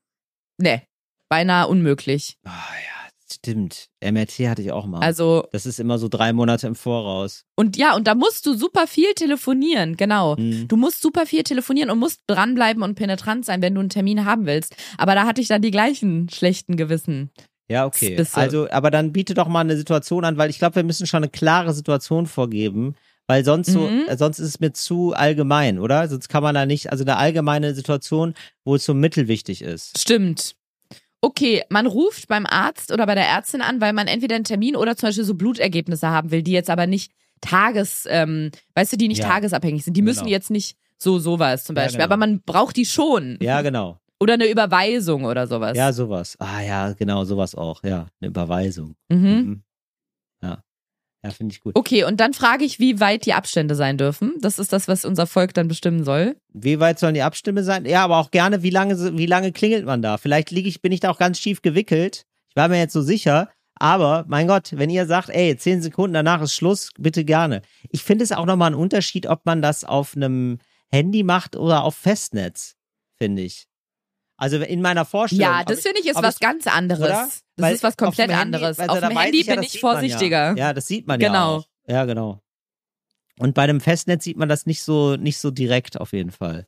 Nee, 0.58 0.82
beinahe 1.30 1.68
unmöglich. 1.68 2.38
Ah 2.44 2.52
ja, 2.52 2.95
stimmt. 3.34 3.90
MRT 4.04 4.48
hatte 4.50 4.62
ich 4.62 4.72
auch 4.72 4.86
mal. 4.86 5.00
Also, 5.02 5.48
das 5.52 5.66
ist 5.66 5.80
immer 5.80 5.98
so 5.98 6.08
drei 6.08 6.32
Monate 6.34 6.68
im 6.68 6.76
Voraus. 6.76 7.44
und 7.56 7.78
ja, 7.78 7.96
und 7.96 8.08
da 8.08 8.16
musst 8.16 8.46
du 8.46 8.54
super 8.56 8.88
viel 8.88 9.14
telefonieren, 9.16 9.98
genau. 9.98 10.38
Hm. 10.38 10.68
Du 10.68 10.78
musst 10.78 11.02
super 11.02 11.26
viel 11.26 11.44
telefonieren 11.44 11.90
und 11.90 12.00
musst 12.00 12.22
dranbleiben 12.28 12.84
und 12.84 12.96
penetrant 12.96 13.46
sein, 13.46 13.62
wenn 13.62 13.74
du 13.76 13.80
einen 13.82 13.90
Termin 13.90 14.26
haben 14.26 14.46
willst. 14.46 14.76
Aber 14.98 15.16
da 15.16 15.26
hatte 15.26 15.42
ich 15.42 15.48
dann 15.48 15.62
die 15.62 15.72
gleichen 15.72 16.30
schlechten 16.30 16.76
Gewissen. 16.78 17.32
Ja, 17.68 17.86
okay. 17.86 18.16
Bisse. 18.16 18.38
Also, 18.38 18.70
aber 18.70 18.92
dann 18.92 19.12
biete 19.12 19.34
doch 19.34 19.48
mal 19.48 19.62
eine 19.62 19.76
Situation 19.76 20.24
an, 20.24 20.38
weil 20.38 20.50
ich 20.52 20.60
glaube, 20.60 20.76
wir 20.76 20.84
müssen 20.84 21.08
schon 21.08 21.24
eine 21.24 21.30
klare 21.30 21.74
Situation 21.74 22.28
vorgeben, 22.28 22.94
weil 23.28 23.44
sonst 23.44 23.72
so, 23.72 23.80
Mhm. 23.80 24.04
äh, 24.08 24.16
sonst 24.18 24.38
ist 24.38 24.50
es 24.50 24.60
mir 24.60 24.72
zu 24.74 25.14
allgemein, 25.14 25.80
oder? 25.80 26.08
Sonst 26.08 26.30
kann 26.30 26.44
man 26.44 26.54
da 26.54 26.68
nicht, 26.68 26.92
also 26.92 27.04
eine 27.04 27.18
allgemeine 27.18 27.74
Situation, 27.74 28.36
wo 28.66 28.76
es 28.76 28.86
so 28.86 28.94
mittelwichtig 28.94 29.64
ist. 29.64 29.98
Stimmt. 30.00 30.56
Okay, 31.26 31.64
man 31.70 31.88
ruft 31.88 32.28
beim 32.28 32.46
Arzt 32.46 32.92
oder 32.92 33.08
bei 33.08 33.16
der 33.16 33.28
Ärztin 33.28 33.62
an, 33.62 33.82
weil 33.82 33.94
man 33.94 34.06
entweder 34.06 34.36
einen 34.36 34.44
Termin 34.44 34.76
oder 34.76 34.96
zum 34.96 35.08
Beispiel 35.10 35.24
so 35.24 35.34
Blutergebnisse 35.34 36.08
haben 36.08 36.30
will, 36.30 36.44
die 36.44 36.52
jetzt 36.52 36.70
aber 36.70 36.86
nicht 36.86 37.12
tages, 37.42 38.06
ähm, 38.08 38.52
weißt 38.76 38.94
du, 38.94 38.98
die 38.98 39.08
nicht 39.08 39.22
Ja. 39.24 39.30
tagesabhängig 39.30 39.84
sind. 39.84 39.98
Die 39.98 40.04
müssen 40.04 40.20
Genau. 40.26 40.30
jetzt 40.32 40.52
nicht 40.52 40.78
so 41.00 41.18
sowas 41.18 41.64
zum 41.64 41.76
Ja, 41.76 41.82
Beispiel, 41.84 41.98
genau. 42.04 42.06
aber 42.14 42.18
man 42.18 42.42
braucht 42.46 42.76
die 42.78 42.86
schon. 42.86 43.40
Ja, 43.42 43.64
genau. 43.64 43.98
Oder 44.20 44.36
eine 44.36 44.48
Überweisung 44.50 45.26
oder 45.26 45.48
sowas. 45.48 45.76
Ja, 45.76 45.92
sowas. 45.94 46.36
Ah 46.40 46.62
ja, 46.62 46.94
genau, 46.94 47.24
sowas 47.26 47.56
auch. 47.56 47.84
Ja, 47.84 48.06
eine 48.22 48.30
Überweisung. 48.30 48.96
Mhm. 49.10 49.18
Mhm. 49.20 49.64
Ja. 51.26 51.32
Finde 51.32 51.54
ich 51.54 51.62
gut. 51.62 51.76
Okay, 51.76 52.04
und 52.04 52.20
dann 52.20 52.34
frage 52.34 52.64
ich, 52.64 52.80
wie 52.80 53.00
weit 53.00 53.26
die 53.26 53.34
Abstände 53.34 53.76
sein 53.76 53.98
dürfen. 53.98 54.34
Das 54.40 54.60
ist 54.60 54.72
das, 54.72 54.88
was 54.88 55.06
unser 55.06 55.26
Volk 55.26 55.54
dann 55.54 55.68
bestimmen 55.68 56.04
soll. 56.04 56.36
Wie 56.54 56.80
weit 56.80 57.00
sollen 57.00 57.16
die 57.16 57.24
Abstimme 57.24 57.64
sein? 57.64 57.86
Ja, 57.86 58.04
aber 58.04 58.18
auch 58.18 58.32
gerne, 58.32 58.62
wie 58.62 58.70
lange, 58.70 59.18
wie 59.18 59.26
lange 59.26 59.52
klingelt 59.52 59.86
man 59.86 60.02
da? 60.02 60.18
Vielleicht 60.18 60.52
liege 60.52 60.70
ich, 60.70 60.82
bin 60.82 60.92
ich 60.92 61.00
da 61.00 61.10
auch 61.10 61.18
ganz 61.18 61.40
schief 61.40 61.62
gewickelt. 61.62 62.26
Ich 62.50 62.56
war 62.56 62.68
mir 62.68 62.78
jetzt 62.78 62.94
so 62.94 63.02
sicher. 63.02 63.50
Aber, 63.78 64.24
mein 64.28 64.48
Gott, 64.48 64.72
wenn 64.76 64.90
ihr 64.90 65.06
sagt, 65.06 65.30
ey, 65.30 65.58
zehn 65.58 65.82
Sekunden 65.82 66.14
danach 66.14 66.42
ist 66.42 66.54
Schluss, 66.54 66.92
bitte 66.98 67.26
gerne. 67.26 67.62
Ich 67.90 68.04
finde 68.04 68.24
es 68.24 68.32
auch 68.32 68.46
nochmal 68.46 68.72
ein 68.72 68.76
Unterschied, 68.76 69.28
ob 69.28 69.46
man 69.46 69.62
das 69.62 69.84
auf 69.84 70.16
einem 70.16 70.60
Handy 70.92 71.24
macht 71.24 71.58
oder 71.58 71.84
auf 71.84 71.96
Festnetz, 71.96 72.76
finde 73.18 73.42
ich. 73.42 73.68
Also 74.38 74.58
in 74.58 74.82
meiner 74.82 75.06
Vorstellung. 75.06 75.44
Ja, 75.44 75.64
das 75.64 75.80
finde 75.82 76.00
ich 76.02 76.08
ist 76.08 76.22
was 76.22 76.36
ich- 76.36 76.40
ganz 76.42 76.68
anderes. 76.68 77.00
oder? 77.02 77.10
Das 77.30 77.44
Weil 77.58 77.74
ist 77.76 77.84
was 77.84 77.94
auf 77.94 77.98
komplett 77.98 78.30
Handy- 78.32 78.42
anderes. 78.42 78.80
also 78.80 78.94
Auf 78.96 79.00
dem 79.10 79.18
Handy 79.18 79.40
ich 79.40 79.48
ja, 79.48 79.54
bin 79.56 79.64
das 79.64 79.74
ich 79.74 79.80
vorsichtiger. 79.80 80.50
Ja. 80.52 80.56
ja, 80.56 80.74
das 80.74 80.88
sieht 80.88 81.08
man 81.08 81.20
ja 81.22 81.28
Genau. 81.30 81.64
Ja, 81.88 82.04
genau. 82.06 82.42
Und 83.40 83.54
bei 83.54 83.68
dem 83.68 83.80
Festnetz 83.82 84.24
sieht 84.24 84.38
man 84.38 84.50
das 84.50 84.66
nicht 84.66 84.82
so, 84.84 85.16
nicht 85.16 85.38
so 85.38 85.52
direkt 85.52 86.00
auf 86.00 86.14
jeden 86.14 86.32
Fall. 86.32 86.68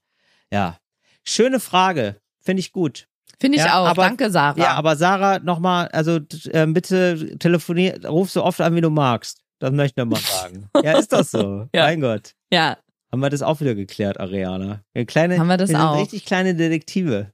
Ja. 0.52 0.78
Schöne 1.24 1.60
Frage. 1.60 2.22
Finde 2.42 2.62
ich 2.62 2.72
gut. 2.72 3.08
Finde 3.40 3.58
ich 3.58 3.66
Ja, 3.66 3.80
auch. 3.82 3.88
aber- 3.88 4.04
Danke, 4.04 4.32
Sarah. 4.32 4.58
Ja, 4.58 4.74
aber 4.76 4.96
Sarah, 4.96 5.40
nochmal, 5.40 5.90
also 5.90 6.20
ähm, 6.52 6.74
bitte 6.74 7.38
telefonier, 7.38 8.06
ruf 8.08 8.32
so 8.32 8.44
oft 8.44 8.62
an, 8.62 8.76
wie 8.76 8.82
du 8.82 8.90
magst. 8.90 9.42
Das 9.60 9.72
möchte 9.72 10.00
ich 10.02 10.06
nochmal 10.06 10.22
sagen. 10.22 10.70
ja, 10.84 10.98
ist 10.98 11.12
das 11.12 11.32
so? 11.32 11.68
Ja. 11.76 11.84
Mein 11.84 12.00
Gott. 12.02 12.34
ja. 12.52 12.78
Haben 13.10 13.22
wir 13.22 13.30
das 13.30 13.42
auch 13.42 13.62
wieder 13.62 13.74
geklärt, 13.74 14.20
Ariana. 14.20 14.82
Eine 14.94 15.06
kleine, 15.06 15.40
Haben 15.40 15.48
wir 15.48 15.56
das 15.56 15.70
sind 15.70 15.78
auch. 15.78 15.98
richtig 15.98 16.26
kleine 16.26 16.56
Detektive. 16.56 17.32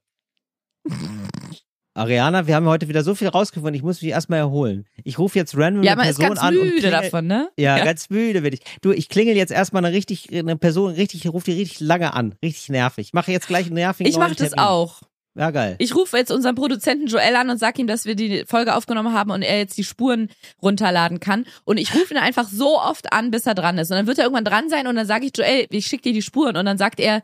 Ariana, 1.95 2.47
wir 2.47 2.55
haben 2.55 2.65
heute 2.65 2.87
wieder 2.87 3.03
so 3.03 3.13
viel 3.13 3.27
rausgefunden, 3.27 3.75
ich 3.75 3.83
muss 3.83 4.01
mich 4.01 4.09
erstmal 4.09 4.39
erholen. 4.39 4.87
Ich 5.03 5.19
rufe 5.19 5.37
jetzt 5.37 5.55
random 5.55 5.83
Ja, 5.83 5.91
eine 5.91 6.01
man 6.01 6.09
ist 6.09 6.17
Person 6.17 6.35
ganz 6.35 6.41
an 6.41 6.57
und 6.57 6.65
müde 6.65 6.79
klingel, 6.79 6.91
davon, 6.91 7.27
ne? 7.27 7.49
Ja, 7.57 7.83
ganz 7.85 8.09
müde 8.09 8.41
bin 8.41 8.53
ich. 8.53 8.61
Du, 8.81 8.91
ich 8.91 9.09
klingel 9.09 9.35
jetzt 9.35 9.51
erstmal 9.51 9.85
eine 9.85 9.95
richtig, 9.95 10.33
eine 10.33 10.57
Person 10.57 10.93
richtig, 10.93 11.27
rufe 11.27 11.51
die 11.51 11.59
richtig 11.59 11.81
lange 11.81 12.13
an. 12.15 12.33
Richtig 12.43 12.69
nervig. 12.69 13.07
Ich 13.07 13.13
mache 13.13 13.31
jetzt 13.31 13.47
gleich 13.47 13.67
einen 13.67 13.75
nervigen 13.75 14.09
Ich 14.09 14.17
mache 14.17 14.33
das 14.33 14.49
Termin. 14.49 14.65
auch. 14.65 15.01
Ja, 15.35 15.51
geil. 15.51 15.75
Ich 15.79 15.95
rufe 15.95 16.17
jetzt 16.17 16.31
unseren 16.31 16.55
Produzenten 16.55 17.07
Joel 17.07 17.35
an 17.35 17.49
und 17.51 17.59
sag 17.59 17.77
ihm, 17.77 17.87
dass 17.87 18.05
wir 18.05 18.15
die 18.15 18.43
Folge 18.47 18.75
aufgenommen 18.75 19.13
haben 19.13 19.29
und 19.31 19.43
er 19.43 19.59
jetzt 19.59 19.77
die 19.77 19.83
Spuren 19.83 20.29
runterladen 20.63 21.19
kann. 21.19 21.45
Und 21.63 21.77
ich 21.77 21.93
rufe 21.93 22.13
ihn 22.13 22.19
einfach 22.19 22.47
so 22.47 22.79
oft 22.79 23.13
an, 23.13 23.29
bis 23.29 23.45
er 23.45 23.53
dran 23.55 23.77
ist. 23.77 23.91
Und 23.91 23.97
dann 23.97 24.07
wird 24.07 24.17
er 24.17 24.25
irgendwann 24.25 24.45
dran 24.45 24.67
sein 24.69 24.87
und 24.87 24.95
dann 24.95 25.07
sage 25.07 25.27
ich, 25.27 25.37
Joel, 25.37 25.67
ich 25.69 25.85
schicke 25.85 26.03
dir 26.03 26.13
die 26.13 26.21
Spuren. 26.23 26.57
Und 26.57 26.65
dann 26.65 26.77
sagt 26.79 26.99
er, 26.99 27.21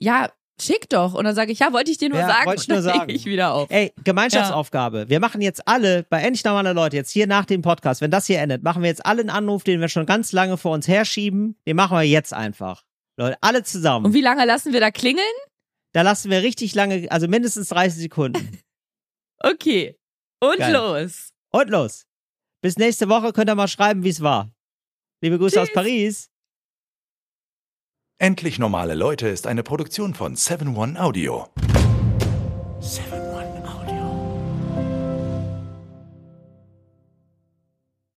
ja, 0.00 0.30
schick 0.60 0.88
doch. 0.88 1.14
Und 1.14 1.24
dann 1.24 1.34
sage 1.34 1.52
ich, 1.52 1.58
ja, 1.58 1.72
wollte 1.72 1.90
ich 1.90 1.98
dir 1.98 2.08
nur 2.08 2.18
Ja, 2.20 2.28
sagen. 2.28 2.46
wollte 2.46 2.62
ich 2.62 2.68
nur 2.68 2.76
dann 2.82 2.84
sagen. 2.84 3.10
ich 3.10 3.24
wieder 3.26 3.52
auf. 3.54 3.70
Ey, 3.70 3.92
Gemeinschaftsaufgabe. 4.04 5.08
Wir 5.08 5.20
machen 5.20 5.40
jetzt 5.40 5.66
alle, 5.66 6.04
bei 6.04 6.20
Endlich 6.22 6.44
normale 6.44 6.72
Leute, 6.72 6.96
jetzt 6.96 7.10
hier 7.10 7.26
nach 7.26 7.44
dem 7.44 7.62
Podcast, 7.62 8.00
wenn 8.00 8.10
das 8.10 8.26
hier 8.26 8.38
endet, 8.40 8.62
machen 8.62 8.82
wir 8.82 8.88
jetzt 8.88 9.04
alle 9.04 9.20
einen 9.20 9.30
Anruf, 9.30 9.64
den 9.64 9.80
wir 9.80 9.88
schon 9.88 10.06
ganz 10.06 10.32
lange 10.32 10.56
vor 10.56 10.72
uns 10.72 10.86
herschieben. 10.88 11.56
Den 11.66 11.76
machen 11.76 11.96
wir 11.96 12.02
jetzt 12.02 12.32
einfach. 12.32 12.84
Leute, 13.16 13.36
alle 13.40 13.62
zusammen. 13.62 14.06
Und 14.06 14.14
wie 14.14 14.20
lange 14.20 14.44
lassen 14.44 14.72
wir 14.72 14.80
da 14.80 14.90
klingeln? 14.90 15.24
Da 15.92 16.02
lassen 16.02 16.30
wir 16.30 16.42
richtig 16.42 16.74
lange, 16.74 17.06
also 17.10 17.28
mindestens 17.28 17.68
30 17.68 18.02
Sekunden. 18.02 18.58
Okay. 19.42 19.98
Und 20.40 20.56
Geil. 20.56 20.72
los. 20.72 21.30
Und 21.52 21.68
los. 21.68 22.06
Bis 22.62 22.78
nächste 22.78 23.10
Woche 23.10 23.32
könnt 23.34 23.50
ihr 23.50 23.54
mal 23.54 23.68
schreiben, 23.68 24.02
wie 24.02 24.08
es 24.08 24.22
war. 24.22 24.50
Liebe 25.22 25.38
Grüße 25.38 25.60
aus 25.60 25.70
Paris. 25.72 26.30
Endlich 28.18 28.60
normale 28.60 28.94
Leute 28.94 29.26
ist 29.26 29.48
eine 29.48 29.64
Produktion 29.64 30.14
von 30.14 30.36
7-One 30.36 31.02
Audio. 31.02 31.48
7 32.78 33.23